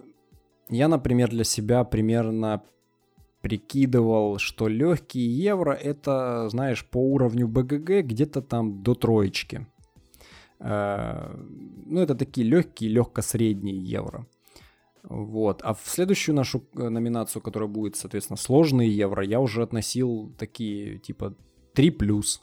я, 0.69 0.89
например, 0.89 1.31
для 1.31 1.45
себя 1.45 1.85
примерно 1.85 2.65
прикидывал, 3.41 4.39
что 4.39 4.67
легкие 4.67 5.33
евро 5.33 5.75
это, 5.75 6.49
знаешь, 6.49 6.85
по 6.85 6.99
уровню 6.99 7.47
БГГ 7.47 8.05
где-то 8.05 8.43
там 8.43 8.83
до 8.83 8.97
троечки. 8.97 9.69
Э, 10.61 11.35
ну, 11.87 12.01
это 12.01 12.15
такие 12.15 12.47
легкие, 12.47 12.91
легко-средние 12.91 13.79
евро. 13.79 14.27
Вот. 15.03 15.63
А 15.63 15.75
в 15.75 15.83
следующую 15.85 16.35
нашу 16.35 16.65
э, 16.75 16.89
номинацию, 16.89 17.43
которая 17.43 17.69
будет, 17.69 17.97
соответственно, 17.97 18.37
сложные 18.37 18.91
евро, 18.95 19.25
я 19.25 19.41
уже 19.41 19.63
относил 19.63 20.35
такие, 20.39 20.99
типа, 20.99 21.35
3 21.75 21.91
плюс. 21.91 22.43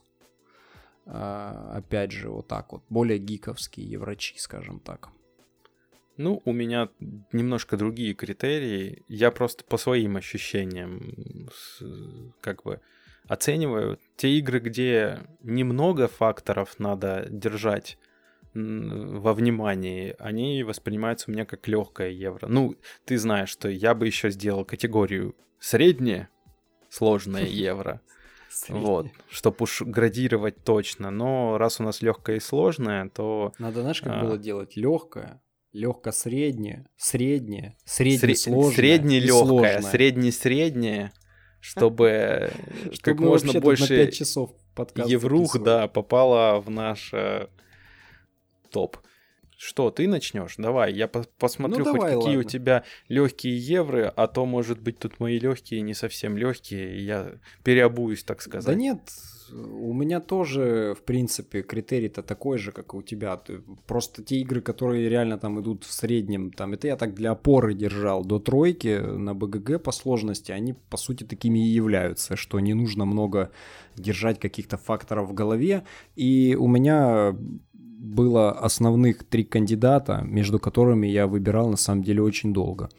А, 1.05 1.73
опять 1.75 2.11
же, 2.11 2.29
вот 2.29 2.47
так 2.47 2.71
вот. 2.71 2.83
Более 2.89 3.19
гиковские 3.19 3.87
еврочи, 3.87 4.35
скажем 4.37 4.79
так. 4.79 5.09
Ну, 6.17 6.41
у 6.45 6.53
меня 6.53 6.89
немножко 7.33 7.75
другие 7.75 8.13
критерии. 8.13 9.03
Я 9.09 9.31
просто 9.31 9.65
по 9.65 9.77
своим 9.77 10.15
ощущениям 10.15 11.49
как 12.39 12.63
бы 12.63 12.79
оцениваю 13.27 13.99
те 14.15 14.29
игры, 14.37 14.59
где 14.59 15.19
немного 15.41 16.07
факторов 16.07 16.79
надо 16.79 17.27
держать 17.29 17.97
во 18.55 19.33
внимании, 19.33 20.15
они 20.17 20.63
воспринимаются 20.63 21.29
у 21.29 21.33
меня 21.33 21.45
как 21.45 21.67
легкое 21.67 22.09
евро. 22.09 22.47
Ну, 22.47 22.75
ты 23.03 23.17
знаешь, 23.17 23.49
что 23.49 23.67
я 23.67 23.93
бы 23.93 24.07
еще 24.07 24.31
сделал 24.31 24.63
категорию 24.63 25.35
среднее, 25.59 26.29
сложное 26.89 27.43
евро. 27.45 28.01
Вот, 28.69 29.07
чтобы 29.29 29.57
уж 29.59 29.81
градировать 29.81 30.63
точно. 30.63 31.11
Но 31.11 31.57
раз 31.57 31.81
у 31.81 31.83
нас 31.83 32.01
легкое 32.01 32.37
и 32.37 32.39
сложное, 32.39 33.09
то. 33.09 33.51
Надо, 33.59 33.81
знаешь, 33.81 34.01
как 34.01 34.13
а... 34.13 34.21
было 34.21 34.37
делать? 34.37 34.77
Легкое, 34.77 35.41
легко-среднее, 35.73 36.87
среднее, 36.95 37.75
средне-сложное. 37.83 38.73
Средне-легкое, 38.73 39.81
средне-среднее, 39.81 41.11
чтобы, 41.59 42.53
как 43.01 43.19
можно 43.19 43.59
больше 43.59 44.09
часов 44.11 44.51
еврух, 44.95 45.61
да, 45.61 45.89
попало 45.89 46.61
в 46.61 46.69
наш 46.69 47.13
топ. 48.75 48.97
Что, 49.57 49.89
ты 49.89 50.05
начнешь? 50.05 50.55
Давай, 50.57 50.93
я 50.93 51.07
по 51.07 51.23
посмотрю, 51.39 51.85
ну, 51.85 51.91
хоть 51.91 51.93
давай, 51.93 52.13
какие 52.15 52.35
ладно. 52.35 52.39
у 52.41 52.43
тебя 52.43 52.83
легкие 53.07 53.57
евро, 53.57 54.13
а 54.13 54.27
то, 54.27 54.45
может 54.45 54.81
быть, 54.81 54.99
тут 54.99 55.21
мои 55.21 55.39
легкие 55.39 55.79
не 55.79 55.93
совсем 55.93 56.35
легкие, 56.35 56.97
и 56.97 57.03
я 57.03 57.35
переобуюсь, 57.63 58.25
так 58.25 58.41
сказать. 58.41 58.67
Да 58.67 58.75
нет, 58.75 58.99
у 59.53 59.93
меня 59.93 60.19
тоже, 60.19 60.93
в 60.99 61.03
принципе, 61.03 61.61
критерий-то 61.61 62.21
такой 62.21 62.57
же, 62.57 62.73
как 62.73 62.93
и 62.93 62.97
у 62.97 63.01
тебя. 63.01 63.39
Просто 63.87 64.23
те 64.23 64.41
игры, 64.41 64.59
которые 64.59 65.07
реально 65.07 65.37
там 65.37 65.61
идут 65.61 65.85
в 65.85 65.93
среднем, 65.93 66.51
там, 66.51 66.73
это 66.73 66.87
я 66.87 66.97
так 66.97 67.13
для 67.13 67.31
опоры 67.31 67.73
держал 67.73 68.25
до 68.25 68.39
тройки 68.39 68.99
на 68.99 69.33
БГГ 69.33 69.81
по 69.81 69.93
сложности, 69.93 70.51
они, 70.51 70.73
по 70.73 70.97
сути, 70.97 71.23
такими 71.23 71.59
и 71.59 71.71
являются, 71.71 72.35
что 72.35 72.59
не 72.59 72.73
нужно 72.73 73.05
много 73.05 73.51
держать 73.95 74.37
каких-то 74.37 74.77
факторов 74.77 75.29
в 75.29 75.33
голове. 75.33 75.85
И 76.17 76.57
у 76.59 76.67
меня 76.67 77.37
было 78.05 78.51
основных 78.51 79.23
три 79.23 79.43
кандидата, 79.43 80.21
между 80.23 80.59
которыми 80.59 81.07
я 81.07 81.27
выбирал 81.27 81.69
на 81.69 81.77
самом 81.77 82.03
деле 82.03 82.21
очень 82.21 82.53
долго. 82.53 82.89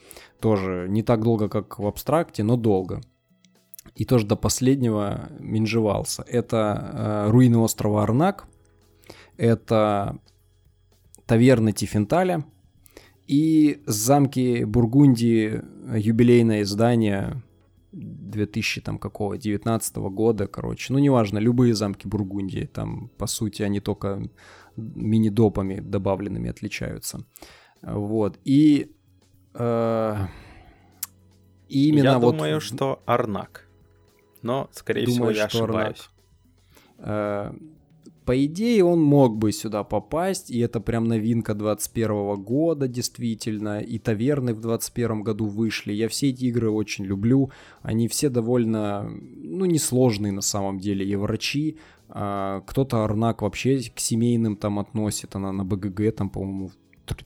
Тоже 0.41 0.87
не 0.89 1.03
так 1.03 1.23
долго, 1.23 1.49
как 1.49 1.78
в 1.78 1.87
абстракте, 1.87 2.43
но 2.43 2.57
долго. 2.57 3.01
И 3.95 4.05
тоже 4.05 4.27
до 4.27 4.37
последнего 4.37 5.28
менжевался. 5.39 6.24
Это 6.27 7.27
э, 7.27 7.31
руины 7.31 7.59
острова 7.59 8.03
Арнак, 8.03 8.47
это 9.37 10.19
таверны 11.27 11.73
Тифенталя 11.73 12.45
и 13.27 13.83
замки 13.87 14.65
Бургундии, 14.65 15.62
юбилейное 15.97 16.62
издание 16.62 17.43
2000 17.93 18.81
там 18.83 18.99
какого 18.99 19.39
19 19.39 19.97
года, 19.97 20.47
короче, 20.47 20.93
ну 20.93 20.99
неважно, 20.99 21.39
любые 21.39 21.74
замки 21.74 22.07
Бургундии, 22.07 22.69
там 22.73 23.09
по 23.16 23.27
сути 23.27 23.62
они 23.62 23.81
только 23.81 24.28
мини-допами 24.77 25.81
добавленными 25.81 26.51
отличаются. 26.51 27.24
Вот. 27.82 28.39
И 28.44 28.93
э, 29.55 30.16
именно 31.69 32.05
я 32.05 32.19
вот... 32.19 32.32
думаю, 32.32 32.61
что 32.61 33.03
Арнак. 33.07 33.69
Но, 34.43 34.69
скорее 34.73 35.07
думаю, 35.07 35.16
всего, 35.16 35.31
я 35.31 35.44
ошибаюсь. 35.47 36.09
Э, 36.98 37.53
по 38.27 38.44
идее, 38.44 38.85
он 38.85 39.01
мог 39.01 39.36
бы 39.36 39.53
сюда 39.53 39.85
попасть, 39.85 40.51
и 40.51 40.59
это 40.59 40.81
прям 40.81 41.05
новинка 41.05 41.55
21 41.55 42.35
года, 42.43 42.89
действительно, 42.89 43.81
и 43.81 44.01
таверны 44.01 44.53
в 44.53 44.61
21 44.61 45.23
году 45.23 45.47
вышли. 45.47 45.93
Я 45.93 46.09
все 46.09 46.31
эти 46.31 46.47
игры 46.47 46.69
очень 46.70 47.05
люблю, 47.05 47.53
они 47.82 48.09
все 48.09 48.28
довольно, 48.28 49.09
ну, 49.09 49.65
несложные 49.65 50.32
на 50.32 50.40
самом 50.40 50.81
деле, 50.81 51.07
и 51.07 51.15
врачи, 51.15 51.78
кто-то 52.09 53.05
Арнак 53.05 53.43
вообще 53.43 53.81
к 53.91 53.99
семейным 53.99 54.57
там 54.57 54.78
относит, 54.78 55.35
она 55.35 55.53
на 55.53 55.65
БГГ 55.65 56.15
там, 56.16 56.31
по-моему, 56.31 56.70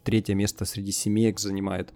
третье 0.05 0.35
место 0.35 0.65
среди 0.65 0.93
семеек 0.93 1.39
занимает. 1.39 1.93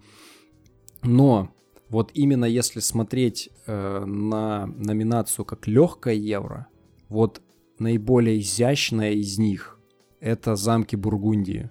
Но 1.03 1.49
вот 1.89 2.11
именно 2.13 2.45
если 2.45 2.79
смотреть 2.79 3.49
э, 3.67 4.05
на 4.05 4.65
номинацию 4.65 5.45
как 5.45 5.67
легкое 5.67 6.15
евро, 6.15 6.67
вот 7.09 7.41
наиболее 7.79 8.39
изящная 8.39 9.11
из 9.11 9.37
них 9.37 9.79
это 10.19 10.55
замки 10.55 10.95
Бургундии. 10.95 11.69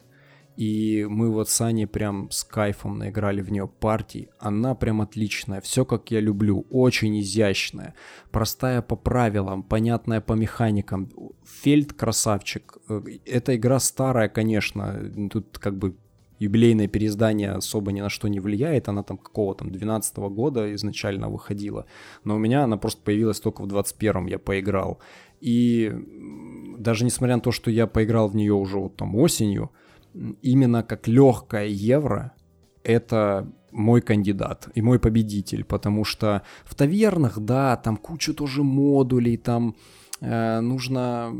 И 0.56 1.04
мы 1.08 1.30
вот 1.32 1.48
с 1.48 1.60
Аней 1.60 1.86
прям 1.86 2.30
с 2.30 2.44
кайфом 2.44 2.98
наиграли 2.98 3.42
в 3.42 3.50
нее 3.50 3.66
партии. 3.66 4.28
Она 4.38 4.74
прям 4.74 5.00
отличная, 5.00 5.60
все 5.60 5.84
как 5.84 6.10
я 6.10 6.20
люблю, 6.20 6.64
очень 6.70 7.18
изящная, 7.20 7.94
простая 8.30 8.80
по 8.82 8.96
правилам, 8.96 9.62
понятная 9.62 10.20
по 10.20 10.34
механикам. 10.34 11.10
Фельд 11.44 11.92
красавчик. 11.92 12.78
Эта 13.26 13.56
игра 13.56 13.80
старая, 13.80 14.28
конечно, 14.28 15.28
тут 15.30 15.58
как 15.58 15.76
бы 15.76 15.96
юбилейное 16.38 16.88
переиздание 16.88 17.52
особо 17.52 17.92
ни 17.92 18.00
на 18.00 18.08
что 18.08 18.28
не 18.28 18.40
влияет, 18.40 18.88
она 18.88 19.02
там 19.02 19.18
какого 19.18 19.54
там 19.54 19.70
12 19.70 20.18
-го 20.18 20.30
года 20.30 20.74
изначально 20.74 21.28
выходила, 21.28 21.86
но 22.24 22.36
у 22.36 22.38
меня 22.38 22.64
она 22.64 22.76
просто 22.76 23.02
появилась 23.02 23.40
только 23.40 23.62
в 23.62 23.66
21-м, 23.66 24.26
я 24.26 24.38
поиграл. 24.38 24.98
И 25.40 25.92
даже 26.78 27.04
несмотря 27.04 27.36
на 27.36 27.42
то, 27.42 27.52
что 27.52 27.70
я 27.70 27.86
поиграл 27.86 28.28
в 28.28 28.36
нее 28.36 28.52
уже 28.52 28.78
вот 28.78 28.96
там 28.96 29.14
осенью, 29.16 29.70
именно 30.42 30.82
как 30.82 31.08
легкая 31.08 31.66
евро, 31.66 32.32
это 32.82 33.50
мой 33.70 34.00
кандидат 34.00 34.68
и 34.74 34.82
мой 34.82 34.98
победитель, 34.98 35.64
потому 35.64 36.04
что 36.04 36.42
в 36.64 36.74
тавернах, 36.74 37.38
да, 37.40 37.76
там 37.76 37.96
куча 37.96 38.32
тоже 38.32 38.62
модулей, 38.62 39.36
там 39.36 39.74
э, 40.20 40.60
нужно 40.60 41.32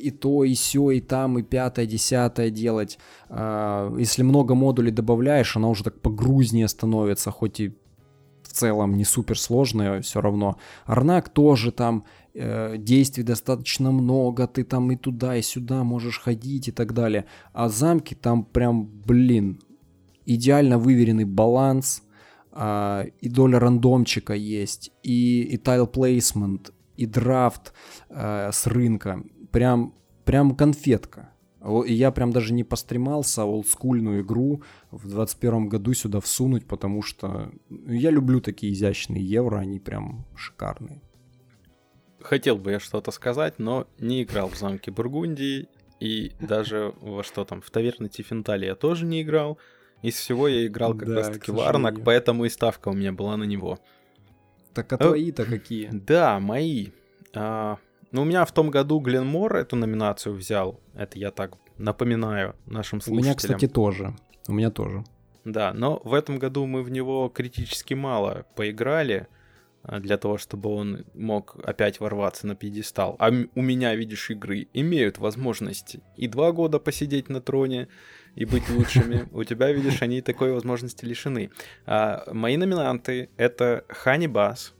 и 0.00 0.10
то, 0.10 0.44
и 0.44 0.54
все, 0.54 0.90
и 0.90 1.00
там, 1.00 1.38
и 1.38 1.42
пятое, 1.42 1.86
десятое 1.86 2.50
делать. 2.50 2.98
Э, 3.30 3.94
если 3.98 4.22
много 4.22 4.54
модулей 4.54 4.90
добавляешь, 4.90 5.56
она 5.56 5.68
уже 5.68 5.84
так 5.84 6.00
погрузнее 6.00 6.68
становится, 6.68 7.30
хоть 7.30 7.60
и 7.60 7.74
в 8.42 8.52
целом 8.52 8.96
не 8.96 9.04
супер 9.04 9.38
сложная, 9.38 10.02
все 10.02 10.20
равно. 10.20 10.58
Арнак 10.84 11.30
тоже 11.30 11.72
там 11.72 12.04
э, 12.34 12.76
действий 12.78 13.22
достаточно 13.22 13.90
много, 13.90 14.46
ты 14.46 14.64
там 14.64 14.90
и 14.92 14.96
туда, 14.96 15.36
и 15.36 15.42
сюда 15.42 15.84
можешь 15.84 16.20
ходить 16.20 16.68
и 16.68 16.72
так 16.72 16.92
далее. 16.92 17.26
А 17.52 17.68
замки 17.68 18.14
там 18.14 18.44
прям, 18.44 18.86
блин, 18.86 19.60
идеально 20.26 20.78
выверенный 20.78 21.24
баланс, 21.24 22.02
э, 22.52 23.04
и 23.20 23.28
доля 23.28 23.58
рандомчика 23.58 24.34
есть, 24.34 24.92
и, 25.02 25.42
и 25.42 25.56
тайл 25.56 25.86
плейсмент, 25.86 26.72
и 26.96 27.06
драфт 27.06 27.72
э, 28.08 28.50
с 28.52 28.66
рынка. 28.66 29.22
Прям, 29.50 29.94
прям 30.24 30.54
конфетка. 30.54 31.32
И 31.86 31.94
я 31.94 32.10
прям 32.10 32.32
даже 32.32 32.52
не 32.52 32.64
постремался 32.64 33.44
олдскульную 33.44 34.22
игру 34.22 34.62
в 34.90 35.08
21 35.08 35.68
году 35.68 35.94
сюда 35.94 36.20
всунуть, 36.20 36.66
потому 36.66 37.02
что 37.02 37.52
ну, 37.68 37.92
я 37.92 38.10
люблю 38.10 38.40
такие 38.40 38.72
изящные 38.72 39.24
евро, 39.24 39.58
они 39.58 39.78
прям 39.78 40.26
шикарные. 40.34 41.02
Хотел 42.22 42.56
бы 42.56 42.72
я 42.72 42.80
что-то 42.80 43.10
сказать, 43.10 43.58
но 43.58 43.86
не 43.98 44.22
играл 44.22 44.48
в 44.48 44.56
замке 44.56 44.90
Бургундии, 44.90 45.68
и 46.00 46.32
даже 46.40 46.94
во 47.00 47.22
что 47.22 47.44
там, 47.44 47.60
в 47.60 47.70
таверне 47.70 48.08
Тифентали 48.08 48.66
я 48.66 48.74
тоже 48.74 49.04
не 49.04 49.22
играл. 49.22 49.58
Из 50.02 50.16
всего 50.16 50.48
я 50.48 50.66
играл 50.66 50.94
как 50.94 51.08
да, 51.08 51.14
раз 51.16 51.28
таки 51.28 51.52
в 51.52 51.60
Арнак, 51.60 52.02
поэтому 52.04 52.44
и 52.44 52.48
ставка 52.48 52.88
у 52.88 52.92
меня 52.92 53.12
была 53.12 53.36
на 53.36 53.44
него. 53.44 53.78
Так 54.74 54.92
а 54.92 54.98
твои-то 54.98 55.44
какие? 55.44 55.90
Да, 55.92 56.40
мои. 56.40 56.88
А, 57.34 57.78
ну, 58.10 58.22
у 58.22 58.24
меня 58.24 58.44
в 58.44 58.52
том 58.52 58.70
году 58.70 58.98
Гленмор 58.98 59.56
эту 59.56 59.76
номинацию 59.76 60.34
взял. 60.34 60.80
Это 60.94 61.18
я 61.18 61.30
так 61.30 61.56
напоминаю 61.78 62.56
нашим 62.66 63.00
слушателям. 63.00 63.20
У 63.20 63.24
меня, 63.24 63.34
кстати, 63.34 63.68
тоже. 63.68 64.16
У 64.48 64.52
меня 64.52 64.70
тоже. 64.70 65.04
Да, 65.44 65.72
но 65.72 66.00
в 66.04 66.14
этом 66.14 66.38
году 66.38 66.66
мы 66.66 66.82
в 66.82 66.90
него 66.90 67.28
критически 67.28 67.94
мало 67.94 68.44
поиграли 68.54 69.26
для 69.84 70.16
того, 70.16 70.38
чтобы 70.38 70.70
он 70.70 71.04
мог 71.14 71.56
опять 71.64 71.98
ворваться 71.98 72.46
на 72.46 72.54
пьедестал. 72.54 73.16
А 73.18 73.30
у 73.30 73.62
меня, 73.62 73.94
видишь, 73.94 74.30
игры 74.30 74.68
имеют 74.72 75.18
возможность 75.18 75.96
и 76.16 76.28
два 76.28 76.52
года 76.52 76.78
посидеть 76.78 77.28
на 77.28 77.40
троне 77.40 77.88
и 78.36 78.44
быть 78.44 78.68
лучшими. 78.70 79.28
У 79.32 79.42
тебя, 79.44 79.72
видишь, 79.72 80.00
они 80.02 80.22
такой 80.22 80.52
возможности 80.52 81.04
лишены. 81.04 81.50
А, 81.84 82.22
мои 82.32 82.56
номинанты— 82.56 83.28
это 83.36 83.84
Honey 84.04 84.28
Bass, 84.28 84.72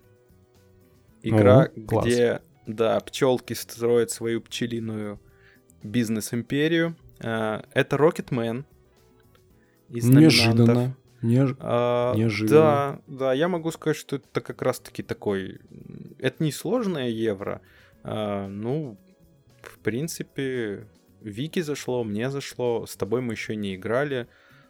игра, 1.22 1.68
где 1.74 2.40
да, 2.66 3.00
пчелки 3.00 3.54
строят 3.54 4.10
свою 4.10 4.40
пчелиную 4.40 5.20
бизнес-империю. 5.82 6.96
А, 7.18 7.64
это 7.74 7.96
Rocketman 7.96 8.64
из 9.88 10.08
Неожиданно. 10.08 10.96
Неж... 11.22 11.54
А, 11.60 12.14
Неожиданно. 12.14 12.60
Да, 12.60 13.00
да, 13.06 13.32
я 13.32 13.48
могу 13.48 13.70
сказать, 13.70 13.96
что 13.96 14.16
это 14.16 14.40
как 14.40 14.60
раз-таки 14.62 15.02
такой... 15.02 15.60
Это 16.18 16.42
не 16.42 16.52
сложное 16.52 17.08
евро. 17.08 17.62
А, 18.02 18.48
ну, 18.48 18.98
в 19.62 19.78
принципе, 19.78 20.86
Вики 21.20 21.60
зашло, 21.60 22.04
мне 22.04 22.30
зашло, 22.30 22.86
с 22.86 22.96
тобой 22.96 23.20
мы 23.20 23.34
еще 23.34 23.54
не 23.56 23.76
играли, 23.76 24.26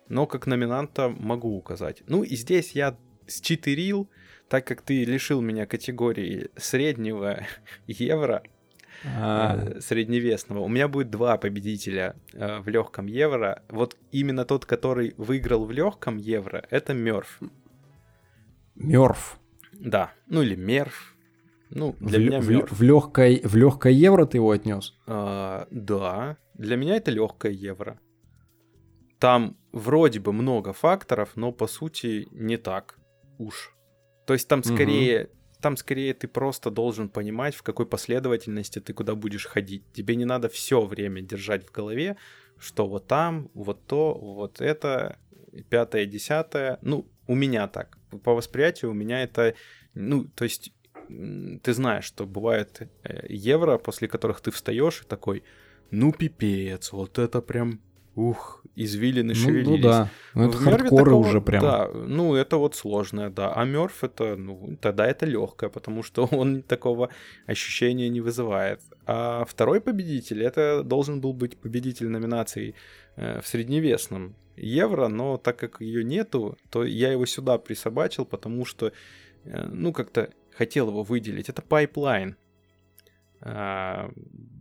но 0.09 0.27
как 0.27 0.47
номинанта 0.47 1.09
могу 1.09 1.57
указать. 1.57 2.03
Ну 2.07 2.23
и 2.23 2.37
здесь 2.37 2.73
я 2.73 2.97
считерил, 3.29 4.11
так 4.49 4.67
как 4.67 4.83
ты 4.83 5.05
лишил 5.05 5.41
меня 5.41 5.67
категории 5.67 6.51
среднего 6.57 7.47
евро, 7.87 8.43
а. 9.05 9.57
Э, 9.57 9.81
средневесного. 9.81 10.61
У 10.61 10.69
меня 10.69 10.89
будет 10.89 11.11
два 11.11 11.37
победителя 11.37 12.17
э, 12.33 12.61
в 12.61 12.69
легком 12.69 13.07
евро. 13.07 13.63
Вот 13.69 13.97
именно 14.11 14.45
тот, 14.45 14.65
который 14.67 15.15
выиграл 15.17 15.65
в 15.65 15.71
легком 15.71 16.17
евро, 16.17 16.65
это 16.71 16.95
Мерф. 16.95 17.41
Мерф. 18.75 19.39
Да, 19.73 20.13
ну 20.27 20.43
или 20.43 20.55
Мерф. 20.55 21.15
Ну, 21.71 21.97
для 22.01 22.19
в, 22.19 22.23
меня 22.23 22.41
Мерф. 22.41 22.71
В, 22.71 22.79
в, 22.79 22.83
легкой, 22.83 23.41
в 23.45 23.55
легкое 23.57 23.93
евро 23.93 24.27
ты 24.27 24.39
его 24.39 24.51
отнес? 24.51 24.95
А, 25.07 25.67
да, 25.71 26.37
для 26.55 26.77
меня 26.77 26.97
это 26.97 27.11
легкое 27.11 27.53
евро. 27.53 27.99
Там 29.19 29.57
вроде 29.73 30.21
бы 30.21 30.33
много 30.33 30.73
факторов, 30.73 31.31
но 31.37 31.53
по 31.53 31.67
сути 31.67 32.29
не 32.33 32.57
так 32.57 32.99
уж. 33.39 33.75
То 34.27 34.35
есть 34.35 34.49
там 34.49 34.63
скорее, 34.63 35.25
угу. 35.25 35.31
Там 35.63 35.77
скорее 35.77 36.13
ты 36.13 36.29
просто 36.29 36.71
должен 36.71 37.09
понимать, 37.09 37.55
в 37.55 37.63
какой 37.63 37.87
последовательности 37.87 38.81
ты 38.81 38.93
куда 38.93 39.15
будешь 39.15 39.47
ходить. 39.47 39.83
Тебе 39.95 40.17
не 40.17 40.25
надо 40.25 40.49
все 40.49 40.85
время 40.85 41.23
держать 41.23 41.67
в 41.67 41.73
голове, 41.73 42.17
что 42.59 42.87
вот 42.87 43.07
там, 43.07 43.49
вот 43.55 43.87
то, 43.87 44.15
вот 44.15 44.61
это, 44.61 45.19
пятое, 45.71 46.07
десятое. 46.07 46.79
Ну, 46.83 47.07
у 47.27 47.35
меня 47.35 47.69
так. 47.69 47.99
По 48.25 48.35
восприятию 48.35 48.91
у 48.91 48.95
меня 48.95 49.23
это, 49.23 49.55
ну, 49.95 50.25
то 50.25 50.45
есть 50.45 50.73
ты 51.63 51.73
знаешь, 51.73 52.05
что 52.05 52.27
бывает 52.27 52.89
э, 53.05 53.27
евро, 53.29 53.79
после 53.79 54.09
которых 54.09 54.41
ты 54.41 54.51
встаешь 54.51 55.03
и 55.03 55.09
такой, 55.09 55.43
ну 55.91 56.13
пипец, 56.13 56.93
вот 56.93 57.19
это 57.19 57.41
прям 57.41 57.81
ух, 58.15 58.62
извилины 58.77 59.35
шевелились. 59.35 59.67
Ну, 59.67 59.77
ну 59.77 59.83
да, 59.83 60.09
ну, 60.35 60.49
это 60.49 60.59
хардкоры 60.59 61.05
такого, 61.05 61.29
уже 61.29 61.41
прям. 61.41 61.63
Да, 61.63 61.91
ну 61.93 62.35
это 62.35 62.57
вот 62.57 62.75
сложное, 62.75 63.31
да. 63.31 63.53
А 63.55 63.65
Мёрф 63.65 64.05
это, 64.05 64.37
ну, 64.37 64.77
тогда 64.81 65.07
это 65.07 65.27
легкое, 65.27 65.71
потому 65.71 66.03
что 66.03 66.25
он 66.33 66.63
такого 66.63 67.11
ощущения 67.47 68.09
не 68.09 68.21
вызывает. 68.21 68.81
А 69.07 69.45
второй 69.45 69.81
победитель, 69.81 70.43
это 70.43 70.83
должен 70.83 71.21
был 71.21 71.33
быть 71.33 71.59
победитель 71.59 72.09
номинации 72.09 72.75
э, 73.17 73.41
в 73.41 73.47
средневесном 73.47 74.35
евро, 74.57 75.09
но 75.09 75.37
так 75.37 75.59
как 75.59 75.81
ее 75.81 76.05
нету, 76.05 76.57
то 76.71 76.85
я 76.85 77.13
его 77.13 77.27
сюда 77.27 77.59
присобачил, 77.59 78.25
потому 78.25 78.65
что, 78.65 78.93
э, 79.45 79.67
ну, 79.67 79.93
как-то 79.93 80.31
хотел 80.57 80.89
его 80.89 81.03
выделить. 81.03 81.49
Это 81.49 81.63
Pipeline. 81.63 82.35
Э, 83.41 84.09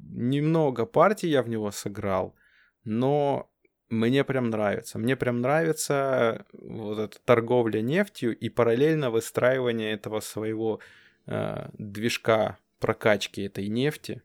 немного 0.10 0.86
партий 0.86 1.30
я 1.30 1.44
в 1.44 1.50
него 1.50 1.72
сыграл, 1.72 2.36
но 2.84 3.51
мне 3.92 4.24
прям 4.24 4.50
нравится. 4.50 4.98
Мне 4.98 5.16
прям 5.16 5.42
нравится 5.42 6.46
вот 6.54 6.98
эта 6.98 7.20
торговля 7.26 7.82
нефтью 7.82 8.36
и 8.38 8.48
параллельно 8.48 9.12
выстраивание 9.12 9.92
этого 9.92 10.22
своего 10.22 10.80
э, 11.28 11.70
движка 11.74 12.58
прокачки 12.80 13.42
этой 13.42 13.68
нефти 13.68 14.24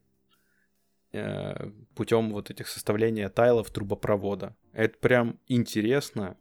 э, 1.13 1.71
путем 1.97 2.33
вот 2.33 2.51
этих 2.51 2.69
составления 2.69 3.29
тайлов 3.29 3.71
трубопровода. 3.71 4.55
Это 4.73 4.97
прям 4.99 5.41
интересно. 5.49 6.37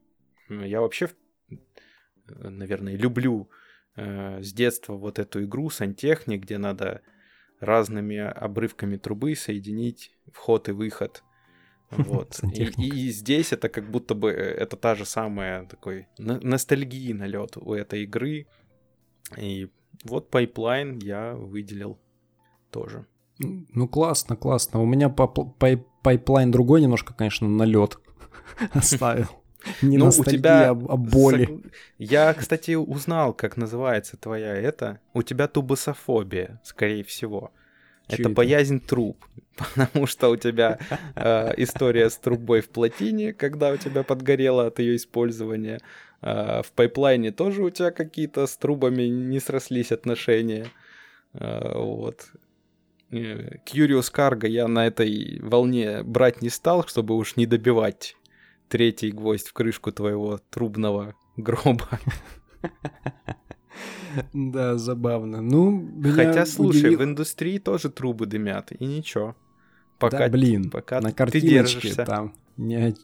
Я 0.48 0.82
вообще, 0.82 1.10
наверное, 2.28 2.96
люблю 2.96 3.50
э, 3.96 4.44
с 4.44 4.54
детства 4.54 4.94
вот 4.94 5.18
эту 5.18 5.44
игру 5.46 5.72
Сантехник, 5.72 6.44
где 6.44 6.60
надо 6.60 7.02
разными 7.60 8.18
обрывками 8.18 8.98
трубы 8.98 9.36
соединить 9.36 10.12
вход 10.32 10.70
и 10.70 10.74
выход 10.74 11.24
вот. 11.98 12.40
И, 12.54 12.64
и 12.64 13.12
здесь 13.12 13.54
это 13.54 13.70
как 13.70 13.90
будто 13.90 14.16
бы 14.16 14.32
э, 14.32 14.34
это 14.34 14.78
та 14.78 14.96
же 14.96 15.06
самая 15.06 15.66
такой 15.66 16.08
ностальгии 16.18 17.14
налет 17.14 17.58
у 17.58 17.74
этой 17.74 18.04
игры. 18.04 18.48
И 19.38 19.70
вот 20.04 20.34
Pipeline 20.34 21.04
я 21.04 21.34
выделил 21.34 22.00
тоже. 22.72 23.06
Ну 23.40 23.88
классно, 23.88 24.36
классно. 24.36 24.82
У 24.82 24.86
меня 24.86 25.08
Pipeline 25.08 26.52
другой 26.52 26.82
немножко, 26.82 27.14
конечно, 27.14 27.48
налет 27.48 28.00
оставил. 28.74 29.28
Не 29.82 29.98
ну, 29.98 30.08
у 30.08 30.24
тебя 30.24 30.70
а 30.70 30.74
боли. 30.74 31.64
Я, 31.98 32.34
кстати, 32.34 32.76
узнал, 32.76 33.34
как 33.34 33.58
называется 33.58 34.16
твоя 34.18 34.54
это. 34.56 35.00
У 35.14 35.24
тебя 35.24 35.48
тубософобия, 35.48 36.62
скорее 36.64 37.04
всего. 37.04 37.52
Это, 38.08 38.22
это 38.22 38.30
боязнь 38.30 38.80
труб, 38.80 39.18
потому 39.56 40.08
что 40.08 40.30
у 40.30 40.36
тебя 40.36 40.80
э, 41.16 41.54
история 41.58 42.10
с 42.10 42.18
трубой 42.18 42.62
в 42.62 42.70
плотине, 42.70 43.34
когда 43.34 43.72
у 43.72 43.78
тебя 43.78 44.04
подгорело 44.04 44.68
от 44.68 44.80
ее 44.80 44.96
использования. 44.96 45.80
Э, 46.22 46.62
в 46.62 46.72
пайплайне 46.72 47.32
тоже 47.32 47.64
у 47.64 47.70
тебя 47.70 47.92
какие-то 47.92 48.48
с 48.48 48.58
трубами 48.58 49.04
не 49.04 49.40
срослись 49.40 49.92
отношения. 49.92 50.68
Э, 51.34 51.78
вот. 51.78 52.32
Curious 53.12 54.12
Cargo 54.14 54.48
я 54.48 54.68
на 54.68 54.88
этой 54.88 55.40
волне 55.42 56.04
брать 56.04 56.42
не 56.42 56.50
стал, 56.50 56.86
чтобы 56.86 57.16
уж 57.16 57.36
не 57.36 57.46
добивать 57.46 58.16
третий 58.68 59.12
гвоздь 59.12 59.48
в 59.48 59.54
крышку 59.54 59.92
твоего 59.92 60.40
трубного 60.50 61.16
гроба. 61.38 61.88
Да, 64.34 64.78
забавно. 64.78 65.42
Ну, 65.42 65.90
Хотя, 66.14 66.46
слушай, 66.46 66.80
удивил... 66.80 67.00
в 67.00 67.04
индустрии 67.04 67.58
тоже 67.58 67.90
трубы 67.90 68.26
дымят, 68.26 68.72
и 68.72 68.86
ничего. 68.86 69.36
Пока, 70.00 70.20
да, 70.20 70.30
блин, 70.30 70.70
пока 70.70 71.02
на 71.02 71.12
картиночке 71.12 71.94
там 71.94 72.34
не... 72.58 72.96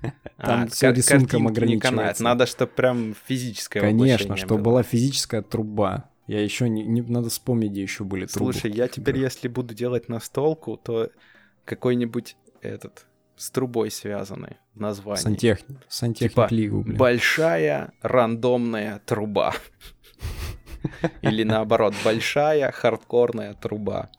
Там 0.36 0.62
а, 0.62 0.66
все 0.68 0.92
рисунком 0.92 1.48
ограничивается. 1.48 2.22
Надо, 2.22 2.46
чтобы 2.46 2.70
прям 2.70 3.16
физическое 3.26 3.80
Конечно, 3.80 4.36
чтобы 4.36 4.62
была 4.62 4.84
физическая 4.84 5.42
труба. 5.42 6.08
Я 6.28 6.40
еще 6.40 6.68
не, 6.68 6.84
не 6.84 7.02
надо 7.02 7.30
вспомнить, 7.30 7.72
где 7.72 7.82
еще 7.82 8.04
были 8.04 8.26
трубы. 8.26 8.52
Слушай, 8.52 8.70
я 8.70 8.86
теперь, 8.86 9.16
да. 9.16 9.22
если 9.22 9.48
буду 9.48 9.74
делать 9.74 10.08
настолку, 10.08 10.76
то 10.76 11.10
какой-нибудь 11.64 12.36
этот 12.60 13.06
с 13.38 13.50
трубой 13.50 13.90
связанный 13.90 14.56
в 14.74 14.80
названии. 14.80 15.22
Сантехник. 15.22 15.78
Сантехник 15.88 16.30
типа, 16.30 16.48
лигу, 16.50 16.82
блин. 16.82 16.96
Большая 16.96 17.92
рандомная 18.02 19.00
труба. 19.06 19.54
Или 21.22 21.42
наоборот, 21.42 21.94
большая 22.04 22.70
хардкорная 22.72 23.54
труба. 23.54 24.10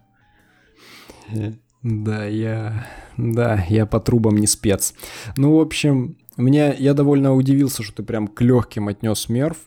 Да, 1.84 2.26
я... 2.26 2.88
Да, 3.18 3.66
я 3.70 3.86
по 3.86 4.00
трубам 4.00 4.38
не 4.38 4.48
спец. 4.48 4.94
Ну, 5.38 5.58
в 5.58 5.62
общем, 5.62 6.18
мне... 6.38 6.76
Я 6.78 6.94
довольно 6.94 7.34
удивился, 7.34 7.84
что 7.84 7.98
ты 7.98 8.04
прям 8.04 8.28
к 8.28 8.42
легким 8.42 8.88
отнес 8.88 9.30
мерв. 9.30 9.58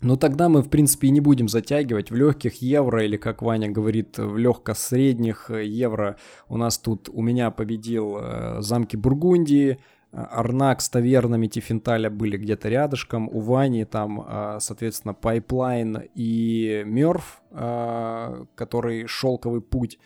Но 0.00 0.16
тогда 0.16 0.48
мы, 0.48 0.62
в 0.62 0.68
принципе, 0.68 1.08
и 1.08 1.10
не 1.10 1.20
будем 1.20 1.48
затягивать. 1.48 2.10
В 2.10 2.14
легких 2.14 2.60
евро, 2.60 3.04
или, 3.04 3.16
как 3.16 3.42
Ваня 3.42 3.70
говорит, 3.70 4.18
в 4.18 4.36
легко-средних 4.36 5.50
евро 5.50 6.16
у 6.48 6.56
нас 6.56 6.78
тут, 6.78 7.08
у 7.12 7.22
меня 7.22 7.50
победил 7.50 8.18
э, 8.20 8.56
замки 8.60 8.96
Бургундии, 8.96 9.78
Арнак 10.16 10.80
с 10.80 10.88
тавернами 10.88 11.46
Тифенталя 11.46 12.08
были 12.08 12.38
где-то 12.38 12.70
рядышком. 12.70 13.28
У 13.28 13.40
Вани 13.40 13.84
там, 13.84 14.24
а, 14.26 14.60
соответственно, 14.60 15.12
Пайплайн 15.12 16.04
и 16.14 16.82
Мёрф, 16.86 17.42
а, 17.50 18.46
который 18.54 19.06
«Шелковый 19.06 19.60
путь» 19.60 19.98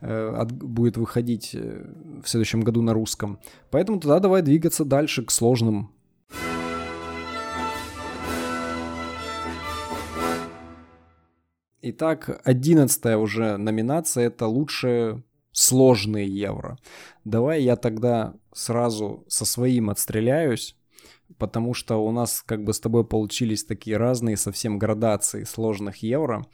э, 0.00 0.44
будет 0.44 0.96
выходить 0.98 1.50
э, 1.54 1.84
в 2.22 2.28
следующем 2.28 2.60
году 2.60 2.82
на 2.82 2.92
русском. 2.92 3.40
Поэтому 3.70 3.98
тогда 3.98 4.20
давай 4.20 4.42
двигаться 4.42 4.84
дальше 4.84 5.24
к 5.24 5.30
сложным 5.30 5.90
Итак, 11.88 12.40
одиннадцатая 12.42 13.16
уже 13.16 13.56
номинация— 13.56 14.26
это 14.26 14.46
лучшее 14.46 15.22
сложные 15.56 16.28
евро. 16.28 16.78
Давай 17.24 17.62
я 17.62 17.76
тогда 17.76 18.34
сразу 18.52 19.24
со 19.26 19.46
своим 19.46 19.88
отстреляюсь, 19.88 20.76
потому 21.38 21.72
что 21.72 21.96
у 21.96 22.12
нас 22.12 22.42
как 22.44 22.62
бы 22.62 22.74
с 22.74 22.80
тобой 22.80 23.06
получились 23.06 23.64
такие 23.64 23.96
разные 23.96 24.36
совсем 24.36 24.78
градации 24.78 25.44
сложных 25.44 26.02
евро, 26.02 26.44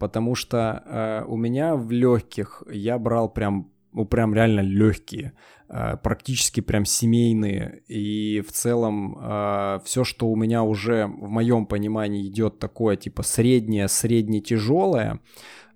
потому 0.00 0.34
что 0.34 0.82
э, 0.84 1.24
у 1.28 1.36
меня 1.36 1.76
в 1.76 1.92
легких 1.92 2.64
я 2.68 2.98
брал 2.98 3.28
прям 3.28 3.70
ну 3.92 4.04
прям 4.04 4.34
реально 4.34 4.60
легкие, 4.60 5.32
э, 5.68 5.96
практически 6.02 6.60
прям 6.60 6.84
семейные, 6.84 7.82
и 7.86 8.40
в 8.40 8.50
целом 8.50 9.16
э, 9.20 9.80
все, 9.84 10.02
что 10.02 10.28
у 10.28 10.34
меня 10.34 10.64
уже 10.64 11.06
в 11.06 11.28
моем 11.28 11.66
понимании 11.66 12.26
идет 12.26 12.58
такое 12.58 12.96
типа 12.96 13.22
среднее, 13.22 13.86
средне 13.86 14.40
тяжелое, 14.40 15.12
а, 15.12 15.18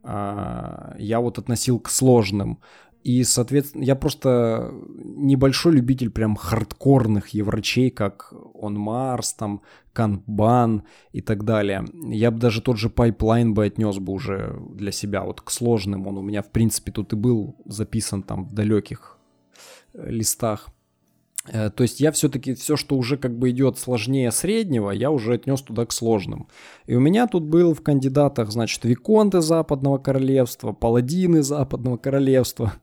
я 0.04 1.20
вот 1.20 1.38
относил 1.38 1.80
к 1.80 1.88
сложным. 1.88 2.60
И, 3.04 3.22
соответственно, 3.22 3.82
я 3.82 3.96
просто 3.96 4.72
небольшой 4.96 5.74
любитель 5.74 6.10
прям 6.10 6.36
хардкорных 6.36 7.28
еврочей, 7.28 7.90
как 7.90 8.32
On 8.54 8.78
Mars, 8.78 9.34
там, 9.34 9.60
Kanban 9.92 10.84
и 11.12 11.20
так 11.20 11.44
далее. 11.44 11.84
Я 12.08 12.30
бы 12.30 12.38
даже 12.38 12.62
тот 12.62 12.78
же 12.78 12.88
Pipeline 12.88 13.52
бы 13.52 13.66
отнес 13.66 13.98
бы 13.98 14.12
уже 14.14 14.58
для 14.70 14.90
себя 14.90 15.22
вот 15.22 15.42
к 15.42 15.50
сложным. 15.50 16.06
Он 16.06 16.16
у 16.16 16.22
меня, 16.22 16.42
в 16.42 16.50
принципе, 16.50 16.92
тут 16.92 17.12
и 17.12 17.16
был 17.16 17.56
записан 17.66 18.22
там 18.22 18.46
в 18.46 18.54
далеких 18.54 19.18
э, 19.92 20.10
листах. 20.10 20.68
Э, 21.46 21.70
то 21.70 21.82
есть 21.82 22.00
я 22.00 22.10
все-таки 22.12 22.54
все, 22.54 22.76
что 22.76 22.96
уже 22.96 23.16
как 23.16 23.36
бы 23.38 23.50
идет 23.50 23.78
сложнее 23.78 24.30
среднего, 24.30 24.90
я 24.90 25.10
уже 25.10 25.34
отнес 25.34 25.60
туда 25.62 25.86
к 25.86 25.92
сложным. 25.92 26.48
И 26.86 26.94
у 26.94 27.00
меня 27.00 27.26
тут 27.26 27.44
был 27.44 27.74
в 27.74 27.82
кандидатах, 27.82 28.50
значит, 28.50 28.84
Виконты 28.84 29.40
Западного 29.40 29.98
Королевства, 29.98 30.72
Паладины 30.72 31.42
Западного 31.42 31.96
Королевства. 31.96 32.74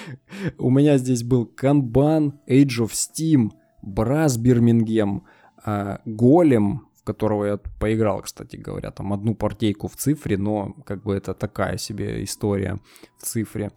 У 0.58 0.70
меня 0.70 0.98
здесь 0.98 1.22
был 1.22 1.46
Канбан, 1.46 2.38
Age 2.48 2.84
of 2.84 2.92
Steam, 2.92 3.50
Брас 3.82 4.36
Бирмингем, 4.36 5.24
а, 5.64 6.00
Голем, 6.04 6.88
в 6.94 7.04
которого 7.04 7.44
я 7.44 7.56
поиграл, 7.80 8.22
кстати 8.22 8.56
говоря, 8.56 8.90
там 8.90 9.12
одну 9.12 9.34
партейку 9.34 9.88
в 9.88 9.96
цифре, 9.96 10.36
но 10.36 10.74
как 10.84 11.02
бы 11.02 11.14
это 11.14 11.34
такая 11.34 11.78
себе 11.78 12.24
история 12.24 12.78
в 13.18 13.24
цифре. 13.24 13.70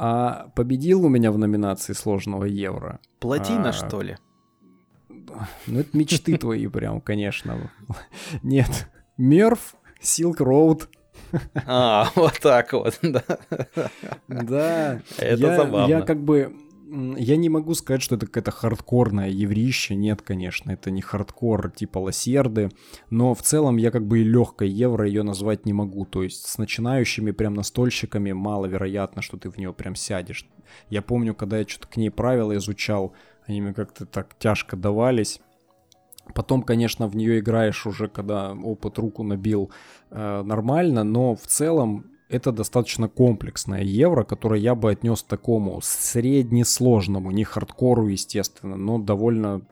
А 0.00 0.52
победил 0.54 1.04
у 1.04 1.08
меня 1.08 1.32
в 1.32 1.38
номинации 1.38 1.92
сложного 1.92 2.44
евро. 2.44 3.00
Платина, 3.18 3.70
а, 3.70 3.72
что 3.72 4.00
ли? 4.00 4.16
Ну, 5.66 5.80
это 5.80 5.88
мечты 5.92 6.38
твои 6.38 6.68
прям, 6.68 7.00
конечно. 7.00 7.72
Нет. 8.44 8.88
Мерф, 9.16 9.74
Silk 10.00 10.36
Road. 10.36 10.86
А, 11.66 12.08
вот 12.14 12.38
так 12.40 12.72
вот, 12.74 12.96
да. 13.02 13.24
Да. 14.28 15.02
Это 15.18 15.46
я, 15.46 15.56
забавно. 15.56 15.90
Я 15.90 16.02
как 16.02 16.22
бы 16.22 16.54
я 16.90 17.36
не 17.36 17.48
могу 17.48 17.74
сказать, 17.74 18.02
что 18.02 18.16
это 18.16 18.26
какая-то 18.26 18.50
хардкорная 18.50 19.28
еврище. 19.28 19.94
Нет, 19.94 20.22
конечно, 20.22 20.70
это 20.70 20.90
не 20.90 21.02
хардкор 21.02 21.70
типа 21.70 21.98
лосерды. 21.98 22.70
Но 23.10 23.34
в 23.34 23.42
целом 23.42 23.76
я 23.76 23.90
как 23.90 24.06
бы 24.06 24.20
и 24.20 24.24
легкой 24.24 24.68
евро 24.68 25.06
ее 25.06 25.22
назвать 25.22 25.66
не 25.66 25.72
могу. 25.72 26.06
То 26.06 26.22
есть 26.22 26.46
с 26.46 26.58
начинающими 26.58 27.30
прям 27.32 27.54
настольщиками 27.54 28.32
маловероятно, 28.32 29.22
что 29.22 29.36
ты 29.36 29.50
в 29.50 29.58
нее 29.58 29.72
прям 29.72 29.94
сядешь. 29.94 30.48
Я 30.88 31.02
помню, 31.02 31.34
когда 31.34 31.58
я 31.58 31.66
что-то 31.66 31.88
к 31.88 31.96
ней 31.96 32.10
правила 32.10 32.56
изучал, 32.56 33.12
они 33.46 33.60
мне 33.60 33.74
как-то 33.74 34.06
так 34.06 34.38
тяжко 34.38 34.76
давались. 34.76 35.40
Потом, 36.34 36.62
конечно, 36.62 37.06
в 37.06 37.16
нее 37.16 37.38
играешь 37.38 37.86
уже, 37.86 38.08
когда 38.08 38.52
опыт 38.52 38.98
руку 38.98 39.22
набил 39.22 39.70
э, 40.10 40.42
нормально, 40.42 41.04
но 41.04 41.34
в 41.34 41.46
целом 41.46 42.17
это 42.28 42.52
достаточно 42.52 43.08
комплексное 43.08 43.82
евро, 43.82 44.24
которое 44.24 44.60
я 44.60 44.74
бы 44.74 44.90
отнес 44.90 45.22
такому 45.22 45.80
среднесложному, 45.82 47.30
не 47.30 47.44
хардкору, 47.44 48.08
естественно, 48.08 48.76
но 48.76 48.98
довольно 48.98 49.62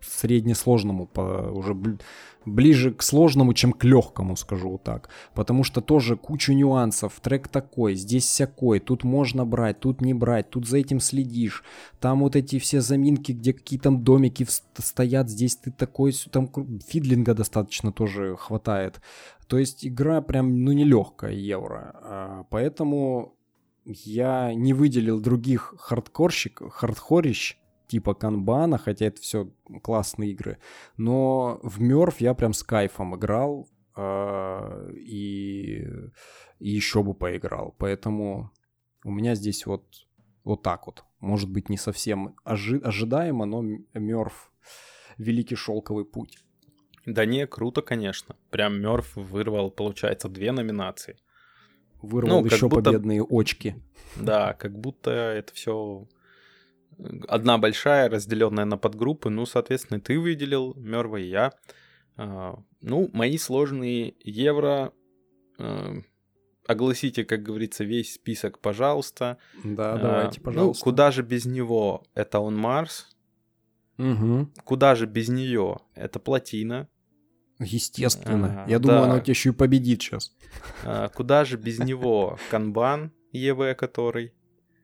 среднесложному, 0.00 1.06
по, 1.06 1.50
уже 1.50 1.74
ближе 2.54 2.92
к 2.92 3.02
сложному, 3.02 3.54
чем 3.54 3.72
к 3.72 3.84
легкому, 3.84 4.36
скажу 4.36 4.80
так. 4.82 5.08
Потому 5.34 5.64
что 5.64 5.80
тоже 5.80 6.16
кучу 6.16 6.52
нюансов. 6.52 7.18
Трек 7.20 7.48
такой, 7.48 7.94
здесь 7.94 8.24
всякой, 8.24 8.80
тут 8.80 9.04
можно 9.04 9.44
брать, 9.44 9.80
тут 9.80 10.00
не 10.00 10.14
брать, 10.14 10.50
тут 10.50 10.66
за 10.66 10.78
этим 10.78 11.00
следишь. 11.00 11.64
Там 12.00 12.20
вот 12.20 12.36
эти 12.36 12.58
все 12.58 12.80
заминки, 12.80 13.32
где 13.32 13.52
какие 13.52 13.78
там 13.78 14.02
домики 14.02 14.46
стоят, 14.78 15.28
здесь 15.30 15.56
ты 15.56 15.70
такой, 15.70 16.12
там 16.30 16.50
фидлинга 16.86 17.34
достаточно 17.34 17.92
тоже 17.92 18.36
хватает. 18.36 19.00
То 19.46 19.58
есть 19.58 19.86
игра 19.86 20.20
прям, 20.20 20.64
ну, 20.64 20.72
нелегкая 20.72 21.32
евро. 21.32 21.94
А, 22.02 22.44
поэтому 22.50 23.34
я 23.84 24.52
не 24.54 24.74
выделил 24.74 25.20
других 25.20 25.74
хардкорщиков, 25.78 26.70
хардхорищ, 26.72 27.56
типа 27.88 28.14
канбана, 28.14 28.78
хотя 28.78 29.06
это 29.06 29.20
все 29.20 29.50
классные 29.82 30.30
игры. 30.30 30.58
Но 30.96 31.58
в 31.62 31.80
Мёрф 31.80 32.20
я 32.20 32.34
прям 32.34 32.52
с 32.52 32.62
кайфом 32.62 33.16
играл 33.16 33.68
э, 33.96 34.92
и, 34.94 35.88
и 36.60 36.68
еще 36.68 37.02
бы 37.02 37.14
поиграл. 37.14 37.74
Поэтому 37.78 38.52
у 39.04 39.10
меня 39.10 39.34
здесь 39.34 39.66
вот, 39.66 39.84
вот 40.44 40.62
так 40.62 40.86
вот. 40.86 41.04
Может 41.20 41.50
быть, 41.50 41.68
не 41.68 41.78
совсем 41.78 42.36
ожи- 42.44 42.80
ожидаемо, 42.84 43.46
но 43.46 43.62
Мёрф 43.94 44.52
великий 45.16 45.56
шелковый 45.56 46.04
путь. 46.04 46.38
Да 47.06 47.24
не, 47.24 47.46
круто, 47.46 47.80
конечно. 47.80 48.36
Прям 48.50 48.80
Мёрф 48.80 49.16
вырвал, 49.16 49.70
получается, 49.70 50.28
две 50.28 50.52
номинации. 50.52 51.16
Вырвал 52.02 52.42
ну, 52.42 52.46
еще 52.46 52.68
будто... 52.68 52.90
победные 52.90 53.24
очки. 53.28 53.74
Да, 54.16 54.52
как 54.52 54.78
будто 54.78 55.10
это 55.10 55.54
все 55.54 56.06
одна 57.28 57.58
большая, 57.58 58.08
разделенная 58.08 58.64
на 58.64 58.76
подгруппы. 58.76 59.30
Ну, 59.30 59.46
соответственно, 59.46 60.00
ты 60.00 60.18
выделил, 60.18 60.74
Мерва 60.74 61.18
и 61.18 61.28
я. 61.28 61.52
А, 62.16 62.58
ну, 62.80 63.10
мои 63.12 63.38
сложные 63.38 64.14
евро. 64.20 64.92
А, 65.58 65.94
огласите, 66.66 67.24
как 67.24 67.42
говорится, 67.42 67.84
весь 67.84 68.14
список, 68.14 68.60
пожалуйста. 68.60 69.38
Да, 69.64 69.94
а, 69.94 69.98
давайте, 69.98 70.40
ну, 70.40 70.44
пожалуйста. 70.44 70.80
Ну, 70.80 70.84
куда 70.84 71.10
же 71.10 71.22
без 71.22 71.46
него? 71.46 72.04
Это 72.14 72.40
он 72.40 72.56
Марс. 72.56 73.08
Угу. 73.98 74.50
Куда 74.64 74.94
же 74.94 75.06
без 75.06 75.28
нее? 75.28 75.78
Это 75.94 76.20
плотина. 76.20 76.88
Естественно. 77.58 78.64
А, 78.64 78.70
Я 78.70 78.78
думаю, 78.78 79.00
да. 79.00 79.04
она 79.04 79.14
у 79.16 79.20
тебя 79.20 79.32
еще 79.32 79.50
и 79.50 79.52
победит 79.52 80.02
сейчас. 80.02 80.36
А, 80.84 81.08
куда 81.08 81.44
же 81.44 81.56
без 81.56 81.78
него? 81.78 82.38
Канбан, 82.50 83.12
ЕВ 83.32 83.76
который. 83.76 84.32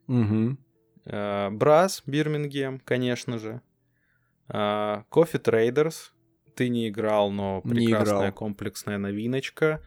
Угу. 0.09 0.57
Брас, 1.05 2.03
Бирмингем, 2.07 2.81
конечно 2.81 3.39
же. 3.39 3.61
Coffee 4.49 5.43
Traders. 5.43 6.11
Ты 6.55 6.69
не 6.69 6.89
играл, 6.89 7.31
но 7.31 7.63
прекрасная 7.63 8.33
комплексная 8.33 8.99
новиночка. 8.99 9.83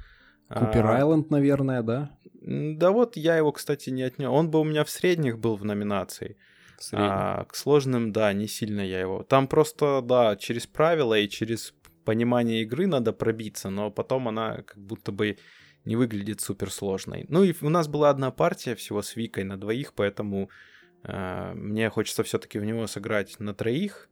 Купер 0.50 0.86
Айленд, 0.86 1.30
наверное, 1.30 1.82
да? 1.82 2.12
Да 2.34 2.92
вот 2.92 3.18
я 3.18 3.36
его, 3.38 3.52
кстати, 3.52 3.90
не 3.90 4.04
отнял. 4.04 4.34
Он 4.34 4.50
бы 4.50 4.60
у 4.60 4.64
меня 4.64 4.84
в 4.84 4.90
средних 4.90 5.40
был 5.40 5.58
в 5.58 5.66
номинации. 5.66 6.38
В 6.80 6.94
а, 6.94 7.46
к 7.46 7.56
сложным, 7.56 8.12
да, 8.12 8.32
не 8.34 8.48
сильно 8.48 8.82
я 8.82 9.00
его. 9.00 9.24
Там 9.24 9.48
просто, 9.48 10.02
да, 10.02 10.36
через 10.36 10.68
правила 10.68 11.18
и 11.18 11.28
через 11.28 11.74
понимание 12.06 12.62
игры 12.62 12.88
надо 12.88 13.12
пробиться, 13.12 13.70
но 13.70 13.92
потом 13.92 14.28
она 14.28 14.62
как 14.62 14.78
будто 14.78 15.12
бы 15.12 15.38
не 15.84 15.96
выглядит 15.96 16.40
супер 16.40 16.72
сложной. 16.72 17.26
Ну 17.28 17.44
и 17.44 17.54
у 17.62 17.70
нас 17.70 17.88
была 17.88 18.10
одна 18.10 18.32
партия 18.32 18.76
всего 18.76 19.02
с 19.02 19.16
Викой 19.16 19.44
на 19.44 19.58
двоих, 19.58 19.94
поэтому 19.94 20.44
э, 20.44 20.48
мне 21.04 21.90
хочется 21.90 22.24
все-таки 22.24 22.60
в 22.60 22.66
него 22.66 22.88
сыграть 22.88 23.40
на 23.40 23.54
троих 23.54 24.10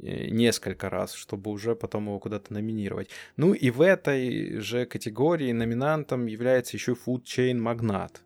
э, 0.00 0.26
несколько 0.28 0.88
раз, 0.88 1.14
чтобы 1.14 1.50
уже 1.50 1.74
потом 1.74 2.06
его 2.06 2.18
куда-то 2.20 2.52
номинировать. 2.52 3.10
Ну 3.36 3.54
и 3.54 3.70
в 3.70 3.80
этой 3.80 4.60
же 4.60 4.86
категории 4.86 5.52
номинантом 5.52 6.26
является 6.26 6.76
еще 6.76 6.92
Food 6.92 7.22
Chain 7.24 7.58
Magnat. 7.58 8.16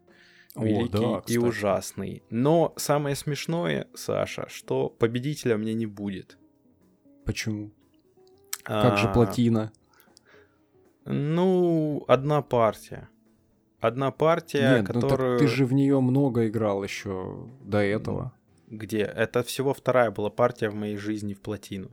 Великий 0.57 1.05
О, 1.05 1.21
да, 1.21 1.23
и 1.27 1.39
ужасный. 1.39 2.23
Но 2.31 2.73
самое 2.77 3.15
смешное, 3.15 3.89
Саша, 3.95 4.49
что 4.49 4.89
победителя 4.89 5.59
мне 5.59 5.75
не 5.75 5.87
будет. 5.87 6.39
Почему? 7.25 7.73
Как 8.63 8.95
а... 8.95 8.97
же 8.97 9.13
плотина? 9.13 9.73
Ну, 11.05 12.05
одна 12.09 12.43
партия. 12.43 13.09
Одна 13.87 14.11
партия, 14.11 14.79
Нет, 14.79 14.87
которую... 14.87 15.33
Ну, 15.33 15.39
так 15.39 15.49
ты 15.49 15.55
же 15.55 15.65
в 15.65 15.73
нее 15.73 16.01
много 16.01 16.49
играл 16.49 16.83
еще 16.83 17.49
до 17.61 17.79
этого. 17.79 18.33
Где? 18.69 19.03
Это 19.03 19.43
всего 19.43 19.73
вторая 19.75 20.11
была 20.11 20.31
партия 20.31 20.71
в 20.71 20.75
моей 20.75 20.97
жизни 20.97 21.35
в 21.35 21.41
плотину. 21.41 21.91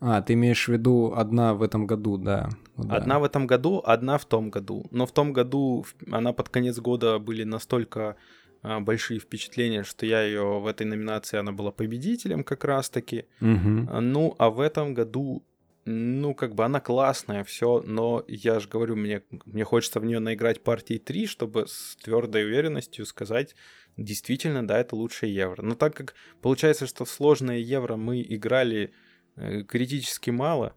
А, 0.00 0.20
ты 0.22 0.34
имеешь 0.34 0.68
в 0.68 0.72
виду 0.72 1.12
одна 1.16 1.54
в 1.54 1.62
этом 1.62 1.86
году, 1.86 2.18
да. 2.18 2.50
да. 2.76 2.96
Одна 2.96 3.18
в 3.18 3.24
этом 3.24 3.46
году, 3.46 3.82
одна 3.84 4.18
в 4.18 4.24
том 4.24 4.50
году. 4.50 4.86
Но 4.90 5.06
в 5.06 5.12
том 5.12 5.32
году 5.32 5.86
она 6.10 6.32
под 6.32 6.48
конец 6.48 6.78
года 6.78 7.18
были 7.18 7.44
настолько 7.44 8.16
а, 8.62 8.80
большие 8.80 9.20
впечатления, 9.20 9.84
что 9.84 10.06
я 10.06 10.22
ее 10.22 10.60
в 10.60 10.66
этой 10.66 10.86
номинации, 10.86 11.38
она 11.38 11.52
была 11.52 11.70
победителем 11.70 12.44
как 12.44 12.64
раз-таки. 12.64 13.26
Угу. 13.40 14.00
Ну, 14.00 14.34
а 14.38 14.50
в 14.50 14.60
этом 14.60 14.92
году 14.92 15.42
ну, 15.86 16.34
как 16.34 16.56
бы 16.56 16.64
она 16.64 16.80
классная, 16.80 17.44
все, 17.44 17.80
но 17.86 18.24
я 18.26 18.58
же 18.58 18.68
говорю, 18.68 18.96
мне, 18.96 19.22
мне 19.44 19.62
хочется 19.62 20.00
в 20.00 20.04
нее 20.04 20.18
наиграть 20.18 20.62
партии 20.64 20.98
3, 20.98 21.26
чтобы 21.26 21.66
с 21.68 21.96
твердой 22.02 22.44
уверенностью 22.44 23.06
сказать, 23.06 23.54
действительно, 23.96 24.66
да, 24.66 24.78
это 24.78 24.96
лучшее 24.96 25.32
евро. 25.32 25.62
Но 25.62 25.76
так 25.76 25.94
как 25.94 26.14
получается, 26.42 26.88
что 26.88 27.04
в 27.04 27.10
сложное 27.10 27.58
евро 27.58 27.94
мы 27.94 28.20
играли 28.20 28.92
э, 29.36 29.62
критически 29.62 30.30
мало, 30.30 30.74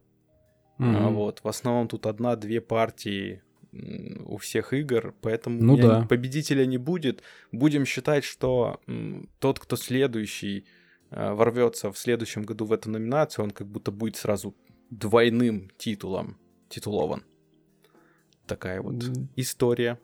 mm-hmm. 0.78 1.10
вот 1.10 1.40
в 1.44 1.48
основном 1.48 1.88
тут 1.88 2.06
одна-две 2.06 2.62
партии 2.62 3.42
у 3.72 4.38
всех 4.38 4.74
игр, 4.74 5.16
поэтому 5.22 5.62
ну, 5.62 5.78
да. 5.78 6.06
победителя 6.08 6.68
не 6.68 6.78
будет. 6.78 7.24
Будем 7.52 7.86
считать, 7.86 8.24
что 8.24 8.80
тот, 9.40 9.60
кто 9.60 9.76
следующий 9.76 10.66
э, 11.10 11.34
ворвется 11.34 11.92
в 11.92 11.98
следующем 11.98 12.44
году 12.44 12.66
в 12.66 12.74
эту 12.74 12.92
номинацию, 12.92 13.46
он 13.46 13.52
как 13.52 13.68
будто 13.68 13.92
будет 13.92 14.16
сразу 14.16 14.56
двойным 14.90 15.70
титулом 15.78 16.38
титулован. 16.70 17.24
Такая 18.46 18.82
вот 18.82 18.96
mm. 18.96 19.28
история. 19.36 20.00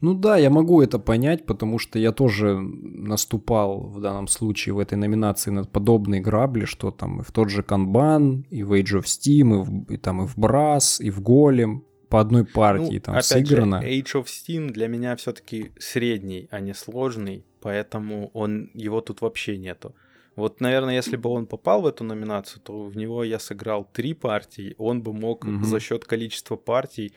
Ну 0.00 0.14
да, 0.14 0.36
я 0.36 0.50
могу 0.50 0.82
это 0.82 0.98
понять, 0.98 1.46
потому 1.46 1.78
что 1.78 1.98
я 1.98 2.12
тоже 2.12 2.58
наступал 2.58 3.80
в 3.80 4.00
данном 4.00 4.28
случае 4.28 4.74
в 4.74 4.78
этой 4.78 4.96
номинации 4.96 5.50
на 5.50 5.64
подобные 5.64 6.20
грабли, 6.20 6.64
что 6.64 6.90
там 6.90 7.20
и 7.20 7.24
в 7.24 7.32
тот 7.32 7.50
же 7.50 7.62
Kanban, 7.62 8.44
и 8.50 8.62
в 8.62 8.72
Age 8.72 9.00
of 9.00 9.04
Steam, 9.04 9.54
и, 9.54 9.64
в, 9.64 9.92
и 9.92 9.96
там 9.96 10.22
и 10.22 10.26
в 10.26 10.36
Brass, 10.36 11.02
и 11.02 11.10
в 11.10 11.22
Голем 11.22 11.84
по 12.08 12.20
одной 12.20 12.44
партии 12.44 12.94
ну, 12.94 13.00
там 13.00 13.14
опять 13.14 13.24
сыграно. 13.24 13.82
Же, 13.82 13.88
Age 13.88 14.14
of 14.14 14.24
Steam 14.24 14.70
для 14.70 14.88
меня 14.88 15.16
все-таки 15.16 15.72
средний, 15.78 16.48
а 16.50 16.60
не 16.60 16.74
сложный, 16.74 17.44
поэтому 17.60 18.30
он 18.34 18.70
его 18.74 19.00
тут 19.00 19.22
вообще 19.22 19.56
нету. 19.56 19.94
Вот, 20.36 20.60
наверное, 20.60 20.94
если 20.94 21.16
бы 21.16 21.30
он 21.30 21.46
попал 21.46 21.80
в 21.80 21.86
эту 21.86 22.04
номинацию, 22.04 22.60
то 22.62 22.84
в 22.84 22.96
него 22.96 23.24
я 23.24 23.38
сыграл 23.38 23.88
три 23.90 24.12
партии, 24.12 24.74
он 24.76 25.02
бы 25.02 25.14
мог 25.14 25.44
угу. 25.44 25.64
за 25.64 25.80
счет 25.80 26.04
количества 26.04 26.56
партий 26.56 27.14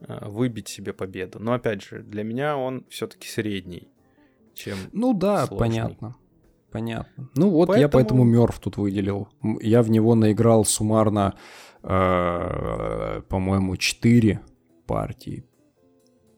э, 0.00 0.28
выбить 0.28 0.68
себе 0.68 0.92
победу. 0.92 1.40
Но 1.40 1.54
опять 1.54 1.82
же, 1.82 2.02
для 2.02 2.22
меня 2.22 2.58
он 2.58 2.84
все-таки 2.90 3.26
средний, 3.26 3.88
чем 4.54 4.76
Ну 4.92 5.14
да, 5.14 5.46
сложный. 5.46 5.58
понятно. 5.58 6.16
Понятно. 6.70 7.30
Ну 7.34 7.48
вот 7.48 7.68
поэтому... 7.68 7.80
я 7.80 7.88
поэтому 7.88 8.24
Merv 8.24 8.60
тут 8.60 8.76
выделил. 8.76 9.28
Я 9.60 9.82
в 9.82 9.90
него 9.90 10.14
наиграл 10.14 10.66
суммарно, 10.66 11.34
э, 11.82 13.22
по-моему, 13.28 13.76
4 13.78 14.40
партии. 14.86 15.47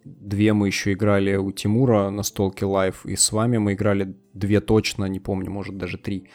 Две 0.05 0.53
мы 0.53 0.69
еще 0.69 0.93
играли 0.93 1.37
у 1.37 1.53
Тимура 1.53 2.11
на 2.11 2.23
столке 2.23 2.65
live, 2.65 3.05
и 3.05 3.17
с 3.17 3.33
вами 3.33 3.59
мы 3.59 3.75
играли 3.75 4.15
две 4.33 4.61
точно, 4.61 5.05
не 5.07 5.21
помню, 5.21 5.51
может 5.51 5.77
даже 5.77 5.99
три. 5.99 6.29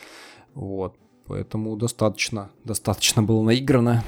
Вот, 0.54 0.98
поэтому 1.26 1.76
достаточно, 1.76 2.52
достаточно 2.64 3.24
было 3.24 3.44
наиграно. 3.44 4.04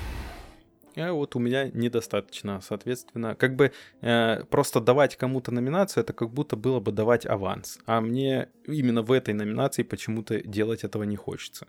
А 0.96 1.12
вот 1.12 1.36
у 1.36 1.40
меня 1.40 1.70
недостаточно, 1.70 2.60
соответственно, 2.62 3.36
как 3.36 3.56
бы 3.56 3.72
э, 4.02 4.44
просто 4.50 4.80
давать 4.80 5.16
кому-то 5.16 5.52
номинацию, 5.52 6.04
это 6.04 6.14
как 6.14 6.32
будто 6.32 6.56
было 6.56 6.80
бы 6.80 6.92
давать 6.92 7.26
аванс, 7.26 7.78
а 7.86 8.02
мне 8.02 8.50
именно 8.66 9.04
в 9.04 9.12
этой 9.12 9.34
номинации 9.34 9.84
почему-то 9.84 10.42
делать 10.42 10.84
этого 10.84 11.04
не 11.04 11.16
хочется. 11.16 11.68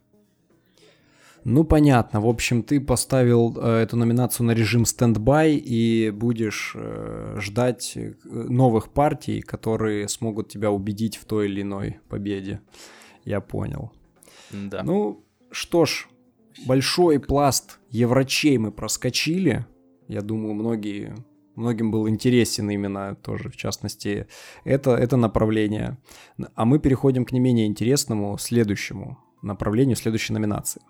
Ну, 1.51 1.65
понятно. 1.65 2.21
В 2.21 2.27
общем, 2.27 2.63
ты 2.63 2.79
поставил 2.79 3.57
э, 3.57 3.83
эту 3.83 3.97
номинацию 3.97 4.45
на 4.45 4.51
режим 4.51 4.85
стендбай 4.85 5.55
и 5.55 6.11
будешь 6.11 6.73
э, 6.75 7.39
ждать 7.41 7.93
э, 7.97 8.13
новых 8.25 8.91
партий, 8.91 9.41
которые 9.41 10.09
смогут 10.09 10.51
тебя 10.51 10.71
убедить 10.71 11.17
в 11.17 11.25
той 11.25 11.47
или 11.49 11.63
иной 11.63 12.01
победе. 12.11 12.61
Я 13.25 13.41
понял. 13.41 13.93
Да. 14.51 14.83
Ну, 14.83 15.25
что 15.51 15.87
ж, 15.87 16.09
большой 16.67 17.19
пласт 17.19 17.79
еврочей 17.89 18.59
мы 18.59 18.71
проскочили. 18.71 19.65
Я 20.07 20.21
думаю, 20.21 20.53
многие, 20.53 21.15
многим 21.55 21.91
был 21.91 22.11
интересен 22.11 22.69
именно 22.69 23.15
тоже, 23.15 23.49
в 23.49 23.57
частности, 23.57 24.27
это, 24.65 24.91
это 24.91 25.17
направление. 25.17 25.97
А 26.55 26.67
мы 26.67 26.79
переходим 26.79 27.25
к 27.25 27.33
не 27.33 27.41
менее 27.41 27.67
интересному, 27.67 28.37
следующему 28.37 29.17
направлению, 29.41 29.97
следующей 29.97 30.35
номинации. 30.35 30.83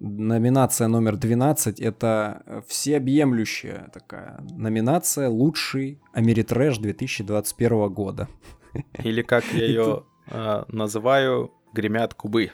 Номинация 0.00 0.88
номер 0.88 1.16
12— 1.16 1.78
это 1.80 2.64
всеобъемлющая 2.66 3.90
такая 3.92 4.40
номинация 4.50 5.28
«Лучший 5.28 6.00
Америтрэш 6.14 6.78
2021 6.78 7.88
года». 7.92 8.28
Или 9.04 9.20
как 9.20 9.44
я 9.52 9.64
ее 9.64 10.04
а, 10.26 10.64
называю, 10.68 11.52
«Гремят 11.74 12.14
кубы». 12.14 12.50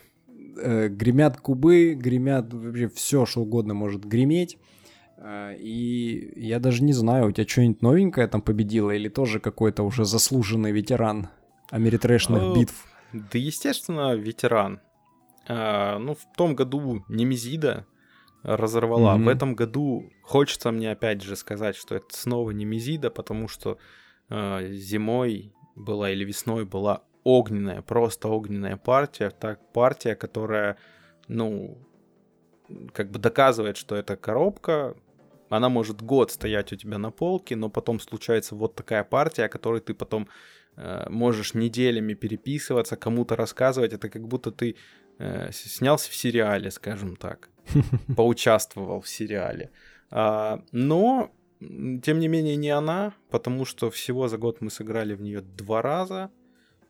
Э, 0.59 0.89
гремят 0.89 1.37
кубы, 1.37 1.95
гремят 1.95 2.53
вообще 2.53 2.89
все, 2.89 3.27
что 3.27 3.43
угодно 3.43 3.75
может 3.75 4.05
греметь. 4.05 4.59
Э, 5.19 5.55
и 5.57 6.33
я 6.37 6.59
даже 6.59 6.83
не 6.83 6.93
знаю, 6.93 7.29
у 7.29 7.33
тебя 7.33 7.47
что-нибудь 7.47 7.83
новенькое 7.83 8.27
там 8.27 8.43
победило 8.43 8.91
или 8.91 9.09
тоже 9.09 9.39
какой-то 9.39 9.83
уже 9.83 10.05
заслуженный 10.05 10.73
ветеран 10.73 11.29
америтрэшных 11.71 12.43
э, 12.43 12.59
битв? 12.59 12.87
Да, 13.13 13.39
естественно, 13.39 14.15
ветеран. 14.15 14.81
А, 15.49 15.99
ну, 15.99 16.15
в 16.15 16.25
том 16.37 16.55
году 16.55 17.05
Немезида 17.09 17.87
разорвала. 18.43 19.17
Mm-hmm. 19.17 19.25
В 19.25 19.29
этом 19.29 19.55
году 19.55 20.11
хочется 20.23 20.71
мне 20.71 20.91
опять 20.93 21.23
же 21.23 21.37
сказать, 21.37 21.77
что 21.77 21.97
это 21.97 22.07
снова 22.11 22.51
Немезида, 22.51 23.11
потому 23.11 23.49
что 23.49 23.79
э, 24.29 24.69
зимой 24.73 25.53
была 25.75 26.11
или 26.11 26.25
весной 26.25 26.65
была 26.65 27.03
огненная, 27.25 27.83
просто 27.83 28.29
огненная 28.29 28.77
партия. 28.77 29.31
Так, 29.31 29.73
партия, 29.73 30.15
которая, 30.15 30.77
ну, 31.29 31.77
как 32.93 33.11
бы 33.11 33.19
доказывает, 33.19 33.77
что 33.77 33.97
это 33.97 34.17
коробка. 34.17 34.95
Она 35.49 35.69
может 35.69 36.03
год 36.03 36.31
стоять 36.31 36.73
у 36.73 36.77
тебя 36.77 36.99
на 36.99 37.11
полке, 37.11 37.57
но 37.57 37.69
потом 37.69 38.01
случается 38.01 38.55
вот 38.55 38.75
такая 38.75 39.05
партия, 39.05 39.45
о 39.45 39.49
которой 39.49 39.81
ты 39.81 39.95
потом 39.95 40.29
э, 40.77 41.07
можешь 41.09 41.55
неделями 41.55 42.15
переписываться, 42.15 42.97
кому-то 42.97 43.37
рассказывать. 43.37 43.93
Это 43.93 44.09
как 44.09 44.27
будто 44.27 44.51
ты 44.51 44.77
э, 45.19 45.51
снялся 45.53 46.11
в 46.11 46.15
сериале, 46.15 46.71
скажем 46.71 47.17
так, 47.17 47.51
поучаствовал 48.17 49.01
в 49.01 49.09
сериале. 49.09 49.71
А, 50.11 50.63
но, 50.73 51.31
тем 51.61 52.19
не 52.21 52.29
менее, 52.29 52.57
не 52.57 52.71
она, 52.71 53.13
потому 53.31 53.65
что 53.65 53.91
всего 53.91 54.29
за 54.29 54.39
год 54.39 54.61
мы 54.61 54.71
сыграли 54.71 55.15
в 55.15 55.21
нее 55.23 55.41
два 55.41 55.83
раза, 55.83 56.31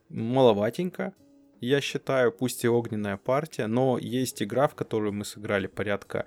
маловатенько, 0.09 1.13
я 1.59 1.81
считаю, 1.81 2.31
пусть 2.31 2.63
и 2.63 2.67
огненная 2.69 3.17
партия, 3.17 3.67
но 3.67 3.97
есть 3.97 4.43
игра, 4.43 4.67
в 4.67 4.75
которую 4.75 5.13
мы 5.13 5.25
сыграли 5.25 5.67
порядка 5.67 6.25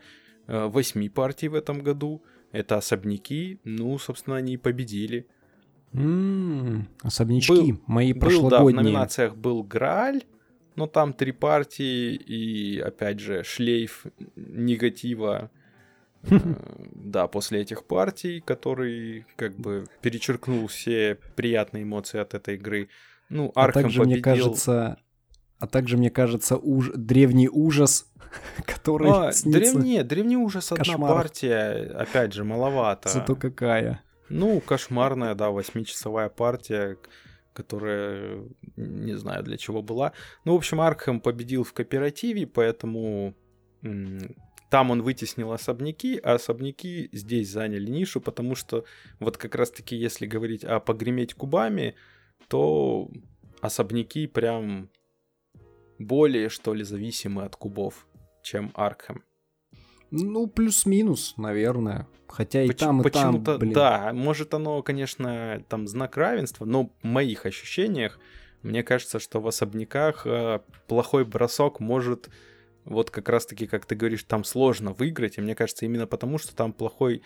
э, 0.48 0.66
восьми 0.66 1.08
партий 1.08 1.48
в 1.48 1.54
этом 1.54 1.82
году. 1.82 2.22
это 2.52 2.76
особняки. 2.76 3.60
Ну, 3.62 3.96
собственно, 3.98 4.36
они 4.36 4.54
и 4.54 4.56
победили. 4.56 5.28
М-м, 5.92 6.88
особнячки 7.02 7.52
Был- 7.52 7.80
мои 7.86 8.12
Был, 8.12 8.20
да, 8.20 8.26
в 8.26 8.28
прошлогодние. 8.40 8.82
номинациях 8.82 9.36
был 9.36 9.62
Грааль, 9.62 10.22
но 10.80 10.86
там 10.86 11.12
три 11.12 11.32
партии 11.32 12.14
и, 12.14 12.80
опять 12.80 13.20
же, 13.20 13.44
шлейф 13.44 14.06
негатива. 14.36 15.50
э, 16.22 16.38
Да, 16.94 17.26
после 17.28 17.60
этих 17.60 17.84
партий, 17.84 18.40
который 18.40 19.26
как 19.36 19.56
бы 19.56 19.86
перечеркнул 20.00 20.66
все 20.68 21.18
приятные 21.36 21.82
эмоции 21.82 22.18
от 22.18 22.32
этой 22.32 22.54
игры. 22.54 22.88
Ну, 23.28 23.52
а 23.54 23.64
Архам 23.64 23.82
также, 23.82 24.02
мне 24.04 24.14
победил. 24.16 24.44
кажется, 24.44 24.96
а 25.58 25.66
также, 25.66 25.98
мне 25.98 26.08
кажется, 26.10 26.56
уж... 26.56 26.92
древний 26.94 27.50
ужас, 27.50 28.06
который 28.64 29.10
А, 29.10 29.32
снится. 29.32 29.60
древний, 29.60 30.02
древний 30.02 30.36
ужас 30.38 30.72
одна 30.72 30.96
партия, 30.96 31.92
опять 31.94 32.32
же, 32.32 32.44
маловато. 32.44 33.10
Зато 33.10 33.36
какая. 33.36 34.02
Ну, 34.30 34.60
кошмарная, 34.60 35.34
да, 35.34 35.50
восьмичасовая 35.50 36.30
партия, 36.30 36.96
которая 37.52 38.44
не 38.76 39.14
знаю 39.16 39.42
для 39.42 39.56
чего 39.56 39.82
была. 39.82 40.12
Ну, 40.44 40.52
в 40.54 40.56
общем, 40.56 40.80
Аркхэм 40.80 41.20
победил 41.20 41.64
в 41.64 41.72
кооперативе, 41.72 42.46
поэтому 42.46 43.34
там 44.70 44.90
он 44.90 45.02
вытеснил 45.02 45.52
особняки, 45.52 46.18
а 46.22 46.34
особняки 46.34 47.08
здесь 47.12 47.50
заняли 47.50 47.90
нишу, 47.90 48.20
потому 48.20 48.54
что 48.54 48.84
вот 49.18 49.36
как 49.36 49.54
раз-таки, 49.54 49.96
если 49.96 50.26
говорить 50.26 50.64
о 50.64 50.80
погреметь 50.80 51.34
кубами, 51.34 51.96
то 52.48 53.10
особняки 53.60 54.26
прям 54.26 54.90
более, 55.98 56.48
что 56.48 56.72
ли, 56.72 56.84
зависимы 56.84 57.42
от 57.42 57.56
кубов, 57.56 58.06
чем 58.42 58.70
Аркхэм. 58.74 59.24
Ну, 60.10 60.46
плюс-минус, 60.46 61.34
наверное. 61.36 62.06
Хотя 62.28 62.62
и 62.62 62.68
Поч- 62.68 62.76
там, 62.78 63.00
и 63.00 63.10
там, 63.10 63.32
Почему-то, 63.34 63.58
блин. 63.58 63.72
да, 63.72 64.12
может 64.12 64.54
оно, 64.54 64.82
конечно, 64.82 65.62
там 65.68 65.86
знак 65.88 66.16
равенства, 66.16 66.64
но 66.64 66.90
в 67.02 67.04
моих 67.04 67.44
ощущениях, 67.46 68.18
мне 68.62 68.82
кажется, 68.82 69.18
что 69.18 69.40
в 69.40 69.48
особняках 69.48 70.26
э, 70.26 70.60
плохой 70.86 71.24
бросок 71.24 71.80
может, 71.80 72.28
вот 72.84 73.10
как 73.10 73.28
раз-таки, 73.28 73.66
как 73.66 73.84
ты 73.86 73.94
говоришь, 73.96 74.22
там 74.24 74.44
сложно 74.44 74.92
выиграть, 74.92 75.38
и 75.38 75.40
мне 75.40 75.54
кажется, 75.54 75.86
именно 75.86 76.06
потому, 76.06 76.38
что 76.38 76.54
там 76.54 76.72
плохой, 76.72 77.22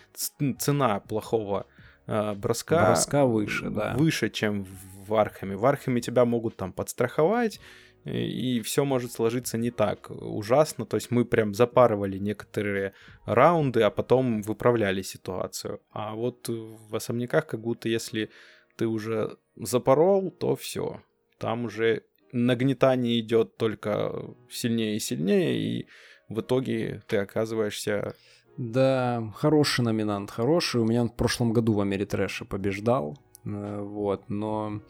цена 0.59 1.01
плохого 1.01 1.67
э, 2.07 2.35
броска, 2.35 2.87
Броска 2.87 3.25
выше, 3.27 3.69
да. 3.71 3.95
выше, 3.97 4.31
чем 4.31 4.67
в 5.07 5.15
Архаме. 5.15 5.57
В 5.57 5.67
Архаме 5.67 6.01
тебя 6.01 6.25
могут 6.25 6.57
там 6.57 6.73
подстраховать, 6.73 7.61
и 8.05 8.61
все 8.61 8.85
может 8.85 9.13
сложиться 9.13 9.57
не 9.57 9.71
так 9.71 10.11
ужасно. 10.11 10.85
То 10.87 10.97
есть 10.97 11.11
мы 11.11 11.25
прям 11.25 11.55
запарывали 11.55 12.19
некоторые 12.19 12.93
раунды, 13.25 13.83
а 13.83 13.91
потом 13.91 14.43
выправляли 14.43 15.03
ситуацию. 15.03 15.81
А 15.91 16.15
вот 16.15 16.49
в 16.49 16.95
особняках 16.95 17.47
как 17.47 17.61
будто 17.61 17.89
если 17.89 18.31
ты 18.77 18.87
уже 18.87 19.37
запорол, 19.57 20.31
то 20.31 20.55
все. 20.57 21.03
Там 21.39 21.65
уже 21.65 22.03
нагнетание 22.33 23.21
идет 23.21 23.57
только 23.57 24.35
сильнее 24.51 24.97
и 24.97 25.01
сильнее, 25.01 25.57
и 25.57 25.89
в 26.29 26.41
итоге 26.41 27.03
ты 27.07 27.19
оказываешься... 27.19 28.15
Да, 28.57 29.33
хороший 29.35 29.85
номинант, 29.85 30.31
хороший. 30.31 30.81
У 30.81 30.85
меня 30.85 31.03
он 31.03 31.09
в 31.09 31.17
прошлом 31.17 31.53
году 31.53 31.73
в 31.73 31.81
Америтрэше 31.81 32.45
побеждал. 32.45 33.19
Э, 33.45 33.83
Вот, 33.83 34.23
но, 34.29 34.81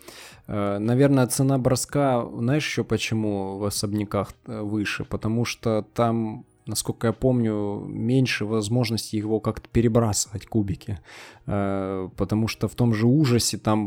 э, 0.46 0.78
наверное, 0.78 1.26
цена 1.26 1.58
броска, 1.58 2.26
знаешь 2.36 2.66
еще 2.66 2.84
почему 2.84 3.58
в 3.58 3.64
особняках 3.64 4.32
э, 4.46 4.60
выше? 4.60 5.04
Потому 5.04 5.44
что 5.44 5.82
там, 5.94 6.46
насколько 6.66 7.08
я 7.08 7.12
помню, 7.12 7.84
меньше 7.86 8.44
возможности 8.44 9.16
его 9.16 9.40
как-то 9.40 9.68
перебрасывать 9.68 10.46
кубики. 10.46 10.98
Потому 11.44 12.48
что 12.48 12.68
в 12.68 12.74
том 12.74 12.94
же 12.94 13.06
ужасе 13.06 13.58
там 13.58 13.86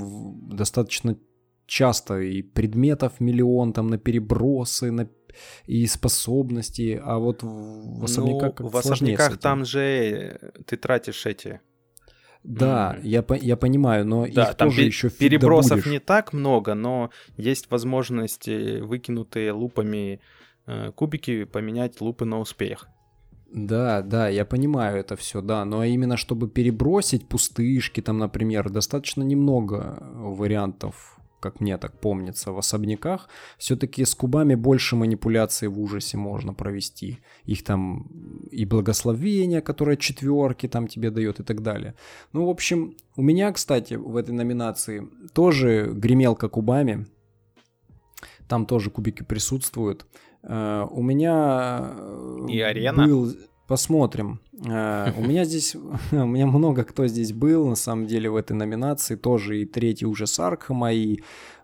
достаточно 0.55 1.17
часто 1.65 2.19
и 2.19 2.43
предметов 2.43 3.19
миллион 3.19 3.73
там 3.73 3.87
на 3.87 3.97
перебросы, 3.97 4.91
на 4.91 5.07
и 5.65 5.85
способности, 5.85 6.99
а 7.03 7.19
вот 7.19 7.43
в, 7.43 8.03
особняках 8.03 8.59
Ну, 8.59 8.65
как 8.65 8.73
в 8.73 8.77
особняках 8.77 9.37
там 9.37 9.65
же 9.65 10.39
ты 10.65 10.77
тратишь 10.77 11.25
эти 11.25 11.61
Да, 12.47 12.97
я, 13.03 13.25
я 13.41 13.57
понимаю, 13.57 14.05
но 14.05 14.25
Да, 14.25 14.49
их 14.51 14.55
там 14.55 14.69
тоже 14.69 14.81
пе- 14.81 14.87
еще 14.87 15.09
перебросов 15.09 15.69
добудешь. 15.69 15.91
не 15.91 15.99
так 15.99 16.33
много, 16.33 16.75
но 16.75 17.09
есть 17.35 17.69
возможность 17.69 18.47
выкинутые 18.47 19.51
лупами 19.51 20.21
э, 20.65 20.91
кубики 20.95 21.43
поменять 21.43 21.99
лупы 21.99 22.23
на 22.25 22.39
успех. 22.39 22.87
Да, 23.51 24.01
да, 24.01 24.27
я 24.29 24.45
понимаю 24.45 24.97
это 24.97 25.15
все, 25.15 25.41
да, 25.41 25.65
но 25.65 25.83
именно 25.83 26.17
чтобы 26.17 26.49
перебросить 26.49 27.27
пустышки, 27.27 28.01
там, 28.01 28.17
например, 28.17 28.69
достаточно 28.69 29.23
немного 29.23 29.97
вариантов, 30.15 31.16
как 31.39 31.61
мне 31.61 31.77
так 31.77 31.99
помнится, 31.99 32.51
в 32.51 32.57
особняках. 32.57 33.29
Все-таки 33.57 34.05
с 34.05 34.15
кубами 34.15 34.55
больше 34.55 34.95
манипуляций 34.95 35.67
в 35.67 35.79
ужасе 35.79 36.17
можно 36.17 36.53
провести. 36.53 37.19
Их 37.45 37.63
там 37.63 38.07
и 38.51 38.65
благословение, 38.65 39.61
которое 39.61 39.97
четверки 39.97 40.67
там 40.67 40.87
тебе 40.87 41.11
дает 41.11 41.39
и 41.39 41.43
так 41.43 41.61
далее. 41.61 41.93
Ну, 42.33 42.45
в 42.45 42.49
общем, 42.49 42.95
у 43.15 43.21
меня, 43.21 43.51
кстати, 43.51 43.95
в 43.95 44.15
этой 44.15 44.31
номинации 44.31 45.07
тоже 45.33 45.91
гремелка 45.93 46.49
кубами. 46.49 47.05
Там 48.47 48.65
тоже 48.65 48.89
кубики 48.89 49.23
присутствуют. 49.23 50.05
Э, 50.43 50.85
У 50.89 51.01
меня 51.03 51.93
э, 51.97 52.45
И 52.49 52.59
арена? 52.61 53.05
был... 53.05 53.33
Посмотрим. 53.67 54.39
Э, 54.65 55.11
У 55.17 55.21
меня 55.23 55.43
здесь... 55.45 55.75
У 56.11 56.25
меня 56.25 56.47
много 56.47 56.83
кто 56.83 57.07
здесь 57.07 57.33
был, 57.33 57.67
на 57.67 57.75
самом 57.75 58.07
деле, 58.07 58.29
в 58.29 58.35
этой 58.35 58.53
номинации. 58.53 59.15
Тоже 59.15 59.61
и 59.61 59.65
третий 59.65 60.05
ужас 60.05 60.39
Аркхема, 60.39 60.93
и, 60.93 61.19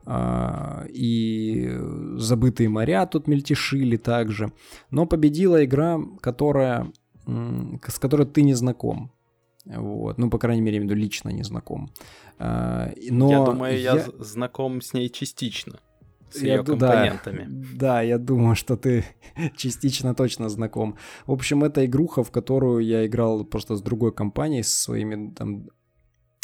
а, 0.06 0.86
и 0.90 1.72
забытые 2.18 2.68
моря 2.70 3.06
тут 3.06 3.28
мельтешили 3.28 3.98
также. 3.98 4.52
Но 4.92 5.06
победила 5.06 5.64
игра, 5.64 6.00
которая, 6.22 6.92
с 7.26 8.00
которой 8.00 8.26
ты 8.28 8.42
не 8.44 8.54
знаком. 8.54 9.10
Вот. 9.66 10.18
Ну, 10.18 10.30
по 10.30 10.38
крайней 10.40 10.62
мере, 10.62 10.76
я 10.76 10.80
имею 10.84 10.90
в 10.90 10.92
виду 10.92 11.02
лично 11.02 11.30
не 11.30 11.44
знаком. 11.44 11.90
А, 12.38 12.92
Но 13.10 13.30
я 13.32 13.46
думаю, 13.46 13.80
я, 13.80 14.00
з- 14.00 14.12
знаком 14.20 14.82
с 14.82 14.94
ней 14.94 15.10
частично. 15.10 15.80
С 16.34 16.42
Я 16.42 16.56
ее 16.56 16.64
ду- 16.64 16.76
да. 16.76 16.88
компонентами. 16.92 17.48
Да, 17.76 18.02
я 18.02 18.18
думаю, 18.18 18.56
что 18.56 18.76
ты 18.76 19.04
частично 19.56 20.14
точно 20.16 20.50
знаком. 20.50 20.96
В 21.28 21.32
общем, 21.32 21.64
это 21.64 21.86
игруха, 21.86 22.24
в 22.24 22.32
которую 22.32 22.80
я 22.86 23.06
играл 23.06 23.46
просто 23.46 23.76
с 23.76 23.82
другой 23.82 24.12
компанией, 24.12 24.64
со 24.64 24.84
своими 24.84 25.32
там 25.34 25.68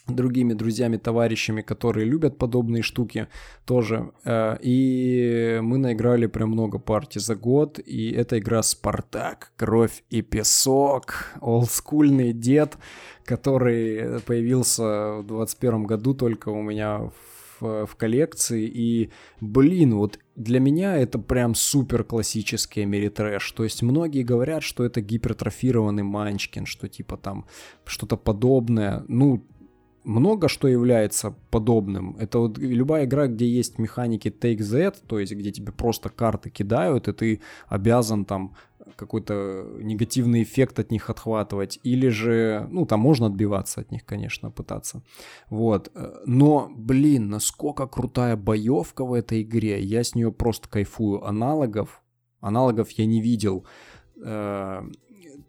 другими 0.07 0.53
друзьями, 0.53 0.97
товарищами, 0.97 1.61
которые 1.61 2.03
любят 2.05 2.37
подобные 2.39 2.81
штуки 2.81 3.27
тоже. 3.65 4.11
Э, 4.25 4.57
И 4.59 5.59
мы 5.61 5.77
наиграли 5.77 6.25
прям 6.27 6.49
много 6.49 6.79
партий 6.79 7.19
за 7.19 7.35
год. 7.35 7.79
И 7.79 8.11
это 8.11 8.39
игра 8.39 8.63
«Спартак. 8.63 9.51
Кровь 9.55 10.03
и 10.09 10.23
песок». 10.23 11.25
Олдскульный 11.41 12.33
дед, 12.33 12.77
который 13.23 14.19
появился 14.21 15.17
в 15.21 15.27
21 15.27 15.83
году 15.83 16.13
только 16.15 16.49
у 16.49 16.61
меня 16.63 16.97
в, 16.97 17.13
в 17.59 17.95
коллекции. 17.97 18.65
И, 18.65 19.09
блин, 19.41 19.95
вот 19.95 20.19
для 20.35 20.59
меня 20.59 20.97
это 20.97 21.19
прям 21.19 21.55
супер 21.55 22.03
классический 22.03 22.81
Америтрэш. 22.81 23.51
То 23.51 23.63
есть 23.63 23.81
многие 23.83 24.23
говорят, 24.23 24.63
что 24.63 24.83
это 24.83 25.01
гипертрофированный 25.01 26.03
Манчкин, 26.03 26.65
что 26.65 26.87
типа 26.87 27.17
там 27.17 27.45
что-то 27.85 28.17
подобное. 28.17 29.03
Ну, 29.07 29.45
много 30.09 30.47
что 30.47 30.67
является 30.67 31.35
подобным. 31.51 32.17
Это 32.19 32.39
вот 32.39 32.57
любая 32.57 33.05
игра, 33.05 33.27
где 33.27 33.47
есть 33.47 33.79
механики 33.79 34.27
Take 34.27 34.59
That, 34.59 34.95
то 35.07 35.19
есть 35.19 35.33
где 35.33 35.51
тебе 35.51 35.71
просто 35.71 36.09
карты 36.09 36.49
кидают, 36.49 37.07
и 37.07 37.13
ты 37.13 37.41
обязан 37.67 38.25
там 38.25 38.55
какой-то 38.95 39.65
негативный 39.81 40.41
эффект 40.43 40.79
от 40.79 40.91
них 40.91 41.09
отхватывать, 41.09 41.79
или 41.83 42.09
же, 42.09 42.67
ну, 42.71 42.85
там 42.85 42.99
можно 42.99 43.27
отбиваться 43.27 43.81
от 43.81 43.91
них, 43.91 44.03
конечно, 44.03 44.51
пытаться. 44.51 45.01
Вот. 45.49 45.91
Но, 46.25 46.69
блин, 46.75 47.29
насколько 47.29 47.87
крутая 47.87 48.35
боевка 48.35 49.05
в 49.05 49.13
этой 49.13 49.43
игре. 49.43 49.79
Я 49.81 50.03
с 50.03 50.15
нее 50.15 50.31
просто 50.31 50.67
кайфую. 50.67 51.23
Аналогов, 51.23 52.01
аналогов 52.41 52.89
я 52.91 53.05
не 53.05 53.21
видел. 53.21 53.65
Э, 54.25 54.81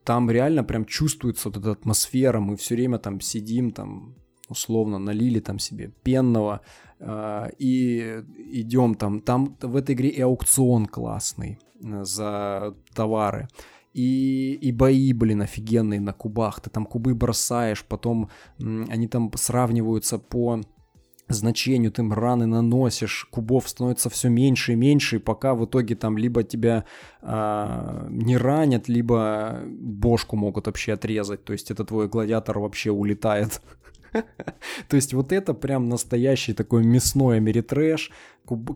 Там 0.04 0.30
реально 0.30 0.64
прям 0.64 0.84
чувствуется 0.84 1.48
вот 1.48 1.58
эта 1.58 1.70
атмосфера. 1.70 2.40
Мы 2.40 2.56
все 2.56 2.74
время 2.74 2.98
там 2.98 3.20
сидим, 3.20 3.70
там 3.70 4.14
условно 4.50 4.98
налили 4.98 5.40
там 5.40 5.58
себе 5.58 5.92
пенного 6.02 6.60
э, 6.98 7.50
и 7.58 8.22
идем 8.52 8.94
там. 8.94 9.20
Там 9.20 9.56
в 9.62 9.76
этой 9.76 9.94
игре 9.94 10.08
и 10.08 10.20
аукцион 10.20 10.86
классный 10.86 11.58
э, 11.82 12.04
за 12.04 12.74
товары. 12.94 13.48
И, 13.92 14.58
и 14.60 14.72
бои, 14.72 15.12
блин, 15.12 15.42
офигенные 15.42 16.00
на 16.00 16.12
кубах. 16.12 16.60
Ты 16.60 16.70
там 16.70 16.86
кубы 16.86 17.14
бросаешь, 17.14 17.84
потом 17.84 18.28
они 18.58 19.08
там 19.08 19.32
сравниваются 19.34 20.18
по 20.18 20.60
значению, 21.32 21.92
ты 21.92 22.02
им 22.02 22.12
раны 22.12 22.46
наносишь, 22.46 23.26
кубов 23.30 23.68
становится 23.68 24.10
все 24.10 24.28
меньше 24.28 24.72
и 24.72 24.76
меньше, 24.76 25.16
и 25.16 25.18
пока 25.20 25.54
в 25.54 25.64
итоге 25.64 25.94
там 25.94 26.18
либо 26.18 26.42
тебя 26.42 26.84
а, 27.22 28.06
не 28.10 28.36
ранят, 28.36 28.88
либо 28.88 29.60
бошку 29.66 30.36
могут 30.36 30.66
вообще 30.66 30.94
отрезать, 30.94 31.44
то 31.44 31.52
есть 31.52 31.70
это 31.70 31.84
твой 31.84 32.08
гладиатор 32.08 32.58
вообще 32.58 32.90
улетает. 32.90 33.60
То 34.88 34.96
есть 34.96 35.14
вот 35.14 35.32
это 35.32 35.54
прям 35.54 35.88
настоящий 35.88 36.52
такой 36.52 36.84
мясной 36.84 37.36
америтрэш, 37.36 38.10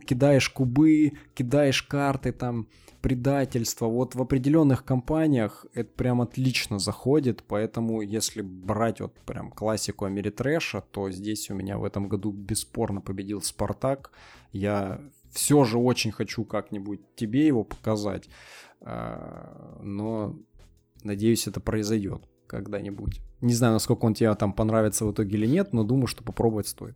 кидаешь 0.05 0.49
кубы, 0.49 1.13
кидаешь 1.33 1.83
карты 1.83 2.31
там, 2.31 2.67
предательство. 3.05 3.85
Вот 3.85 4.15
в 4.15 4.21
определенных 4.21 4.83
компаниях 4.83 5.67
это 5.75 5.91
прям 5.91 6.21
отлично 6.21 6.79
заходит, 6.79 7.43
поэтому 7.47 8.01
если 8.01 8.41
брать 8.41 8.99
вот 8.99 9.13
прям 9.27 9.51
классику 9.51 10.05
Америтрэша, 10.05 10.81
то 10.89 11.11
здесь 11.11 11.51
у 11.51 11.53
меня 11.53 11.77
в 11.77 11.83
этом 11.83 12.07
году 12.07 12.31
бесспорно 12.31 13.01
победил 13.01 13.43
Спартак. 13.43 14.11
Я 14.51 15.01
все 15.31 15.65
же 15.65 15.77
очень 15.77 16.11
хочу 16.11 16.45
как-нибудь 16.45 17.01
тебе 17.15 17.45
его 17.45 17.63
показать, 17.63 18.27
а, 18.81 19.79
но 19.83 20.35
надеюсь, 21.03 21.45
это 21.45 21.59
произойдет 21.59 22.23
когда-нибудь. 22.47 23.21
Не 23.41 23.53
знаю, 23.53 23.73
насколько 23.73 24.05
он 24.05 24.13
тебе 24.13 24.33
там 24.35 24.53
понравится 24.53 25.05
в 25.05 25.11
итоге 25.11 25.37
или 25.37 25.47
нет, 25.47 25.73
но 25.73 25.83
думаю, 25.83 26.07
что 26.07 26.23
попробовать 26.23 26.67
стоит. 26.67 26.95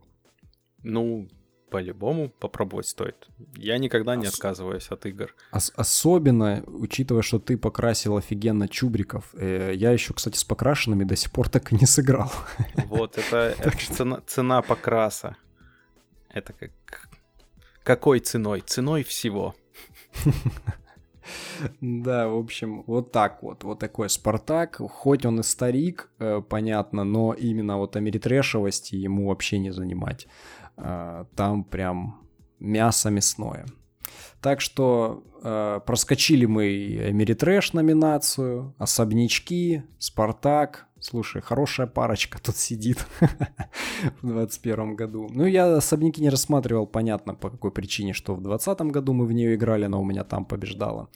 Ну, 0.82 1.28
по-любому 1.70 2.30
попробовать 2.30 2.86
стоит. 2.86 3.28
Я 3.56 3.78
никогда 3.78 4.16
не 4.16 4.26
Ос... 4.26 4.34
отказываюсь 4.34 4.88
от 4.90 5.06
игр. 5.06 5.34
Ос- 5.52 5.72
особенно, 5.76 6.62
учитывая, 6.66 7.22
что 7.22 7.38
ты 7.38 7.56
покрасил 7.56 8.16
офигенно 8.16 8.68
чубриков. 8.68 9.34
Э, 9.34 9.72
я 9.74 9.92
еще, 9.92 10.12
кстати, 10.12 10.36
с 10.36 10.44
покрашенными 10.44 11.04
до 11.04 11.16
сих 11.16 11.30
пор 11.30 11.48
так 11.48 11.72
и 11.72 11.76
не 11.76 11.86
сыграл. 11.86 12.32
Вот, 12.86 13.18
это, 13.18 13.54
это 13.58 13.76
цена, 13.94 14.20
цена 14.26 14.62
покраса. 14.62 15.36
Это 16.28 16.52
как... 16.52 16.70
Какой 17.84 18.20
ценой? 18.20 18.60
Ценой 18.60 19.04
всего. 19.04 19.54
Да, 21.80 22.28
в 22.28 22.36
общем, 22.38 22.82
вот 22.86 23.12
так 23.12 23.42
вот. 23.42 23.64
Вот 23.64 23.78
такой 23.78 24.08
Спартак. 24.08 24.80
Хоть 24.90 25.26
он 25.26 25.40
и 25.40 25.42
старик, 25.42 26.10
э, 26.18 26.42
понятно, 26.48 27.04
но 27.04 27.34
именно 27.34 27.78
вот 27.78 27.96
америтрешевости 27.96 28.96
ему 28.96 29.28
вообще 29.28 29.58
не 29.58 29.72
занимать. 29.72 30.26
А, 30.76 31.26
там 31.36 31.64
прям 31.64 32.20
мясо 32.58 33.10
мясное. 33.10 33.66
Так 34.40 34.62
что 34.62 35.22
э, 35.42 35.80
проскочили 35.84 36.46
мы 36.46 37.06
Америтрэш 37.08 37.74
номинацию, 37.74 38.74
Особнячки, 38.78 39.84
Спартак. 39.98 40.86
Слушай, 40.98 41.42
хорошая 41.42 41.86
парочка 41.86 42.38
тут 42.42 42.56
сидит 42.56 42.98
в 44.22 44.26
2021 44.26 44.96
году. 44.96 45.28
Ну, 45.30 45.46
я 45.46 45.76
Особняки 45.76 46.22
не 46.22 46.30
рассматривал, 46.30 46.86
понятно, 46.86 47.34
по 47.34 47.50
какой 47.50 47.70
причине, 47.70 48.12
что 48.12 48.34
в 48.34 48.42
2020 48.42 48.92
году 48.92 49.12
мы 49.12 49.26
в 49.26 49.32
нее 49.32 49.54
играли, 49.54 49.86
но 49.86 50.00
у 50.00 50.04
меня 50.04 50.24
там 50.24 50.44
побеждала. 50.44 51.08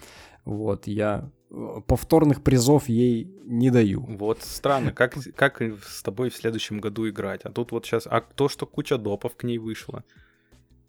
Вот, 0.45 0.87
я 0.87 1.31
э, 1.51 1.81
повторных 1.87 2.43
призов 2.43 2.89
ей 2.89 3.31
не 3.45 3.71
даю. 3.71 4.05
Вот 4.07 4.43
странно, 4.43 4.93
как, 4.93 5.17
как 5.35 5.63
с 5.63 6.03
тобой 6.03 6.29
в 6.29 6.37
следующем 6.37 6.81
году 6.81 7.09
играть? 7.09 7.43
А 7.45 7.51
тут 7.51 7.73
вот 7.73 7.87
сейчас, 7.87 8.07
а 8.07 8.21
то, 8.21 8.49
что 8.51 8.67
куча 8.67 8.99
допов 8.99 9.37
к 9.37 9.45
ней 9.45 9.57
вышла. 9.57 10.05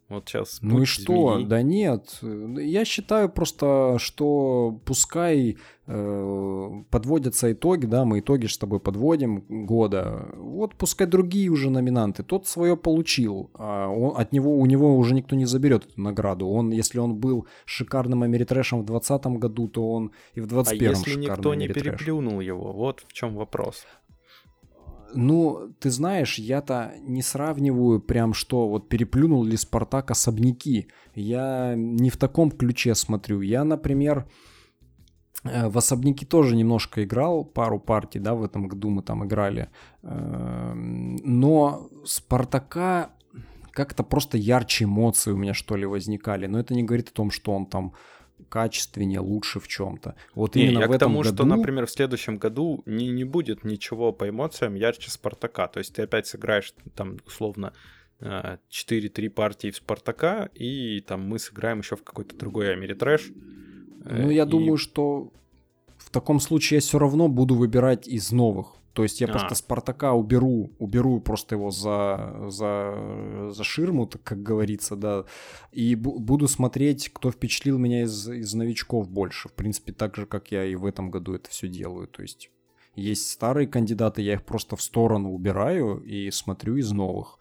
Вот 0.08 0.30
сейчас. 0.30 0.60
Ну 0.62 0.84
и 0.84 0.86
что? 0.86 1.36
Змеи. 1.36 1.46
Да 1.46 1.62
нет. 1.64 2.20
Я 2.22 2.86
считаю 2.86 3.28
просто, 3.28 3.98
что 4.00 4.80
пускай 4.86 5.58
э, 5.88 6.70
подводятся 6.92 7.52
итоги, 7.52 7.88
да, 7.88 8.06
мы 8.06 8.20
итоги 8.20 8.46
с 8.46 8.58
тобой 8.58 8.80
подводим 8.80 9.44
года. 9.50 10.30
Вот 10.36 10.76
пускай 10.76 11.08
другие 11.08 11.50
уже 11.50 11.72
номинанты. 11.72 12.22
Тот 12.22 12.46
свое 12.46 12.78
получил. 12.78 13.50
А 13.56 13.88
он, 13.88 14.16
от 14.16 14.32
него 14.32 14.56
у 14.60 14.66
него 14.68 14.96
уже 14.96 15.16
никто 15.16 15.36
не 15.36 15.46
заберет 15.46 15.86
эту 15.86 16.00
награду. 16.00 16.48
Он, 16.50 16.70
если 16.72 17.00
он 17.00 17.16
был 17.16 17.48
шикарным 17.66 18.22
Америтрэшем 18.22 18.82
в 18.82 18.86
2020 18.86 19.40
году, 19.40 19.68
то 19.68 19.92
он 19.92 20.12
и 20.36 20.40
в 20.40 20.46
2021 20.46 20.88
а 20.88 20.98
если 20.98 21.20
никто 21.20 21.56
не 21.56 21.68
переплюнул 21.68 22.42
его, 22.42 22.74
вот 22.74 23.04
в 23.08 23.14
чем 23.14 23.36
вопрос. 23.36 23.88
Ну, 25.16 25.74
ты 25.80 25.90
знаешь, 25.90 26.38
я-то 26.40 26.94
не 27.02 27.22
сравниваю 27.22 28.02
прям, 28.02 28.34
что 28.34 28.68
вот 28.68 28.90
переплюнул 28.90 29.44
ли 29.44 29.58
Спартак 29.58 30.12
особняки. 30.12 30.88
Я 31.16 31.74
не 31.76 32.10
в 32.10 32.18
таком 32.18 32.52
ключе 32.52 32.96
смотрю. 32.96 33.42
Я, 33.42 33.64
например, 33.64 34.28
э, 35.44 35.70
в 35.70 35.78
особняки 35.78 36.26
тоже 36.26 36.56
немножко 36.56 37.04
играл, 37.04 37.46
пару 37.46 37.80
партий, 37.80 38.20
да, 38.20 38.34
в 38.34 38.44
этом 38.44 38.68
году 38.68 38.90
мы 38.90 39.02
там 39.02 39.26
играли. 39.26 39.70
Эм, 40.04 41.16
но 41.24 41.90
Спартака 42.06 43.12
как-то 43.72 44.04
просто 44.04 44.38
ярче 44.38 44.86
эмоции 44.86 45.32
у 45.32 45.38
меня, 45.38 45.54
что 45.54 45.76
ли, 45.76 45.86
возникали. 45.86 46.48
Но 46.48 46.60
это 46.60 46.74
не 46.74 46.84
говорит 46.84 47.10
о 47.10 47.14
том, 47.14 47.30
что 47.30 47.52
он 47.52 47.66
там 47.66 47.94
качественнее, 48.50 49.20
лучше 49.20 49.60
в 49.60 49.68
чем-то. 49.68 50.16
Вот 50.34 50.56
не, 50.56 50.64
именно 50.64 50.80
я 50.80 50.88
в 50.88 50.92
этом 50.92 50.98
к 50.98 51.00
тому, 51.00 51.22
году... 51.22 51.36
что, 51.36 51.46
например, 51.46 51.86
в 51.86 51.92
следующем 51.92 52.38
году 52.38 52.84
не, 52.86 53.10
не 53.10 53.24
будет 53.24 53.64
ничего 53.64 54.12
по 54.12 54.30
эмоциям 54.30 54.76
ярче 54.76 55.12
Спартака. 55.12 55.68
То 55.68 55.80
есть 55.80 55.96
ты 55.96 56.04
опять 56.04 56.28
сыграешь 56.28 56.74
там 56.96 57.18
условно 57.26 57.74
4-3 58.22 58.58
э, 58.70 59.30
партии 59.30 59.72
в 59.72 59.78
Спартака, 59.78 60.50
и 60.54 61.02
там 61.02 61.28
мы 61.28 61.40
сыграем 61.40 61.80
еще 61.80 61.96
в 61.96 62.04
какой-то 62.04 62.36
другой 62.36 62.74
Америтрэш. 62.74 63.32
Ну, 64.04 64.30
я 64.30 64.44
и... 64.44 64.48
думаю, 64.48 64.78
что 64.78 65.32
в 65.98 66.10
таком 66.12 66.40
случае 66.40 66.78
я 66.78 66.82
все 66.82 67.00
равно 67.00 67.28
буду 67.28 67.56
выбирать 67.56 68.08
из 68.08 68.32
новых. 68.32 68.76
То 68.96 69.04
есть 69.04 69.20
я 69.20 69.28
а. 69.28 69.32
просто 69.32 69.56
Спартака 69.56 70.14
уберу, 70.14 70.72
уберу 70.80 71.20
просто 71.20 71.56
его 71.56 71.70
за, 71.70 72.48
за, 72.48 73.52
за 73.52 73.64
ширму, 73.66 74.08
так 74.08 74.24
как 74.24 74.42
говорится, 74.42 74.96
да, 74.96 75.26
и 75.74 75.96
буду 75.96 76.48
смотреть, 76.48 77.10
кто 77.10 77.30
впечатлил 77.30 77.78
меня 77.78 78.04
из, 78.04 78.30
из 78.30 78.54
новичков 78.54 79.10
больше. 79.10 79.50
В 79.50 79.54
принципе, 79.54 79.92
так 79.92 80.16
же, 80.16 80.26
как 80.26 80.50
я 80.52 80.64
и 80.64 80.76
в 80.76 80.86
этом 80.86 81.12
году 81.12 81.34
это 81.34 81.50
все 81.50 81.68
делаю. 81.68 82.08
То 82.08 82.22
есть 82.22 82.50
есть 82.96 83.30
старые 83.30 83.68
кандидаты, 83.68 84.22
я 84.22 84.36
их 84.36 84.46
просто 84.46 84.78
в 84.78 84.82
сторону 84.82 85.34
убираю 85.34 85.98
и 85.98 86.32
смотрю 86.32 86.78
из 86.78 86.90
новых. 86.94 87.38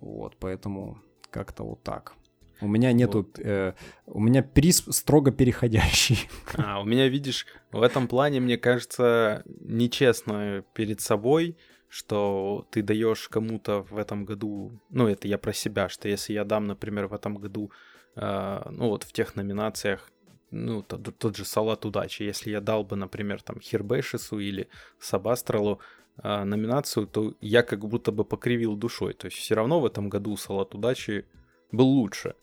Вот, 0.00 0.36
поэтому 0.38 0.98
как-то 1.30 1.64
вот 1.64 1.82
так. 1.82 2.14
У 2.62 2.68
меня 2.68 2.92
нету... 2.92 3.18
Вот. 3.18 3.38
Э, 3.40 3.74
у 4.06 4.20
меня 4.20 4.42
приз 4.42 4.84
строго 4.90 5.32
переходящий. 5.32 6.28
А, 6.56 6.80
у 6.80 6.84
меня, 6.84 7.08
видишь, 7.08 7.46
в 7.72 7.82
этом 7.82 8.06
плане, 8.06 8.40
мне 8.40 8.56
кажется, 8.56 9.42
нечестно 9.60 10.64
перед 10.74 11.00
собой, 11.00 11.56
что 11.88 12.66
ты 12.70 12.82
даешь 12.82 13.28
кому-то 13.28 13.82
в 13.82 13.98
этом 13.98 14.24
году... 14.24 14.80
Ну, 14.90 15.08
это 15.08 15.28
я 15.28 15.38
про 15.38 15.52
себя, 15.52 15.88
что 15.88 16.08
если 16.08 16.32
я 16.34 16.44
дам, 16.44 16.66
например, 16.66 17.08
в 17.08 17.14
этом 17.14 17.36
году, 17.36 17.72
э, 18.16 18.62
ну, 18.70 18.88
вот 18.88 19.02
в 19.02 19.12
тех 19.12 19.34
номинациях, 19.34 20.10
ну, 20.52 20.82
тот, 20.82 21.18
тот 21.18 21.36
же 21.36 21.44
салат 21.44 21.84
удачи. 21.84 22.22
Если 22.22 22.50
я 22.50 22.60
дал 22.60 22.84
бы, 22.84 22.96
например, 22.96 23.42
там, 23.42 23.58
Хербейшису 23.60 24.38
или 24.38 24.68
Сабастралу 25.00 25.80
э, 26.22 26.44
номинацию, 26.44 27.06
то 27.06 27.34
я 27.40 27.62
как 27.62 27.80
будто 27.86 28.12
бы 28.12 28.24
покривил 28.24 28.76
душой. 28.76 29.14
То 29.14 29.26
есть 29.26 29.38
все 29.38 29.54
равно 29.54 29.80
в 29.80 29.86
этом 29.86 30.08
году 30.08 30.36
салат 30.36 30.74
удачи 30.74 31.24
был 31.72 31.86
лучше. 31.86 32.34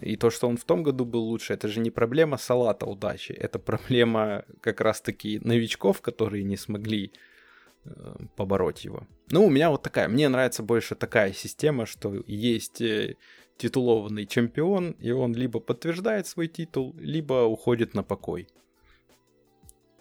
И 0.00 0.16
то, 0.16 0.30
что 0.30 0.48
он 0.48 0.56
в 0.56 0.64
том 0.64 0.82
году 0.82 1.04
был 1.04 1.22
лучше, 1.22 1.54
это 1.54 1.68
же 1.68 1.80
не 1.80 1.90
проблема 1.90 2.38
салата 2.38 2.86
удачи, 2.86 3.32
это 3.32 3.58
проблема 3.58 4.44
как 4.60 4.80
раз-таки 4.80 5.40
новичков, 5.42 6.00
которые 6.00 6.44
не 6.44 6.56
смогли 6.56 7.12
э, 7.84 8.16
побороть 8.36 8.84
его. 8.84 9.06
Ну, 9.30 9.46
у 9.46 9.50
меня 9.50 9.70
вот 9.70 9.82
такая, 9.82 10.08
мне 10.08 10.28
нравится 10.28 10.62
больше 10.62 10.94
такая 10.94 11.32
система, 11.32 11.86
что 11.86 12.22
есть 12.26 12.80
э, 12.80 13.16
титулованный 13.58 14.26
чемпион, 14.26 14.92
и 14.92 15.10
он 15.10 15.34
либо 15.34 15.60
подтверждает 15.60 16.26
свой 16.26 16.48
титул, 16.48 16.94
либо 16.98 17.44
уходит 17.44 17.94
на 17.94 18.02
покой. 18.02 18.48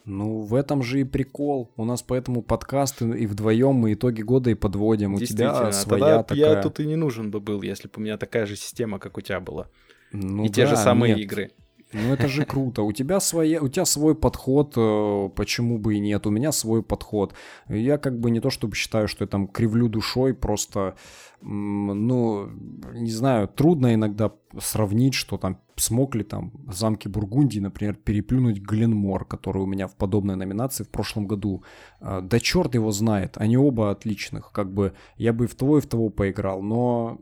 Ну, 0.07 0.39
в 0.39 0.55
этом 0.55 0.83
же 0.83 1.01
и 1.01 1.03
прикол. 1.03 1.69
У 1.75 1.83
нас 1.83 2.01
поэтому 2.01 2.41
подкасты 2.41 3.05
и 3.09 3.27
вдвоем 3.27 3.75
мы 3.75 3.93
итоги 3.93 4.21
года 4.21 4.49
и 4.49 4.53
подводим. 4.53 5.15
У 5.15 5.19
тебя 5.19 5.73
своя 5.73 5.99
тогда 5.99 6.23
такая... 6.23 6.55
я 6.55 6.61
тут 6.61 6.79
и 6.79 6.85
не 6.85 6.95
нужен 6.95 7.29
бы 7.29 7.41
был, 7.41 7.61
если 7.61 7.89
бы 7.89 7.95
у 7.97 7.99
меня 7.99 8.17
такая 8.17 8.45
же 8.45 8.55
система, 8.55 8.99
как 8.99 9.17
у 9.17 9.21
тебя 9.21 9.41
была. 9.41 9.67
Ну, 10.11 10.43
и 10.45 10.47
да, 10.47 10.53
те 10.53 10.65
же 10.67 10.75
самые 10.75 11.15
нет. 11.15 11.25
игры. 11.25 11.51
Ну 11.93 12.13
это 12.13 12.27
же 12.27 12.45
круто. 12.45 12.81
У 12.81 12.91
тебя, 12.91 13.19
своя, 13.19 13.61
у 13.61 13.69
тебя 13.69 13.85
свой 13.85 14.13
подход, 14.13 14.73
э, 14.75 15.29
почему 15.35 15.77
бы 15.77 15.95
и 15.95 15.99
нет. 15.99 16.27
У 16.27 16.31
меня 16.31 16.51
свой 16.51 16.83
подход. 16.83 17.33
Я 17.69 17.97
как 17.97 18.19
бы 18.19 18.29
не 18.29 18.41
то 18.41 18.49
чтобы 18.49 18.75
считаю, 18.75 19.07
что 19.07 19.23
я 19.23 19.27
там 19.27 19.47
кривлю 19.47 19.87
душой, 19.87 20.33
просто, 20.33 20.95
ну, 21.41 22.49
не 22.93 23.11
знаю, 23.11 23.47
трудно 23.47 23.93
иногда 23.93 24.33
сравнить, 24.59 25.13
что 25.13 25.37
там 25.37 25.61
смог 25.77 26.15
ли 26.15 26.23
там 26.23 26.51
замки 26.69 27.07
Бургундии, 27.07 27.59
например, 27.59 27.95
переплюнуть 27.95 28.59
Гленмор, 28.59 29.25
который 29.25 29.61
у 29.61 29.67
меня 29.67 29.87
в 29.87 29.95
подобной 29.95 30.35
номинации 30.35 30.83
в 30.83 30.89
прошлом 30.89 31.25
году. 31.25 31.63
Э, 32.01 32.19
да 32.21 32.39
черт 32.41 32.75
его 32.75 32.91
знает, 32.91 33.37
они 33.37 33.57
оба 33.57 33.91
отличных. 33.91 34.51
Как 34.51 34.73
бы 34.73 34.93
я 35.15 35.31
бы 35.31 35.45
и 35.45 35.47
в 35.47 35.55
того, 35.55 35.77
и 35.77 35.81
в 35.81 35.87
того 35.87 36.09
поиграл, 36.09 36.61
но 36.61 37.21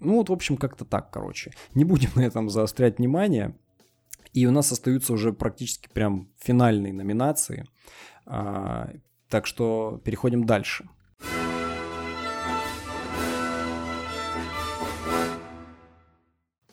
ну 0.00 0.16
вот, 0.16 0.28
в 0.28 0.32
общем, 0.32 0.56
как-то 0.56 0.84
так, 0.84 1.10
короче. 1.10 1.52
Не 1.74 1.84
будем 1.84 2.10
на 2.14 2.22
этом 2.24 2.48
заострять 2.50 2.98
внимание. 2.98 3.56
И 4.32 4.46
у 4.46 4.50
нас 4.50 4.70
остаются 4.70 5.12
уже 5.12 5.32
практически 5.32 5.88
прям 5.88 6.28
финальные 6.38 6.92
номинации. 6.92 7.66
А, 8.26 8.90
так 9.28 9.46
что 9.46 10.00
переходим 10.04 10.44
дальше. 10.44 10.88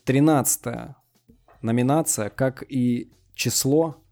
13 0.06 0.96
номинация, 1.62 2.30
как 2.30 2.64
и 2.68 3.12
число 3.34 4.04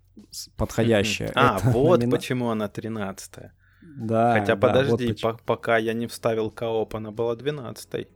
подходящее. 0.55 1.31
А, 1.35 1.59
вот 1.59 1.99
номина... 1.99 2.17
почему 2.17 2.49
она 2.49 2.67
13 2.67 3.51
Да. 3.97 4.33
Хотя 4.39 4.55
да, 4.55 4.67
подожди, 4.67 5.07
вот 5.07 5.21
по- 5.21 5.43
пока 5.45 5.77
я 5.77 5.93
не 5.93 6.07
вставил 6.07 6.49
кооп, 6.51 6.95
она 6.95 7.11
была 7.11 7.35
12 7.35 8.07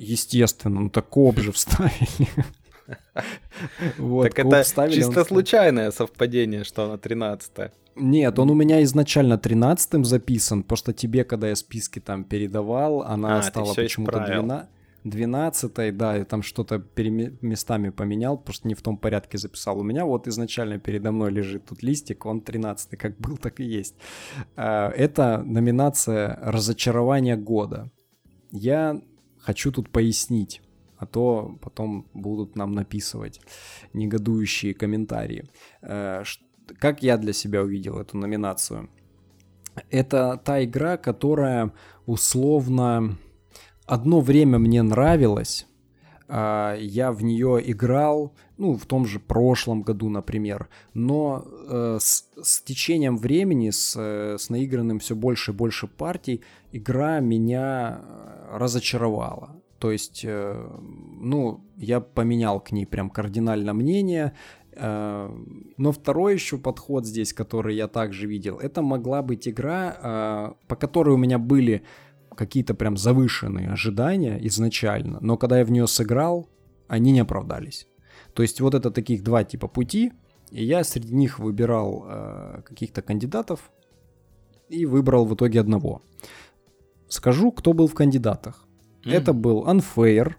Естественно, 0.00 0.80
ну 0.80 0.90
так 0.90 1.10
кооп 1.10 1.38
же 1.38 1.52
вставили. 1.52 2.28
Вот, 3.98 4.34
так 4.34 4.38
это 4.40 4.90
чисто 4.90 5.24
случайное 5.24 5.92
совпадение, 5.92 6.64
что 6.64 6.86
она 6.86 6.98
13 6.98 7.70
Нет, 7.94 8.38
он 8.38 8.50
у 8.50 8.54
меня 8.54 8.82
изначально 8.82 9.38
13 9.38 10.04
записан, 10.04 10.64
просто 10.64 10.92
тебе, 10.92 11.22
когда 11.22 11.48
я 11.48 11.54
списки 11.54 12.00
там 12.00 12.24
передавал, 12.24 13.02
она 13.02 13.38
а, 13.38 13.42
стала 13.42 13.74
почему-то 13.74 14.18
12 14.18 14.68
12 15.04 15.96
да, 15.96 16.16
я 16.16 16.24
там 16.24 16.42
что-то 16.42 16.80
пере... 16.80 17.32
местами 17.42 17.90
поменял, 17.90 18.36
просто 18.36 18.66
не 18.66 18.74
в 18.74 18.82
том 18.82 18.96
порядке 18.96 19.38
записал. 19.38 19.78
У 19.78 19.84
меня 19.84 20.04
вот 20.04 20.26
изначально 20.26 20.80
передо 20.80 21.12
мной 21.12 21.30
лежит 21.30 21.66
тут 21.66 21.84
листик, 21.84 22.26
он 22.26 22.40
13 22.40 22.98
как 22.98 23.16
был, 23.18 23.36
так 23.36 23.60
и 23.60 23.64
есть. 23.64 23.94
А, 24.56 24.90
это 24.90 25.44
номинация 25.44 26.40
«Разочарование 26.42 27.36
года». 27.36 27.88
Я 28.50 29.00
хочу 29.40 29.72
тут 29.72 29.90
пояснить, 29.90 30.62
а 30.96 31.06
то 31.06 31.58
потом 31.62 32.06
будут 32.14 32.56
нам 32.56 32.72
написывать 32.72 33.40
негодующие 33.92 34.74
комментарии. 34.74 35.48
Э, 35.82 36.22
как 36.78 37.02
я 37.02 37.16
для 37.16 37.32
себя 37.32 37.62
увидел 37.62 37.98
эту 37.98 38.16
номинацию? 38.16 38.88
Это 39.90 40.40
та 40.44 40.62
игра, 40.64 40.96
которая 40.96 41.72
условно 42.06 43.16
одно 43.86 44.20
время 44.20 44.58
мне 44.58 44.82
нравилась, 44.82 45.66
а, 46.28 46.76
я 46.76 47.12
в 47.12 47.22
нее 47.22 47.60
играл, 47.64 48.34
ну, 48.60 48.76
в 48.76 48.84
том 48.84 49.06
же 49.06 49.18
прошлом 49.18 49.80
году, 49.80 50.10
например, 50.10 50.68
но 50.92 51.44
э, 51.46 51.96
с, 51.98 52.28
с 52.42 52.60
течением 52.60 53.16
времени, 53.16 53.70
с, 53.70 53.96
э, 53.96 54.36
с 54.38 54.50
наигранным 54.50 54.98
все 54.98 55.14
больше 55.14 55.52
и 55.52 55.54
больше 55.54 55.86
партий, 55.86 56.42
игра 56.70 57.20
меня 57.20 58.00
э, 58.02 58.58
разочаровала. 58.58 59.56
То 59.78 59.90
есть, 59.90 60.24
э, 60.24 60.68
ну, 61.20 61.64
я 61.78 62.00
поменял 62.00 62.60
к 62.60 62.70
ней 62.70 62.84
прям 62.84 63.08
кардинально 63.08 63.72
мнение, 63.72 64.34
э, 64.72 65.30
но 65.78 65.92
второй 65.92 66.34
еще 66.34 66.58
подход 66.58 67.06
здесь, 67.06 67.32
который 67.32 67.74
я 67.76 67.88
также 67.88 68.26
видел, 68.26 68.58
это 68.58 68.82
могла 68.82 69.22
быть 69.22 69.48
игра, 69.48 70.54
по 70.68 70.76
которой 70.76 71.14
у 71.14 71.18
меня 71.18 71.38
были 71.38 71.82
какие-то 72.36 72.74
прям 72.74 72.98
завышенные 72.98 73.70
ожидания 73.70 74.38
изначально, 74.48 75.18
но 75.22 75.38
когда 75.38 75.58
я 75.58 75.64
в 75.64 75.70
нее 75.70 75.86
сыграл, 75.86 76.46
они 76.88 77.12
не 77.12 77.20
оправдались. 77.20 77.86
То 78.34 78.42
есть 78.42 78.60
вот 78.60 78.74
это 78.74 78.90
таких 78.90 79.22
два 79.22 79.44
типа 79.44 79.68
пути, 79.68 80.12
и 80.50 80.64
я 80.64 80.84
среди 80.84 81.14
них 81.14 81.38
выбирал 81.38 82.06
э, 82.08 82.62
каких-то 82.64 83.02
кандидатов 83.02 83.70
и 84.68 84.86
выбрал 84.86 85.24
в 85.24 85.34
итоге 85.34 85.60
одного. 85.60 86.02
Скажу, 87.08 87.50
кто 87.52 87.72
был 87.72 87.86
в 87.86 87.94
кандидатах. 87.94 88.66
Mm. 89.04 89.12
Это 89.12 89.32
был 89.32 89.66
Unfair, 89.66 90.34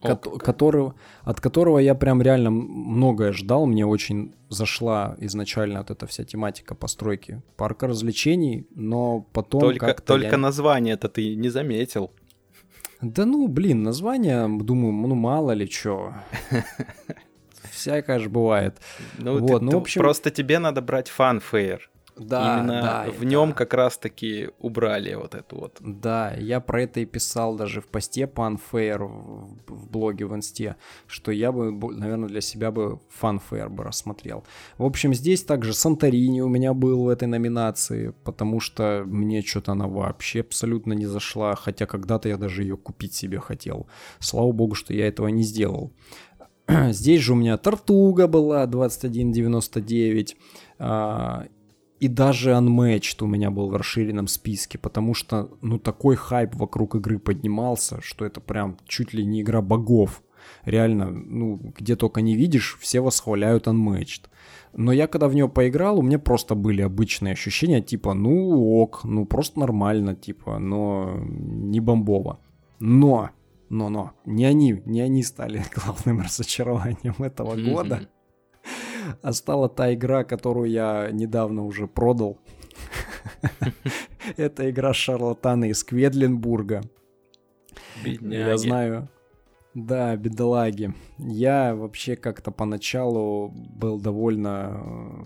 ко- 0.00 0.16
которого, 0.16 0.94
от 1.22 1.40
которого 1.40 1.78
я 1.78 1.94
прям 1.94 2.22
реально 2.22 2.50
многое 2.50 3.32
ждал. 3.32 3.66
Мне 3.66 3.86
очень 3.86 4.34
зашла 4.48 5.16
изначально 5.20 5.80
вот 5.80 5.90
эта 5.90 6.06
вся 6.06 6.24
тематика 6.24 6.74
постройки 6.74 7.42
парка 7.56 7.86
развлечений, 7.86 8.66
но 8.74 9.26
потом 9.32 9.60
только, 9.60 9.94
Только 9.94 10.26
я... 10.26 10.36
название 10.36 10.94
это 10.94 11.08
ты 11.08 11.34
не 11.34 11.48
заметил. 11.50 12.10
Да 13.00 13.24
ну, 13.24 13.48
блин, 13.48 13.82
название, 13.82 14.48
думаю, 14.48 14.92
ну 14.92 15.14
мало 15.14 15.52
ли 15.52 15.68
чё. 15.68 16.14
Всякое 17.70 18.18
же 18.18 18.28
бывает. 18.28 18.80
Ну, 19.18 19.38
вот, 19.38 19.60
ты, 19.60 19.64
ну, 19.64 19.70
в 19.72 19.76
общем... 19.76 20.00
Просто 20.00 20.30
тебе 20.30 20.58
надо 20.58 20.82
брать 20.82 21.08
фанфейр. 21.08 21.90
Да, 22.18 22.58
Именно 22.58 22.82
да, 22.82 23.06
в 23.10 23.24
нем 23.24 23.50
да. 23.50 23.54
как 23.54 23.74
раз-таки 23.74 24.50
убрали 24.58 25.14
вот 25.14 25.34
эту 25.34 25.56
вот. 25.56 25.76
Да, 25.80 26.32
я 26.34 26.60
про 26.60 26.82
это 26.82 27.00
и 27.00 27.06
писал 27.06 27.56
даже 27.56 27.80
в 27.80 27.86
посте 27.86 28.26
по 28.26 28.42
Unfair 28.42 28.98
в, 28.98 29.58
в 29.66 29.90
блоге 29.90 30.26
в 30.26 30.34
Инсте, 30.34 30.76
что 31.06 31.32
я 31.32 31.52
бы, 31.52 31.72
наверное, 31.94 32.28
для 32.28 32.40
себя 32.40 32.70
бы 32.70 33.00
Funfair 33.20 33.68
бы 33.68 33.84
рассмотрел. 33.84 34.44
В 34.78 34.84
общем, 34.84 35.14
здесь 35.14 35.44
также 35.44 35.72
Санторини 35.72 36.40
у 36.40 36.48
меня 36.48 36.74
был 36.74 37.04
в 37.04 37.08
этой 37.08 37.28
номинации, 37.28 38.14
потому 38.24 38.60
что 38.60 39.04
мне 39.06 39.42
что-то 39.42 39.72
она 39.72 39.86
вообще 39.86 40.40
абсолютно 40.40 40.92
не 40.92 41.06
зашла, 41.06 41.54
хотя 41.54 41.86
когда-то 41.86 42.28
я 42.28 42.36
даже 42.36 42.62
ее 42.62 42.76
купить 42.76 43.14
себе 43.14 43.38
хотел. 43.38 43.86
Слава 44.18 44.52
богу, 44.52 44.74
что 44.74 44.92
я 44.92 45.06
этого 45.06 45.28
не 45.28 45.42
сделал. 45.42 45.92
Здесь 46.90 47.22
же 47.22 47.32
у 47.32 47.36
меня 47.36 47.56
Тартуга 47.56 48.26
была 48.26 48.66
2199 48.66 50.36
и 52.00 52.06
даже 52.06 52.52
Unmatched 52.52 53.22
у 53.22 53.26
меня 53.26 53.50
был 53.50 53.70
в 53.70 53.76
расширенном 53.76 54.28
списке, 54.28 54.78
потому 54.78 55.14
что, 55.14 55.50
ну, 55.62 55.78
такой 55.78 56.14
хайп 56.16 56.54
вокруг 56.54 56.94
игры 56.94 57.18
поднимался, 57.18 58.00
что 58.02 58.24
это 58.24 58.40
прям 58.40 58.76
чуть 58.86 59.12
ли 59.12 59.24
не 59.24 59.42
игра 59.42 59.60
богов. 59.60 60.22
Реально, 60.64 61.10
ну, 61.10 61.56
где 61.76 61.96
только 61.96 62.20
не 62.20 62.36
видишь, 62.36 62.78
все 62.80 63.00
восхваляют 63.00 63.66
Unmatched. 63.66 64.26
Но 64.74 64.92
я 64.92 65.08
когда 65.08 65.28
в 65.28 65.34
нее 65.34 65.48
поиграл, 65.48 65.98
у 65.98 66.02
меня 66.02 66.20
просто 66.20 66.54
были 66.54 66.82
обычные 66.82 67.32
ощущения, 67.32 67.80
типа, 67.80 68.14
ну 68.14 68.76
ок, 68.76 69.00
ну 69.02 69.26
просто 69.26 69.58
нормально, 69.58 70.14
типа, 70.14 70.58
но 70.58 71.18
не 71.20 71.80
бомбово. 71.80 72.38
Но, 72.78 73.30
но, 73.70 73.88
но, 73.88 74.12
не 74.24 74.44
они, 74.44 74.80
не 74.86 75.00
они 75.00 75.24
стали 75.24 75.64
главным 75.74 76.20
разочарованием 76.20 77.16
этого 77.18 77.56
года 77.56 78.08
а 79.22 79.32
стала 79.32 79.68
та 79.68 79.94
игра, 79.94 80.24
которую 80.24 80.70
я 80.70 81.10
недавно 81.12 81.64
уже 81.64 81.86
продал. 81.86 82.38
Это 84.36 84.70
игра 84.70 84.92
шарлатаны 84.92 85.70
из 85.70 85.84
Кведлинбурга. 85.84 86.82
Бедняги. 88.04 88.34
Я 88.34 88.56
знаю. 88.58 89.08
Да, 89.74 90.16
бедолаги. 90.16 90.92
Я 91.18 91.74
вообще 91.74 92.16
как-то 92.16 92.50
поначалу 92.50 93.48
был 93.48 94.00
довольно 94.00 94.80
э, 94.82 95.24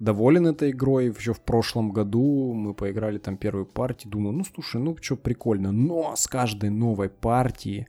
доволен 0.00 0.46
этой 0.46 0.70
игрой. 0.70 1.12
Еще 1.16 1.32
в 1.32 1.40
прошлом 1.40 1.92
году 1.92 2.52
мы 2.52 2.74
поиграли 2.74 3.18
там 3.18 3.36
первую 3.36 3.66
партию. 3.66 4.10
Думаю, 4.10 4.36
ну 4.36 4.44
слушай, 4.44 4.80
ну 4.80 4.96
что, 5.00 5.16
прикольно. 5.16 5.72
Но 5.72 6.16
с 6.16 6.26
каждой 6.26 6.70
новой 6.70 7.08
партии 7.08 7.86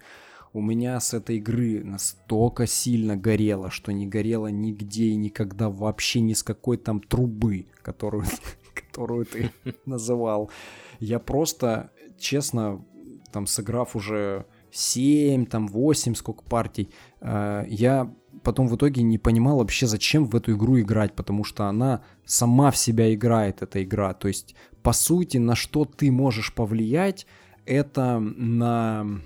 у 0.54 0.62
меня 0.62 1.00
с 1.00 1.14
этой 1.16 1.38
игры 1.38 1.84
настолько 1.84 2.68
сильно 2.68 3.18
горело, 3.18 3.72
что 3.72 3.92
не 3.92 4.06
горело 4.06 4.48
нигде 4.48 5.06
и 5.06 5.16
никогда 5.16 5.70
вообще 5.70 6.22
ни 6.22 6.34
с 6.34 6.44
какой 6.44 6.78
там 6.78 7.02
трубы, 7.02 7.66
которую, 7.82 8.26
которую 8.74 9.26
ты 9.26 9.52
называл. 9.86 10.52
Я 11.00 11.20
просто, 11.20 11.90
честно, 12.20 12.86
там 13.32 13.48
сыграв 13.48 13.96
уже 13.96 14.46
7, 14.72 15.48
там 15.48 15.68
8, 15.68 16.14
сколько 16.14 16.44
партий, 16.44 16.90
э, 17.20 17.66
я 17.68 18.14
потом 18.44 18.68
в 18.68 18.76
итоге 18.76 19.02
не 19.02 19.18
понимал 19.18 19.58
вообще, 19.58 19.88
зачем 19.88 20.26
в 20.26 20.36
эту 20.36 20.54
игру 20.54 20.80
играть, 20.80 21.14
потому 21.14 21.44
что 21.44 21.66
она 21.66 22.04
сама 22.26 22.70
в 22.70 22.78
себя 22.78 23.12
играет, 23.14 23.64
эта 23.64 23.84
игра. 23.84 24.14
То 24.14 24.28
есть, 24.28 24.56
по 24.84 24.94
сути, 24.94 25.38
на 25.38 25.56
что 25.56 25.86
ты 25.86 26.12
можешь 26.12 26.54
повлиять, 26.54 27.26
это 27.66 28.20
на 28.20 29.22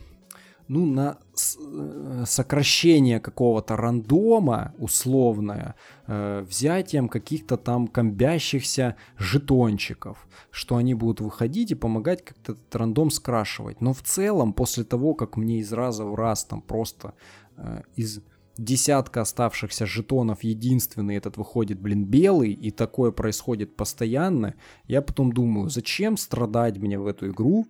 ну, 0.68 0.86
на 0.86 1.18
э, 1.36 2.24
сокращение 2.26 3.20
какого-то 3.20 3.76
рандома 3.76 4.74
условное, 4.78 5.76
э, 6.08 6.46
взятием 6.48 7.10
каких-то 7.10 7.58
там 7.58 7.88
комбящихся 7.88 8.96
жетончиков, 9.18 10.28
что 10.52 10.76
они 10.76 10.94
будут 10.94 11.22
выходить 11.22 11.72
и 11.72 11.76
помогать 11.76 12.24
как-то 12.24 12.54
этот 12.54 12.76
рандом 12.76 13.12
скрашивать. 13.12 13.82
Но 13.82 13.94
в 13.94 14.02
целом, 14.02 14.54
после 14.54 14.84
того, 14.84 15.14
как 15.14 15.38
мне 15.38 15.60
из 15.60 15.72
раза 15.74 16.06
в 16.06 16.16
раз 16.16 16.46
там 16.46 16.62
просто 16.62 17.14
э, 17.58 17.82
из 17.96 18.22
десятка 18.58 19.22
оставшихся 19.22 19.86
жетонов 19.86 20.44
единственный 20.44 21.16
этот 21.16 21.38
выходит, 21.38 21.80
блин, 21.80 22.06
белый, 22.06 22.52
и 22.52 22.72
такое 22.72 23.12
происходит 23.12 23.76
постоянно, 23.76 24.56
я 24.88 25.02
потом 25.02 25.32
думаю, 25.32 25.70
зачем 25.70 26.18
страдать 26.18 26.78
мне 26.78 27.00
в 27.00 27.08
эту 27.08 27.30
игру, 27.30 27.68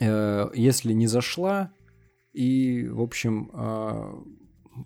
если 0.00 0.92
не 0.92 1.06
зашла, 1.06 1.72
и, 2.34 2.88
в 2.88 3.00
общем, 3.00 3.50
а, 3.54 4.22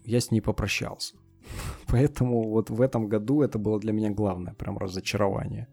я 0.04 0.20
с 0.20 0.30
ней 0.30 0.40
попрощался. 0.40 1.16
Поэтому 1.88 2.50
вот 2.50 2.70
в 2.70 2.80
этом 2.80 3.08
году 3.08 3.42
это 3.42 3.58
было 3.58 3.80
для 3.80 3.92
меня 3.92 4.10
главное, 4.10 4.54
прям 4.54 4.78
разочарование. 4.78 5.66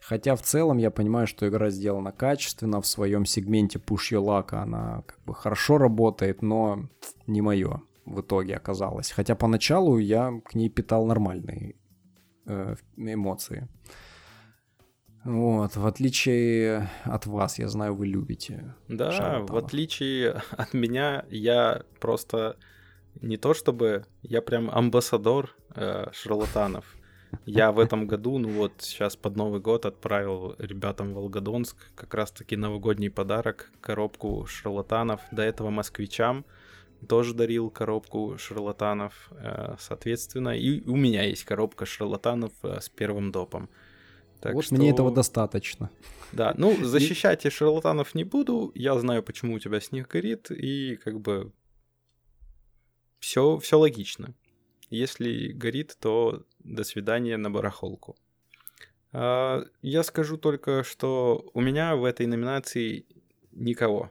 Хотя 0.00 0.36
в 0.36 0.42
целом 0.42 0.78
я 0.78 0.92
понимаю, 0.92 1.26
что 1.26 1.48
игра 1.48 1.70
сделана 1.70 2.12
качественно, 2.12 2.80
в 2.80 2.86
своем 2.86 3.26
сегменте 3.26 3.80
Push 3.80 4.12
Your 4.12 4.24
Luck 4.24 4.54
она 4.54 5.02
как 5.02 5.20
бы 5.24 5.34
хорошо 5.34 5.78
работает, 5.78 6.42
но 6.42 6.88
не 7.26 7.42
мое 7.42 7.82
в 8.04 8.20
итоге 8.20 8.54
оказалось. 8.54 9.10
Хотя 9.10 9.34
поначалу 9.34 9.98
я 9.98 10.40
к 10.44 10.54
ней 10.54 10.68
питал 10.68 11.06
нормальные 11.06 11.74
э, 12.46 12.76
эмоции. 12.96 13.68
Вот, 15.26 15.74
в 15.74 15.84
отличие 15.86 16.88
от 17.02 17.26
вас, 17.26 17.58
я 17.58 17.68
знаю, 17.68 17.96
вы 17.96 18.06
любите. 18.06 18.74
Да, 18.86 19.10
шарлатанов. 19.10 19.50
в 19.50 19.56
отличие 19.56 20.42
от 20.52 20.72
меня, 20.72 21.24
я 21.30 21.82
просто 21.98 22.56
не 23.20 23.36
то 23.36 23.52
чтобы, 23.52 24.06
я 24.22 24.40
прям 24.40 24.70
амбассадор 24.70 25.54
э, 25.74 26.06
шарлатанов. 26.12 26.84
Я 27.44 27.72
в 27.72 27.80
этом 27.80 28.06
году, 28.06 28.38
ну 28.38 28.50
вот 28.50 28.74
сейчас 28.78 29.16
под 29.16 29.36
Новый 29.36 29.60
год 29.60 29.84
отправил 29.84 30.54
ребятам 30.58 31.12
в 31.12 31.16
Волгодонск 31.16 31.76
как 31.96 32.14
раз-таки 32.14 32.56
новогодний 32.56 33.10
подарок, 33.10 33.72
коробку 33.80 34.46
шарлатанов. 34.46 35.20
До 35.32 35.42
этого 35.42 35.70
москвичам 35.70 36.44
тоже 37.08 37.34
дарил 37.34 37.68
коробку 37.68 38.36
шарлатанов, 38.38 39.30
э, 39.32 39.74
соответственно. 39.80 40.56
И 40.56 40.88
у 40.88 40.94
меня 40.94 41.24
есть 41.24 41.42
коробка 41.44 41.84
шарлатанов 41.84 42.52
э, 42.62 42.80
с 42.80 42.88
первым 42.88 43.32
допом. 43.32 43.68
Так 44.40 44.54
вот 44.54 44.64
что... 44.64 44.74
мне 44.74 44.90
этого 44.90 45.10
достаточно. 45.12 45.90
Да, 46.32 46.54
ну 46.56 46.84
защищать 46.84 47.44
я 47.44 47.50
шарлатанов 47.50 48.14
не 48.14 48.24
буду. 48.24 48.72
Я 48.74 48.98
знаю, 48.98 49.22
почему 49.22 49.54
у 49.54 49.58
тебя 49.58 49.80
снег 49.80 50.08
горит, 50.08 50.50
и 50.50 50.96
как 50.96 51.20
бы 51.20 51.52
все, 53.18 53.58
все 53.58 53.78
логично. 53.78 54.34
Если 54.90 55.52
горит, 55.52 55.96
то 55.98 56.44
до 56.60 56.84
свидания 56.84 57.36
на 57.36 57.50
барахолку. 57.50 58.16
А, 59.12 59.64
я 59.82 60.02
скажу 60.02 60.36
только, 60.36 60.84
что 60.84 61.50
у 61.54 61.60
меня 61.60 61.96
в 61.96 62.04
этой 62.04 62.26
номинации 62.26 63.06
никого. 63.52 64.10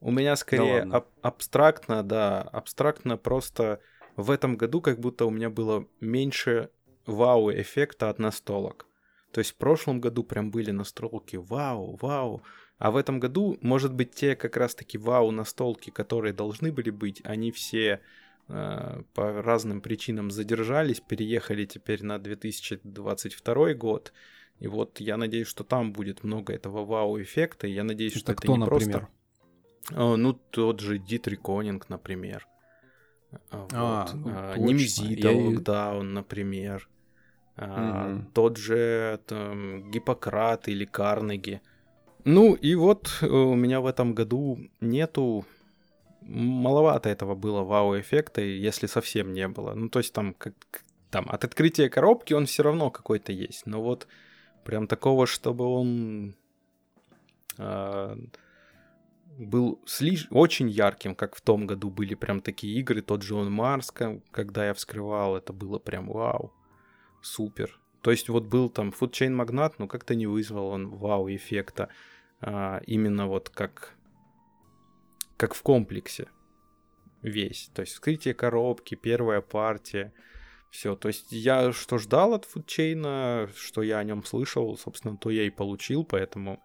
У 0.00 0.10
меня 0.10 0.36
скорее 0.36 0.84
да 0.84 0.98
аб- 0.98 1.08
абстрактно, 1.22 2.02
да, 2.02 2.42
абстрактно 2.42 3.16
просто 3.16 3.80
в 4.16 4.30
этом 4.30 4.56
году 4.56 4.82
как 4.82 5.00
будто 5.00 5.24
у 5.24 5.30
меня 5.30 5.48
было 5.48 5.86
меньше 6.00 6.70
вау-эффекта 7.06 8.10
от 8.10 8.18
настолок. 8.18 8.86
То 9.34 9.40
есть 9.40 9.50
в 9.50 9.56
прошлом 9.56 10.00
году 10.00 10.22
прям 10.22 10.52
были 10.52 10.70
настолки 10.70 11.34
вау, 11.34 11.98
вау. 12.00 12.44
А 12.78 12.92
в 12.92 12.96
этом 12.96 13.18
году, 13.18 13.58
может 13.62 13.92
быть, 13.92 14.12
те 14.14 14.36
как 14.36 14.56
раз-таки 14.56 14.96
вау 14.96 15.32
настолки, 15.32 15.90
которые 15.90 16.32
должны 16.32 16.70
были 16.70 16.90
быть, 16.90 17.20
они 17.24 17.50
все 17.50 18.00
э, 18.46 19.02
по 19.12 19.42
разным 19.42 19.80
причинам 19.80 20.30
задержались, 20.30 21.00
переехали 21.00 21.64
теперь 21.64 22.04
на 22.04 22.20
2022 22.20 23.74
год. 23.74 24.12
И 24.60 24.68
вот 24.68 25.00
я 25.00 25.16
надеюсь, 25.16 25.48
что 25.48 25.64
там 25.64 25.92
будет 25.92 26.22
много 26.22 26.52
этого 26.52 26.84
вау-эффекта. 26.84 27.66
И 27.66 27.72
я 27.72 27.82
надеюсь, 27.82 28.12
это 28.12 28.20
что 28.20 28.32
это 28.34 28.46
не 28.46 28.58
например? 28.58 28.68
просто 28.70 29.08
а, 29.90 30.16
ну, 30.16 30.32
тот 30.32 30.78
же 30.78 30.98
Дитри 30.98 31.36
Конинг, 31.36 31.88
например. 31.88 32.46
А, 33.50 33.66
а 33.72 34.04
вот. 34.04 34.14
ну, 34.14 34.32
а, 34.32 34.56
Немезида 34.56 35.32
Я... 35.32 35.36
Локдаун, 35.36 36.14
например. 36.14 36.88
Угу. 37.56 38.32
Тот 38.32 38.56
же 38.56 39.20
там, 39.26 39.90
Гиппократ 39.90 40.68
или 40.68 40.84
Карнеги. 40.84 41.60
Ну 42.24 42.54
и 42.54 42.74
вот 42.74 43.18
э, 43.20 43.26
у 43.26 43.54
меня 43.54 43.80
в 43.80 43.86
этом 43.86 44.14
году 44.14 44.58
нету 44.80 45.44
маловато 46.22 47.10
этого 47.10 47.34
было 47.34 47.62
вау-эффекта, 47.62 48.40
если 48.40 48.86
совсем 48.86 49.32
не 49.32 49.46
было. 49.46 49.74
Ну, 49.74 49.88
то 49.88 49.98
есть 49.98 50.12
там, 50.12 50.34
как, 50.34 50.54
там 51.10 51.26
от 51.28 51.44
открытия 51.44 51.88
коробки 51.88 52.32
он 52.32 52.46
все 52.46 52.62
равно 52.62 52.90
какой-то 52.90 53.30
есть. 53.32 53.66
Но 53.66 53.82
вот 53.82 54.08
прям 54.64 54.86
такого, 54.86 55.26
чтобы 55.26 55.64
он 55.66 56.34
э, 57.58 58.16
был 59.38 59.80
слиш... 59.86 60.26
очень 60.30 60.68
ярким, 60.68 61.14
как 61.14 61.36
в 61.36 61.40
том 61.40 61.66
году 61.66 61.90
были 61.90 62.14
прям 62.14 62.40
такие 62.40 62.78
игры, 62.80 63.02
тот 63.02 63.22
же 63.22 63.34
он 63.34 63.52
Марс, 63.52 63.92
когда 64.30 64.66
я 64.66 64.74
вскрывал, 64.74 65.36
это 65.36 65.52
было 65.52 65.78
прям 65.78 66.08
вау, 66.08 66.52
супер. 67.24 67.80
То 68.02 68.10
есть 68.10 68.28
вот 68.28 68.44
был 68.44 68.68
там 68.68 68.90
Chain 68.90 69.34
Magnat, 69.34 69.74
но 69.78 69.88
как-то 69.88 70.14
не 70.14 70.26
вызвал 70.26 70.66
он 70.66 70.88
вау-эффекта, 70.88 71.88
а, 72.40 72.82
именно 72.86 73.26
вот 73.26 73.48
как, 73.48 73.94
как 75.36 75.54
в 75.54 75.62
комплексе 75.62 76.28
весь. 77.22 77.70
То 77.74 77.80
есть 77.80 77.94
вскрытие 77.94 78.34
коробки, 78.34 78.94
первая 78.94 79.40
партия, 79.40 80.12
все. 80.70 80.96
То 80.96 81.08
есть 81.08 81.32
я 81.32 81.72
что 81.72 81.98
ждал 81.98 82.34
от 82.34 82.46
Foodchain, 82.46 83.50
что 83.56 83.82
я 83.82 83.98
о 83.98 84.04
нем 84.04 84.22
слышал, 84.24 84.76
собственно, 84.76 85.16
то 85.16 85.30
я 85.30 85.44
и 85.44 85.50
получил, 85.50 86.04
поэтому 86.04 86.62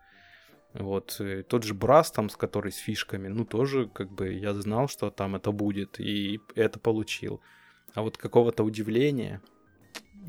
вот, 0.73 1.15
э, 1.19 1.43
тот 1.43 1.63
же 1.63 1.73
Брас 1.73 2.11
там, 2.11 2.29
с 2.29 2.35
который 2.35 2.71
с 2.71 2.77
фишками, 2.77 3.27
ну, 3.27 3.45
тоже, 3.45 3.87
как 3.87 4.11
бы, 4.11 4.33
я 4.33 4.53
знал, 4.53 4.87
что 4.87 5.09
там 5.09 5.35
это 5.35 5.51
будет, 5.51 5.99
и 5.99 6.39
это 6.55 6.79
получил. 6.79 7.41
А 7.95 8.03
вот 8.03 8.17
какого-то 8.17 8.63
удивления 8.63 9.41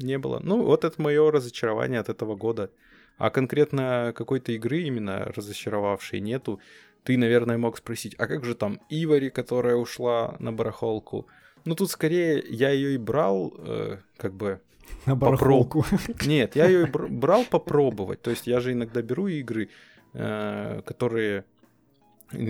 не 0.01 0.19
было. 0.19 0.41
Ну, 0.43 0.63
вот 0.65 0.85
это 0.85 1.01
мое 1.01 1.31
разочарование 1.31 2.01
от 2.01 2.09
этого 2.09 2.37
года. 2.37 2.71
А 3.19 3.31
конкретно 3.31 4.13
какой-то 4.17 4.53
игры 4.53 4.83
именно 4.83 5.27
разочаровавшей 5.37 6.21
нету. 6.21 6.61
Ты, 7.03 7.17
наверное, 7.17 7.59
мог 7.59 7.77
спросить, 7.77 8.15
а 8.19 8.27
как 8.27 8.45
же 8.45 8.55
там 8.55 8.81
Ивари, 8.89 9.31
которая 9.31 9.77
ушла 9.77 10.37
на 10.39 10.53
барахолку? 10.53 11.27
Ну, 11.65 11.75
тут 11.75 11.91
скорее 11.91 12.43
я 12.49 12.71
ее 12.71 12.95
и 12.95 12.99
брал, 12.99 13.55
э, 13.59 13.99
как 14.17 14.35
бы... 14.35 14.61
На 15.07 15.15
барахолку. 15.15 15.83
Попроб... 15.83 16.23
Нет, 16.27 16.57
я 16.57 16.67
ее 16.67 16.87
брал 16.87 17.45
попробовать. 17.45 18.23
То 18.23 18.31
есть 18.31 18.47
я 18.47 18.61
же 18.61 18.73
иногда 18.73 19.03
беру 19.03 19.29
игры, 19.29 19.69
Э, 20.13 20.83
которые 20.85 21.45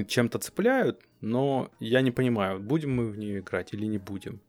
чем-то 0.09 0.39
цепляют, 0.39 1.01
но 1.21 1.71
я 1.79 2.01
не 2.01 2.11
понимаю, 2.11 2.59
будем 2.59 2.95
мы 2.95 3.07
в 3.07 3.19
нее 3.19 3.41
играть 3.41 3.75
или 3.75 3.85
не 3.87 3.99
будем. 3.99 4.41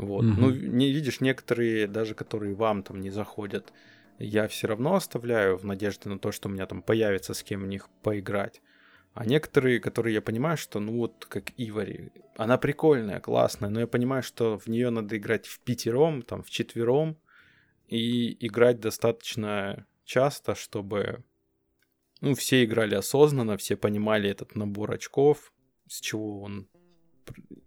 Вот. 0.00 0.24
Угу. 0.24 0.34
Ну, 0.40 0.50
не 0.50 0.92
видишь, 0.92 1.20
некоторые, 1.20 1.86
даже 1.86 2.14
которые 2.14 2.54
вам 2.54 2.82
там 2.82 3.00
не 3.00 3.10
заходят, 3.10 3.72
я 4.18 4.48
все 4.48 4.66
равно 4.66 4.94
оставляю 4.94 5.56
в 5.56 5.64
надежде 5.64 6.08
на 6.10 6.18
то, 6.18 6.32
что 6.32 6.48
у 6.48 6.52
меня 6.52 6.66
там 6.66 6.82
появится 6.82 7.34
с 7.34 7.42
кем 7.42 7.62
в 7.62 7.66
них 7.66 7.88
поиграть. 8.02 8.60
А 9.14 9.24
некоторые, 9.24 9.80
которые 9.80 10.14
я 10.14 10.22
понимаю, 10.22 10.56
что, 10.56 10.78
ну 10.78 10.98
вот, 10.98 11.26
как 11.28 11.52
Ивари, 11.56 12.12
она 12.36 12.58
прикольная, 12.58 13.20
классная, 13.20 13.68
но 13.68 13.80
я 13.80 13.86
понимаю, 13.86 14.22
что 14.22 14.58
в 14.58 14.68
нее 14.68 14.90
надо 14.90 15.16
играть 15.16 15.46
в 15.46 15.60
пятером, 15.60 16.22
там, 16.22 16.42
в 16.42 16.50
четвером, 16.50 17.16
и 17.88 18.46
играть 18.46 18.78
достаточно 18.78 19.84
часто, 20.04 20.54
чтобы 20.54 21.24
ну, 22.20 22.34
все 22.34 22.64
играли 22.64 22.94
осознанно, 22.94 23.56
все 23.56 23.76
понимали 23.76 24.30
этот 24.30 24.54
набор 24.54 24.92
очков, 24.92 25.52
с 25.88 26.00
чего 26.00 26.42
он, 26.42 26.68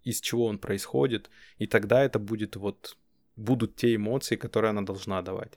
из 0.03 0.21
чего 0.21 0.45
он 0.45 0.57
происходит, 0.57 1.29
и 1.57 1.67
тогда 1.67 2.03
это 2.03 2.19
будет 2.19 2.55
вот, 2.55 2.97
будут 3.35 3.75
те 3.75 3.95
эмоции, 3.95 4.35
которые 4.35 4.69
она 4.69 4.81
должна 4.81 5.21
давать. 5.21 5.53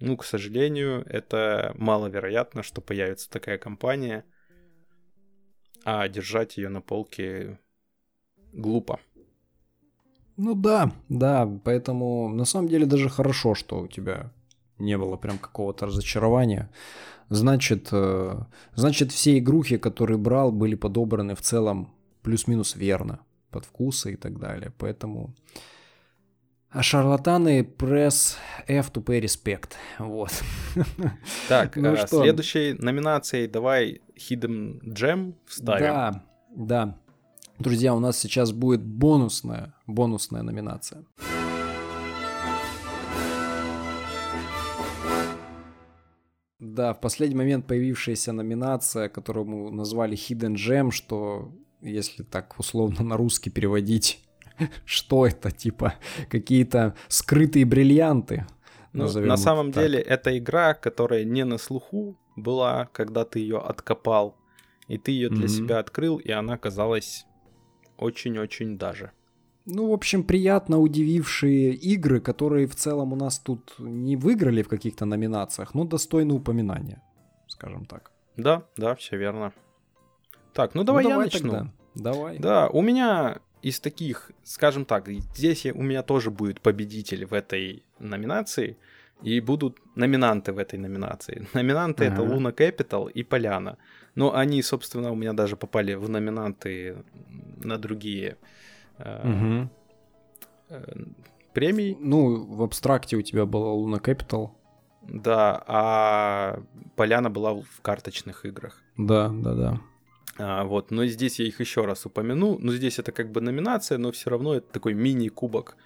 Ну, 0.00 0.16
к 0.16 0.24
сожалению, 0.24 1.04
это 1.08 1.72
маловероятно, 1.76 2.62
что 2.62 2.80
появится 2.80 3.28
такая 3.30 3.58
компания, 3.58 4.24
а 5.84 6.08
держать 6.08 6.56
ее 6.56 6.68
на 6.68 6.80
полке 6.80 7.58
глупо. 8.52 9.00
Ну 10.36 10.54
да, 10.54 10.92
да, 11.08 11.48
поэтому 11.64 12.28
на 12.28 12.44
самом 12.44 12.68
деле 12.68 12.86
даже 12.86 13.08
хорошо, 13.08 13.54
что 13.54 13.80
у 13.80 13.88
тебя 13.88 14.32
не 14.78 14.96
было 14.96 15.16
прям 15.16 15.38
какого-то 15.38 15.86
разочарования. 15.86 16.70
Значит, 17.28 17.88
э, 17.90 18.38
значит, 18.74 19.10
все 19.10 19.38
игрухи, 19.38 19.78
которые 19.78 20.16
брал, 20.16 20.52
были 20.52 20.76
подобраны 20.76 21.34
в 21.34 21.40
целом 21.40 21.92
плюс-минус 22.22 22.76
верно, 22.76 23.20
под 23.50 23.64
вкусы 23.64 24.12
и 24.12 24.16
так 24.16 24.38
далее. 24.38 24.72
Поэтому... 24.78 25.34
А 26.70 26.82
шарлатаны 26.82 27.64
пресс 27.64 28.36
F 28.66 28.90
to 28.92 29.02
pay 29.02 29.22
respect. 29.22 29.70
Вот. 29.98 30.32
Так, 31.48 31.76
ну, 31.76 31.92
а 31.92 31.96
что? 31.96 32.22
следующей 32.22 32.74
номинацией 32.74 33.46
давай 33.48 34.02
Hidden 34.16 34.82
Gem 34.82 35.34
вставим. 35.46 35.80
Да, 35.80 36.24
да. 36.54 36.98
Друзья, 37.58 37.94
у 37.94 38.00
нас 38.00 38.18
сейчас 38.18 38.52
будет 38.52 38.84
бонусная, 38.84 39.74
бонусная 39.86 40.42
номинация. 40.42 41.04
Да, 46.60 46.92
в 46.92 47.00
последний 47.00 47.36
момент 47.36 47.66
появившаяся 47.66 48.32
номинация, 48.32 49.08
которую 49.08 49.46
мы 49.46 49.70
назвали 49.70 50.16
Hidden 50.16 50.54
Gem, 50.54 50.90
что, 50.90 51.52
если 51.80 52.22
так 52.22 52.58
условно 52.58 53.02
на 53.04 53.16
русский 53.16 53.50
переводить, 53.50 54.24
что 54.84 55.26
это, 55.26 55.50
типа, 55.50 55.94
какие-то 56.28 56.94
скрытые 57.08 57.64
бриллианты. 57.64 58.46
Ну, 58.92 59.08
на 59.20 59.36
самом 59.36 59.72
так. 59.72 59.84
деле, 59.84 60.00
это 60.00 60.36
игра, 60.36 60.74
которая 60.74 61.24
не 61.24 61.44
на 61.44 61.58
слуху 61.58 62.18
была, 62.36 62.88
когда 62.92 63.24
ты 63.24 63.40
ее 63.40 63.58
откопал, 63.58 64.36
и 64.88 64.98
ты 64.98 65.12
ее 65.12 65.28
для 65.28 65.44
mm-hmm. 65.44 65.48
себя 65.48 65.78
открыл, 65.78 66.16
и 66.16 66.30
она 66.30 66.56
казалась 66.56 67.26
очень-очень 67.98 68.78
даже. 68.78 69.12
Ну, 69.66 69.90
в 69.90 69.92
общем, 69.92 70.24
приятно 70.24 70.78
удивившие 70.78 71.74
игры, 71.74 72.20
которые 72.20 72.66
в 72.66 72.74
целом 72.74 73.12
у 73.12 73.16
нас 73.16 73.38
тут 73.38 73.74
не 73.78 74.16
выиграли 74.16 74.62
в 74.62 74.68
каких-то 74.68 75.04
номинациях, 75.04 75.74
но 75.74 75.84
достойны 75.84 76.32
упоминания, 76.32 77.02
скажем 77.48 77.84
так. 77.84 78.10
Да, 78.36 78.62
да, 78.78 78.94
все 78.94 79.18
верно. 79.18 79.52
Так, 80.58 80.74
ну 80.74 80.82
давай, 80.82 81.04
ну, 81.04 81.10
давай 81.10 81.26
я 81.26 81.32
начну. 81.32 81.50
Тогда. 81.52 81.72
Давай. 81.94 82.38
Да, 82.38 82.68
у 82.68 82.82
меня 82.82 83.38
из 83.62 83.78
таких, 83.78 84.32
скажем 84.42 84.84
так, 84.84 85.08
здесь 85.08 85.66
у 85.66 85.82
меня 85.82 86.02
тоже 86.02 86.30
будет 86.32 86.60
победитель 86.60 87.26
в 87.26 87.32
этой 87.32 87.84
номинации. 88.00 88.76
И 89.22 89.40
будут 89.40 89.78
номинанты 89.96 90.52
в 90.52 90.58
этой 90.58 90.80
номинации. 90.80 91.46
Номинанты 91.54 92.06
ага. 92.06 92.14
это 92.14 92.22
Луна 92.22 92.50
Capital 92.50 93.08
и 93.08 93.22
Поляна. 93.22 93.76
Но 94.16 94.34
они, 94.34 94.62
собственно, 94.62 95.12
у 95.12 95.14
меня 95.14 95.32
даже 95.32 95.56
попали 95.56 95.94
в 95.94 96.08
номинанты 96.08 96.96
на 97.64 97.78
другие 97.78 98.36
угу. 98.98 99.68
премии. 101.54 101.96
Ну, 102.00 102.46
в 102.46 102.62
абстракте 102.62 103.16
у 103.16 103.22
тебя 103.22 103.46
была 103.46 103.72
Луна 103.72 103.98
Capital. 103.98 104.50
Да, 105.02 105.62
а 105.68 106.62
Поляна 106.96 107.30
была 107.30 107.54
в 107.54 107.80
карточных 107.80 108.44
играх. 108.44 108.82
Да, 108.96 109.28
да, 109.28 109.54
да. 109.54 109.80
А, 110.38 110.64
вот, 110.64 110.90
но 110.90 111.04
здесь 111.06 111.40
я 111.40 111.46
их 111.46 111.60
еще 111.60 111.84
раз 111.84 112.06
упомяну. 112.06 112.58
Но 112.58 112.72
здесь 112.72 112.98
это 112.98 113.12
как 113.12 113.30
бы 113.32 113.40
номинация, 113.40 113.98
но 113.98 114.12
все 114.12 114.30
равно 114.30 114.54
это 114.54 114.72
такой 114.72 114.94
мини-кубок. 114.94 115.76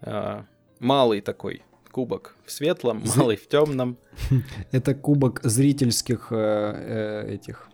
А, 0.00 0.46
малый 0.80 1.20
такой 1.20 1.62
кубок 1.90 2.36
в 2.44 2.50
светлом, 2.50 3.02
малый 3.16 3.36
в 3.36 3.48
темном. 3.48 3.98
Это 4.72 4.94
кубок 4.94 5.40
зрительских 5.42 6.28
э, 6.30 6.36
э, 7.26 7.34
этих. 7.34 7.68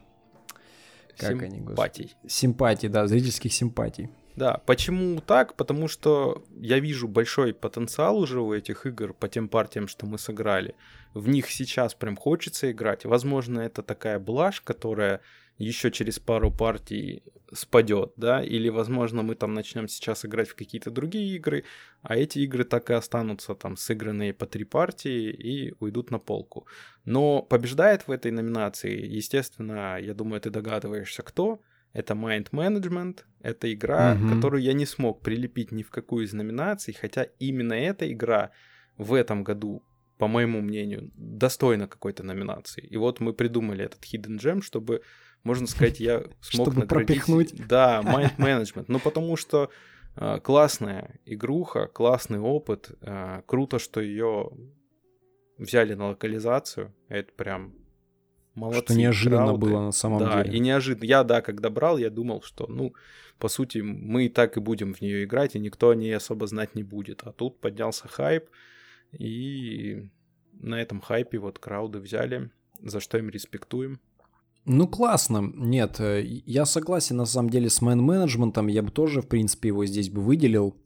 Как 1.19 1.31
симпатий. 1.31 1.47
они, 1.47 1.61
господи? 1.61 2.11
Симпатий, 2.27 2.89
да, 2.89 3.07
зрительских 3.07 3.53
симпатий. 3.53 4.11
Да, 4.37 4.61
почему 4.67 5.21
так? 5.21 5.55
Потому 5.55 5.89
что 5.89 6.45
я 6.57 6.79
вижу 6.79 7.09
большой 7.09 7.55
потенциал 7.55 8.19
уже 8.19 8.41
у 8.41 8.53
этих 8.53 8.85
игр 8.85 9.15
по 9.15 9.29
тем 9.29 9.49
партиям, 9.49 9.89
что 9.89 10.05
мы 10.07 10.19
сыграли. 10.19 10.75
В 11.15 11.29
них 11.29 11.51
сейчас 11.51 11.95
прям 11.95 12.17
хочется 12.17 12.71
играть. 12.71 13.07
Возможно, 13.07 13.61
это 13.61 13.83
такая 13.83 14.19
блажь, 14.19 14.61
которая 14.61 15.23
еще 15.59 15.91
через 15.91 16.19
пару 16.19 16.51
партий 16.51 17.23
спадет, 17.53 18.13
да, 18.17 18.43
или, 18.43 18.69
возможно, 18.69 19.23
мы 19.23 19.35
там 19.35 19.55
начнем 19.55 19.89
сейчас 19.89 20.25
играть 20.25 20.49
в 20.49 20.55
какие-то 20.55 20.91
другие 20.91 21.37
игры, 21.37 21.65
а 22.03 22.17
эти 22.17 22.41
игры 22.41 22.65
так 22.65 22.91
и 22.91 22.95
останутся 22.95 23.55
там 23.55 23.77
сыгранные 23.77 24.33
по 24.33 24.47
три 24.47 24.65
партии 24.65 25.31
и 25.31 25.75
уйдут 25.81 26.11
на 26.11 26.19
полку. 26.19 26.67
Но 27.05 27.43
побеждает 27.43 28.09
в 28.09 28.11
этой 28.11 28.33
номинации, 28.33 29.07
естественно, 29.07 29.99
я 30.01 30.15
думаю, 30.15 30.41
ты 30.41 30.51
догадываешься, 30.51 31.23
кто. 31.23 31.61
Это 31.93 32.13
Mind 32.13 32.51
Management, 32.51 33.21
это 33.41 33.73
игра, 33.73 34.19
угу. 34.21 34.35
которую 34.35 34.63
я 34.63 34.75
не 34.75 34.85
смог 34.85 35.23
прилепить 35.23 35.73
ни 35.73 35.83
в 35.83 35.91
какую 35.91 36.27
из 36.27 36.35
номинаций, 36.35 36.93
хотя 36.93 37.23
именно 37.39 37.73
эта 37.73 38.13
игра 38.13 38.51
в 38.99 39.15
этом 39.15 39.45
году 39.45 39.83
по 40.19 40.29
моему 40.29 40.63
мнению, 40.63 41.11
достойна 41.17 41.87
какой-то 41.87 42.23
номинации. 42.23 42.83
И 42.83 42.97
вот 42.97 43.21
мы 43.21 43.35
придумали 43.35 43.85
этот 43.85 44.03
Hidden 44.05 44.39
Gem, 44.39 44.63
чтобы 44.63 45.03
можно 45.47 45.67
сказать, 45.67 46.01
я 46.01 46.25
смог 46.41 46.69
Чтобы 46.69 46.81
наградить... 46.81 46.89
пропихнуть. 46.89 47.67
Да, 47.69 48.03
mind 48.05 48.37
management. 48.37 48.87
Ну, 48.89 48.99
потому 48.99 49.37
что 49.37 49.71
э, 50.17 50.41
классная 50.41 51.21
игруха, 51.25 51.87
классный 51.87 52.41
опыт. 52.41 52.91
Э, 53.01 53.43
круто, 53.47 53.79
что 53.79 54.01
ее 54.01 54.51
взяли 55.57 55.95
на 55.95 56.09
локализацию. 56.09 56.93
Это 57.09 57.33
прям 57.33 57.75
молодцы. 58.55 58.93
Что 58.93 58.95
неожиданно 58.95 59.47
крауды. 59.47 59.67
было 59.67 59.81
на 59.83 59.93
самом 59.93 60.19
да, 60.19 60.43
деле. 60.43 60.57
и 60.57 60.61
неожиданно. 60.61 61.05
Я, 61.05 61.23
да, 61.23 61.41
когда 61.41 61.71
брал, 61.71 61.97
я 61.97 62.11
думал, 62.11 62.43
что, 62.43 62.67
ну, 62.67 62.93
по 63.39 63.49
сути, 63.49 63.79
мы 63.79 64.27
и 64.27 64.29
так 64.29 64.57
и 64.57 64.61
будем 64.61 64.95
в 64.95 65.01
нее 65.01 65.25
играть, 65.25 65.55
и 65.55 65.61
никто 65.61 65.91
о 65.91 65.95
ней 65.95 66.15
особо 66.17 66.47
знать 66.47 66.75
не 66.75 66.83
будет. 66.83 67.23
А 67.23 67.33
тут 67.33 67.61
поднялся 67.61 68.09
хайп, 68.09 68.49
и 69.13 70.11
на 70.53 70.81
этом 70.81 71.01
хайпе 71.01 71.39
вот 71.39 71.59
крауды 71.59 72.01
взяли, 72.01 72.51
за 72.81 73.01
что 73.01 73.19
им 73.19 73.31
респектуем. 73.31 74.01
Ну, 74.67 74.89
классно. 74.89 75.53
Нет, 75.55 76.01
э, 76.01 76.23
я 76.25 76.67
согласен, 76.67 77.17
на 77.17 77.25
самом 77.25 77.51
деле, 77.51 77.71
с 77.71 77.81
мэн-менеджментом. 77.81 78.67
Я 78.67 78.83
бы 78.83 78.91
тоже, 78.91 79.23
в 79.23 79.29
принципе, 79.29 79.69
его 79.69 79.87
здесь 79.87 80.11
бы 80.11 80.21
выделил. 80.21 80.77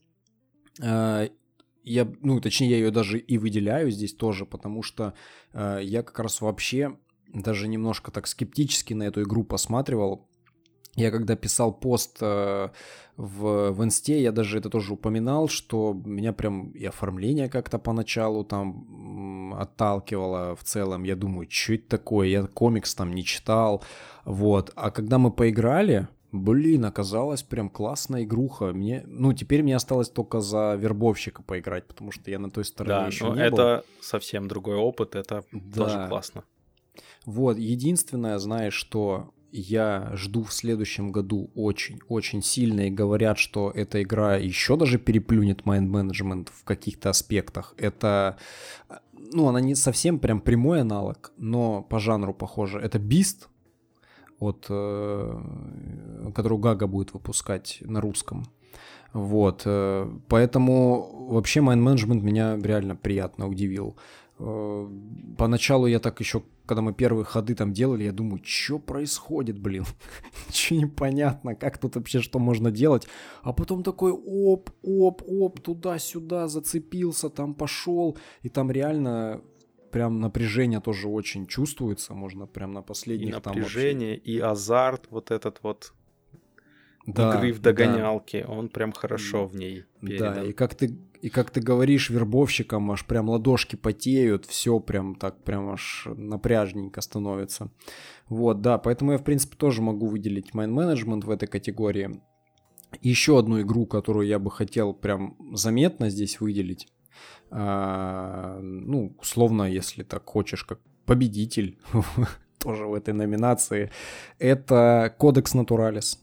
Э, 0.82 1.30
я, 1.82 2.12
ну, 2.20 2.40
точнее, 2.40 2.70
я 2.70 2.76
ее 2.76 2.90
даже 2.90 3.18
и 3.18 3.38
выделяю 3.38 3.90
здесь 3.90 4.12
тоже, 4.12 4.44
потому 4.44 4.82
что 4.82 5.14
э, 5.54 5.80
я 5.82 6.02
как 6.02 6.18
раз 6.18 6.42
вообще 6.42 6.98
даже 7.32 7.68
немножко 7.68 8.10
так 8.10 8.26
скептически 8.26 8.92
на 8.92 9.04
эту 9.04 9.22
игру 9.22 9.44
посматривал. 9.44 10.28
Я 10.96 11.10
когда 11.10 11.36
писал 11.36 11.72
пост 11.72 12.18
э, 12.20 12.68
в, 13.16 13.70
в 13.70 13.84
инсте, 13.84 14.20
я 14.20 14.32
даже 14.32 14.58
это 14.58 14.70
тоже 14.70 14.92
упоминал, 14.92 15.48
что 15.48 15.92
меня 16.04 16.32
прям 16.32 16.70
и 16.70 16.84
оформление 16.84 17.48
как-то 17.48 17.78
поначалу 17.78 18.44
там 18.44 19.54
отталкивало 19.54 20.56
в 20.56 20.64
целом. 20.64 21.04
Я 21.04 21.16
думаю, 21.16 21.46
что 21.48 21.74
это 21.74 21.88
такое? 21.88 22.28
Я 22.28 22.42
комикс 22.46 22.94
там 22.94 23.12
не 23.12 23.24
читал. 23.24 23.84
Вот. 24.24 24.72
А 24.74 24.90
когда 24.90 25.18
мы 25.18 25.30
поиграли, 25.30 26.08
Блин, 26.32 26.84
оказалось 26.84 27.42
прям 27.42 27.68
классная 27.68 28.22
игруха. 28.22 28.66
Мне, 28.66 29.02
ну, 29.06 29.32
теперь 29.32 29.64
мне 29.64 29.74
осталось 29.74 30.08
только 30.08 30.40
за 30.40 30.76
вербовщика 30.76 31.42
поиграть, 31.42 31.88
потому 31.88 32.12
что 32.12 32.30
я 32.30 32.38
на 32.38 32.50
той 32.50 32.64
стороне 32.64 33.00
да, 33.00 33.06
еще 33.06 33.24
но 33.24 33.34
не 33.34 33.42
это 33.42 33.84
был. 33.84 34.02
совсем 34.04 34.46
другой 34.46 34.76
опыт, 34.76 35.16
это 35.16 35.42
да. 35.50 35.84
тоже 35.84 36.06
классно. 36.08 36.44
Вот, 37.24 37.58
единственное, 37.58 38.38
знаешь, 38.38 38.74
что 38.74 39.32
я 39.52 40.10
жду 40.14 40.44
в 40.44 40.52
следующем 40.52 41.12
году 41.12 41.50
очень-очень 41.54 42.42
сильно 42.42 42.86
и 42.86 42.90
говорят, 42.90 43.38
что 43.38 43.70
эта 43.70 44.02
игра 44.02 44.36
еще 44.36 44.76
даже 44.76 44.98
переплюнет 44.98 45.62
Mind 45.62 45.88
Management 45.88 46.48
в 46.52 46.64
каких-то 46.64 47.10
аспектах. 47.10 47.74
Это, 47.76 48.38
ну, 49.12 49.48
она 49.48 49.60
не 49.60 49.74
совсем 49.74 50.18
прям 50.18 50.40
прямой 50.40 50.82
аналог, 50.82 51.32
но 51.36 51.82
по 51.82 51.98
жанру 51.98 52.34
похоже. 52.34 52.78
Это 52.78 52.98
Beast, 52.98 53.48
от, 54.40 54.66
э, 54.68 55.40
которую 56.34 56.58
Гага 56.58 56.86
будет 56.86 57.12
выпускать 57.12 57.78
на 57.80 58.00
русском. 58.00 58.44
Вот, 59.12 59.62
э, 59.64 60.10
поэтому 60.28 61.26
вообще 61.30 61.60
Mind 61.60 61.82
Management 61.82 62.20
меня 62.20 62.56
реально 62.56 62.96
приятно 62.96 63.48
удивил. 63.48 63.96
Э, 64.38 64.88
поначалу 65.36 65.86
я 65.86 65.98
так 65.98 66.20
еще, 66.20 66.42
когда 66.70 66.82
мы 66.82 66.94
первые 66.94 67.24
ходы 67.24 67.56
там 67.56 67.72
делали, 67.72 68.04
я 68.04 68.12
думаю, 68.12 68.40
что 68.44 68.78
происходит, 68.78 69.58
блин? 69.58 69.84
Ничего 70.48 70.82
непонятно, 70.82 71.56
как 71.56 71.78
тут 71.78 71.96
вообще 71.96 72.20
что 72.20 72.38
можно 72.38 72.70
делать. 72.70 73.08
А 73.42 73.52
потом 73.52 73.82
такой 73.82 74.12
оп, 74.12 74.70
оп, 74.84 75.22
оп, 75.26 75.58
туда-сюда 75.58 76.46
зацепился, 76.46 77.28
там 77.28 77.54
пошел. 77.54 78.16
И 78.42 78.48
там 78.48 78.70
реально 78.70 79.40
прям 79.90 80.20
напряжение 80.20 80.80
тоже 80.80 81.08
очень 81.08 81.48
чувствуется. 81.48 82.14
Можно 82.14 82.46
прям 82.46 82.72
на 82.72 82.82
последних 82.82 83.36
и 83.36 83.40
там 83.40 83.56
напряжение, 83.56 84.14
вообще... 84.14 84.30
и 84.30 84.38
азарт 84.38 85.08
вот 85.10 85.32
этот 85.32 85.58
вот 85.64 85.92
да, 87.04 87.34
игры 87.34 87.52
в 87.52 87.58
догонялке, 87.58 88.44
да. 88.44 88.52
он 88.52 88.68
прям 88.68 88.92
хорошо 88.92 89.48
в 89.48 89.56
ней 89.56 89.86
передан. 90.00 90.34
Да, 90.34 90.44
и 90.44 90.52
как 90.52 90.76
ты 90.76 90.96
и 91.20 91.28
как 91.28 91.50
ты 91.50 91.60
говоришь 91.60 92.10
вербовщикам, 92.10 92.90
аж 92.90 93.04
прям 93.04 93.28
ладошки 93.28 93.76
потеют, 93.76 94.46
все 94.46 94.80
прям 94.80 95.14
так 95.14 95.42
прям 95.44 95.70
аж 95.70 96.06
напряжненько 96.06 97.00
становится. 97.00 97.70
Вот, 98.28 98.60
да, 98.60 98.78
поэтому 98.78 99.12
я, 99.12 99.18
в 99.18 99.24
принципе, 99.24 99.56
тоже 99.56 99.82
могу 99.82 100.06
выделить 100.06 100.50
Mind 100.54 100.72
Management 100.72 101.26
в 101.26 101.30
этой 101.30 101.46
категории. 101.46 102.20
Еще 103.02 103.38
одну 103.38 103.60
игру, 103.60 103.86
которую 103.86 104.26
я 104.26 104.38
бы 104.38 104.50
хотел 104.50 104.94
прям 104.94 105.36
заметно 105.54 106.10
здесь 106.10 106.40
выделить, 106.40 106.88
а, 107.50 108.58
ну, 108.60 109.14
условно, 109.20 109.64
если 109.64 110.02
так 110.02 110.24
хочешь, 110.24 110.64
как 110.64 110.80
победитель 111.04 111.78
тоже 112.58 112.86
в 112.86 112.94
этой 112.94 113.14
номинации, 113.14 113.90
это 114.38 115.14
Кодекс 115.18 115.54
Натуралис. 115.54 116.18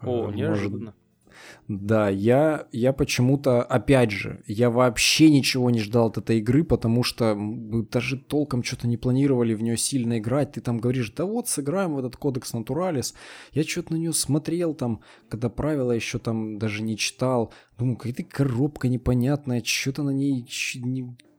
О, 0.00 0.30
неожиданно. 0.30 0.94
Да, 1.68 2.08
я, 2.08 2.66
я 2.72 2.92
почему-то, 2.92 3.62
опять 3.62 4.10
же, 4.10 4.42
я 4.46 4.70
вообще 4.70 5.30
ничего 5.30 5.70
не 5.70 5.80
ждал 5.80 6.08
от 6.08 6.18
этой 6.18 6.38
игры, 6.38 6.64
потому 6.64 7.02
что 7.02 7.34
мы 7.34 7.84
даже 7.84 8.18
толком 8.18 8.62
что-то 8.62 8.88
не 8.88 8.96
планировали 8.96 9.54
в 9.54 9.62
нее 9.62 9.76
сильно 9.76 10.18
играть. 10.18 10.52
Ты 10.52 10.60
там 10.60 10.78
говоришь, 10.78 11.12
да 11.12 11.24
вот, 11.24 11.48
сыграем 11.48 11.94
в 11.94 11.98
этот 11.98 12.16
кодекс 12.16 12.52
Натуралис. 12.52 13.14
Я 13.52 13.62
что-то 13.64 13.92
на 13.92 13.96
нее 13.96 14.12
смотрел 14.12 14.74
там, 14.74 15.00
когда 15.28 15.48
правила 15.48 15.92
еще 15.92 16.18
там 16.18 16.58
даже 16.58 16.82
не 16.82 16.96
читал. 16.96 17.52
Думаю, 17.78 17.96
какая-то 17.96 18.24
коробка 18.24 18.88
непонятная, 18.88 19.62
что-то 19.64 20.02
на 20.02 20.10
ней 20.10 20.46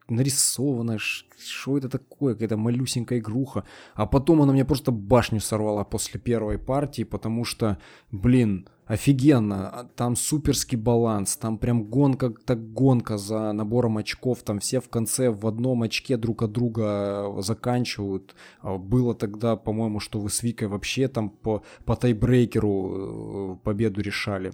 нарисовано, 0.09 0.97
что 0.99 1.77
это 1.77 1.89
такое, 1.89 2.34
какая-то 2.34 2.57
малюсенькая 2.57 3.19
игруха. 3.19 3.63
А 3.95 4.05
потом 4.05 4.41
она 4.41 4.53
мне 4.53 4.65
просто 4.65 4.91
башню 4.91 5.39
сорвала 5.39 5.84
после 5.84 6.19
первой 6.19 6.57
партии, 6.57 7.03
потому 7.03 7.45
что, 7.45 7.77
блин, 8.11 8.67
офигенно, 8.85 9.69
а 9.69 9.84
там 9.95 10.15
суперский 10.15 10.77
баланс, 10.77 11.38
там 11.38 11.57
прям 11.57 11.85
гонка, 11.85 12.30
так 12.30 12.73
гонка 12.73 13.18
за 13.18 13.51
набором 13.53 13.97
очков, 13.97 14.43
там 14.43 14.60
все 14.60 14.81
в 14.81 14.89
конце 14.89 15.30
в 15.30 15.47
одном 15.47 15.84
очке 15.84 16.18
друг 16.18 16.43
от 16.43 16.51
друга 16.51 17.34
заканчивают. 17.39 18.35
А 18.61 18.77
было 18.77 19.15
тогда, 19.15 19.55
по-моему, 19.55 19.99
что 19.99 20.19
вы 20.19 20.30
с 20.30 20.43
Викой 20.43 20.68
вообще 20.68 21.07
там 21.07 21.30
по, 21.30 21.64
по 21.85 21.95
тайбрейкеру 21.95 23.55
э, 23.55 23.57
победу 23.64 24.01
решали. 24.01 24.53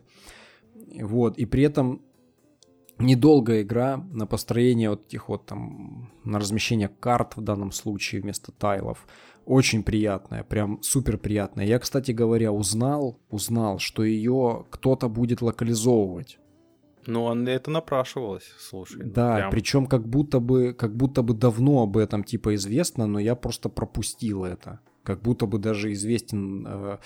Вот, 1.02 1.38
и 1.38 1.46
при 1.46 1.64
этом 1.64 2.02
недолгая 3.00 3.62
игра 3.62 3.98
на 4.12 4.28
построение 4.28 4.90
вот 4.90 5.08
этих 5.08 5.30
вот 5.30 5.46
там, 5.46 6.12
на 6.24 6.40
размещение 6.40 6.90
карт 6.90 7.38
в 7.38 7.42
данном 7.42 7.72
случае 7.72 8.22
вместо 8.22 8.52
тайлов. 8.52 9.08
Очень 9.50 9.82
приятная, 9.82 10.44
прям 10.44 10.80
супер 10.84 11.18
приятная. 11.18 11.66
Я, 11.66 11.80
кстати 11.80 12.12
говоря, 12.12 12.52
узнал, 12.52 13.20
узнал, 13.32 13.80
что 13.80 14.04
ее 14.04 14.68
кто-то 14.70 15.10
будет 15.10 15.42
локализовывать. 15.42 16.38
Ну, 17.08 17.24
он 17.24 17.48
это 17.48 17.72
напрашивалось, 17.72 18.44
слушай. 18.60 19.02
ну, 19.04 19.12
Да, 19.12 19.36
прям. 19.38 19.50
причем 19.52 19.86
как 19.88 20.08
будто 20.08 20.40
бы, 20.40 20.74
как 20.74 20.96
будто 20.96 21.24
бы 21.24 21.34
давно 21.34 21.82
об 21.82 21.98
этом 21.98 22.24
типа 22.24 22.54
известно, 22.54 23.08
но 23.08 23.18
я 23.18 23.36
просто 23.36 23.70
пропустил 23.70 24.44
это. 24.46 24.82
Как 25.02 25.24
будто 25.24 25.48
бы 25.48 25.58
даже 25.58 25.92
известен 25.94 26.68
э, 26.68 26.98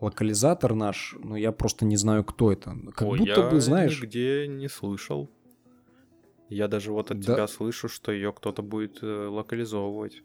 локализатор 0.00 0.74
наш, 0.74 1.14
но 1.22 1.36
я 1.36 1.52
просто 1.52 1.84
не 1.84 1.96
знаю, 1.96 2.24
кто 2.24 2.50
это. 2.50 2.74
Как 2.96 3.06
Ой, 3.06 3.18
будто 3.20 3.42
я 3.42 3.48
бы, 3.48 3.60
знаешь, 3.60 4.00
нигде 4.02 4.48
не 4.48 4.68
слышал. 4.68 5.30
Я 6.48 6.66
даже 6.66 6.90
вот 6.90 7.12
от 7.12 7.20
Да. 7.20 7.34
тебя 7.34 7.46
слышу, 7.46 7.88
что 7.88 8.10
ее 8.10 8.32
кто-то 8.32 8.62
будет 8.62 8.98
э, 9.02 9.28
локализовывать. 9.28 10.22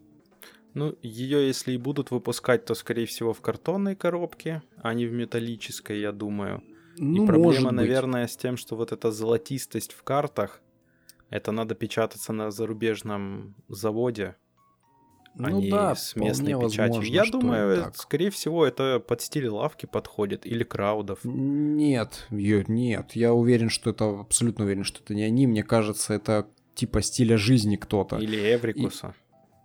Ну, 0.78 0.96
ее, 1.02 1.46
если 1.46 1.72
и 1.72 1.76
будут 1.76 2.10
выпускать, 2.12 2.64
то, 2.64 2.74
скорее 2.74 3.06
всего, 3.06 3.32
в 3.32 3.40
картонной 3.40 3.96
коробке, 3.96 4.62
а 4.76 4.94
не 4.94 5.06
в 5.06 5.12
металлической, 5.12 6.00
я 6.00 6.12
думаю. 6.12 6.62
ну, 6.96 7.24
и 7.24 7.26
проблема, 7.26 7.72
наверное, 7.72 8.26
с 8.28 8.36
тем, 8.36 8.56
что 8.56 8.76
вот 8.76 8.92
эта 8.92 9.10
золотистость 9.10 9.92
в 9.92 10.02
картах, 10.04 10.60
это 11.30 11.52
надо 11.52 11.74
печататься 11.74 12.32
на 12.32 12.50
зарубежном 12.50 13.54
заводе, 13.68 14.36
а 15.40 15.50
ну 15.50 15.60
не 15.60 15.70
да, 15.70 15.94
с 15.94 16.16
местной 16.16 16.54
печатью. 16.54 16.82
возможно, 16.82 17.12
Я 17.12 17.24
думаю, 17.26 17.72
и 17.72 17.80
так. 17.80 17.96
скорее 17.96 18.30
всего, 18.30 18.64
это 18.66 18.98
под 19.00 19.20
стиль 19.20 19.48
лавки 19.48 19.86
подходит 19.86 20.46
или 20.46 20.64
краудов. 20.64 21.20
Нет, 21.24 22.26
ё- 22.30 22.64
нет, 22.66 23.12
я 23.14 23.32
уверен, 23.34 23.68
что 23.68 23.90
это, 23.90 24.20
абсолютно 24.20 24.64
уверен, 24.64 24.84
что 24.84 25.00
это 25.02 25.14
не 25.14 25.22
они. 25.22 25.46
Мне 25.46 25.62
кажется, 25.62 26.14
это 26.14 26.48
типа 26.74 27.02
стиля 27.02 27.36
жизни 27.36 27.76
кто-то. 27.76 28.16
Или 28.18 28.36
Эврикуса. 28.54 29.14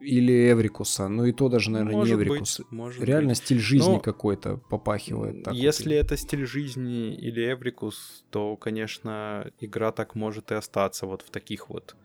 Или 0.04 0.52
Эврикуса. 0.52 1.08
Ну 1.08 1.26
и 1.26 1.32
то 1.32 1.50
даже, 1.50 1.72
наверное, 1.72 1.96
Может 1.96 2.12
не 2.12 2.18
быть, 2.18 2.28
Эврикус. 2.30 2.62
может 2.72 3.04
Реально 3.04 3.30
быть. 3.30 3.38
стиль 3.38 3.60
жизни 3.60 3.94
Ну, 3.94 4.00
какой-то 4.00 4.58
попахивает. 4.70 5.44
так 5.44 5.54
вот. 5.54 5.62
Если 5.62 5.96
это 5.96 6.18
стиль 6.18 6.46
жизни 6.46 7.16
или 7.16 7.52
Эврикус, 7.54 8.26
то, 8.30 8.56
конечно, 8.58 9.50
игра 9.60 9.92
так 9.92 10.16
может 10.16 10.52
и 10.52 10.56
остаться 10.56 11.06
вот 11.06 11.22
в 11.22 11.30
таких 11.32 11.70
вот... 11.70 11.96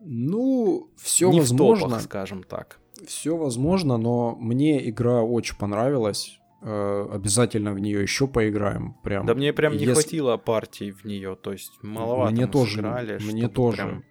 Ну, 0.00 0.90
все 0.96 1.30
не 1.30 1.38
в 1.38 1.42
возможно. 1.42 1.86
топах, 1.88 2.02
скажем 2.02 2.42
так. 2.42 2.78
Все 3.06 3.36
возможно, 3.36 3.96
но 3.96 4.36
мне 4.36 4.88
игра 4.88 5.22
очень 5.22 5.56
понравилась. 5.56 6.38
Э, 6.62 7.06
обязательно 7.12 7.72
в 7.72 7.78
нее 7.78 8.00
еще 8.02 8.26
поиграем. 8.26 8.94
Прям. 9.02 9.26
Да 9.26 9.34
мне 9.34 9.52
прям 9.52 9.72
не 9.74 9.80
Если- 9.80 9.92
хватило 9.94 10.36
партий 10.36 10.92
в 10.92 11.04
нее, 11.04 11.36
то 11.40 11.52
есть 11.52 11.72
маловато 11.82 12.32
Мне 12.32 12.46
тоже, 12.46 12.76
сыграли, 12.76 13.18
мне 13.22 13.48
тоже. 13.48 13.76
прям- 13.76 14.04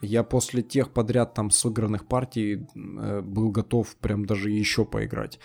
Я 0.00 0.22
после 0.22 0.62
тех 0.62 0.90
подряд 0.90 1.34
там 1.34 1.50
сыгранных 1.50 2.06
партий 2.06 2.66
э, 2.74 3.20
был 3.20 3.50
готов 3.50 3.96
прям 3.96 4.24
даже 4.26 4.50
еще 4.50 4.84
поиграть. 4.84 5.38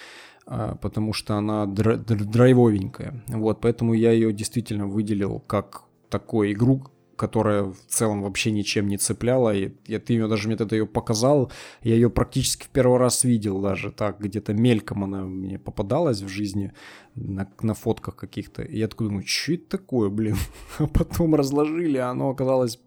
А, 0.46 0.76
потому 0.76 1.14
что 1.14 1.36
она 1.36 1.66
дра- 1.66 1.98
др- 1.98 2.26
драйвовенькая. 2.26 3.24
Вот, 3.28 3.62
поэтому 3.62 3.94
я 3.94 4.12
ее 4.12 4.34
действительно 4.34 4.88
выделил 4.88 5.40
как 5.40 5.84
такую 6.10 6.52
игру, 6.52 6.84
которая 7.16 7.64
в 7.64 7.78
целом 7.88 8.24
вообще 8.24 8.52
ничем 8.52 8.88
не 8.88 8.98
цепляла. 8.98 9.56
И, 9.56 9.72
и 9.86 9.98
ты 9.98 10.14
ее 10.14 10.28
даже 10.28 10.48
мне 10.48 10.58
тогда 10.58 10.76
ее 10.76 10.86
показал. 10.86 11.52
Я 11.82 11.96
ее 11.96 12.10
практически 12.10 12.66
в 12.66 12.70
первый 12.70 13.00
раз 13.00 13.24
видел 13.24 13.62
даже 13.62 13.92
так, 13.92 14.20
где-то 14.20 14.54
мельком 14.54 15.04
она 15.06 15.24
мне 15.24 15.58
попадалась 15.58 16.22
в 16.22 16.28
жизни 16.28 16.74
на, 17.16 17.50
на 17.62 17.74
фотках 17.74 18.16
каких-то. 18.16 18.64
И 18.64 18.78
я 18.78 18.88
такой 18.88 19.08
думаю, 19.08 19.26
что 19.26 19.54
это 19.54 19.78
такое, 19.78 20.10
блин? 20.10 20.36
А 20.80 20.88
потом 20.88 21.36
разложили, 21.36 21.98
а 21.98 22.10
оно 22.10 22.30
оказалось 22.30 22.80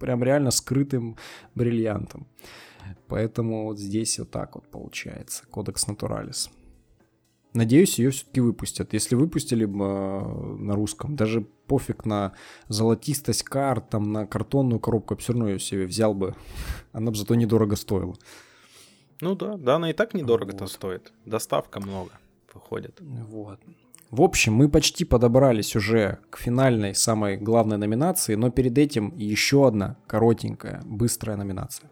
прям 0.00 0.24
реально 0.24 0.50
скрытым 0.50 1.16
бриллиантом. 1.54 2.26
Поэтому 3.06 3.66
вот 3.66 3.78
здесь 3.78 4.18
вот 4.18 4.30
так 4.30 4.56
вот 4.56 4.68
получается. 4.68 5.44
Кодекс 5.50 5.86
Натуралис. 5.86 6.50
Надеюсь, 7.52 7.98
ее 7.98 8.10
все-таки 8.10 8.40
выпустят. 8.40 8.92
Если 8.92 9.16
выпустили 9.16 9.64
бы 9.64 9.84
э, 9.84 10.56
на 10.58 10.74
русском, 10.76 11.16
даже 11.16 11.40
пофиг 11.40 12.04
на 12.04 12.32
золотистость 12.68 13.42
карт, 13.42 13.90
там, 13.90 14.12
на 14.12 14.26
картонную 14.26 14.78
коробку, 14.78 15.14
я 15.14 15.18
все 15.18 15.32
равно 15.32 15.48
ее 15.48 15.58
себе 15.58 15.86
взял 15.86 16.14
бы. 16.14 16.34
Она 16.92 17.10
бы 17.10 17.16
зато 17.16 17.34
недорого 17.34 17.74
стоила. 17.76 18.14
Ну 19.20 19.34
да, 19.34 19.56
да, 19.56 19.76
она 19.76 19.90
и 19.90 19.92
так 19.92 20.14
недорого-то 20.14 20.64
Вот. 20.64 20.72
стоит. 20.72 21.12
Доставка 21.26 21.78
много 21.80 22.10
выходит. 22.54 22.98
Вот. 23.00 23.60
В 24.10 24.22
общем, 24.22 24.54
мы 24.54 24.68
почти 24.68 25.04
подобрались 25.04 25.76
уже 25.76 26.18
к 26.30 26.38
финальной, 26.38 26.96
самой 26.96 27.36
главной 27.36 27.76
номинации, 27.76 28.34
но 28.34 28.50
перед 28.50 28.76
этим 28.76 29.14
еще 29.16 29.68
одна 29.68 29.98
коротенькая, 30.08 30.82
быстрая 30.84 31.36
номинация. 31.36 31.88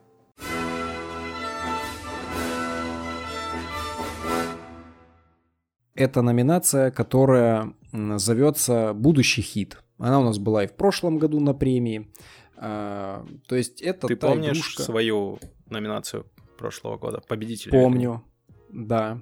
Это 5.94 6.22
номинация, 6.22 6.90
которая 6.90 7.74
зовется 7.92 8.94
«Будущий 8.94 9.42
хит». 9.42 9.82
Она 9.98 10.20
у 10.20 10.24
нас 10.24 10.38
была 10.38 10.64
и 10.64 10.66
в 10.68 10.74
прошлом 10.74 11.18
году 11.18 11.40
на 11.40 11.54
премии. 11.54 12.12
А, 12.56 13.24
то 13.48 13.56
есть 13.56 13.80
это 13.80 14.06
Ты 14.06 14.16
та 14.16 14.28
помнишь 14.28 14.58
игрушка- 14.58 14.82
свою 14.82 15.38
номинацию 15.66 16.26
прошлого 16.56 16.98
года? 16.98 17.20
Победителя? 17.28 17.72
Помню, 17.72 18.24
да. 18.68 19.20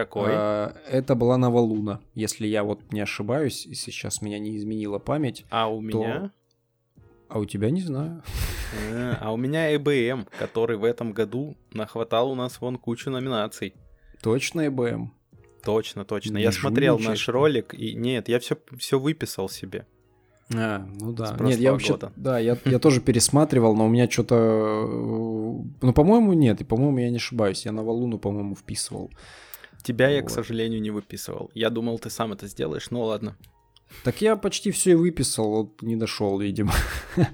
Какой? 0.00 0.30
А, 0.32 0.74
Это 0.88 1.14
была 1.14 1.36
Навалуна, 1.36 2.00
если 2.14 2.46
я 2.46 2.64
вот 2.64 2.90
не 2.90 3.00
ошибаюсь, 3.00 3.66
и 3.66 3.74
сейчас 3.74 4.22
меня 4.22 4.38
не 4.38 4.56
изменила 4.56 4.98
память. 4.98 5.44
А 5.50 5.70
у 5.70 5.82
меня? 5.82 6.32
А 7.28 7.38
у 7.38 7.44
тебя 7.44 7.70
не 7.70 7.82
знаю. 7.82 8.22
Э, 8.90 9.16
А 9.20 9.30
у 9.30 9.36
меня 9.36 9.74
EBM, 9.74 10.26
который 10.38 10.78
в 10.78 10.84
этом 10.84 11.12
году 11.12 11.54
нахватал 11.74 12.30
у 12.30 12.34
нас 12.34 12.62
вон 12.62 12.78
кучу 12.78 13.10
номинаций. 13.10 13.74
Точно 14.22 14.68
ЭБМ. 14.68 15.12
Точно, 15.62 16.06
точно. 16.06 16.38
Не 16.38 16.44
Я 16.44 16.52
смотрел 16.52 16.94
жульничай, 16.94 17.10
наш 17.10 17.28
ролик, 17.28 17.74
и 17.74 17.92
нет, 17.92 18.30
я 18.30 18.38
все, 18.38 18.56
все 18.78 18.98
выписал 18.98 19.50
себе. 19.50 19.84
А, 20.54 20.78
ну 20.98 21.12
да. 21.12 21.36
Нет, 21.40 21.58
я 21.58 21.72
вообще, 21.72 21.92
года. 21.92 22.12
да, 22.16 22.38
я, 22.38 22.56
я 22.64 22.78
тоже 22.78 23.02
пересматривал, 23.02 23.76
но 23.76 23.84
у 23.84 23.88
меня 23.90 24.08
что-то, 24.10 24.36
ну, 25.82 25.92
по-моему, 25.92 26.32
нет, 26.32 26.62
и, 26.62 26.64
по-моему, 26.64 26.98
я 27.00 27.10
не 27.10 27.16
ошибаюсь, 27.16 27.66
я 27.66 27.72
Навалуну, 27.72 28.18
по-моему, 28.18 28.56
вписывал. 28.56 29.10
Тебя 29.82 30.08
я, 30.08 30.20
к 30.20 30.24
Вот. 30.24 30.32
сожалению, 30.32 30.80
не 30.80 30.90
выписывал. 30.90 31.50
Я 31.54 31.70
думал, 31.70 31.98
ты 31.98 32.10
сам 32.10 32.32
это 32.32 32.46
сделаешь, 32.46 32.90
ну 32.90 33.02
ладно. 33.02 33.36
Так 34.04 34.20
я 34.22 34.36
почти 34.36 34.70
все 34.70 34.92
и 34.92 34.94
выписал, 34.94 35.50
вот 35.50 35.82
не 35.82 35.96
дошел, 35.96 36.38
видимо. 36.38 36.72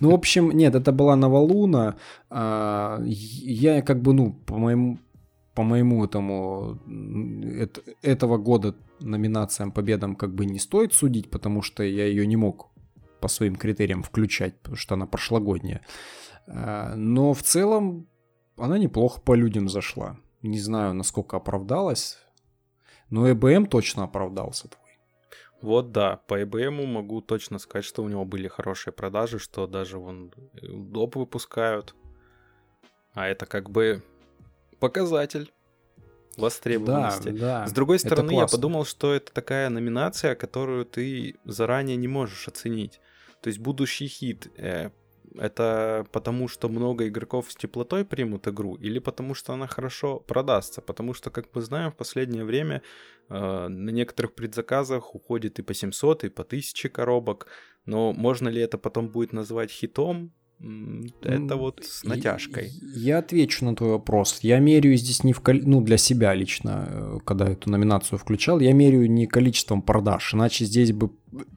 Ну, 0.00 0.10
в 0.10 0.14
общем, 0.14 0.50
нет, 0.50 0.74
это 0.74 0.92
была 0.92 1.16
Навалуна. 1.16 1.96
А, 2.30 3.00
Я 3.04 3.80
как 3.82 4.02
бы, 4.02 4.12
ну, 4.12 4.32
по 4.32 4.58
моему 4.58 4.98
по 5.54 5.62
моему 5.62 6.04
этому 6.04 6.80
этого 8.02 8.38
года 8.38 8.74
номинациям 9.00 9.70
победам 9.70 10.16
как 10.16 10.34
бы 10.34 10.46
не 10.46 10.58
стоит 10.58 10.92
судить, 10.94 11.30
потому 11.30 11.62
что 11.62 11.84
я 11.84 12.06
ее 12.06 12.26
не 12.26 12.36
мог 12.36 12.70
по 13.20 13.28
своим 13.28 13.54
критериям 13.54 14.02
включать, 14.02 14.58
потому 14.58 14.76
что 14.76 14.94
она 14.94 15.06
прошлогодняя. 15.06 15.80
А, 16.48 16.94
Но 16.96 17.32
в 17.34 17.42
целом 17.42 18.08
она 18.56 18.78
неплохо 18.78 19.20
по 19.20 19.34
людям 19.34 19.68
зашла. 19.68 20.16
Не 20.44 20.58
знаю, 20.60 20.92
насколько 20.92 21.38
оправдалась, 21.38 22.18
но 23.08 23.30
ЭБМ 23.30 23.64
точно 23.66 24.04
оправдался. 24.04 24.68
Вот 25.62 25.90
да, 25.90 26.20
по 26.26 26.42
EBM 26.42 26.84
могу 26.84 27.22
точно 27.22 27.58
сказать, 27.58 27.86
что 27.86 28.02
у 28.02 28.08
него 28.08 28.26
были 28.26 28.46
хорошие 28.48 28.92
продажи, 28.92 29.38
что 29.38 29.66
даже 29.66 29.98
вон 29.98 30.34
э, 30.36 30.66
доп 30.66 31.16
выпускают. 31.16 31.94
А 33.14 33.26
это 33.26 33.46
как 33.46 33.70
бы 33.70 34.02
показатель 34.80 35.50
Да, 36.36 36.42
востребованности. 36.42 37.30
да. 37.30 37.66
С 37.66 37.72
другой 37.72 37.98
стороны, 37.98 38.32
я 38.32 38.46
подумал, 38.46 38.84
что 38.84 39.14
это 39.14 39.32
такая 39.32 39.70
номинация, 39.70 40.34
которую 40.34 40.84
ты 40.84 41.36
заранее 41.46 41.96
не 41.96 42.08
можешь 42.08 42.46
оценить. 42.48 43.00
То 43.40 43.48
есть 43.48 43.60
будущий 43.60 44.08
хит 44.08 44.52
э, 44.58 44.90
это 45.38 46.06
потому, 46.12 46.48
что 46.48 46.68
много 46.68 47.08
игроков 47.08 47.50
с 47.50 47.56
теплотой 47.56 48.04
примут 48.04 48.48
игру, 48.48 48.76
или 48.76 49.00
потому 49.00 49.34
что 49.34 49.52
она 49.52 49.66
хорошо 49.66 50.20
продастся? 50.20 50.80
Потому 50.80 51.14
что, 51.14 51.30
как 51.30 51.54
мы 51.54 51.62
знаем, 51.62 51.90
в 51.90 51.96
последнее 51.96 52.44
время 52.44 52.82
э, 53.28 53.68
на 53.68 53.90
некоторых 53.90 54.34
предзаказах 54.34 55.14
уходит 55.14 55.58
и 55.58 55.62
по 55.62 55.74
700, 55.74 56.24
и 56.24 56.28
по 56.28 56.42
1000 56.42 56.88
коробок. 56.88 57.46
Но 57.86 58.12
можно 58.12 58.48
ли 58.48 58.60
это 58.60 58.78
потом 58.78 59.08
будет 59.08 59.32
назвать 59.32 59.70
хитом? 59.70 60.32
М, 60.60 61.12
Это 61.22 61.56
вот 61.56 61.84
с 61.84 62.04
натяжкой. 62.04 62.70
Я 62.96 63.18
отвечу 63.18 63.64
на 63.64 63.74
твой 63.74 63.90
вопрос. 63.90 64.38
Я 64.42 64.58
меряю 64.60 64.96
здесь 64.96 65.24
не 65.24 65.32
в 65.32 65.40
кол- 65.40 65.60
ну 65.62 65.80
для 65.82 65.96
себя 65.98 66.34
лично, 66.34 66.88
э, 66.88 67.18
когда 67.24 67.46
эту 67.48 67.70
номинацию 67.70 68.18
включал, 68.18 68.60
я 68.60 68.72
меряю 68.72 69.10
не 69.10 69.26
количеством 69.26 69.82
продаж, 69.82 70.34
иначе 70.34 70.64
здесь 70.64 70.92
бы 70.92 71.10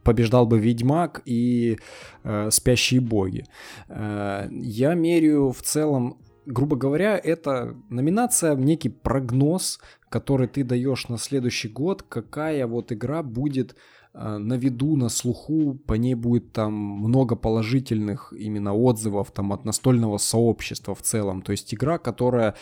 побеждал 0.04 0.46
бы 0.48 0.60
Ведьмак 0.60 1.22
и 1.26 1.78
э, 2.24 2.50
Спящие 2.52 3.00
боги. 3.00 3.46
Э, 3.88 4.48
я 4.52 4.94
меряю 4.96 5.52
в 5.52 5.62
целом, 5.62 6.18
грубо 6.46 6.76
говоря, 6.76 7.18
это 7.24 7.76
номинация 7.90 8.56
некий 8.56 8.90
прогноз, 8.90 9.80
который 10.10 10.48
ты 10.48 10.64
даешь 10.64 11.08
на 11.10 11.18
следующий 11.18 11.68
год, 11.70 12.02
какая 12.02 12.66
вот 12.68 12.92
игра 12.92 13.22
будет 13.24 13.76
на 14.20 14.54
виду, 14.54 14.96
на 14.96 15.10
слуху, 15.10 15.76
по 15.86 15.94
ней 15.94 16.16
будет 16.16 16.52
там 16.52 16.74
много 16.74 17.36
положительных 17.36 18.34
именно 18.34 18.74
отзывов 18.74 19.32
там 19.32 19.54
от 19.54 19.64
настольного 19.64 20.18
сообщества 20.18 20.96
в 20.96 21.02
целом. 21.02 21.42
То 21.42 21.52
есть 21.52 21.74
игра, 21.74 22.00
которая 22.00 22.56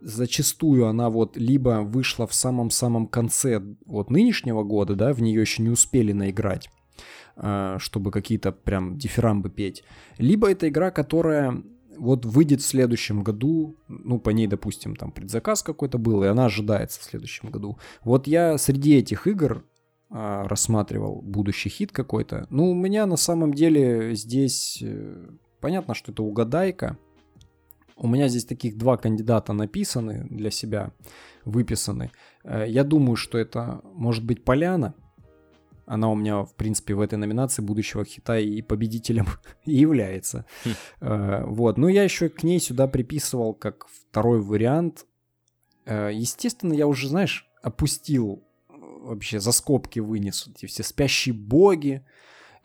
зачастую 0.00 0.86
она 0.86 1.10
вот 1.10 1.36
либо 1.36 1.80
вышла 1.82 2.26
в 2.26 2.34
самом-самом 2.34 3.06
конце 3.08 3.60
вот 3.86 4.10
нынешнего 4.10 4.62
года, 4.62 4.94
да, 4.94 5.12
в 5.12 5.20
нее 5.20 5.40
еще 5.40 5.62
не 5.62 5.70
успели 5.70 6.12
наиграть, 6.12 6.70
э, 7.36 7.76
чтобы 7.80 8.10
какие-то 8.10 8.52
прям 8.52 8.96
дифирамбы 8.96 9.50
петь. 9.50 9.82
Либо 10.18 10.50
это 10.50 10.68
игра, 10.68 10.90
которая 10.90 11.62
вот 11.96 12.24
выйдет 12.24 12.60
в 12.60 12.66
следующем 12.66 13.22
году, 13.22 13.76
ну, 13.88 14.18
по 14.18 14.30
ней, 14.30 14.46
допустим, 14.46 14.94
там 14.96 15.10
предзаказ 15.10 15.62
какой-то 15.62 15.98
был, 15.98 16.22
и 16.22 16.26
она 16.26 16.46
ожидается 16.46 17.00
в 17.00 17.04
следующем 17.04 17.50
году. 17.50 17.78
Вот 18.02 18.26
я 18.26 18.58
среди 18.58 18.96
этих 18.96 19.26
игр 19.26 19.64
рассматривал 20.10 21.22
будущий 21.22 21.68
хит 21.68 21.90
какой-то. 21.92 22.46
Ну, 22.50 22.70
у 22.70 22.74
меня 22.74 23.06
на 23.06 23.16
самом 23.16 23.52
деле 23.52 24.14
здесь 24.14 24.78
э, 24.82 25.28
понятно, 25.60 25.94
что 25.94 26.12
это 26.12 26.22
угадайка. 26.22 26.98
У 27.96 28.06
меня 28.06 28.28
здесь 28.28 28.44
таких 28.44 28.76
два 28.76 28.96
кандидата 28.96 29.52
написаны 29.52 30.26
для 30.30 30.50
себя, 30.50 30.92
выписаны. 31.44 32.12
Э, 32.44 32.64
я 32.68 32.84
думаю, 32.84 33.16
что 33.16 33.38
это 33.38 33.80
может 33.94 34.24
быть 34.24 34.44
Поляна, 34.44 34.94
она 35.86 36.08
у 36.10 36.14
меня, 36.14 36.44
в 36.44 36.54
принципе, 36.54 36.94
в 36.94 37.00
этой 37.00 37.18
номинации 37.18 37.60
будущего 37.60 38.04
хита 38.04 38.38
и 38.38 38.62
победителем 38.62 39.26
является. 39.64 40.46
Хм. 40.64 40.70
Э, 41.00 41.44
вот. 41.44 41.76
Но 41.76 41.88
я 41.88 42.04
еще 42.04 42.28
к 42.28 42.42
ней 42.42 42.60
сюда 42.60 42.86
приписывал 42.86 43.52
как 43.54 43.86
второй 43.88 44.40
вариант. 44.40 45.06
Естественно, 45.86 46.72
я 46.72 46.86
уже, 46.86 47.08
знаешь, 47.08 47.46
опустил 47.62 48.42
вообще 49.04 49.40
за 49.40 49.52
скобки 49.52 50.00
вынес 50.00 50.48
эти 50.48 50.66
все 50.66 50.82
спящие 50.82 51.34
боги, 51.34 52.04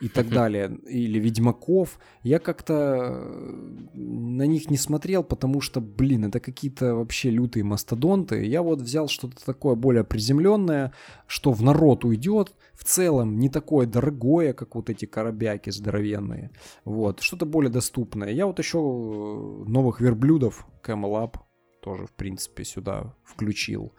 и 0.01 0.07
так 0.07 0.29
далее, 0.29 0.77
или 0.87 1.19
Ведьмаков, 1.19 1.99
я 2.23 2.39
как-то 2.39 2.73
э, 2.73 3.97
на 3.97 4.43
них 4.43 4.69
не 4.69 4.77
смотрел, 4.77 5.23
потому 5.23 5.61
что, 5.61 5.81
блин, 5.81 6.25
это 6.25 6.39
какие-то 6.39 6.95
вообще 6.95 7.29
лютые 7.29 7.63
мастодонты. 7.63 8.45
Я 8.45 8.61
вот 8.61 8.81
взял 8.81 9.07
что-то 9.07 9.43
такое 9.43 9.75
более 9.75 10.03
приземленное, 10.03 10.93
что 11.27 11.51
в 11.51 11.61
народ 11.61 12.05
уйдет, 12.05 12.53
в 12.73 12.83
целом 12.85 13.39
не 13.39 13.49
такое 13.49 13.87
дорогое, 13.87 14.53
как 14.53 14.75
вот 14.75 14.89
эти 14.89 15.05
коробяки 15.05 15.69
здоровенные. 15.69 16.51
Вот, 16.85 17.21
что-то 17.21 17.45
более 17.45 17.71
доступное. 17.71 18.29
Я 18.29 18.45
вот 18.45 18.59
еще 18.59 18.77
э, 18.77 19.69
новых 19.69 20.01
верблюдов 20.01 20.65
Camel 20.83 21.23
Up 21.23 21.39
тоже, 21.81 22.05
в 22.05 22.11
принципе, 22.11 22.63
сюда 22.63 23.15
включил. 23.23 23.93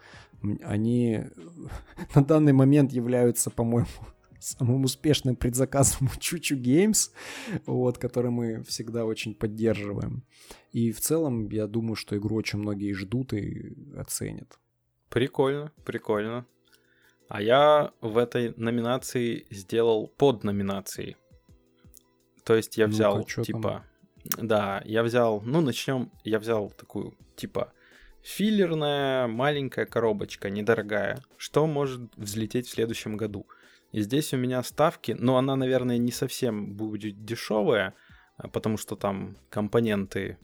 Они 0.62 1.24
на 2.14 2.24
данный 2.24 2.52
момент 2.52 2.92
являются, 2.92 3.50
по-моему, 3.50 3.88
самым 4.38 4.84
успешным 4.84 5.36
предзаказом 5.36 6.08
Чучу 6.18 6.56
Games, 6.56 7.10
вот, 7.66 7.98
который 7.98 8.30
мы 8.30 8.62
всегда 8.64 9.04
очень 9.04 9.34
поддерживаем. 9.34 10.24
И 10.72 10.92
в 10.92 11.00
целом, 11.00 11.48
я 11.50 11.66
думаю, 11.66 11.96
что 11.96 12.16
игру 12.16 12.36
очень 12.36 12.58
многие 12.58 12.92
ждут 12.92 13.32
и 13.32 13.76
оценят. 13.96 14.58
Прикольно, 15.08 15.72
прикольно. 15.84 16.46
А 17.28 17.42
я 17.42 17.92
в 18.00 18.18
этой 18.18 18.54
номинации 18.56 19.46
сделал 19.50 20.08
под 20.08 20.44
номинации. 20.44 21.16
То 22.44 22.56
есть 22.56 22.76
я 22.76 22.86
взял, 22.86 23.18
ну 23.18 23.44
типа... 23.44 23.84
Там? 24.24 24.48
Да, 24.48 24.82
я 24.84 25.02
взял... 25.02 25.40
Ну, 25.40 25.60
начнем. 25.60 26.10
Я 26.24 26.38
взял 26.38 26.70
такую, 26.70 27.14
типа, 27.36 27.72
филлерная 28.22 29.26
маленькая 29.26 29.86
коробочка, 29.86 30.50
недорогая. 30.50 31.22
Что 31.36 31.66
может 31.66 32.14
взлететь 32.16 32.66
в 32.66 32.70
следующем 32.70 33.16
году? 33.16 33.46
И 33.92 34.00
здесь 34.02 34.32
у 34.32 34.36
меня 34.36 34.62
ставки, 34.62 35.16
но 35.18 35.36
она, 35.36 35.56
наверное, 35.56 35.98
не 35.98 36.12
совсем 36.12 36.74
будет 36.74 37.24
дешевая, 37.24 37.94
а, 38.36 38.48
потому 38.48 38.76
что 38.76 38.96
там 38.96 39.36
компоненты 39.48 40.38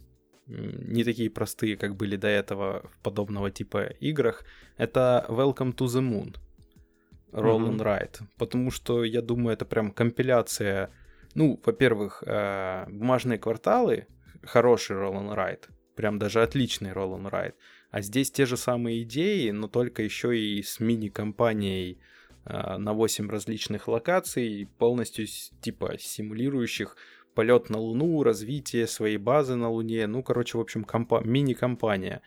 не 0.46 1.05
такие 1.05 1.28
простые, 1.30 1.76
как 1.76 1.96
были 1.96 2.16
до 2.16 2.28
этого 2.28 2.88
в 2.92 3.02
подобного 3.02 3.50
типа 3.50 3.86
играх. 4.00 4.44
Это 4.76 5.26
Welcome 5.28 5.74
to 5.74 5.86
the 5.86 6.00
Moon. 6.00 6.36
Roll 7.32 7.60
mm-hmm. 7.60 7.76
and 7.76 7.80
Ride. 7.80 8.22
Потому 8.38 8.70
что, 8.70 9.05
я 9.05 9.22
думаю, 9.22 9.55
это 9.55 9.64
прям 9.64 9.90
компиляция. 9.90 10.90
Ну, 11.34 11.60
во-первых, 11.64 12.22
э, 12.24 12.86
бумажные 12.88 13.38
кварталы, 13.38 14.06
хороший 14.42 14.96
Roll 14.96 15.14
and 15.14 15.34
Ride. 15.34 15.68
Прям 15.97 16.18
даже 16.18 16.42
отличный 16.42 16.91
Roll 16.91 17.18
and 17.18 17.31
Ride. 17.31 17.55
А 17.91 18.02
здесь 18.02 18.31
те 18.31 18.47
же 18.47 18.57
самые 18.57 19.02
идеи, 19.02 19.50
но 19.50 19.66
только 19.66 20.02
еще 20.02 20.39
и 20.39 20.62
с 20.62 20.78
мини-компанией 20.78 21.99
а, 22.44 22.78
на 22.78 22.92
8 22.92 23.28
различных 23.28 23.89
локаций, 23.89 24.68
полностью 24.78 25.26
типа 25.60 25.97
симулирующих 25.99 26.97
полет 27.34 27.70
на 27.70 27.78
Луну, 27.78 28.23
развитие 28.23 28.86
своей 28.86 29.16
базы 29.16 29.57
на 29.57 29.70
Луне. 29.70 30.07
Ну, 30.07 30.23
короче, 30.23 30.58
в 30.58 30.60
общем, 30.60 30.84
компа- 30.84 31.25
мини-компания. 31.25 32.20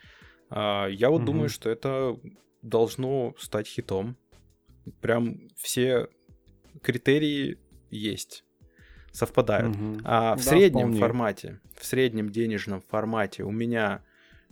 А, 0.50 0.88
я 0.88 1.10
вот 1.10 1.22
угу. 1.22 1.26
думаю, 1.26 1.48
что 1.48 1.70
это 1.70 2.18
должно 2.62 3.34
стать 3.38 3.68
хитом. 3.68 4.16
Прям 5.00 5.48
все 5.56 6.08
критерии 6.82 7.58
есть, 7.90 8.44
совпадают. 9.12 9.76
Угу. 9.76 10.00
А 10.04 10.34
в 10.34 10.38
да, 10.38 10.42
среднем 10.42 10.80
вполне. 10.80 11.00
формате, 11.00 11.60
в 11.76 11.84
среднем 11.84 12.30
денежном 12.30 12.80
формате 12.80 13.42
у 13.42 13.50
меня 13.50 14.02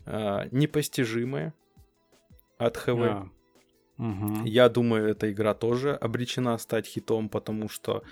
э, 0.07 0.49
непостижимые 0.51 1.53
от 2.59 2.77
ХВ. 2.77 3.01
А. 3.01 3.29
Угу. 3.99 4.45
Я 4.45 4.69
думаю, 4.69 5.09
эта 5.09 5.31
игра 5.31 5.55
тоже 5.55 5.95
обречена 5.95 6.57
стать 6.59 6.87
хитом, 6.87 7.29
потому 7.29 7.69
что 7.69 8.03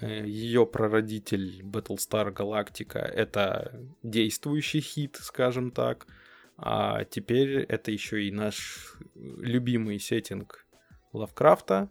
э, 0.00 0.24
ее 0.26 0.66
прародитель 0.66 1.62
Battlestar 1.62 2.32
Galactica 2.32 2.98
это 2.98 3.80
действующий 4.02 4.80
хит, 4.80 5.18
скажем 5.20 5.70
так. 5.70 6.06
А 6.56 7.04
теперь 7.04 7.62
это 7.62 7.90
еще 7.90 8.24
и 8.24 8.30
наш 8.30 8.96
любимый 9.14 9.98
сеттинг 9.98 10.66
Лавкрафта. 11.12 11.90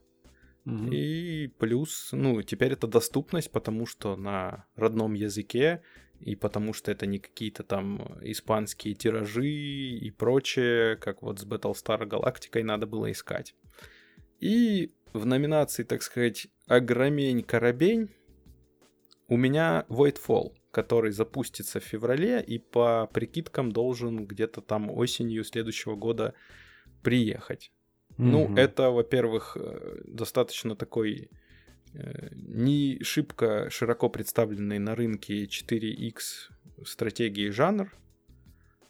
Угу. 0.65 0.91
И 0.91 1.47
плюс, 1.59 2.09
ну, 2.11 2.41
теперь 2.41 2.73
это 2.73 2.87
доступность, 2.87 3.51
потому 3.51 3.85
что 3.85 4.15
на 4.15 4.65
родном 4.75 5.13
языке 5.13 5.81
и 6.19 6.35
потому 6.35 6.71
что 6.71 6.89
это 6.89 7.05
не 7.05 7.19
какие-то 7.19 7.63
там 7.63 8.17
испанские 8.21 8.93
тиражи 8.93 9.49
и 9.49 10.09
прочее, 10.11 10.95
как 10.95 11.21
вот 11.21 11.39
с 11.39 11.45
Battlestar 11.45 12.07
Galactica 12.07 12.63
надо 12.63 12.87
было 12.87 13.11
искать. 13.11 13.55
И 14.39 14.93
в 15.11 15.25
номинации, 15.25 15.83
так 15.83 16.01
сказать, 16.01 16.47
«Огромень-коробень» 16.67 18.09
у 19.27 19.35
меня 19.35 19.85
Voidfall, 19.89 20.53
который 20.71 21.11
запустится 21.11 21.79
в 21.79 21.83
феврале 21.83 22.41
и 22.41 22.57
по 22.57 23.09
прикидкам 23.13 23.71
должен 23.71 24.25
где-то 24.25 24.61
там 24.61 24.89
осенью 24.89 25.43
следующего 25.43 25.95
года 25.95 26.33
приехать. 27.01 27.72
Mm-hmm. 28.17 28.31
Ну, 28.31 28.55
это, 28.55 28.89
во-первых, 28.89 29.57
э, 29.59 30.01
достаточно 30.05 30.75
такой 30.75 31.29
Э, 31.93 32.29
не 32.33 32.99
шибко 33.03 33.69
широко 33.69 34.09
представленный 34.09 34.79
на 34.79 34.95
рынке 34.95 35.45
4X 35.45 36.51
стратегии 36.85 37.49
жанр. 37.49 37.93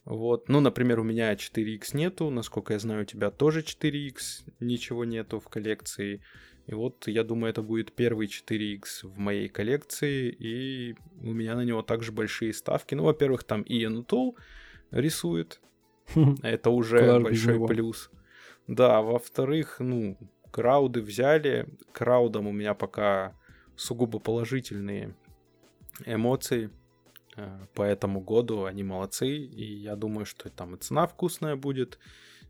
Вот. 0.05 0.49
Ну, 0.49 0.59
например, 0.59 0.99
у 0.99 1.03
меня 1.03 1.33
4X 1.33 1.95
нету, 1.95 2.29
насколько 2.29 2.73
я 2.73 2.79
знаю, 2.79 3.03
у 3.03 3.05
тебя 3.05 3.29
тоже 3.29 3.61
4X, 3.61 4.45
ничего 4.59 5.05
нету 5.05 5.39
в 5.39 5.47
коллекции. 5.49 6.21
И 6.65 6.73
вот 6.73 7.07
я 7.07 7.23
думаю, 7.23 7.51
это 7.51 7.61
будет 7.61 7.91
первый 7.91 8.27
4X 8.27 9.03
в 9.03 9.17
моей 9.17 9.49
коллекции, 9.49 10.29
и 10.29 10.95
у 11.21 11.33
меня 11.33 11.55
на 11.55 11.65
него 11.65 11.81
также 11.81 12.13
большие 12.13 12.53
ставки. 12.53 12.95
Ну, 12.95 13.03
во-первых, 13.03 13.43
там 13.43 13.63
Иэн 13.67 14.03
Тул 14.05 14.37
рисует, 14.91 15.59
это 16.41 16.69
уже 16.69 17.19
большой 17.19 17.67
плюс. 17.67 18.09
Да, 18.67 19.01
во-вторых, 19.01 19.77
ну, 19.79 20.17
Крауды 20.51 21.01
взяли. 21.01 21.67
Краудом 21.91 22.47
у 22.47 22.51
меня 22.51 22.73
пока 22.75 23.35
сугубо 23.75 24.19
положительные 24.19 25.15
эмоции 26.05 26.69
э, 27.35 27.65
по 27.73 27.81
этому 27.81 28.21
году. 28.21 28.65
Они 28.65 28.83
молодцы. 28.83 29.35
И 29.35 29.63
я 29.63 29.95
думаю, 29.95 30.25
что 30.25 30.49
там 30.49 30.75
и 30.75 30.77
цена 30.77 31.07
вкусная 31.07 31.55
будет. 31.55 31.97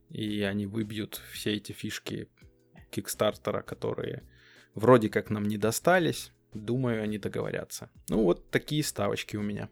И 0.09 0.41
они 0.41 0.65
выбьют 0.65 1.21
все 1.31 1.55
эти 1.55 1.71
фишки 1.71 2.27
Кикстартера, 2.91 3.61
которые 3.61 4.23
вроде 4.75 5.09
как 5.09 5.29
нам 5.29 5.45
не 5.45 5.57
достались. 5.57 6.31
Думаю, 6.53 7.03
они 7.03 7.17
договорятся. 7.17 7.89
Ну 8.09 8.23
вот 8.23 8.51
такие 8.51 8.83
ставочки 8.83 9.37
у 9.37 9.41
меня. 9.41 9.69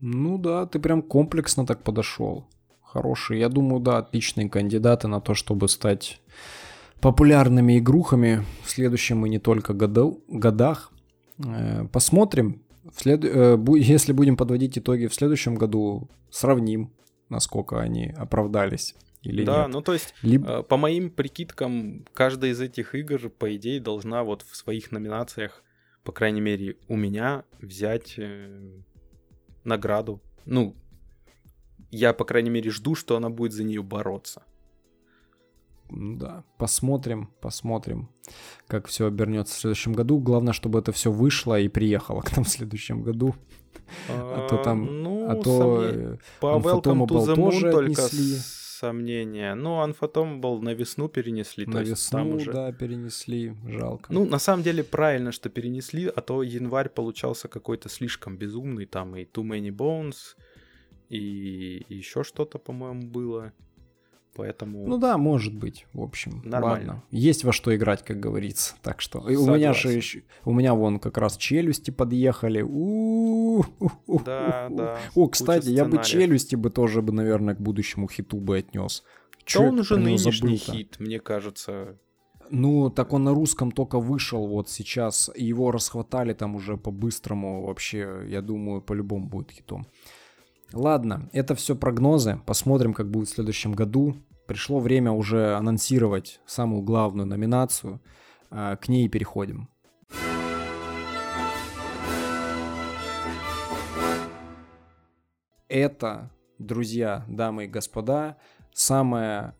Ну 0.00 0.38
да, 0.38 0.66
ты 0.66 0.78
прям 0.80 1.02
комплексно 1.02 1.66
так 1.66 1.84
подошел. 1.84 2.48
Хороший. 2.92 3.38
Я 3.38 3.48
думаю, 3.48 3.80
да, 3.80 3.98
отличные 3.98 4.48
кандидаты 4.48 5.06
на 5.06 5.20
то, 5.20 5.34
чтобы 5.34 5.68
стать 5.68 6.20
популярными 7.00 7.78
игрухами 7.78 8.44
в 8.64 8.70
следующем 8.70 9.24
и 9.24 9.28
не 9.28 9.38
только 9.38 9.74
году, 9.74 10.24
годах. 10.28 10.90
Э, 11.38 11.86
посмотрим. 11.92 12.62
След... 12.96 13.24
Э, 13.24 13.56
если 13.76 14.12
будем 14.12 14.36
подводить 14.36 14.76
итоги 14.76 15.06
в 15.06 15.14
следующем 15.14 15.54
году, 15.54 16.08
сравним, 16.30 16.90
насколько 17.28 17.80
они 17.80 18.12
оправдались 18.16 18.96
или 19.22 19.44
да, 19.44 19.64
нет. 19.64 19.74
ну 19.74 19.82
то 19.82 19.92
есть, 19.92 20.14
Либо... 20.22 20.50
Э, 20.50 20.62
по 20.64 20.76
моим 20.76 21.10
прикидкам, 21.10 22.04
каждая 22.12 22.50
из 22.50 22.60
этих 22.60 22.96
игр, 22.96 23.30
по 23.30 23.54
идее, 23.54 23.80
должна 23.80 24.24
вот 24.24 24.42
в 24.42 24.56
своих 24.56 24.90
номинациях, 24.90 25.62
по 26.02 26.10
крайней 26.10 26.40
мере, 26.40 26.76
у 26.88 26.96
меня 26.96 27.44
взять 27.60 28.18
награду. 29.62 30.20
Ну, 30.44 30.74
я, 31.90 32.12
по 32.12 32.24
крайней 32.24 32.50
мере, 32.50 32.70
жду, 32.70 32.94
что 32.94 33.16
она 33.16 33.30
будет 33.30 33.52
за 33.52 33.64
нее 33.64 33.82
бороться. 33.82 34.42
да, 35.90 36.44
посмотрим, 36.56 37.30
посмотрим, 37.40 38.08
как 38.66 38.86
все 38.86 39.06
обернется 39.06 39.54
в 39.54 39.58
следующем 39.58 39.92
году. 39.92 40.18
Главное, 40.18 40.52
чтобы 40.52 40.78
это 40.78 40.92
все 40.92 41.10
вышло 41.10 41.58
и 41.58 41.68
приехало 41.68 42.20
к 42.20 42.36
нам 42.36 42.44
в 42.44 42.48
следующем 42.48 43.02
году. 43.02 43.34
А, 44.08 44.46
то 44.48 44.56
там, 44.58 45.02
ну, 45.02 45.28
а 45.28 45.34
то 45.34 45.82
э, 45.82 46.16
по 46.40 46.58
Welcome 46.58 47.06
to 47.06 47.26
the 47.26 47.34
Moon 47.34 47.70
только 47.72 48.02
сомнения. 48.80 49.54
Ну, 49.54 49.84
Unfathomable 49.84 50.60
на 50.60 50.74
весну 50.74 51.08
перенесли. 51.08 51.66
На 51.66 51.82
весну, 51.82 52.18
там 52.18 52.34
уже... 52.34 52.52
да, 52.52 52.72
перенесли. 52.72 53.54
Жалко. 53.66 54.12
Ну, 54.12 54.24
на 54.26 54.38
самом 54.38 54.62
деле, 54.62 54.82
правильно, 54.82 55.32
что 55.32 55.50
перенесли, 55.50 56.06
а 56.06 56.20
то 56.20 56.42
январь 56.42 56.88
получался 56.88 57.48
какой-то 57.48 57.88
слишком 57.88 58.36
безумный. 58.36 58.86
Там 58.86 59.16
и 59.16 59.24
Too 59.24 59.44
Many 59.44 59.70
Bones, 59.70 60.36
и 61.10 61.84
еще 61.88 62.24
что-то, 62.24 62.58
по-моему, 62.58 63.02
было. 63.02 63.52
Поэтому... 64.36 64.86
Ну 64.86 64.96
да, 64.96 65.18
может 65.18 65.54
быть, 65.54 65.86
в 65.92 66.00
общем. 66.00 66.40
Нормально. 66.44 66.92
Ладно. 66.92 67.04
Есть 67.10 67.44
во 67.44 67.52
что 67.52 67.74
играть, 67.74 68.04
как 68.04 68.20
говорится. 68.20 68.76
Так 68.80 69.00
что 69.00 69.28
и 69.28 69.34
у 69.34 69.54
меня 69.54 69.72
же 69.72 70.00
у 70.44 70.52
меня 70.52 70.74
вон 70.74 71.00
как 71.00 71.18
раз 71.18 71.36
челюсти 71.36 71.90
подъехали. 71.90 72.62
Да, 74.24 74.68
да. 74.70 74.98
О, 75.14 75.28
кстати, 75.28 75.68
я 75.68 75.84
бы 75.84 76.02
челюсти 76.02 76.54
бы 76.54 76.70
тоже 76.70 77.02
бы, 77.02 77.12
наверное, 77.12 77.56
к 77.56 77.60
будущему 77.60 78.08
хиту 78.08 78.38
бы 78.38 78.58
отнес. 78.58 79.02
Че 79.44 79.60
он 79.60 79.80
уже 79.80 79.96
нынешний 79.96 80.56
хит, 80.56 80.96
мне 81.00 81.18
кажется. 81.18 81.98
Ну, 82.50 82.90
так 82.90 83.12
он 83.12 83.24
на 83.24 83.34
русском 83.34 83.70
только 83.70 84.00
вышел 84.00 84.46
вот 84.46 84.68
сейчас, 84.68 85.30
его 85.36 85.70
расхватали 85.70 86.34
там 86.34 86.56
уже 86.56 86.76
по-быстрому 86.76 87.66
вообще, 87.66 88.24
я 88.28 88.42
думаю, 88.42 88.82
по-любому 88.82 89.28
будет 89.28 89.52
хитом. 89.52 89.86
Ладно, 90.72 91.28
это 91.32 91.56
все 91.56 91.74
прогнозы. 91.74 92.40
Посмотрим, 92.46 92.94
как 92.94 93.10
будет 93.10 93.28
в 93.28 93.34
следующем 93.34 93.72
году. 93.72 94.14
Пришло 94.46 94.78
время 94.78 95.10
уже 95.10 95.54
анонсировать 95.54 96.40
самую 96.46 96.82
главную 96.82 97.26
номинацию. 97.26 98.00
А, 98.50 98.76
к 98.76 98.88
ней 98.88 99.08
переходим. 99.08 99.68
Это, 105.68 106.30
друзья, 106.58 107.24
дамы 107.28 107.64
и 107.64 107.68
господа, 107.68 108.36
самая 108.72 109.56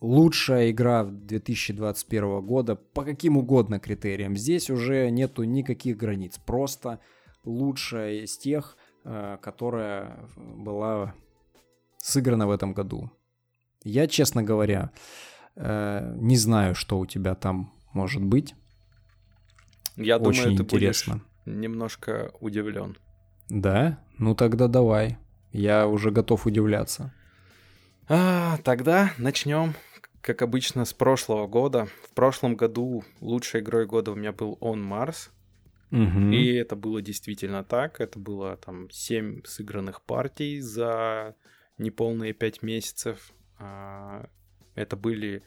лучшая 0.00 0.70
игра 0.70 1.04
2021 1.04 2.40
года 2.42 2.76
по 2.76 3.02
каким 3.02 3.38
угодно 3.38 3.78
критериям. 3.78 4.36
Здесь 4.36 4.68
уже 4.68 5.08
нету 5.10 5.44
никаких 5.44 5.96
границ. 5.96 6.38
Просто 6.38 7.00
лучшая 7.44 8.24
из 8.24 8.36
тех, 8.36 8.76
которая 9.04 10.18
была 10.36 11.14
сыграна 11.98 12.46
в 12.46 12.50
этом 12.50 12.72
году. 12.72 13.10
Я, 13.82 14.06
честно 14.06 14.42
говоря, 14.42 14.90
э, 15.56 16.14
не 16.16 16.36
знаю, 16.36 16.74
что 16.74 16.98
у 16.98 17.06
тебя 17.06 17.34
там 17.34 17.72
может 17.92 18.22
быть. 18.22 18.54
Я 19.96 20.16
Очень 20.16 20.42
думаю, 20.42 20.56
ты 20.56 20.62
интересно. 20.62 21.14
будешь 21.14 21.26
немножко 21.46 22.32
удивлен. 22.40 22.96
Да? 23.48 23.98
Ну 24.18 24.34
тогда 24.34 24.68
давай. 24.68 25.18
Я 25.52 25.86
уже 25.86 26.10
готов 26.10 26.46
удивляться. 26.46 27.12
А, 28.08 28.58
тогда 28.64 29.12
начнем, 29.18 29.74
как 30.20 30.42
обычно, 30.42 30.84
с 30.84 30.92
прошлого 30.92 31.46
года. 31.46 31.88
В 32.08 32.14
прошлом 32.14 32.56
году 32.56 33.04
лучшей 33.20 33.60
игрой 33.60 33.86
года 33.86 34.12
у 34.12 34.14
меня 34.14 34.32
был 34.32 34.58
On 34.60 34.82
Mars. 34.82 35.30
Угу. 35.90 36.30
И 36.32 36.54
это 36.54 36.76
было 36.76 37.02
действительно 37.02 37.64
так. 37.64 38.00
Это 38.00 38.18
было 38.18 38.56
там 38.56 38.90
7 38.90 39.42
сыгранных 39.44 40.02
партий 40.02 40.60
за 40.60 41.36
неполные 41.78 42.32
5 42.32 42.62
месяцев. 42.62 43.32
А, 43.58 44.28
это 44.74 44.96
были 44.96 45.42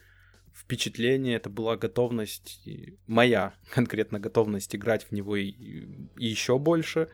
впечатления, 0.54 1.36
это 1.36 1.50
была 1.50 1.76
готовность, 1.76 2.68
моя 3.06 3.54
конкретно 3.70 4.18
готовность 4.18 4.74
играть 4.74 5.04
в 5.04 5.12
него 5.12 5.36
и, 5.36 5.50
и 6.16 6.26
еще 6.26 6.58
больше. 6.58 7.08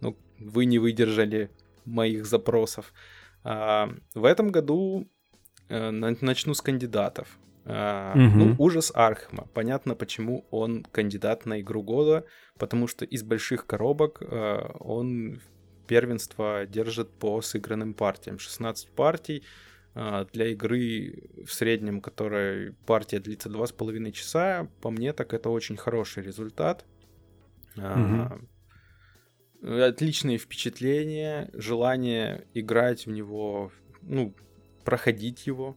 Но 0.00 0.16
вы 0.38 0.66
не 0.66 0.78
выдержали 0.78 1.50
моих 1.84 2.26
запросов. 2.26 2.92
А, 3.42 3.90
в 4.14 4.24
этом 4.24 4.50
году 4.50 5.08
э, 5.68 5.90
начну 5.90 6.54
с 6.54 6.60
кандидатов. 6.60 7.38
Uh, 7.64 8.12
угу. 8.12 8.36
Ну, 8.36 8.54
ужас 8.58 8.92
Архема. 8.94 9.48
Понятно, 9.54 9.94
почему 9.94 10.44
он 10.50 10.84
кандидат 10.92 11.46
на 11.46 11.62
игру 11.62 11.82
года, 11.82 12.26
потому 12.58 12.86
что 12.86 13.06
из 13.06 13.22
больших 13.22 13.66
коробок 13.66 14.20
uh, 14.20 14.76
он 14.80 15.40
первенство 15.86 16.66
держит 16.66 17.10
по 17.10 17.40
сыгранным 17.40 17.94
партиям. 17.94 18.38
16 18.38 18.90
партий 18.90 19.44
uh, 19.94 20.28
для 20.32 20.48
игры 20.48 21.22
в 21.46 21.54
среднем, 21.54 22.02
которая 22.02 22.74
партия 22.84 23.18
длится 23.18 23.48
2,5 23.48 24.12
часа, 24.12 24.68
по 24.82 24.90
мне 24.90 25.14
так 25.14 25.32
это 25.32 25.48
очень 25.48 25.78
хороший 25.78 26.22
результат. 26.22 26.84
Угу. 27.76 28.40
Отличные 29.82 30.36
впечатления, 30.36 31.48
желание 31.54 32.46
играть 32.52 33.06
в 33.06 33.10
него, 33.10 33.72
ну, 34.02 34.34
проходить 34.84 35.46
его. 35.46 35.76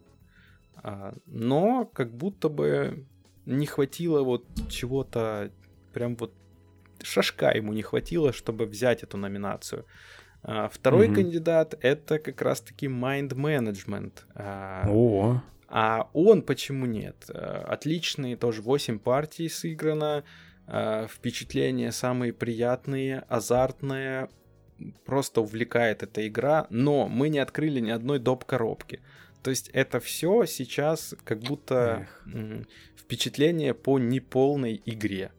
А, 0.84 1.14
но 1.26 1.86
как 1.86 2.16
будто 2.16 2.50
бы 2.50 3.06
не 3.46 3.66
хватило 3.66 4.24
вот 4.24 4.46
чего-то, 4.70 5.52
прям 5.94 6.16
вот 6.16 6.34
шашка 7.02 7.52
ему 7.52 7.74
не 7.74 7.82
хватило, 7.82 8.34
чтобы 8.34 8.66
взять 8.66 9.04
эту 9.04 9.18
номинацию. 9.18 9.86
А, 10.44 10.70
второй 10.70 11.08
mm-hmm. 11.08 11.16
кандидат 11.16 11.76
это 11.82 12.20
как 12.20 12.42
раз-таки 12.42 12.88
Mind 12.88 13.30
Management. 13.30 14.14
А, 14.36 14.86
О. 14.88 15.42
А 15.70 16.10
он 16.14 16.44
почему 16.44 16.86
нет? 16.86 17.30
Отличные, 17.30 18.38
тоже 18.38 18.62
8 18.62 19.00
партий 19.00 19.50
сыграно, 19.50 20.24
впечатления 20.66 21.92
самые 21.92 22.32
приятные, 22.32 23.26
азартные, 23.28 24.30
просто 25.06 25.42
увлекает 25.42 26.04
эта 26.04 26.28
игра, 26.28 26.68
но 26.70 27.08
мы 27.08 27.30
не 27.30 27.40
открыли 27.40 27.80
ни 27.80 27.90
одной 27.90 28.20
доп. 28.20 28.46
коробки. 28.46 29.02
То 29.44 29.50
есть 29.50 29.70
это 29.74 30.00
все 30.00 30.46
сейчас 30.46 31.16
как 31.24 31.40
будто 31.40 32.08
Эх. 32.26 32.66
впечатление 32.96 33.74
по 33.74 34.00
неполной 34.00 34.82
игре 34.86 35.32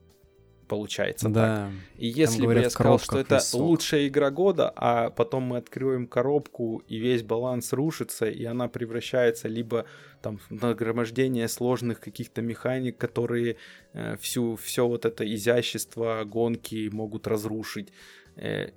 получается 0.69 1.27
да. 1.27 1.65
так. 1.65 1.73
И 1.97 2.07
если 2.07 2.45
бы 2.45 2.53
я 2.53 2.69
сказал, 2.69 2.99
что 2.99 3.19
это 3.19 3.35
висок. 3.35 3.59
лучшая 3.59 4.07
игра 4.07 4.29
года, 4.31 4.71
а 4.75 5.09
потом 5.09 5.43
мы 5.43 5.57
откроем 5.57 6.07
коробку 6.07 6.81
и 6.87 6.97
весь 6.97 7.23
баланс 7.23 7.73
рушится, 7.73 8.29
и 8.29 8.45
она 8.45 8.69
превращается 8.69 9.49
либо 9.49 9.85
там 10.21 10.37
в 10.37 10.51
нагромождение 10.51 11.47
сложных 11.47 11.99
каких-то 11.99 12.41
механик, 12.41 12.97
которые 12.97 13.57
э, 13.93 14.15
всю 14.17 14.55
все 14.55 14.87
вот 14.87 15.05
это 15.05 15.25
изящество 15.35 16.23
гонки 16.23 16.89
могут 16.91 17.27
разрушить, 17.27 17.91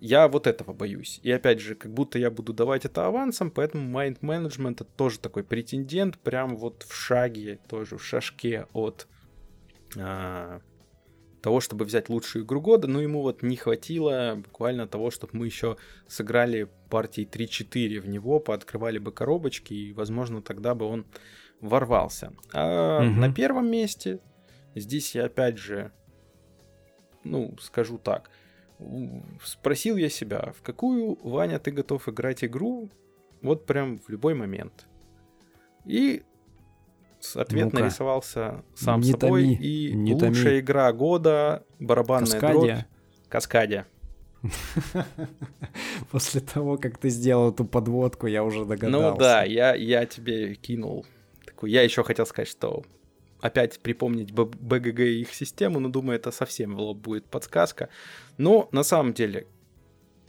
я 0.00 0.28
вот 0.28 0.46
этого 0.46 0.72
боюсь. 0.72 1.20
И 1.22 1.30
опять 1.30 1.60
же, 1.60 1.74
как 1.74 1.92
будто 1.92 2.18
я 2.18 2.30
буду 2.30 2.52
давать 2.52 2.84
это 2.84 3.06
авансом, 3.06 3.50
поэтому 3.50 3.96
Mind 3.96 4.18
Management 4.20 4.72
это 4.72 4.84
тоже 4.84 5.20
такой 5.20 5.44
претендент, 5.44 6.18
прям 6.18 6.56
вот 6.56 6.82
в 6.82 6.94
шаге, 6.94 7.60
тоже 7.68 7.96
в 7.96 8.04
шашке 8.04 8.66
от 8.72 9.06
а, 9.96 10.60
того, 11.42 11.60
чтобы 11.60 11.84
взять 11.84 12.08
лучшую 12.08 12.44
игру 12.44 12.60
года, 12.60 12.88
но 12.88 13.00
ему 13.00 13.22
вот 13.22 13.42
не 13.42 13.56
хватило 13.56 14.34
буквально 14.36 14.88
того, 14.88 15.12
чтобы 15.12 15.38
мы 15.38 15.46
еще 15.46 15.76
сыграли 16.08 16.68
партии 16.90 17.28
3-4 17.30 18.00
в 18.00 18.08
него, 18.08 18.40
пооткрывали 18.40 18.98
бы 18.98 19.12
коробочки, 19.12 19.74
и, 19.74 19.92
возможно, 19.92 20.42
тогда 20.42 20.74
бы 20.74 20.86
он 20.86 21.06
ворвался. 21.60 22.32
А 22.52 22.98
угу. 22.98 23.12
на 23.12 23.32
первом 23.32 23.70
месте 23.70 24.18
здесь 24.74 25.14
я 25.14 25.26
опять 25.26 25.58
же, 25.58 25.92
ну, 27.22 27.56
скажу 27.60 27.98
так– 27.98 28.28
спросил 29.44 29.96
я 29.96 30.08
себя, 30.08 30.52
в 30.56 30.62
какую, 30.62 31.18
Ваня, 31.22 31.58
ты 31.58 31.70
готов 31.70 32.08
играть 32.08 32.44
игру, 32.44 32.90
вот 33.42 33.66
прям 33.66 33.98
в 33.98 34.08
любой 34.08 34.34
момент. 34.34 34.86
И 35.84 36.22
ответ 37.34 37.72
ну 37.72 37.80
нарисовался 37.80 38.64
сам 38.74 39.00
не 39.00 39.12
собой. 39.12 39.42
Томи, 39.42 39.54
и 39.54 39.92
не 39.92 40.14
лучшая 40.14 40.44
томи. 40.44 40.60
игра 40.60 40.92
года, 40.92 41.64
барабанная 41.78 42.30
Каскадия. 42.30 42.74
дробь. 42.74 42.84
Каскадия. 43.28 43.86
После 46.10 46.40
того, 46.40 46.76
как 46.76 46.98
ты 46.98 47.08
сделал 47.10 47.52
эту 47.52 47.64
подводку, 47.64 48.26
я 48.26 48.42
уже 48.42 48.64
догадался. 48.64 49.10
Ну 49.10 49.16
да, 49.16 49.44
я, 49.44 49.74
я 49.74 50.04
тебе 50.06 50.54
кинул. 50.54 51.06
Такую. 51.46 51.70
Я 51.70 51.82
еще 51.82 52.02
хотел 52.02 52.26
сказать, 52.26 52.48
что 52.48 52.82
опять 53.42 53.80
припомнить 53.80 54.32
БГГ 54.32 55.00
и 55.00 55.20
их 55.20 55.34
систему, 55.34 55.80
но 55.80 55.88
думаю, 55.88 56.16
это 56.16 56.30
совсем 56.30 56.76
в 56.76 56.80
лоб 56.80 56.98
будет 56.98 57.26
подсказка. 57.26 57.90
Но 58.38 58.68
на 58.72 58.84
самом 58.84 59.12
деле, 59.12 59.46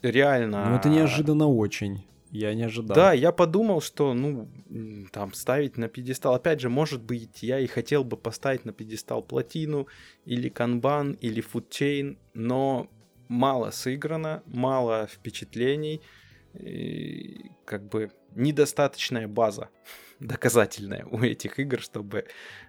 реально... 0.02 0.70
Ну 0.70 0.76
это 0.76 0.90
неожиданно 0.90 1.48
очень. 1.48 2.06
Я 2.32 2.56
не 2.56 2.64
ожидал. 2.64 2.96
Да, 2.96 3.14
я 3.14 3.32
подумал, 3.32 3.80
что, 3.80 4.16
ну, 4.16 4.50
там, 5.12 5.34
ставить 5.34 5.78
на 5.78 5.88
пьедестал. 5.88 6.34
Опять 6.34 6.60
же, 6.60 6.70
может 6.70 7.04
быть, 7.04 7.44
я 7.44 7.60
и 7.60 7.68
хотел 7.68 8.04
бы 8.04 8.18
поставить 8.18 8.66
на 8.66 8.74
пьедестал 8.74 9.22
платину, 9.22 9.88
или 10.26 10.50
канбан, 10.50 11.12
или 11.12 11.42
фудчейн, 11.42 12.18
но 12.34 12.90
мало 13.28 13.70
сыграно, 13.70 14.42
мало 14.48 15.06
впечатлений, 15.06 16.02
и, 16.56 17.52
как 17.66 17.88
бы 17.88 18.12
недостаточная 18.36 19.28
база 19.28 19.70
доказательное 20.20 21.06
у 21.06 21.20
этих 21.22 21.60
игр, 21.60 21.80
чтобы 21.80 22.26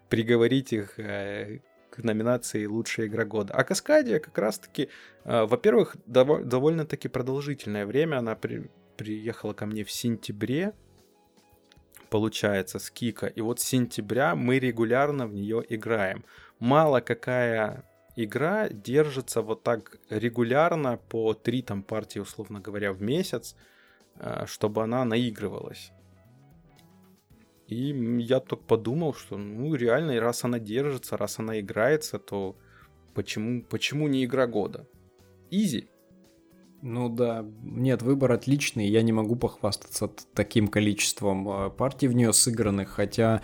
приговорить 0.08 0.73
их 0.73 0.99
э, 0.99 1.60
к 1.91 1.99
номинации 1.99 2.66
«Лучшая 2.66 3.07
игра 3.07 3.24
года». 3.24 3.55
А 3.55 3.65
Каскадия 3.65 4.18
как 4.18 4.36
раз-таки, 4.39 4.89
э, 5.24 5.44
во-первых, 5.44 5.97
дов- 6.07 6.44
довольно-таки 6.44 7.08
продолжительное 7.08 7.86
время. 7.86 8.18
Она 8.18 8.34
при- 8.34 8.70
приехала 8.97 9.52
ко 9.52 9.66
мне 9.66 9.84
в 9.84 9.91
сентябре, 9.91 10.73
получается, 12.10 12.78
с 12.78 12.91
Кика. 12.91 13.26
И 13.26 13.41
вот 13.41 13.60
с 13.60 13.65
сентября 13.65 14.34
мы 14.34 14.58
регулярно 14.58 15.26
в 15.26 15.34
нее 15.34 15.65
играем. 15.68 16.24
Мало 16.58 17.00
какая 17.00 17.84
игра 18.16 18.68
держится 18.68 19.42
вот 19.42 19.62
так 19.62 19.99
регулярно 20.10 20.97
по 20.97 21.34
три 21.34 21.62
там 21.62 21.83
партии, 21.83 22.20
условно 22.20 22.60
говоря, 22.60 22.92
в 22.92 23.02
месяц, 23.02 23.57
э, 24.16 24.47
чтобы 24.47 24.83
она 24.83 25.05
наигрывалась. 25.05 25.92
И 27.68 27.94
я 28.23 28.41
только 28.41 28.65
подумал, 28.65 29.15
что, 29.15 29.36
ну, 29.36 29.75
реально, 29.75 30.20
раз 30.20 30.44
она 30.44 30.59
держится, 30.59 31.17
раз 31.17 31.39
она 31.39 31.60
играется, 31.60 32.18
то 32.18 32.57
почему, 33.15 33.62
почему 33.62 34.09
не 34.09 34.25
игра 34.25 34.47
года? 34.47 34.86
Изи. 35.51 35.89
Ну 36.83 37.09
да, 37.09 37.47
нет, 37.62 38.02
выбор 38.02 38.33
отличный, 38.33 38.86
я 38.86 39.01
не 39.01 39.12
могу 39.12 39.36
похвастаться 39.36 40.10
таким 40.34 40.68
количеством 40.68 41.49
э, 41.49 41.70
партий 41.70 42.09
в 42.09 42.15
нее 42.15 42.34
сыгранных, 42.34 42.91
хотя 42.91 43.41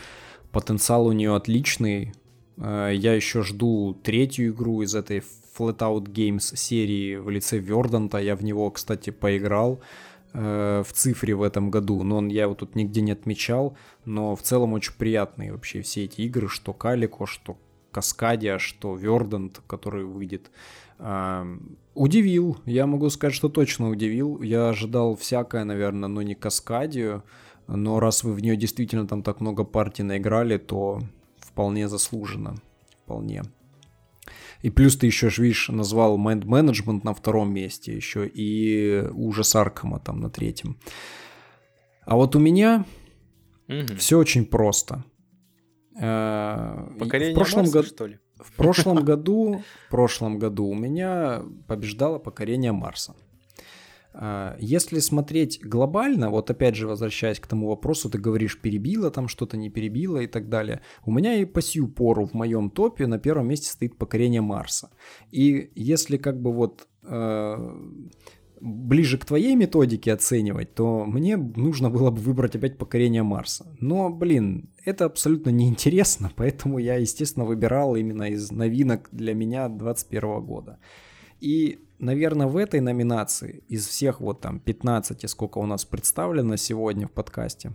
потенциал 0.53 1.07
у 1.07 1.13
нее 1.13 1.35
отличный. 1.35 2.13
Э, 2.59 2.91
я 2.93 3.15
еще 3.15 3.43
жду 3.43 3.95
третью 4.03 4.51
игру 4.51 4.83
из 4.83 4.95
этой 4.95 5.23
Flatout 5.57 6.13
Games 6.13 6.55
серии 6.55 7.17
в 7.17 7.31
лице 7.31 7.57
Верданта, 7.57 8.19
я 8.19 8.37
в 8.37 8.45
него, 8.45 8.71
кстати, 8.71 9.09
поиграл 9.09 9.81
в 10.33 10.87
цифре 10.93 11.35
в 11.35 11.43
этом 11.43 11.71
году, 11.71 12.03
но 12.03 12.19
он, 12.19 12.29
я 12.29 12.43
его 12.43 12.55
тут 12.55 12.75
нигде 12.75 13.01
не 13.01 13.13
отмечал, 13.13 13.77
но 14.05 14.37
в 14.37 14.43
целом 14.43 14.73
очень 14.73 14.95
приятные 14.95 15.53
вообще 15.53 15.83
все 15.83 16.05
эти 16.05 16.23
игры, 16.23 16.49
что 16.49 16.73
Калико, 16.73 17.27
что 17.27 17.57
Каскадия, 17.91 18.59
что 18.59 18.95
Вердант, 18.95 19.61
который 19.67 20.05
выйдет. 20.05 20.51
Удивил, 21.95 22.59
я 22.67 22.87
могу 22.87 23.11
сказать, 23.11 23.35
что 23.35 23.49
точно 23.49 23.89
удивил. 23.91 24.43
Я 24.43 24.69
ожидал 24.69 25.17
всякое, 25.17 25.65
наверное, 25.65 26.09
но 26.09 26.23
не 26.23 26.35
Каскадию. 26.35 27.25
Но 27.67 28.01
раз 28.01 28.23
вы 28.25 28.33
в 28.33 28.41
нее 28.41 28.57
действительно 28.57 29.07
там 29.07 29.23
так 29.23 29.41
много 29.41 29.65
партий 29.65 30.03
наиграли, 30.03 30.59
то 30.59 31.01
вполне 31.39 31.89
заслуженно. 31.89 32.57
Вполне. 33.05 33.43
И 34.63 34.71
плюс 34.71 34.97
ты 34.97 35.07
еще, 35.07 35.29
видишь, 35.29 35.69
назвал 35.69 36.19
Mind 36.19 36.45
Management 36.45 37.01
на 37.03 37.15
втором 37.15 37.53
месте 37.53 37.95
еще 37.95 38.27
и 38.27 39.07
Ужас 39.13 39.57
Аркама 39.57 40.01
там 40.01 40.21
на 40.21 40.31
третьем. 40.31 40.79
А 42.05 42.17
вот 42.17 42.37
у 42.37 42.39
меня 42.39 42.85
угу. 43.69 43.97
все 43.97 44.19
очень 44.19 44.45
просто. 44.45 45.05
Э, 45.99 46.89
Покорение 46.99 47.35
в 47.35 47.39
прошлом 47.39 47.71
году, 47.71 47.87
что 47.87 48.07
ли? 48.07 48.19
В 48.37 48.53
прошлом 48.53 48.97
году, 49.05 49.63
в 49.87 49.91
прошлом 49.91 50.39
году 50.39 50.67
у 50.67 50.75
меня 50.75 51.43
побеждало 51.67 52.19
покорение 52.19 52.73
Марса. 52.73 53.15
А, 54.13 54.57
если 54.59 54.99
смотреть 54.99 55.61
глобально, 55.63 56.31
вот 56.31 56.51
опять 56.51 56.75
же 56.75 56.87
возвращаясь 56.87 57.41
к 57.41 57.47
тому 57.47 57.69
вопросу, 57.69 58.11
ты 58.11 58.19
говоришь, 58.19 58.61
перебило 58.61 59.11
там 59.11 59.29
что-то, 59.29 59.57
не 59.57 59.71
перебило 59.71 60.19
и 60.19 60.27
так 60.27 60.49
далее. 60.49 60.81
У 61.05 61.13
меня 61.13 61.35
и 61.35 61.45
по 61.45 61.63
сию 61.63 61.89
пору 61.89 62.27
в 62.27 62.35
моем 62.35 62.71
топе 62.71 63.07
на 63.07 63.19
первом 63.19 63.49
месте 63.49 63.69
стоит 63.71 63.97
покорение 63.97 64.41
Марса. 64.41 64.91
И 65.31 65.71
если 65.75 66.17
как 66.17 66.41
бы 66.41 66.53
вот 66.53 66.89
э, 67.05 67.57
ближе 68.61 69.19
к 69.19 69.25
твоей 69.25 69.55
методике 69.57 70.13
оценивать, 70.13 70.75
то 70.75 71.05
мне 71.05 71.37
нужно 71.37 71.91
было 71.91 72.11
бы 72.11 72.21
выбрать 72.21 72.57
опять 72.57 72.79
покорение 72.79 73.23
Марса. 73.23 73.67
Но, 73.81 74.11
блин, 74.11 74.71
это 74.85 75.07
абсолютно 75.07 75.51
неинтересно, 75.51 76.31
поэтому 76.37 76.79
я, 76.79 76.97
естественно, 76.97 77.47
выбирал 77.47 77.97
именно 77.97 78.31
из 78.31 78.51
новинок 78.51 79.09
для 79.13 79.35
меня 79.35 79.69
2021 79.69 80.41
года. 80.45 80.79
И, 81.41 81.79
наверное, 82.01 82.47
в 82.47 82.57
этой 82.57 82.81
номинации 82.81 83.63
из 83.69 83.87
всех 83.87 84.21
вот 84.21 84.41
там 84.41 84.59
15, 84.61 85.29
сколько 85.31 85.59
у 85.59 85.67
нас 85.67 85.85
представлено 85.85 86.57
сегодня 86.57 87.07
в 87.07 87.13
подкасте, 87.13 87.73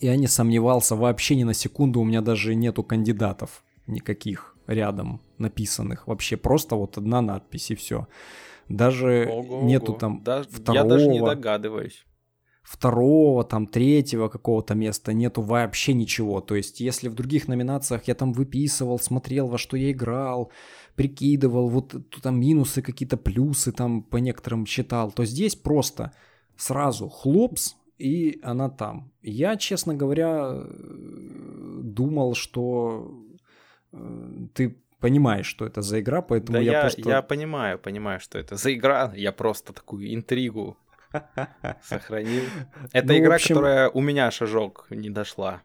я 0.00 0.16
не 0.16 0.26
сомневался 0.26 0.96
вообще 0.96 1.36
ни 1.36 1.44
на 1.44 1.54
секунду, 1.54 2.00
у 2.00 2.04
меня 2.04 2.20
даже 2.20 2.54
нету 2.54 2.82
кандидатов 2.82 3.64
никаких 3.86 4.56
рядом 4.66 5.20
написанных. 5.38 6.06
Вообще 6.06 6.36
просто 6.36 6.76
вот 6.76 6.98
одна 6.98 7.20
надпись 7.20 7.70
и 7.70 7.74
все. 7.74 8.06
Даже 8.68 9.28
ого, 9.30 9.62
нету 9.62 9.92
там 9.94 10.22
да, 10.22 10.42
второго... 10.42 10.84
Я 10.84 10.84
даже 10.84 11.08
не 11.08 11.20
догадываюсь. 11.20 12.04
Второго, 12.62 13.42
там, 13.42 13.66
третьего 13.66 14.28
какого-то 14.28 14.74
места 14.74 15.12
нету 15.12 15.42
вообще 15.42 15.94
ничего. 15.94 16.40
То 16.40 16.54
есть, 16.54 16.80
если 16.80 17.08
в 17.08 17.14
других 17.14 17.48
номинациях 17.48 18.04
я 18.04 18.14
там 18.14 18.32
выписывал, 18.32 19.00
смотрел, 19.00 19.48
во 19.48 19.58
что 19.58 19.76
я 19.76 19.90
играл, 19.90 20.52
прикидывал, 20.96 21.68
вот 21.68 21.94
там 22.22 22.40
минусы 22.40 22.82
какие-то, 22.82 23.16
плюсы 23.16 23.72
там 23.72 24.02
по 24.02 24.18
некоторым 24.18 24.66
считал, 24.66 25.10
то 25.12 25.24
здесь 25.24 25.56
просто 25.56 26.12
сразу 26.56 27.08
хлопс, 27.08 27.76
и 27.98 28.40
она 28.42 28.68
там. 28.68 29.10
Я, 29.22 29.56
честно 29.56 29.94
говоря, 29.94 30.64
думал, 31.82 32.34
что 32.34 33.24
э, 33.92 34.46
ты 34.54 34.76
понимаешь, 34.98 35.46
что 35.46 35.66
это 35.66 35.82
за 35.82 36.00
игра, 36.00 36.22
поэтому 36.22 36.58
да 36.58 36.64
я, 36.64 36.72
я 36.72 36.80
просто... 36.80 37.08
я 37.08 37.22
понимаю, 37.22 37.78
понимаю, 37.78 38.20
что 38.20 38.38
это 38.38 38.56
за 38.56 38.72
игра. 38.72 39.12
Я 39.16 39.32
просто 39.32 39.72
такую 39.72 40.14
интригу 40.14 40.76
сохранил. 41.82 42.44
Это 42.92 43.08
ну, 43.08 43.18
игра, 43.18 43.34
общем... 43.34 43.54
которая 43.54 43.90
у 43.90 44.00
меня 44.00 44.30
шажок 44.30 44.86
не 44.90 45.10
дошла. 45.10 45.62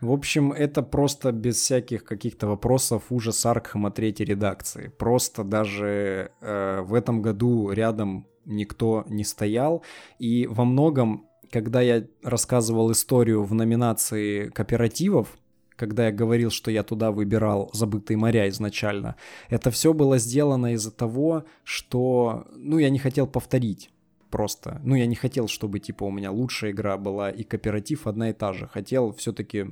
В 0.00 0.12
общем, 0.12 0.52
это 0.52 0.82
просто 0.82 1.32
без 1.32 1.56
всяких 1.56 2.04
каких-то 2.04 2.46
вопросов 2.46 3.04
ужас 3.10 3.46
Аркхема 3.46 3.90
третьей 3.90 4.26
редакции. 4.26 4.92
Просто 4.98 5.42
даже 5.42 6.32
э, 6.40 6.80
в 6.82 6.94
этом 6.94 7.22
году 7.22 7.70
рядом 7.70 8.26
никто 8.44 9.04
не 9.08 9.24
стоял. 9.24 9.82
И 10.18 10.46
во 10.46 10.64
многом, 10.64 11.26
когда 11.50 11.80
я 11.80 12.04
рассказывал 12.22 12.92
историю 12.92 13.42
в 13.42 13.54
номинации 13.54 14.48
кооперативов, 14.48 15.36
когда 15.76 16.06
я 16.06 16.12
говорил, 16.12 16.50
что 16.50 16.70
я 16.70 16.82
туда 16.82 17.10
выбирал 17.10 17.70
«Забытые 17.72 18.16
моря» 18.16 18.48
изначально, 18.48 19.16
это 19.50 19.70
все 19.70 19.92
было 19.92 20.18
сделано 20.18 20.72
из-за 20.72 20.90
того, 20.90 21.44
что, 21.64 22.46
ну, 22.54 22.78
я 22.78 22.90
не 22.90 22.98
хотел 22.98 23.26
повторить 23.26 23.90
просто. 24.30 24.80
Ну, 24.84 24.94
я 24.94 25.06
не 25.06 25.14
хотел, 25.14 25.48
чтобы, 25.48 25.80
типа, 25.80 26.04
у 26.04 26.10
меня 26.10 26.30
лучшая 26.30 26.72
игра 26.72 26.96
была 26.96 27.30
и 27.30 27.42
кооператив 27.44 28.06
одна 28.06 28.30
и 28.30 28.32
та 28.32 28.52
же. 28.52 28.66
Хотел 28.68 29.12
все-таки 29.12 29.66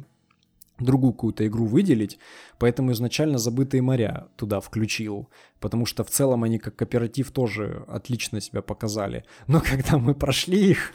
другую 0.78 1.12
какую-то 1.12 1.46
игру 1.46 1.66
выделить, 1.66 2.18
поэтому 2.58 2.92
изначально 2.92 3.38
«Забытые 3.38 3.80
моря» 3.82 4.26
туда 4.36 4.60
включил, 4.60 5.28
потому 5.60 5.86
что 5.86 6.02
в 6.02 6.10
целом 6.10 6.42
они 6.42 6.58
как 6.58 6.74
кооператив 6.76 7.30
тоже 7.30 7.84
отлично 7.88 8.40
себя 8.40 8.62
показали. 8.62 9.24
Но 9.46 9.60
когда 9.64 9.98
мы 9.98 10.14
прошли 10.14 10.70
их, 10.70 10.92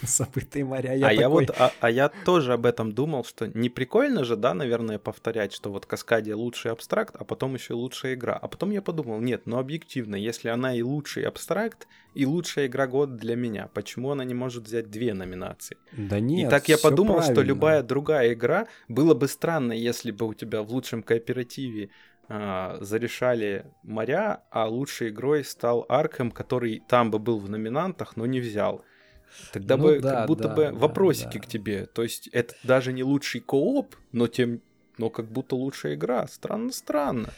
забытые 0.06 0.64
моря. 0.64 0.94
Я 0.94 1.06
а, 1.06 1.10
такой... 1.10 1.20
я 1.20 1.28
вот, 1.28 1.50
а, 1.58 1.72
а 1.80 1.90
я 1.90 2.10
тоже 2.24 2.52
об 2.52 2.66
этом 2.66 2.92
думал, 2.92 3.24
что 3.24 3.46
не 3.48 3.68
прикольно 3.68 4.24
же, 4.24 4.36
да, 4.36 4.54
наверное, 4.54 4.98
повторять, 4.98 5.52
что 5.52 5.70
вот 5.70 5.86
Каскадия 5.86 6.36
лучший 6.36 6.72
абстракт, 6.72 7.14
а 7.18 7.24
потом 7.24 7.54
еще 7.54 7.74
лучшая 7.74 8.14
игра. 8.14 8.34
А 8.34 8.48
потом 8.48 8.70
я 8.70 8.82
подумал, 8.82 9.20
нет, 9.20 9.42
ну 9.46 9.58
объективно, 9.58 10.16
если 10.16 10.48
она 10.48 10.74
и 10.74 10.82
лучший 10.82 11.24
абстракт, 11.24 11.86
и 12.14 12.26
лучшая 12.26 12.66
игра 12.66 12.86
года 12.86 13.14
для 13.14 13.36
меня, 13.36 13.68
почему 13.72 14.10
она 14.10 14.24
не 14.24 14.34
может 14.34 14.64
взять 14.64 14.90
две 14.90 15.14
номинации? 15.14 15.76
Да 15.92 16.18
нет, 16.18 16.48
И 16.48 16.50
так 16.50 16.68
я 16.68 16.78
подумал, 16.78 17.16
правильно. 17.16 17.34
что 17.34 17.42
любая 17.42 17.82
другая 17.82 18.32
игра, 18.32 18.66
было 18.88 19.14
бы 19.14 19.28
странно, 19.28 19.72
если 19.72 20.10
бы 20.10 20.26
у 20.26 20.34
тебя 20.34 20.62
в 20.62 20.70
лучшем 20.70 21.02
кооперативе 21.02 21.90
а, 22.32 22.78
зарешали 22.80 23.66
моря, 23.82 24.44
а 24.50 24.68
лучшей 24.68 25.08
игрой 25.08 25.44
стал 25.44 25.84
Аркем, 25.88 26.30
который 26.30 26.80
там 26.88 27.10
бы 27.10 27.18
был 27.18 27.40
в 27.40 27.50
номинантах, 27.50 28.16
но 28.16 28.24
не 28.24 28.38
взял. 28.38 28.84
Тогда 29.52 29.76
ну, 29.76 29.84
бы 29.84 30.00
да, 30.00 30.10
как 30.10 30.26
будто 30.26 30.48
да, 30.48 30.54
бы 30.54 30.64
да, 30.64 30.72
вопросики 30.72 31.38
да. 31.38 31.40
к 31.40 31.46
тебе. 31.46 31.86
То 31.86 32.02
есть 32.02 32.28
это 32.28 32.54
даже 32.62 32.92
не 32.92 33.02
лучший 33.02 33.40
кооп, 33.40 33.96
но 34.12 34.26
тем, 34.26 34.60
но 34.98 35.10
как 35.10 35.30
будто 35.30 35.56
лучшая 35.56 35.94
игра. 35.94 36.26
Странно-странно. 36.26 37.30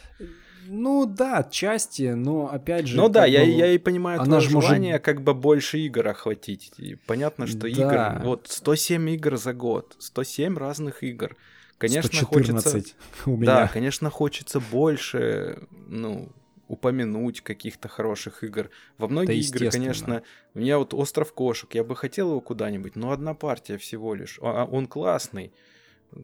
Ну 0.67 1.07
да, 1.07 1.39
отчасти, 1.39 2.13
но 2.13 2.49
опять 2.53 2.87
же... 2.87 2.97
Ну 2.97 3.09
да, 3.09 3.27
я, 3.27 3.43
я 3.43 3.73
и 3.73 3.79
понимаю 3.79 4.21
она 4.21 4.39
твое 4.39 4.49
желание 4.49 4.93
может... 4.93 5.05
как 5.05 5.23
бы 5.23 5.35
больше 5.35 5.79
игр 5.79 6.07
охватить. 6.07 6.73
И 6.79 6.95
понятно, 6.95 7.47
что 7.47 7.63
да. 7.63 7.69
игр... 7.69 8.25
Вот 8.25 8.47
107 8.49 9.11
игр 9.11 9.37
за 9.37 9.55
год, 9.55 9.97
107 9.99 10.57
разных 10.57 11.03
игр. 11.03 11.37
Конечно, 11.79 12.09
114 12.09 12.73
хочется... 12.73 12.95
у 13.27 13.37
меня. 13.37 13.47
Да, 13.47 13.69
конечно, 13.69 14.09
хочется 14.09 14.61
больше, 14.61 15.59
ну, 15.89 16.31
упомянуть 16.73 17.43
каких-то 17.43 17.89
хороших 17.89 18.43
игр. 18.43 18.71
Во 18.97 19.07
многие 19.07 19.27
да, 19.27 19.33
игры, 19.35 19.71
конечно, 19.71 20.23
у 20.55 20.59
меня 20.59 20.79
вот 20.79 20.95
Остров 20.95 21.35
кошек, 21.35 21.69
я 21.75 21.85
бы 21.85 21.95
хотел 21.95 22.31
его 22.31 22.41
куда-нибудь, 22.41 22.97
но 22.97 23.13
одна 23.13 23.35
партия 23.35 23.77
всего 23.77 24.15
лишь. 24.15 24.39
А, 24.41 24.63
а 24.63 24.65
он 24.65 24.87
классный, 24.87 25.53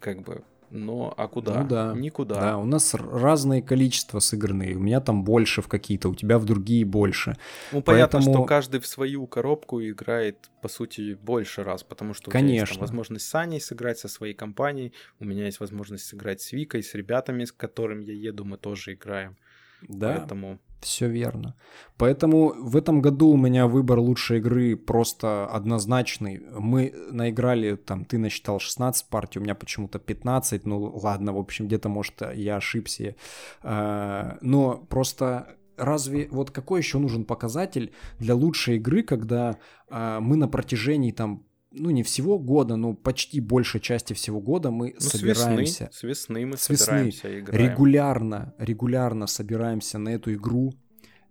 как 0.01 0.23
бы. 0.23 0.43
но 0.71 1.13
а 1.15 1.29
куда? 1.29 1.63
Ну 1.63 1.69
да. 1.69 1.93
Никуда. 1.95 2.41
Да, 2.41 2.57
у 2.57 2.65
нас 2.65 2.95
разное 2.95 3.61
количество 3.61 4.21
сыгранные. 4.21 4.75
У 4.75 4.81
меня 4.81 5.03
там 5.03 5.23
больше 5.23 5.61
в 5.61 5.69
какие-то, 5.69 6.09
у 6.09 6.15
тебя 6.15 6.39
в 6.39 6.47
другие 6.47 6.87
больше. 6.87 7.37
Ну, 7.71 7.83
понятно, 7.83 8.21
Поэтому... 8.21 8.37
что 8.37 8.45
каждый 8.47 8.81
в 8.81 8.87
свою 8.87 9.27
коробку 9.27 9.83
играет, 9.83 10.51
по 10.63 10.69
сути, 10.69 11.13
больше 11.13 11.63
раз, 11.63 11.83
потому 11.83 12.15
что 12.15 12.31
у 12.31 12.33
Конечно. 12.33 12.49
тебя 12.49 12.61
есть 12.61 12.73
там, 12.73 12.81
возможность 12.81 13.29
с 13.29 13.35
Аней 13.35 13.61
сыграть 13.61 13.99
со 13.99 14.09
своей 14.09 14.33
компанией, 14.33 14.95
у 15.21 15.27
меня 15.27 15.45
есть 15.45 15.61
возможность 15.61 16.07
сыграть 16.07 16.41
с 16.41 16.53
Викой, 16.53 16.83
с 16.83 16.95
ребятами, 16.95 17.45
с 17.45 17.53
которыми 17.53 18.05
я 18.05 18.15
еду, 18.15 18.47
мы 18.47 18.57
тоже 18.57 18.95
играем. 18.95 19.37
Да. 19.83 20.17
Поэтому... 20.19 20.59
Все 20.81 21.09
верно. 21.09 21.57
Поэтому 21.97 22.51
в 22.51 22.77
этом 22.77 23.03
году 23.03 23.31
у 23.31 23.37
меня 23.37 23.67
выбор 23.67 23.99
лучшей 23.99 24.39
игры 24.39 24.77
просто 24.77 25.47
однозначный. 25.47 26.41
Мы 26.57 26.95
наиграли, 27.11 27.75
там, 27.75 28.05
ты 28.05 28.17
насчитал 28.19 28.61
16 28.61 29.09
партий, 29.09 29.41
у 29.41 29.43
меня 29.43 29.57
почему-то 29.57 29.99
15, 29.99 30.67
ну 30.67 30.97
ладно, 31.03 31.33
в 31.33 31.39
общем, 31.39 31.67
где-то, 31.67 31.89
может, 31.89 32.23
я 32.33 32.57
ошибся. 32.57 33.17
А, 33.63 34.39
но 34.41 34.77
просто 34.89 35.49
разве 35.77 36.29
вот 36.31 36.53
какой 36.53 36.81
еще 36.81 36.99
нужен 36.99 37.25
показатель 37.25 37.93
для 38.21 38.37
лучшей 38.37 38.77
игры, 38.77 39.03
когда 39.03 39.59
а, 39.91 40.21
мы 40.21 40.37
на 40.37 40.47
протяжении 40.47 41.11
там 41.11 41.45
ну 41.79 41.91
не 41.91 42.03
всего 42.03 42.39
года, 42.39 42.77
но 42.77 42.95
почти 42.95 43.41
большей 43.41 43.81
части 43.81 44.13
всего 44.13 44.41
года 44.41 44.71
мы 44.71 44.95
ну, 44.95 45.01
собираемся. 45.01 45.89
С 45.93 46.03
весны, 46.03 46.15
с 46.15 46.27
весны 46.29 46.47
мы 46.47 46.57
с 46.57 46.61
собираемся 46.63 47.29
весны, 47.29 47.41
играем. 47.41 47.71
Регулярно, 47.71 48.55
регулярно 48.59 49.27
собираемся 49.27 49.99
на 49.99 50.11
эту 50.11 50.35
игру, 50.35 50.75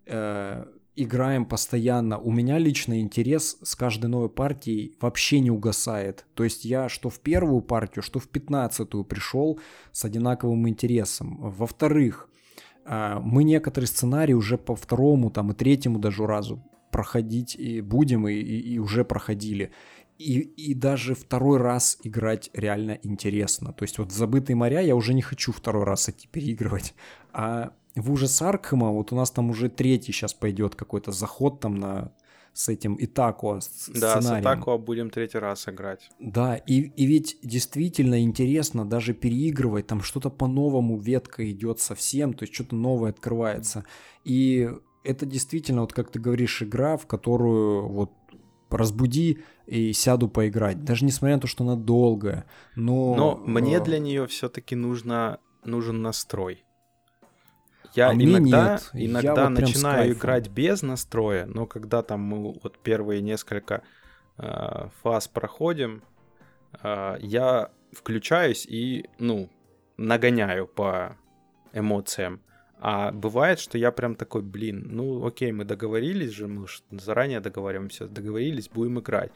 э, 0.05 0.65
играем 0.95 1.45
постоянно. 1.45 2.17
У 2.17 2.31
меня 2.31 2.57
лично 2.57 2.99
интерес 2.99 3.57
с 3.61 3.75
каждой 3.75 4.07
новой 4.07 4.29
партией 4.29 4.95
вообще 4.99 5.39
не 5.39 5.51
угасает. 5.51 6.25
То 6.33 6.43
есть 6.43 6.65
я 6.65 6.89
что 6.89 7.09
в 7.09 7.19
первую 7.19 7.61
партию, 7.61 8.03
что 8.03 8.19
в 8.19 8.27
пятнадцатую 8.27 9.03
пришел 9.03 9.59
с 9.91 10.03
одинаковым 10.05 10.67
интересом. 10.67 11.37
Во-вторых, 11.39 12.29
э, 12.85 13.19
мы 13.21 13.43
некоторые 13.43 13.87
сценарии 13.87 14.33
уже 14.33 14.57
по 14.57 14.75
второму 14.75 15.29
там 15.29 15.51
и 15.51 15.55
третьему 15.55 15.99
даже 15.99 16.25
разу 16.25 16.63
проходить 16.91 17.55
и 17.55 17.81
будем 17.81 18.27
и, 18.27 18.33
и, 18.33 18.73
и 18.73 18.79
уже 18.79 19.03
проходили 19.03 19.71
и, 20.17 20.39
и 20.39 20.73
даже 20.73 21.15
второй 21.15 21.57
раз 21.57 21.97
играть 22.03 22.49
реально 22.53 22.99
интересно. 23.03 23.73
То 23.73 23.83
есть 23.83 23.97
вот 23.97 24.11
«Забытые 24.11 24.55
моря» 24.55 24.81
я 24.81 24.95
уже 24.95 25.13
не 25.13 25.21
хочу 25.21 25.51
второй 25.51 25.83
раз 25.83 26.09
идти 26.09 26.27
переигрывать. 26.27 26.93
А 27.33 27.71
в 27.95 28.11
«Ужас 28.11 28.41
Аркхема» 28.41 28.91
вот 28.91 29.11
у 29.11 29.15
нас 29.15 29.31
там 29.31 29.49
уже 29.49 29.69
третий 29.69 30.11
сейчас 30.11 30.33
пойдет 30.33 30.75
какой-то 30.75 31.11
заход 31.11 31.59
там 31.59 31.75
на 31.75 32.11
с 32.53 32.69
этим 32.69 32.97
Итакуа 32.99 33.59
Да, 33.93 34.19
с 34.19 34.41
Итакуа 34.41 34.77
будем 34.77 35.11
третий 35.11 35.37
раз 35.37 35.69
играть. 35.69 36.09
Да, 36.19 36.55
и, 36.55 36.81
и 36.81 37.05
ведь 37.05 37.37
действительно 37.43 38.19
интересно 38.19 38.83
даже 38.83 39.13
переигрывать, 39.13 39.85
там 39.85 40.01
что-то 40.01 40.31
по-новому 40.31 40.97
ветка 40.97 41.49
идет 41.51 41.79
совсем, 41.79 42.33
то 42.33 42.43
есть 42.43 42.55
что-то 42.55 42.75
новое 42.75 43.11
открывается. 43.11 43.85
И 44.23 44.71
это 45.03 45.27
действительно, 45.27 45.81
вот 45.81 45.93
как 45.93 46.09
ты 46.09 46.19
говоришь, 46.19 46.63
игра, 46.63 46.97
в 46.97 47.05
которую 47.05 47.89
вот 47.89 48.11
разбуди 48.69 49.43
и 49.65 49.93
сяду 49.93 50.29
поиграть. 50.29 50.83
Даже 50.83 51.05
несмотря 51.05 51.35
на 51.35 51.41
то, 51.41 51.47
что 51.47 51.63
она 51.63 51.75
долгая. 51.75 52.45
Но, 52.75 53.15
но 53.15 53.35
мне 53.35 53.77
э, 53.77 53.83
для 53.83 53.99
нее 53.99 54.27
все-таки 54.27 54.75
нужно, 54.75 55.39
нужен 55.63 56.01
настрой. 56.01 56.63
Я 57.93 58.09
а 58.09 58.13
иногда, 58.13 58.73
нет. 58.73 58.89
иногда 58.93 59.43
я 59.43 59.49
вот 59.49 59.59
начинаю 59.59 60.13
играть 60.13 60.49
без 60.49 60.81
настроя, 60.81 61.45
но 61.45 61.65
когда 61.65 62.03
там 62.03 62.21
мы 62.21 62.59
вот 62.61 62.77
первые 62.79 63.21
несколько 63.21 63.81
э, 64.37 64.89
фаз 65.01 65.27
проходим, 65.27 66.03
э, 66.83 67.17
я 67.19 67.71
включаюсь 67.91 68.65
и, 68.65 69.09
ну, 69.19 69.49
нагоняю 69.97 70.67
по 70.67 71.17
эмоциям. 71.73 72.41
А 72.79 73.11
бывает, 73.11 73.59
что 73.59 73.77
я 73.77 73.91
прям 73.91 74.15
такой, 74.15 74.41
блин, 74.41 74.87
ну 74.91 75.25
окей, 75.25 75.51
мы 75.51 75.65
договорились 75.65 76.31
же, 76.31 76.47
мы 76.47 76.67
заранее 76.91 77.39
договариваемся, 77.39 78.07
договорились, 78.07 78.69
будем 78.69 78.99
играть. 78.99 79.31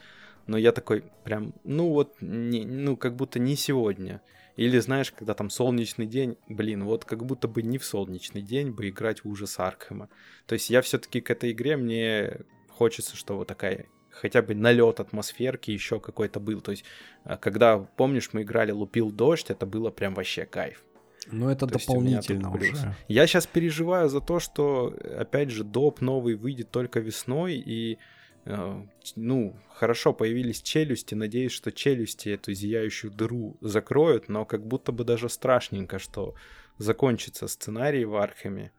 Но 0.46 0.56
я 0.56 0.72
такой 0.72 1.04
прям, 1.24 1.52
ну 1.64 1.88
вот, 1.88 2.14
не, 2.20 2.64
ну 2.64 2.96
как 2.96 3.16
будто 3.16 3.38
не 3.38 3.56
сегодня. 3.56 4.20
Или 4.56 4.78
знаешь, 4.78 5.10
когда 5.10 5.34
там 5.34 5.50
солнечный 5.50 6.06
день, 6.06 6.36
блин, 6.48 6.84
вот 6.84 7.04
как 7.04 7.24
будто 7.24 7.48
бы 7.48 7.62
не 7.62 7.78
в 7.78 7.84
солнечный 7.84 8.42
день 8.42 8.70
бы 8.70 8.88
играть 8.88 9.24
в 9.24 9.28
ужас 9.28 9.58
Аркхема. 9.58 10.08
То 10.46 10.52
есть 10.54 10.70
я 10.70 10.82
все-таки 10.82 11.20
к 11.20 11.30
этой 11.30 11.52
игре 11.52 11.76
мне 11.76 12.40
хочется, 12.68 13.16
что 13.16 13.36
вот 13.36 13.48
такая 13.48 13.86
хотя 14.10 14.42
бы 14.42 14.54
налет 14.54 15.00
атмосферки 15.00 15.70
еще 15.70 15.98
какой-то 15.98 16.38
был. 16.38 16.60
То 16.60 16.72
есть, 16.72 16.84
а, 17.24 17.36
когда, 17.36 17.78
помнишь, 17.78 18.30
мы 18.32 18.42
играли 18.42 18.70
«Лупил 18.70 19.10
дождь», 19.10 19.50
это 19.50 19.66
было 19.66 19.90
прям 19.90 20.14
вообще 20.14 20.44
кайф. 20.44 20.84
Ну, 21.30 21.48
это 21.48 21.66
то 21.66 21.78
дополнительно 21.78 22.52
уже. 22.52 22.94
Я 23.08 23.26
сейчас 23.26 23.46
переживаю 23.46 24.08
за 24.08 24.20
то, 24.20 24.40
что, 24.40 24.94
опять 25.18 25.50
же, 25.50 25.64
доп 25.64 26.00
новый 26.00 26.34
выйдет 26.34 26.70
только 26.70 27.00
весной, 27.00 27.56
и, 27.56 27.98
э, 28.44 28.82
ну, 29.16 29.56
хорошо, 29.68 30.12
появились 30.12 30.62
челюсти, 30.62 31.14
надеюсь, 31.14 31.52
что 31.52 31.72
челюсти 31.72 32.30
эту 32.30 32.52
зияющую 32.52 33.10
дыру 33.12 33.56
закроют, 33.60 34.28
но 34.28 34.44
как 34.44 34.66
будто 34.66 34.92
бы 34.92 35.04
даже 35.04 35.28
страшненько, 35.28 35.98
что 35.98 36.34
закончится 36.78 37.48
сценарий 37.48 38.04
в 38.04 38.16
Археме. 38.16 38.72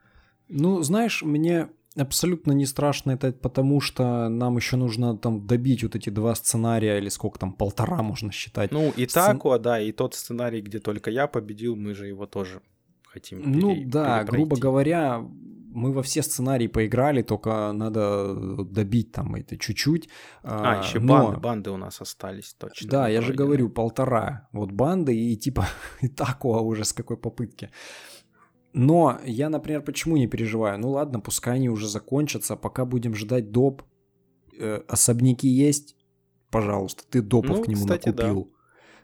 Ну, 0.49 0.81
знаешь, 0.83 1.21
мне 1.23 1.69
абсолютно 1.95 2.51
не 2.51 2.65
страшно 2.65 3.11
это 3.11 3.31
потому, 3.31 3.81
что 3.81 4.29
нам 4.29 4.57
еще 4.57 4.77
нужно 4.77 5.17
там 5.17 5.45
добить 5.45 5.83
вот 5.83 5.95
эти 5.95 6.09
два 6.09 6.35
сценария, 6.35 6.97
или 6.97 7.09
сколько 7.09 7.39
там, 7.39 7.53
полтора 7.53 8.01
можно 8.01 8.31
считать. 8.31 8.71
Ну, 8.71 8.91
и 8.95 9.07
Сцен... 9.07 9.37
Такуа, 9.37 9.59
да, 9.59 9.79
и 9.79 9.91
тот 9.91 10.15
сценарий, 10.15 10.61
где 10.61 10.79
только 10.79 11.11
я 11.11 11.27
победил, 11.27 11.75
мы 11.75 11.93
же 11.93 12.07
его 12.07 12.25
тоже 12.25 12.61
хотим 13.03 13.41
Ну 13.45 13.75
пере... 13.75 13.85
да, 13.85 14.23
грубо 14.23 14.57
говоря, 14.57 15.23
мы 15.73 15.91
во 15.91 16.03
все 16.03 16.21
сценарии 16.21 16.67
поиграли, 16.67 17.21
только 17.21 17.71
надо 17.71 18.63
добить 18.63 19.11
там 19.11 19.35
это 19.35 19.57
чуть-чуть. 19.57 20.09
А, 20.43 20.79
а 20.79 20.83
еще 20.83 20.99
но... 20.99 21.13
банды, 21.13 21.39
банды 21.39 21.71
у 21.71 21.77
нас 21.77 22.01
остались 22.01 22.53
точно. 22.53 22.89
Да, 22.89 23.07
я 23.07 23.21
же 23.21 23.33
говорю, 23.33 23.69
полтора. 23.69 24.47
Вот 24.51 24.71
банды 24.71 25.15
и 25.15 25.35
типа 25.35 25.67
и 26.01 26.07
Такуа 26.07 26.61
уже 26.61 26.85
с 26.85 26.93
какой 26.93 27.17
попытки. 27.17 27.69
Но 28.73 29.19
я, 29.23 29.49
например, 29.49 29.81
почему 29.83 30.17
не 30.17 30.27
переживаю? 30.27 30.79
Ну 30.79 30.89
ладно, 30.89 31.19
пускай 31.19 31.55
они 31.55 31.69
уже 31.69 31.87
закончатся, 31.87 32.55
пока 32.55 32.85
будем 32.85 33.15
ждать 33.15 33.51
доп. 33.51 33.83
Э, 34.59 34.81
особняки 34.87 35.47
есть? 35.47 35.95
Пожалуйста, 36.49 37.03
ты 37.09 37.21
допов 37.21 37.57
ну, 37.57 37.63
к 37.63 37.67
нему 37.67 37.81
кстати, 37.81 38.07
накупил. 38.07 38.43
Да. 38.45 38.49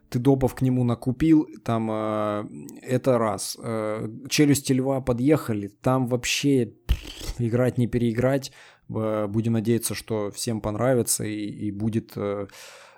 Ты 0.09 0.19
допов 0.19 0.56
к 0.56 0.61
нему 0.61 0.83
накупил, 0.83 1.48
там 1.64 1.89
э, 1.91 2.48
это 2.81 3.19
раз. 3.19 3.57
Э, 3.61 4.09
челюсти 4.27 4.73
льва 4.73 5.01
подъехали, 5.01 5.67
там 5.67 6.07
вообще 6.07 6.73
пff, 6.88 7.35
играть 7.38 7.77
не 7.77 7.88
переиграть. 7.88 8.51
Э, 8.89 9.27
будем 9.27 9.53
надеяться, 9.53 9.93
что 9.93 10.31
всем 10.31 10.61
понравится 10.61 11.23
и, 11.23 11.45
и 11.45 11.72
будет, 11.72 12.14
э, 12.15 12.48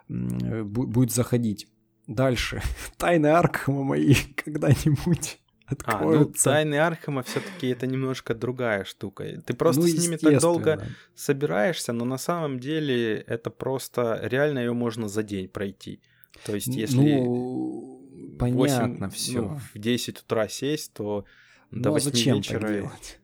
э, 0.08 0.64
будет 0.64 1.12
заходить. 1.12 1.68
Дальше. 2.08 2.62
Тайны 2.98 3.28
Аркхема 3.28 3.84
мои 3.84 4.16
когда-нибудь 4.36 5.41
откроются. 5.72 6.50
А, 6.50 6.54
ну, 6.54 6.56
тайны 6.56 6.76
Архема 6.76 7.24
все-таки 7.24 7.68
это 7.70 7.88
немножко 7.88 8.34
другая 8.34 8.84
штука. 8.84 9.42
Ты 9.46 9.54
просто 9.54 9.82
ну, 9.82 9.88
с 9.88 9.98
ними 9.98 10.16
так 10.16 10.40
долго 10.40 10.86
собираешься, 11.16 11.94
но 11.94 12.06
на 12.06 12.18
самом 12.18 12.60
деле 12.60 13.18
это 13.28 13.50
просто 13.50 14.20
реально 14.24 14.60
ее 14.60 14.74
можно 14.74 15.08
за 15.08 15.24
день 15.24 15.48
пройти. 15.48 16.00
То 16.46 16.56
есть, 16.56 16.68
если 16.68 16.98
ну, 16.98 18.36
понятно 18.40 19.08
8, 19.08 19.10
все. 19.10 19.42
Ну, 19.42 19.60
в 19.74 19.78
10 19.78 20.20
утра 20.20 20.48
сесть, 20.48 20.94
то 20.94 21.26
ну, 21.72 21.82
до 21.82 21.92
8 21.92 22.10
а 22.10 22.12
зачем 22.12 22.36
вечера. 22.38 22.60
Так 22.60 22.72
делать? 22.72 23.20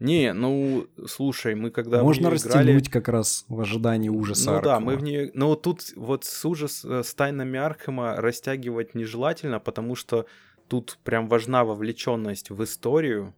Не, 0.00 0.32
ну, 0.32 0.86
слушай, 1.06 1.54
мы 1.54 1.70
когда 1.70 2.02
Можно 2.02 2.30
растянуть 2.30 2.88
играли... 2.88 2.90
как 2.90 3.08
раз 3.08 3.44
в 3.48 3.60
ожидании 3.60 4.08
ужаса 4.08 4.50
Ну 4.50 4.56
Аркема. 4.56 4.74
да, 4.74 4.80
мы 4.80 4.96
в 4.96 5.02
нее... 5.02 5.30
Но 5.34 5.54
тут 5.54 5.92
вот 5.94 6.24
с 6.24 6.44
ужас 6.44 6.84
э, 6.84 7.02
с 7.04 7.14
тайнами 7.14 7.58
Архема 7.58 8.16
растягивать 8.16 8.94
нежелательно, 8.94 9.60
потому 9.60 9.94
что 9.94 10.26
тут 10.68 10.98
прям 11.04 11.28
важна 11.28 11.64
вовлеченность 11.64 12.50
в 12.50 12.62
историю, 12.62 13.34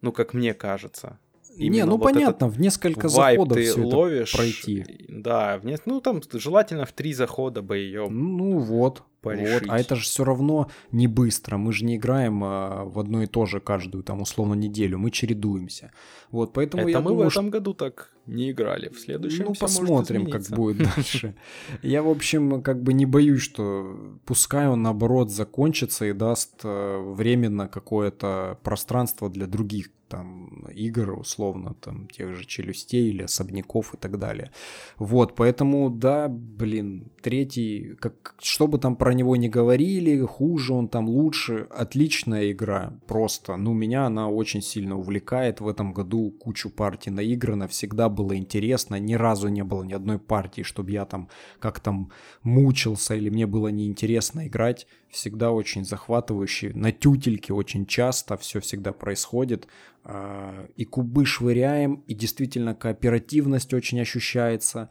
ну, 0.00 0.12
как 0.12 0.34
мне 0.34 0.54
кажется. 0.54 1.18
Именно 1.56 1.74
не, 1.74 1.84
ну 1.84 1.96
вот 1.96 2.04
понятно, 2.04 2.48
в 2.48 2.60
несколько 2.60 3.08
заходов 3.08 3.56
ты 3.56 3.64
все 3.64 3.82
ловишь, 3.82 4.32
пройти. 4.32 5.04
Да, 5.08 5.58
в 5.58 5.66
не... 5.66 5.76
ну 5.84 6.00
там 6.00 6.22
желательно 6.32 6.86
в 6.86 6.92
три 6.92 7.12
захода 7.12 7.60
бы 7.60 7.76
ее. 7.76 8.08
Ну 8.08 8.58
вот, 8.58 9.02
порешить. 9.20 9.62
вот. 9.62 9.70
А 9.70 9.78
это 9.78 9.96
же 9.96 10.02
все 10.02 10.24
равно 10.24 10.70
не 10.92 11.06
быстро. 11.06 11.56
Мы 11.56 11.72
же 11.72 11.84
не 11.84 11.96
играем 11.96 12.42
а, 12.44 12.84
в 12.84 12.98
одно 12.98 13.22
и 13.22 13.26
то 13.26 13.46
же 13.46 13.60
каждую 13.60 14.04
там 14.04 14.20
условно 14.20 14.54
неделю. 14.54 14.98
Мы 14.98 15.10
чередуемся. 15.10 15.92
Вот, 16.30 16.52
поэтому 16.52 16.84
это 16.84 16.90
я 16.90 17.00
мы 17.00 17.10
думаю, 17.10 17.28
в 17.28 17.32
этом 17.32 17.46
что... 17.46 17.52
году 17.52 17.74
так 17.74 18.10
не 18.26 18.50
играли. 18.52 18.88
В 18.88 18.98
следующем 18.98 19.46
Ну 19.48 19.54
посмотрим, 19.54 20.30
как 20.30 20.42
будет 20.50 20.78
дальше. 20.94 21.34
Я 21.82 22.02
в 22.02 22.08
общем 22.08 22.62
как 22.62 22.82
бы 22.82 22.92
не 22.92 23.06
боюсь, 23.06 23.42
что 23.42 24.18
пускай 24.24 24.68
он 24.68 24.82
наоборот 24.82 25.30
закончится 25.30 26.06
и 26.06 26.12
даст 26.12 26.60
э, 26.64 26.98
временно 26.98 27.68
какое-то 27.68 28.58
пространство 28.62 29.28
для 29.28 29.46
других 29.46 29.90
там 30.10 30.66
игр, 30.74 31.12
условно, 31.12 31.74
там, 31.80 32.08
тех 32.08 32.34
же 32.34 32.44
челюстей 32.44 33.10
или 33.10 33.22
особняков 33.22 33.94
и 33.94 33.96
так 33.96 34.18
далее. 34.18 34.50
Вот, 34.98 35.36
поэтому, 35.36 35.88
да, 35.88 36.28
блин, 36.28 37.12
третий, 37.22 37.94
как, 38.00 38.34
что 38.40 38.66
бы 38.66 38.78
там 38.78 38.96
про 38.96 39.09
него 39.12 39.36
ни 39.36 39.48
говорили, 39.48 40.20
хуже 40.20 40.74
он 40.74 40.88
там, 40.88 41.08
лучше, 41.08 41.66
отличная 41.70 42.52
игра, 42.52 42.98
просто, 43.06 43.56
ну, 43.56 43.72
меня 43.72 44.06
она 44.06 44.28
очень 44.28 44.62
сильно 44.62 44.98
увлекает. 44.98 45.60
В 45.60 45.68
этом 45.68 45.92
году, 45.92 46.30
кучу 46.30 46.70
партий 46.70 47.10
наиграно, 47.10 47.68
всегда 47.68 48.08
было 48.08 48.36
интересно, 48.36 48.98
ни 48.98 49.14
разу 49.14 49.48
не 49.48 49.64
было 49.64 49.82
ни 49.82 49.92
одной 49.92 50.18
партии, 50.18 50.62
чтобы 50.62 50.90
я 50.92 51.04
там 51.04 51.28
как 51.58 51.80
там 51.80 52.10
мучился 52.42 53.14
или 53.14 53.30
мне 53.30 53.46
было 53.46 53.68
неинтересно 53.68 54.46
играть, 54.46 54.86
всегда 55.08 55.50
очень 55.50 55.84
захватывающий, 55.84 56.72
на 56.72 56.92
тютельке 56.92 57.52
очень 57.52 57.86
часто 57.86 58.36
все 58.36 58.60
всегда 58.60 58.92
происходит, 58.92 59.66
а, 60.04 60.66
и 60.76 60.84
кубы 60.84 61.26
швыряем, 61.26 62.02
и 62.06 62.14
действительно 62.14 62.74
кооперативность 62.74 63.74
очень 63.74 64.00
ощущается, 64.00 64.88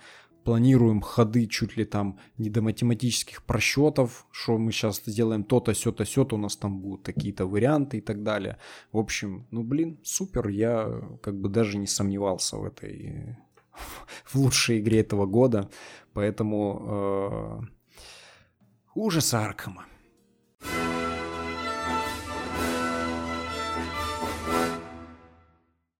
планируем 0.50 1.00
ходы 1.02 1.45
чуть 1.45 1.78
ли 1.78 1.86
там 1.86 2.18
не 2.40 2.50
до 2.50 2.64
математических 2.64 3.44
просчетов, 3.44 4.26
что 4.32 4.58
мы 4.58 4.72
сейчас 4.72 5.00
сделаем 5.06 5.44
то-то, 5.44 5.76
сё-то, 5.76 6.06
сё-то, 6.06 6.38
у 6.38 6.40
нас 6.40 6.58
там 6.58 6.82
будут 6.82 7.06
какие-то 7.06 7.45
варианты 7.45 8.00
и 8.00 8.02
так 8.02 8.24
далее. 8.24 8.58
В 8.92 8.98
общем, 8.98 9.45
ну 9.52 9.61
блин, 9.61 10.00
супер, 10.03 10.48
я 10.48 10.90
как 11.22 11.40
бы 11.40 11.50
даже 11.50 11.78
не 11.78 11.86
сомневался 11.86 12.58
в 12.58 12.66
этой 12.66 13.38
в 14.26 14.36
лучшей 14.38 14.80
игре 14.80 15.02
этого 15.02 15.28
года, 15.28 15.69
поэтому 16.14 16.82
э, 16.88 17.60
ужас 18.95 19.32
Аркама. 19.36 19.86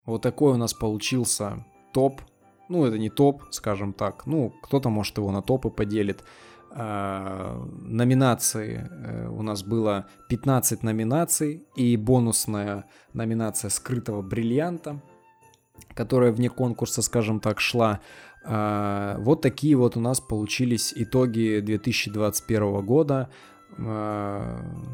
Вот 0.06 0.24
такой 0.24 0.54
у 0.54 0.58
нас 0.58 0.74
получился 0.74 1.64
топ. 1.94 2.22
Ну, 2.70 2.86
это 2.86 3.00
не 3.00 3.10
топ, 3.10 3.44
скажем 3.50 3.94
так. 3.94 4.28
Ну, 4.28 4.54
кто-то, 4.62 4.90
может, 4.90 5.18
его 5.18 5.32
на 5.32 5.42
топы 5.42 5.70
поделит. 5.72 6.24
Э, 6.72 7.66
номинации 7.82 8.88
э, 8.90 9.28
у 9.28 9.42
нас 9.42 9.64
было 9.64 10.06
15 10.28 10.84
номинаций 10.84 11.64
и 11.76 11.98
бонусная 11.98 12.86
номинация 13.14 13.70
скрытого 13.70 14.22
бриллианта, 14.22 15.02
которая 15.96 16.32
вне 16.32 16.50
конкурса, 16.50 17.02
скажем 17.02 17.40
так, 17.40 17.60
шла. 17.60 18.02
Э, 18.46 19.16
вот 19.18 19.42
такие 19.42 19.76
вот 19.76 19.98
у 19.98 20.00
нас 20.00 20.22
получились 20.22 20.94
итоги 20.96 21.62
2021 21.62 22.86
года. 22.86 23.30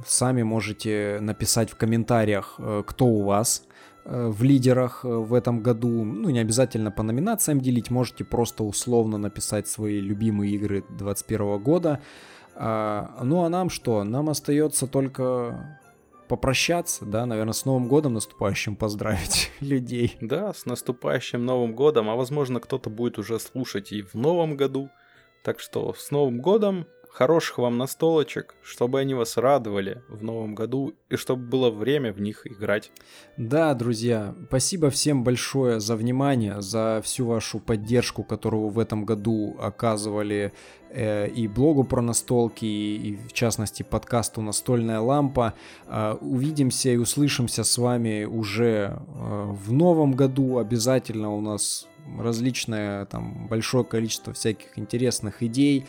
Сами 0.06 0.44
можете 0.44 1.18
написать 1.22 1.72
в 1.72 1.76
комментариях, 1.76 2.60
кто 2.86 3.06
у 3.06 3.24
вас 3.24 3.64
Э, 3.64 3.75
в 4.06 4.43
лидерах 4.43 5.03
э, 5.03 5.08
в 5.08 5.34
этом 5.34 5.61
году. 5.61 6.03
Ну, 6.03 6.30
не 6.30 6.40
обязательно 6.40 6.92
по 6.92 7.03
номинациям 7.03 7.59
делить, 7.59 7.90
можете 7.90 8.24
просто 8.24 8.64
условно 8.64 9.17
написать 9.17 9.67
свои 9.67 10.00
любимые 10.00 10.53
игры 10.53 10.82
2021 10.90 11.64
года. 11.64 12.01
А, 12.56 13.19
ну 13.24 13.43
а 13.43 13.50
нам 13.50 13.69
что? 13.69 14.03
Нам 14.03 14.30
остается 14.30 14.88
только 14.88 15.80
попрощаться, 16.27 17.06
да, 17.06 17.25
наверное, 17.25 17.53
с 17.53 17.66
Новым 17.66 17.88
годом 17.88 18.14
наступающим 18.14 18.75
поздравить 18.75 19.51
людей. 19.59 20.16
Да, 20.22 20.53
с 20.53 20.66
наступающим 20.66 21.43
Новым 21.43 21.75
годом, 21.75 22.09
а 22.09 22.16
возможно 22.16 22.59
кто-то 22.59 22.90
будет 22.90 23.17
уже 23.17 23.40
слушать 23.40 23.92
и 23.92 24.03
в 24.03 24.14
Новом 24.14 24.56
году. 24.56 24.90
Так 25.43 25.59
что 25.59 25.93
с 25.93 26.11
Новым 26.11 26.42
годом, 26.42 26.88
хороших 27.16 27.60
вам 27.60 27.77
настолочек, 27.77 28.56
чтобы 28.61 29.00
они 29.00 29.14
вас 29.14 29.38
радовали 29.38 30.03
в 30.10 30.22
новом 30.22 30.53
году 30.53 30.94
и 31.10 31.16
чтобы 31.16 31.44
было 31.44 31.69
время 31.72 32.11
в 32.11 32.19
них 32.19 32.45
играть. 32.45 32.92
Да, 33.38 33.74
друзья, 33.74 34.35
спасибо 34.48 34.90
всем 34.90 35.24
большое 35.24 35.80
за 35.80 35.95
внимание, 35.95 36.61
за 36.61 37.02
всю 37.03 37.26
вашу 37.26 37.60
поддержку, 37.60 38.24
которую 38.26 38.68
в 38.68 38.80
этом 38.80 39.06
году 39.06 39.56
оказывали 39.61 40.52
э, 40.90 41.30
и 41.30 41.48
блогу 41.48 41.85
про 41.85 42.02
настолки, 42.02 42.66
и, 42.66 43.11
и 43.11 43.16
в 43.16 43.32
частности 43.32 43.84
подкасту 43.84 44.42
«Настольная 44.42 45.00
лампа». 45.00 45.53
Э, 45.88 46.18
увидимся 46.19 46.90
и 46.90 46.98
услышимся 46.98 47.64
с 47.64 47.77
вами 47.77 48.26
уже 48.26 48.68
э, 48.68 49.56
в 49.66 49.72
новом 49.72 50.11
году. 50.11 50.58
Обязательно 50.58 51.34
у 51.34 51.40
нас 51.40 51.88
различное 52.19 53.06
там 53.06 53.48
большое 53.48 53.84
количество 53.84 54.34
всяких 54.34 54.77
интересных 54.77 55.42
идей. 55.44 55.85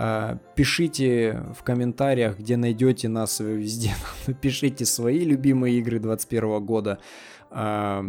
А, 0.00 0.38
пишите 0.54 1.42
в 1.58 1.64
комментариях, 1.64 2.38
где 2.38 2.56
найдете 2.56 3.08
нас 3.08 3.40
везде. 3.40 3.90
Напишите 4.28 4.84
свои 4.84 5.24
любимые 5.24 5.78
игры 5.80 5.98
2021 5.98 6.64
года. 6.64 6.98
А, 7.50 8.04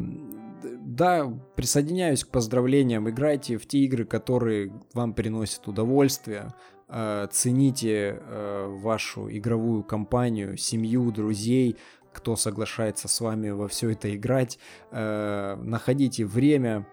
да, 0.61 1.25
присоединяюсь 1.55 2.23
к 2.23 2.27
поздравлениям. 2.27 3.09
Играйте 3.09 3.57
в 3.57 3.65
те 3.65 3.79
игры, 3.79 4.05
которые 4.05 4.71
вам 4.93 5.15
приносят 5.15 5.67
удовольствие. 5.67 6.53
А, 6.87 7.25
цените 7.25 8.21
вашу 8.67 9.27
игровую 9.27 9.83
компанию, 9.83 10.57
семью, 10.57 11.09
друзей, 11.09 11.75
кто 12.13 12.35
соглашается 12.35 13.07
с 13.07 13.19
вами 13.19 13.49
во 13.49 13.67
все 13.67 13.89
это 13.89 14.15
играть. 14.15 14.59
Находите 14.91 16.25
время, 16.25 16.85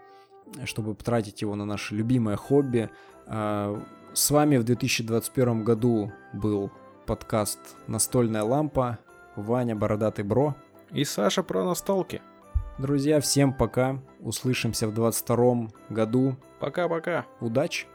чтобы 0.65 0.95
потратить 0.95 1.43
его 1.43 1.55
на 1.55 1.67
наше 1.67 1.95
любимое 1.95 2.37
хобби. 2.37 2.89
С 4.17 4.31
вами 4.31 4.57
в 4.57 4.65
2021 4.65 5.63
году 5.63 6.11
был 6.33 6.73
подкаст 7.05 7.59
«Настольная 7.87 8.45
лампа», 8.45 8.99
Ваня 9.37 9.77
Бородатый 9.77 10.23
Бро 10.23 10.57
и 10.91 11.05
Саша 11.05 11.43
про 11.43 11.65
настолки. 11.65 12.23
Друзья, 12.79 13.21
всем 13.21 13.53
пока. 13.53 13.99
Услышимся 14.21 14.89
в 14.89 14.95
2022 14.95 15.69
году. 15.91 16.35
Пока-пока. 16.61 17.27
Удачи! 17.41 17.89